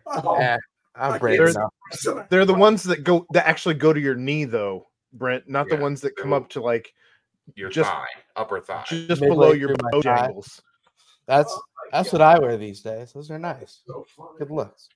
oh, 0.06 0.36
eh, 0.36 0.58
I 0.96 1.10
I'm 1.10 1.20
brave 1.20 1.40
can't- 1.40 1.50
enough. 1.56 2.28
They're 2.30 2.46
the 2.46 2.54
ones 2.54 2.84
that 2.84 3.04
go 3.04 3.26
that 3.34 3.46
actually 3.48 3.76
go 3.76 3.92
to 3.94 4.00
your 4.00 4.16
knee 4.16 4.46
though, 4.46 4.88
Brent, 5.14 5.50
not 5.50 5.68
the 5.68 5.78
ones 5.78 6.00
that 6.02 6.16
come 6.16 6.32
up 6.34 6.48
to 6.50 6.62
like 6.62 6.94
Your 7.56 7.70
Just- 7.70 7.90
thigh, 7.90 8.06
upper 8.36 8.60
thigh. 8.62 8.84
just 8.88 9.22
Midway 9.22 9.28
below 9.30 9.52
your 9.54 9.70
through 9.70 9.78
my 9.82 9.92
bojangles. 10.00 10.62
That's 11.28 11.52
Oh 11.52 11.62
that's 11.92 12.12
God. 12.12 12.20
what 12.20 12.22
I 12.22 12.40
wear 12.40 12.58
these 12.58 12.82
days. 12.82 13.14
Those 13.14 13.32
are 13.32 13.40
nice. 13.40 13.82
so. 13.88 14.06
Good 14.38 14.52
looks. 14.52 14.90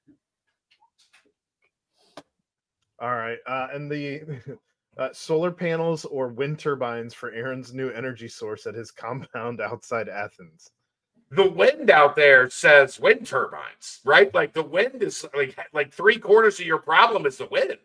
All 2.99 3.15
right. 3.15 3.37
Uh, 3.47 3.67
and 3.73 3.89
the 3.91 4.21
uh, 4.97 5.09
solar 5.13 5.51
panels 5.51 6.05
or 6.05 6.27
wind 6.29 6.59
turbines 6.59 7.13
for 7.13 7.31
Aaron's 7.31 7.73
new 7.73 7.89
energy 7.89 8.27
source 8.27 8.65
at 8.67 8.75
his 8.75 8.91
compound 8.91 9.61
outside 9.61 10.09
Athens. 10.09 10.69
the 11.31 11.49
wind 11.49 11.89
out 11.89 12.15
there 12.15 12.49
says 12.49 12.99
wind 12.99 13.25
turbines, 13.25 13.99
right? 14.03 14.33
Like 14.33 14.53
the 14.53 14.63
wind 14.63 15.01
is 15.01 15.25
like 15.35 15.57
like 15.73 15.93
three 15.93 16.17
quarters 16.19 16.59
of 16.59 16.65
your 16.65 16.79
problem 16.79 17.25
is 17.25 17.37
the 17.37 17.47
wind. 17.47 17.77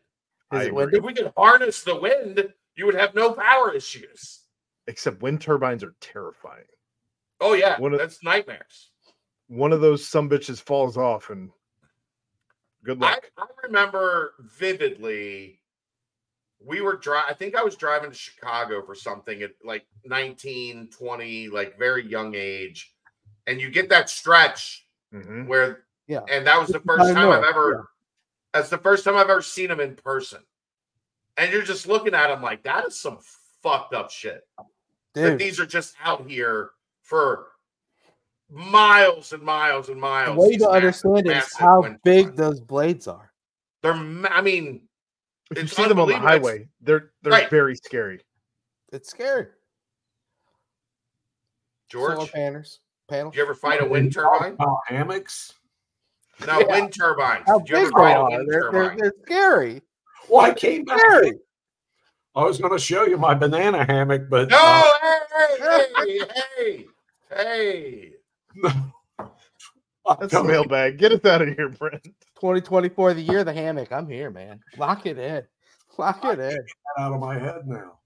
Is 0.52 0.66
it 0.66 0.68
agree. 0.68 0.98
If 0.98 1.04
we 1.04 1.14
could 1.14 1.32
harness 1.36 1.82
the 1.82 1.96
wind, 1.96 2.52
you 2.76 2.86
would 2.86 2.94
have 2.94 3.14
no 3.14 3.32
power 3.32 3.72
issues. 3.72 4.40
Except 4.88 5.22
wind 5.22 5.40
turbines 5.40 5.82
are 5.84 5.94
terrifying. 6.00 6.64
Oh 7.40 7.52
yeah, 7.54 7.78
What 7.78 7.94
a- 7.94 7.98
that's 7.98 8.22
nightmares. 8.24 8.90
One 9.48 9.72
of 9.72 9.80
those 9.80 10.06
some 10.06 10.28
bitches 10.28 10.60
falls 10.60 10.96
off 10.96 11.30
and 11.30 11.50
good 12.84 13.00
I, 13.02 13.10
luck. 13.12 13.30
I 13.38 13.46
remember 13.64 14.32
vividly. 14.40 15.60
We 16.66 16.80
were 16.80 16.96
driving. 16.96 17.30
I 17.30 17.34
think 17.34 17.54
I 17.54 17.62
was 17.62 17.76
driving 17.76 18.10
to 18.10 18.16
Chicago 18.16 18.82
for 18.84 18.94
something 18.96 19.40
at 19.42 19.52
like 19.64 19.86
19, 20.04 20.88
20, 20.90 21.48
like 21.48 21.78
very 21.78 22.04
young 22.06 22.34
age. 22.34 22.92
And 23.46 23.60
you 23.60 23.70
get 23.70 23.88
that 23.90 24.10
stretch 24.10 24.86
Mhm. 25.14 25.46
where 25.46 25.84
Yeah. 26.08 26.22
and 26.28 26.46
that 26.46 26.58
was 26.58 26.68
the 26.70 26.80
first 26.80 27.04
time 27.14 27.16
I've 27.30 27.40
north, 27.42 27.44
ever 27.46 27.90
that's 28.52 28.68
the 28.70 28.78
first 28.78 29.04
time 29.04 29.16
I've 29.16 29.30
ever 29.30 29.42
seen 29.42 29.70
him 29.70 29.78
in 29.80 29.94
person. 29.96 30.42
And 31.36 31.52
you're 31.52 31.62
just 31.62 31.86
looking 31.86 32.14
at 32.14 32.30
him 32.30 32.42
like 32.42 32.62
that 32.64 32.84
is 32.86 32.98
some 32.98 33.18
fucked 33.62 33.94
up 33.94 34.10
shit. 34.10 34.48
That 35.14 35.38
these 35.38 35.60
are 35.60 35.66
just 35.66 35.94
out 36.02 36.26
here 36.28 36.70
for 37.02 37.52
miles 38.48 39.32
and 39.32 39.42
miles 39.42 39.88
and 39.88 39.98
the 39.98 40.00
miles. 40.00 40.36
way 40.36 40.48
these 40.50 40.58
to 40.62 40.64
massive- 40.64 40.74
understand 40.76 41.26
is 41.26 41.32
massive 41.34 41.58
how 41.58 41.82
big 42.04 42.24
turbines. 42.26 42.38
those 42.38 42.60
blades 42.60 43.06
are. 43.08 43.32
They're 43.82 43.92
I 43.94 44.40
mean, 44.40 44.85
If 45.50 45.62
you 45.62 45.66
see 45.68 45.86
them 45.86 46.00
on 46.00 46.08
the 46.08 46.16
highway, 46.16 46.68
they're 46.80 47.10
they're 47.22 47.32
Right. 47.32 47.50
very 47.50 47.76
scary. 47.76 48.20
It's 48.92 49.08
scary. 49.10 49.46
Solar 51.90 52.16
George, 52.16 52.32
panels. 52.32 52.80
Panels. 53.08 53.32
did 53.32 53.38
you 53.38 53.44
ever 53.44 53.54
fight 53.54 53.80
a 53.80 53.86
wind 53.86 54.12
turbine? 54.12 54.54
About 54.54 54.78
hammocks. 54.88 55.52
No, 56.46 56.58
Yeah. 56.60 56.66
wind 56.66 56.92
turbines. 56.94 57.44
How 57.46 57.60
Did 57.60 57.68
you 57.70 57.76
ever 57.76 57.84
big 57.86 57.94
they 57.94 58.00
fight 58.00 58.12
a 58.12 58.18
are? 58.18 58.30
wind 58.30 58.48
They're, 58.50 58.60
they're, 58.60 58.70
turbine? 58.72 58.98
they're 58.98 59.12
scary. 59.24 59.82
Well, 60.28 60.40
I 60.44 60.52
came 60.52 60.84
back. 60.84 60.98
Scary. 60.98 61.38
I 62.34 62.42
was 62.44 62.58
going 62.58 62.72
to 62.72 62.78
show 62.78 63.06
you 63.06 63.16
my 63.16 63.32
banana 63.34 63.84
hammock, 63.86 64.28
but 64.28 64.50
No, 64.50 64.58
uh, 64.58 64.92
hey, 66.04 66.18
hey, 66.18 66.20
hey, 66.56 66.86
hey. 67.30 68.12
That's 70.20 70.34
a 70.34 70.44
mailbag. 70.44 70.98
Get 70.98 71.12
us 71.12 71.24
out 71.24 71.42
of 71.42 71.48
here, 71.56 71.68
Brent. 71.70 72.06
2024, 72.36 73.14
the 73.14 73.22
year 73.22 73.38
of 73.40 73.46
the 73.46 73.52
hammock. 73.52 73.92
I'm 73.92 74.08
here, 74.08 74.30
man. 74.30 74.60
Lock 74.76 75.06
it 75.06 75.18
in. 75.18 75.42
Lock 75.98 76.24
it 76.24 76.38
in. 76.38 76.58
out 76.98 77.12
of 77.12 77.20
my 77.20 77.38
head 77.38 77.66
now. 77.66 77.98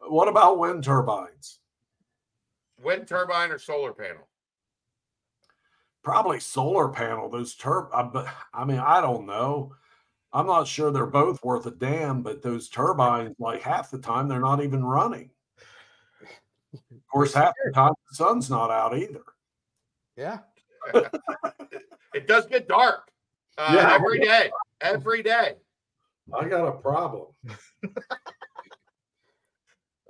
What 0.00 0.28
about 0.28 0.58
wind 0.58 0.84
turbines? 0.84 1.58
Wind 2.82 3.06
turbine 3.08 3.50
or 3.50 3.58
solar 3.58 3.92
panel? 3.92 4.28
Probably 6.02 6.40
solar 6.40 6.88
panel. 6.88 7.30
Those 7.30 7.54
tur. 7.54 7.88
I, 7.94 8.02
but 8.02 8.26
I 8.52 8.64
mean, 8.64 8.78
I 8.78 9.00
don't 9.00 9.26
know. 9.26 9.74
I'm 10.32 10.46
not 10.46 10.66
sure 10.66 10.90
they're 10.90 11.06
both 11.06 11.42
worth 11.44 11.66
a 11.66 11.70
damn, 11.70 12.22
but 12.22 12.42
those 12.42 12.68
turbines, 12.68 13.36
like 13.38 13.62
half 13.62 13.90
the 13.90 13.98
time, 13.98 14.28
they're 14.28 14.40
not 14.40 14.62
even 14.62 14.84
running. 14.84 15.30
Of 16.74 17.06
course, 17.10 17.34
half 17.34 17.52
the 17.64 17.72
time 17.72 17.92
the 18.10 18.16
sun's 18.16 18.50
not 18.50 18.70
out 18.70 18.96
either. 18.96 19.22
Yeah. 20.16 20.38
It 22.14 22.28
does 22.28 22.44
get 22.44 22.68
dark 22.68 23.11
uh, 23.58 23.72
Yeah. 23.74 23.92
every 23.94 24.20
day. 24.20 24.50
Every 24.80 25.22
day. 25.22 25.54
I 26.32 26.48
got 26.48 26.66
a 26.66 26.72
problem. 26.72 27.26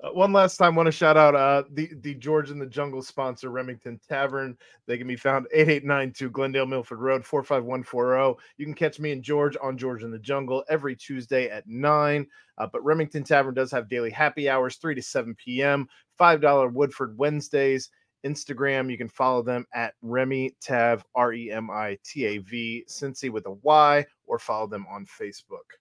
Uh, 0.02 0.10
one 0.10 0.32
last 0.32 0.56
time, 0.56 0.74
want 0.74 0.86
to 0.86 0.92
shout 0.92 1.16
out 1.16 1.34
uh, 1.34 1.62
the 1.74 1.88
the 2.00 2.14
George 2.14 2.50
in 2.50 2.58
the 2.58 2.66
Jungle 2.66 3.02
sponsor, 3.02 3.50
Remington 3.50 4.00
Tavern. 4.08 4.56
They 4.86 4.98
can 4.98 5.06
be 5.06 5.14
found 5.16 5.46
8892 5.52 6.30
Glendale 6.30 6.66
Milford 6.66 6.98
Road, 6.98 7.24
45140. 7.24 8.42
You 8.56 8.66
can 8.66 8.74
catch 8.74 8.98
me 8.98 9.12
and 9.12 9.22
George 9.22 9.56
on 9.62 9.78
George 9.78 10.02
in 10.02 10.10
the 10.10 10.18
Jungle 10.18 10.64
every 10.68 10.96
Tuesday 10.96 11.48
at 11.48 11.68
9. 11.68 12.26
Uh, 12.58 12.66
but 12.72 12.84
Remington 12.84 13.22
Tavern 13.22 13.54
does 13.54 13.70
have 13.70 13.88
daily 13.88 14.10
happy 14.10 14.48
hours, 14.48 14.76
3 14.76 14.96
to 14.96 15.02
7 15.02 15.36
p.m., 15.36 15.88
$5 16.18 16.72
Woodford 16.72 17.16
Wednesdays. 17.16 17.90
Instagram, 18.24 18.90
you 18.90 18.98
can 18.98 19.08
follow 19.08 19.42
them 19.42 19.66
at 19.74 19.94
Remy 20.02 20.54
Tav, 20.60 21.04
R 21.14 21.32
E 21.32 21.50
M 21.50 21.70
I 21.70 21.98
T 22.04 22.24
A 22.26 22.38
V, 22.38 22.84
Cincy 22.88 23.30
with 23.30 23.46
a 23.46 23.52
Y, 23.62 24.04
or 24.26 24.38
follow 24.38 24.66
them 24.66 24.86
on 24.90 25.06
Facebook. 25.06 25.76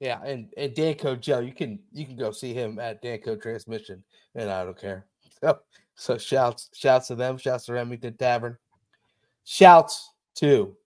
Yeah. 0.00 0.20
And, 0.24 0.52
and 0.56 0.72
Danco 0.72 1.18
Joe, 1.18 1.38
you 1.40 1.52
can 1.52 1.78
you 1.92 2.06
can 2.06 2.16
go 2.16 2.32
see 2.32 2.52
him 2.52 2.78
at 2.78 3.02
Danco 3.02 3.40
Transmission, 3.40 4.02
and 4.34 4.50
I 4.50 4.64
don't 4.64 4.78
care. 4.78 5.06
So 5.40 5.58
so 5.96 6.18
shouts 6.18 6.70
shouts 6.72 7.08
to 7.08 7.16
them, 7.16 7.36
shouts 7.36 7.66
to 7.66 7.72
Remington 7.72 8.16
Tavern. 8.16 8.56
Shouts 9.44 10.12
to 10.36 10.76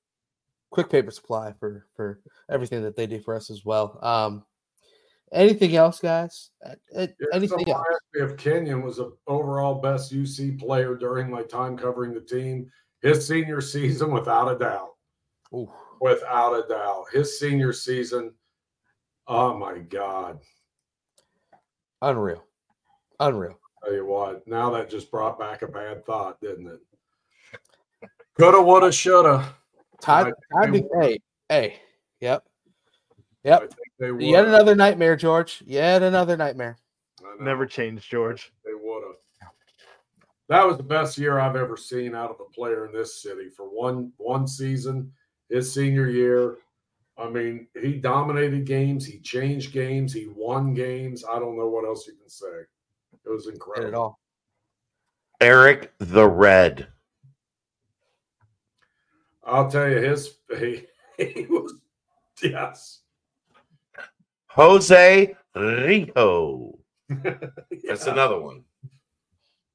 Quick 0.70 0.90
Paper 0.90 1.10
Supply 1.10 1.52
for 1.60 1.86
for 1.94 2.20
everything 2.50 2.82
that 2.82 2.97
they 2.97 3.06
do 3.06 3.20
for 3.20 3.34
us 3.34 3.50
as 3.50 3.65
well. 3.65 3.98
Um 4.02 4.44
anything 5.32 5.76
else, 5.76 6.00
guys? 6.00 6.50
Anything 7.32 7.68
else? 7.68 7.84
if 8.14 8.36
Kenyon 8.36 8.82
was 8.82 8.96
the 8.96 9.16
overall 9.26 9.74
best 9.80 10.12
UC 10.12 10.58
player 10.58 10.94
during 10.94 11.30
my 11.30 11.42
time 11.42 11.76
covering 11.76 12.14
the 12.14 12.20
team. 12.20 12.70
His 13.02 13.26
senior 13.26 13.60
season, 13.60 14.10
without 14.10 14.50
a 14.50 14.58
doubt. 14.58 14.94
Ooh, 15.55 15.70
Without 16.00 16.52
a 16.55 16.66
doubt. 16.68 17.05
His 17.12 17.38
senior 17.38 17.72
season, 17.72 18.32
oh 19.26 19.56
my 19.56 19.78
God. 19.78 20.40
unreal. 22.02 22.42
Unreal. 23.20 23.58
Tell 23.84 23.94
you 23.94 24.06
what, 24.06 24.46
now 24.48 24.70
that 24.70 24.90
just 24.90 25.10
brought 25.10 25.38
back 25.38 25.62
a 25.62 25.68
bad 25.68 26.05
thought, 26.05 26.40
didn't 26.40 26.66
it? 26.66 28.08
Coulda, 28.38 28.60
woulda, 28.60 28.90
shoulda. 28.90 29.55
Time, 30.00 30.34
I 30.52 30.64
time 30.64 30.72
to, 30.72 30.88
hey, 31.00 31.18
hey, 31.48 31.76
yep. 32.20 32.44
I 33.47 33.50
Yep. 33.50 33.60
think 33.60 33.89
they 33.99 34.10
would. 34.12 34.23
Yet 34.23 34.47
another 34.47 34.75
nightmare, 34.75 35.15
George. 35.16 35.62
Yet 35.66 36.02
another 36.02 36.36
nightmare. 36.36 36.76
Never 37.41 37.65
changed, 37.66 38.10
George. 38.10 38.52
They 38.65 38.75
would 38.75 39.02
have. 39.05 39.50
That 40.49 40.66
was 40.66 40.76
the 40.76 40.83
best 40.83 41.16
year 41.18 41.39
I've 41.39 41.57
ever 41.57 41.76
seen 41.76 42.15
out 42.15 42.31
of 42.31 42.41
a 42.41 42.50
player 42.52 42.86
in 42.86 42.92
this 42.92 43.20
city 43.23 43.49
for 43.50 43.65
one 43.66 44.12
one 44.16 44.47
season. 44.47 45.12
His 45.49 45.73
senior 45.73 46.08
year, 46.08 46.58
I 47.18 47.28
mean, 47.28 47.68
he 47.81 47.94
dominated 47.94 48.65
games. 48.65 49.05
He 49.07 49.20
changed 49.20 49.73
games. 49.73 50.12
He 50.12 50.26
won 50.28 50.75
games. 50.75 51.25
I 51.25 51.39
don't 51.39 51.57
know 51.57 51.68
what 51.68 51.84
else 51.84 52.07
you 52.07 52.15
can 52.15 52.28
say. 52.28 52.65
It 53.25 53.28
was 53.28 53.44
Did 53.44 53.50
it 53.50 53.55
incredible. 53.55 53.99
all. 54.00 54.20
Eric 55.41 55.92
the 55.99 56.26
Red. 56.26 56.89
I'll 59.44 59.70
tell 59.70 59.89
you, 59.89 59.99
his 59.99 60.34
he, 60.58 60.86
he 61.18 61.47
was 61.49 61.75
yes. 62.42 63.02
Jose 64.57 65.36
Rijo. 65.55 66.78
That's 67.09 68.07
Yeah. 68.07 68.12
another 68.12 68.41
one. 68.41 68.65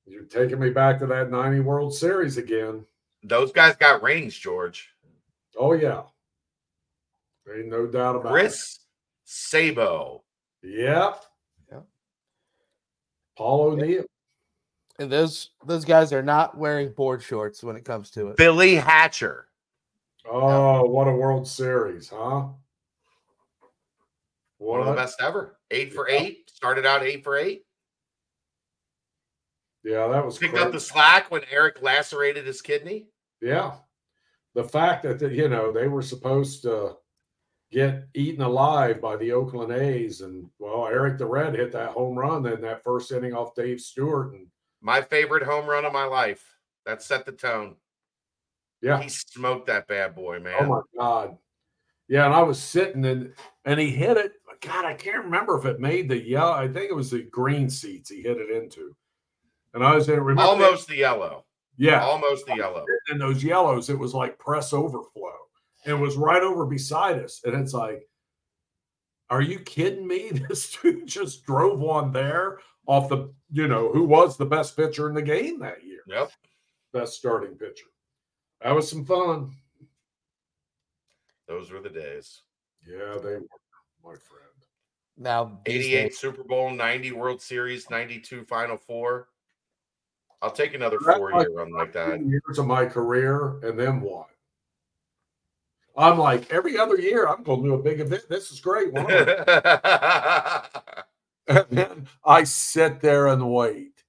You're 0.06 0.24
taking 0.24 0.60
me 0.60 0.72
back 0.72 1.00
to 1.00 1.06
that 1.08 1.30
90 1.32 1.60
World 1.62 1.94
Series 1.94 2.38
again. 2.38 2.86
Those 3.24 3.52
guys 3.52 3.76
got 3.78 4.02
range, 4.04 4.42
George. 4.42 4.90
Oh 5.58 5.74
yeah. 5.74 6.02
Ain't 7.56 7.68
no 7.70 7.86
doubt 7.88 8.16
about 8.16 8.30
it. 8.30 8.32
Chris 8.32 8.80
Sabo. 9.24 10.24
it. 10.64 10.80
Yep. 10.80 11.24
Yep. 11.72 11.84
Paul 13.38 13.62
O'Neill. 13.72 14.06
And 15.00 15.12
those 15.12 15.52
those 15.66 15.86
guys 15.86 16.12
are 16.14 16.22
not 16.24 16.58
wearing 16.58 16.92
board 16.92 17.22
shorts 17.24 17.64
when 17.64 17.76
it 17.76 17.86
comes 17.86 18.10
to 18.12 18.30
it. 18.30 18.38
Billy 18.38 18.76
Hatcher. 18.76 19.48
Oh, 20.30 20.84
what 20.86 21.08
a 21.08 21.12
World 21.14 21.48
Series, 21.48 22.10
huh? 22.10 22.48
One 24.62 24.80
of 24.82 24.86
the 24.86 24.94
best 24.94 25.20
ever. 25.22 25.58
Eight 25.72 25.92
for 25.94 26.08
Yeah. 26.10 26.22
eight. 26.22 26.52
Started 26.52 26.86
out 26.86 27.02
eight 27.04 27.24
for 27.24 27.36
eight. 27.36 27.66
Yeah, 29.84 30.08
that 30.08 30.24
was 30.24 30.38
Picked 30.38 30.54
crazy. 30.54 30.66
up 30.68 30.72
the 30.72 30.80
slack 30.80 31.32
when 31.32 31.42
Eric 31.50 31.82
lacerated 31.82 32.46
his 32.46 32.62
kidney. 32.62 33.08
Yeah. 33.42 33.78
The 34.54 34.64
fact 34.64 35.04
that, 35.04 35.18
that, 35.20 35.32
you 35.32 35.50
know, 35.50 35.72
they 35.72 35.88
were 35.88 36.04
supposed 36.04 36.62
to 36.64 36.98
get 37.72 38.08
eaten 38.14 38.44
alive 38.44 39.02
by 39.02 39.16
the 39.16 39.32
Oakland 39.32 39.72
A's. 39.72 40.22
And, 40.22 40.48
well, 40.60 40.86
Eric 40.88 41.18
the 41.18 41.26
Red 41.26 41.56
hit 41.56 41.72
that 41.72 41.92
home 41.92 42.16
run 42.18 42.46
in 42.46 42.62
that 42.62 42.84
first 42.84 43.12
inning 43.12 43.34
off 43.34 43.56
Dave 43.56 43.82
Stewart. 43.82 44.34
And, 44.34 44.48
My 44.82 45.02
favorite 45.02 45.44
home 45.44 45.66
run 45.68 45.86
of 45.86 45.94
my 45.94 46.06
life. 46.06 46.46
That 46.86 47.02
set 47.02 47.26
the 47.26 47.32
tone. 47.32 47.76
yeah. 48.82 49.02
He 49.02 49.10
smoked 49.10 49.68
that 49.68 49.88
bad 49.88 50.14
boy, 50.16 50.38
oh 50.38 50.40
man. 50.42 50.56
Oh, 50.60 50.66
my 50.68 50.82
God. 51.00 51.38
Yeah. 52.08 52.26
And 52.26 52.34
I 52.36 52.44
was 52.44 52.62
sitting 52.62 53.06
and, 53.06 53.34
and 53.66 53.80
he 53.80 53.90
hit 53.90 54.18
it. 54.18 54.34
God, 54.62 54.86
I 54.86 54.94
can't 54.94 55.26
remember 55.26 55.58
if 55.58 55.66
it 55.66 55.80
made 55.80 56.08
the 56.10 56.18
yellow. 56.22 56.54
I 56.54 56.68
think 56.68 56.90
it 56.90 56.96
was 56.96 57.12
the 57.12 57.24
green 57.24 57.70
seats 57.70 58.10
he 58.10 58.22
hit 58.22 58.38
it 58.38 58.50
into. 58.52 58.96
And 59.74 59.84
I 59.84 59.96
was 59.96 60.08
in, 60.10 60.20
remember, 60.20 60.42
Almost 60.44 60.88
the 60.88 60.98
yellow. 60.98 61.46
yeah. 61.78 62.04
Almost 62.04 62.46
the 62.46 62.56
yellow. 62.56 62.86
And 63.10 63.20
those 63.20 63.44
yellows, 63.44 63.90
it 63.90 63.98
was 63.98 64.14
like 64.14 64.38
press 64.38 64.74
overflow. 64.74 65.34
It 65.86 65.94
was 65.94 66.16
right 66.16 66.44
over 66.44 66.66
beside 66.66 67.18
us. 67.24 67.42
And 67.44 67.56
it's 67.56 67.74
like, 67.74 68.04
are 69.30 69.42
you 69.42 69.60
kidding 69.60 70.06
me? 70.08 70.30
This 70.50 70.78
dude 70.78 71.08
just 71.08 71.46
drove 71.46 71.80
one 71.80 72.12
there 72.12 72.60
off 72.86 73.10
the, 73.10 73.34
you 73.52 73.68
know, 73.68 73.92
who 73.92 74.04
was 74.04 74.38
the 74.38 74.46
best 74.46 74.76
pitcher 74.76 75.08
in 75.10 75.16
the 75.16 75.22
game 75.22 75.60
that 75.62 75.84
year? 75.84 76.02
Yep. 76.08 76.32
Best 76.94 77.14
starting 77.14 77.56
pitcher. 77.58 77.88
That 78.62 78.76
was 78.76 78.88
some 78.90 79.06
fun. 79.06 79.54
Those 81.48 81.72
were 81.72 81.82
the 81.82 81.90
days. 81.90 82.42
Yeah, 82.88 83.18
they 83.24 83.36
were, 83.36 83.46
my 84.04 84.16
friend. 84.16 84.51
Now, 85.18 85.60
88 85.66 86.04
days- 86.04 86.18
Super 86.18 86.44
Bowl, 86.44 86.72
90 86.72 87.12
World 87.12 87.42
Series, 87.42 87.90
92 87.90 88.46
Final 88.46 88.78
Four. 88.78 89.28
I'll 90.42 90.52
take 90.52 90.74
another 90.74 90.98
That's 91.06 91.18
four 91.18 91.32
like 91.32 91.48
year 91.48 91.58
run 91.58 91.72
like 91.72 91.94
that. 91.94 92.12
15 92.12 92.30
Years 92.30 92.58
of 92.58 92.66
my 92.66 92.86
career, 92.86 93.60
and 93.64 93.78
then 93.78 94.02
what? 94.02 94.28
I'm 95.96 96.18
like 96.18 96.52
every 96.52 96.80
other 96.80 96.98
year. 96.98 97.28
I'm 97.28 97.44
going 97.44 97.62
to 97.62 97.68
do 97.70 97.74
a 97.76 97.84
big 97.84 98.00
event. 98.00 98.24
This 98.30 98.52
is 98.52 98.60
great. 98.60 98.92
And 101.48 101.66
then 101.70 102.08
I 102.24 102.46
sit 102.46 103.02
there 103.02 103.28
and 103.28 103.52
wait, 103.52 104.04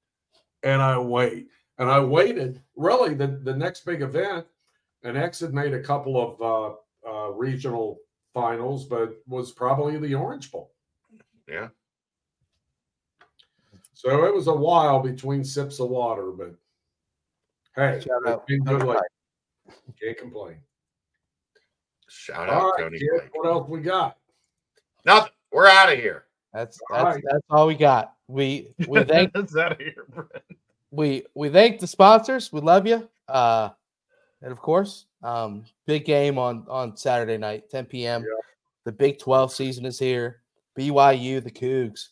and 0.62 0.80
I 0.80 0.96
wait, 0.98 1.48
and 1.78 1.90
I 1.90 1.98
waited. 1.98 2.62
Really, 2.76 3.14
the, 3.14 3.26
the 3.26 3.56
next 3.56 3.84
big 3.84 4.00
event, 4.02 4.46
and 5.02 5.16
X 5.16 5.40
had 5.40 5.52
made 5.52 5.74
a 5.74 5.82
couple 5.82 6.20
of 6.20 6.40
uh, 6.40 6.74
uh, 7.10 7.30
regional 7.32 7.98
finals, 8.32 8.84
but 8.84 9.14
was 9.26 9.50
probably 9.50 9.98
the 9.98 10.14
Orange 10.14 10.52
Bowl. 10.52 10.71
Yeah. 11.48 11.68
So 13.94 14.24
it 14.24 14.34
was 14.34 14.48
a 14.48 14.54
while 14.54 15.00
between 15.00 15.44
sips 15.44 15.78
of 15.80 15.88
water, 15.88 16.30
but 16.32 16.54
hey, 17.76 18.00
Shout 18.00 18.22
it's 18.22 18.26
out. 18.30 18.46
been 18.46 18.64
good. 18.64 18.82
Like, 18.82 18.98
can't 20.00 20.18
complain. 20.18 20.56
Shout 22.08 22.48
All 22.48 22.54
out 22.54 22.72
right, 22.78 22.82
Tony 22.84 22.98
kid, 22.98 23.30
what 23.32 23.46
else 23.48 23.68
we 23.68 23.80
got? 23.80 24.16
Nothing. 25.04 25.32
We're 25.52 25.68
out 25.68 25.92
of 25.92 25.98
here. 25.98 26.24
That's 26.52 26.78
All 26.90 27.04
that's 27.04 27.16
right. 27.16 27.24
that's 27.30 27.44
all 27.48 27.66
we 27.66 27.74
got. 27.74 28.14
We 28.28 28.74
we 28.88 29.04
thank 29.04 29.32
That's 29.32 29.56
out 29.56 29.72
of 29.72 29.78
here, 29.78 30.04
Brent. 30.08 30.30
we 30.90 31.24
we 31.34 31.48
thank 31.48 31.80
the 31.80 31.86
sponsors. 31.86 32.52
We 32.52 32.60
love 32.60 32.86
you. 32.86 33.08
Uh, 33.28 33.70
and 34.42 34.52
of 34.52 34.60
course, 34.60 35.06
um, 35.22 35.64
big 35.86 36.04
game 36.04 36.38
on 36.38 36.66
on 36.68 36.96
Saturday 36.96 37.38
night, 37.38 37.70
10 37.70 37.86
p.m. 37.86 38.22
Yeah. 38.22 38.28
The 38.84 38.92
Big 38.92 39.18
12 39.20 39.52
season 39.52 39.86
is 39.86 39.98
here. 39.98 40.41
BYU, 40.78 41.42
the 41.42 41.50
Cougs. 41.50 42.08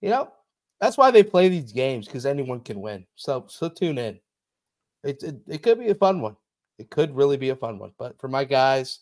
You 0.00 0.10
know 0.10 0.32
that's 0.80 0.96
why 0.96 1.10
they 1.10 1.22
play 1.22 1.48
these 1.48 1.72
games 1.72 2.06
because 2.06 2.24
anyone 2.26 2.60
can 2.60 2.80
win. 2.80 3.06
So 3.16 3.46
so 3.48 3.68
tune 3.68 3.98
in. 3.98 4.18
It, 5.04 5.22
it 5.22 5.36
it 5.46 5.62
could 5.62 5.78
be 5.78 5.88
a 5.88 5.94
fun 5.94 6.20
one. 6.20 6.36
It 6.78 6.90
could 6.90 7.14
really 7.14 7.36
be 7.36 7.50
a 7.50 7.56
fun 7.56 7.78
one. 7.78 7.92
But 7.98 8.18
for 8.18 8.28
my 8.28 8.44
guys, 8.44 9.00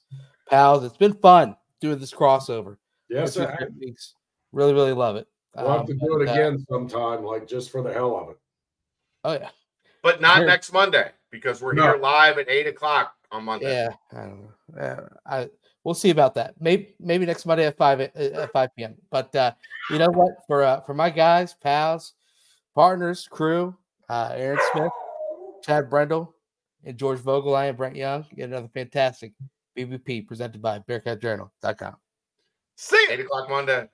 pals, 0.50 0.84
it's 0.84 0.96
been 0.96 1.14
fun 1.14 1.56
doing 1.80 1.98
this 1.98 2.12
crossover. 2.12 2.76
Yes, 3.08 3.36
With 3.36 3.48
I 3.48 3.56
really 4.52 4.74
really 4.74 4.92
love 4.92 5.16
it. 5.16 5.28
we'll 5.56 5.68
have 5.70 5.86
to 5.86 5.92
Um, 5.92 5.98
do 5.98 6.20
it 6.20 6.26
but, 6.26 6.28
uh, 6.28 6.32
again 6.32 6.66
sometime, 6.68 7.24
like 7.24 7.46
just 7.46 7.70
for 7.70 7.82
the 7.82 7.92
hell 7.92 8.16
of 8.16 8.30
it. 8.30 8.38
oh 9.24 9.32
yeah. 9.34 9.50
But 10.02 10.20
not 10.20 10.38
Here. 10.38 10.46
next 10.46 10.72
Monday 10.72 11.10
because 11.30 11.60
we're 11.62 11.72
No. 11.74 11.82
here 11.84 11.96
live 11.98 12.38
at 12.38 12.48
eight 12.48 12.66
o'clock 12.66 13.14
on 13.30 13.44
Monday. 13.44 13.72
Yeah, 13.72 13.90
I 14.12 14.22
don't 14.24 14.42
know. 14.42 14.52
Yeah, 14.76 15.00
I 15.26 15.50
we'll 15.88 15.94
see 15.94 16.10
about 16.10 16.34
that. 16.34 16.52
Maybe 16.60 16.94
maybe 17.00 17.24
next 17.24 17.46
Monday 17.46 17.64
at 17.64 17.78
five 17.78 17.98
at 18.00 18.52
five 18.52 18.68
p.m. 18.76 18.94
But 19.10 19.34
uh, 19.34 19.52
you 19.90 19.98
know 19.98 20.10
what? 20.10 20.32
For 20.46 20.62
uh, 20.62 20.82
for 20.82 20.92
my 20.92 21.08
guys, 21.08 21.54
pals, 21.54 22.12
partners, 22.74 23.26
crew, 23.30 23.74
uh, 24.10 24.32
Aaron 24.34 24.58
Smith, 24.70 24.92
Chad 25.64 25.88
Brendel, 25.88 26.34
and 26.84 26.98
George 26.98 27.20
Vogel, 27.20 27.56
I 27.56 27.66
am 27.66 27.76
Brent 27.76 27.96
Young. 27.96 28.26
Get 28.36 28.50
another 28.50 28.68
fantastic 28.74 29.32
BBP 29.78 30.26
presented 30.26 30.60
by 30.60 30.80
BearcatJournal.com. 30.80 31.96
See 32.76 33.06
ya. 33.08 33.14
Eight 33.14 33.20
o'clock 33.20 33.48
Monday. 33.48 33.88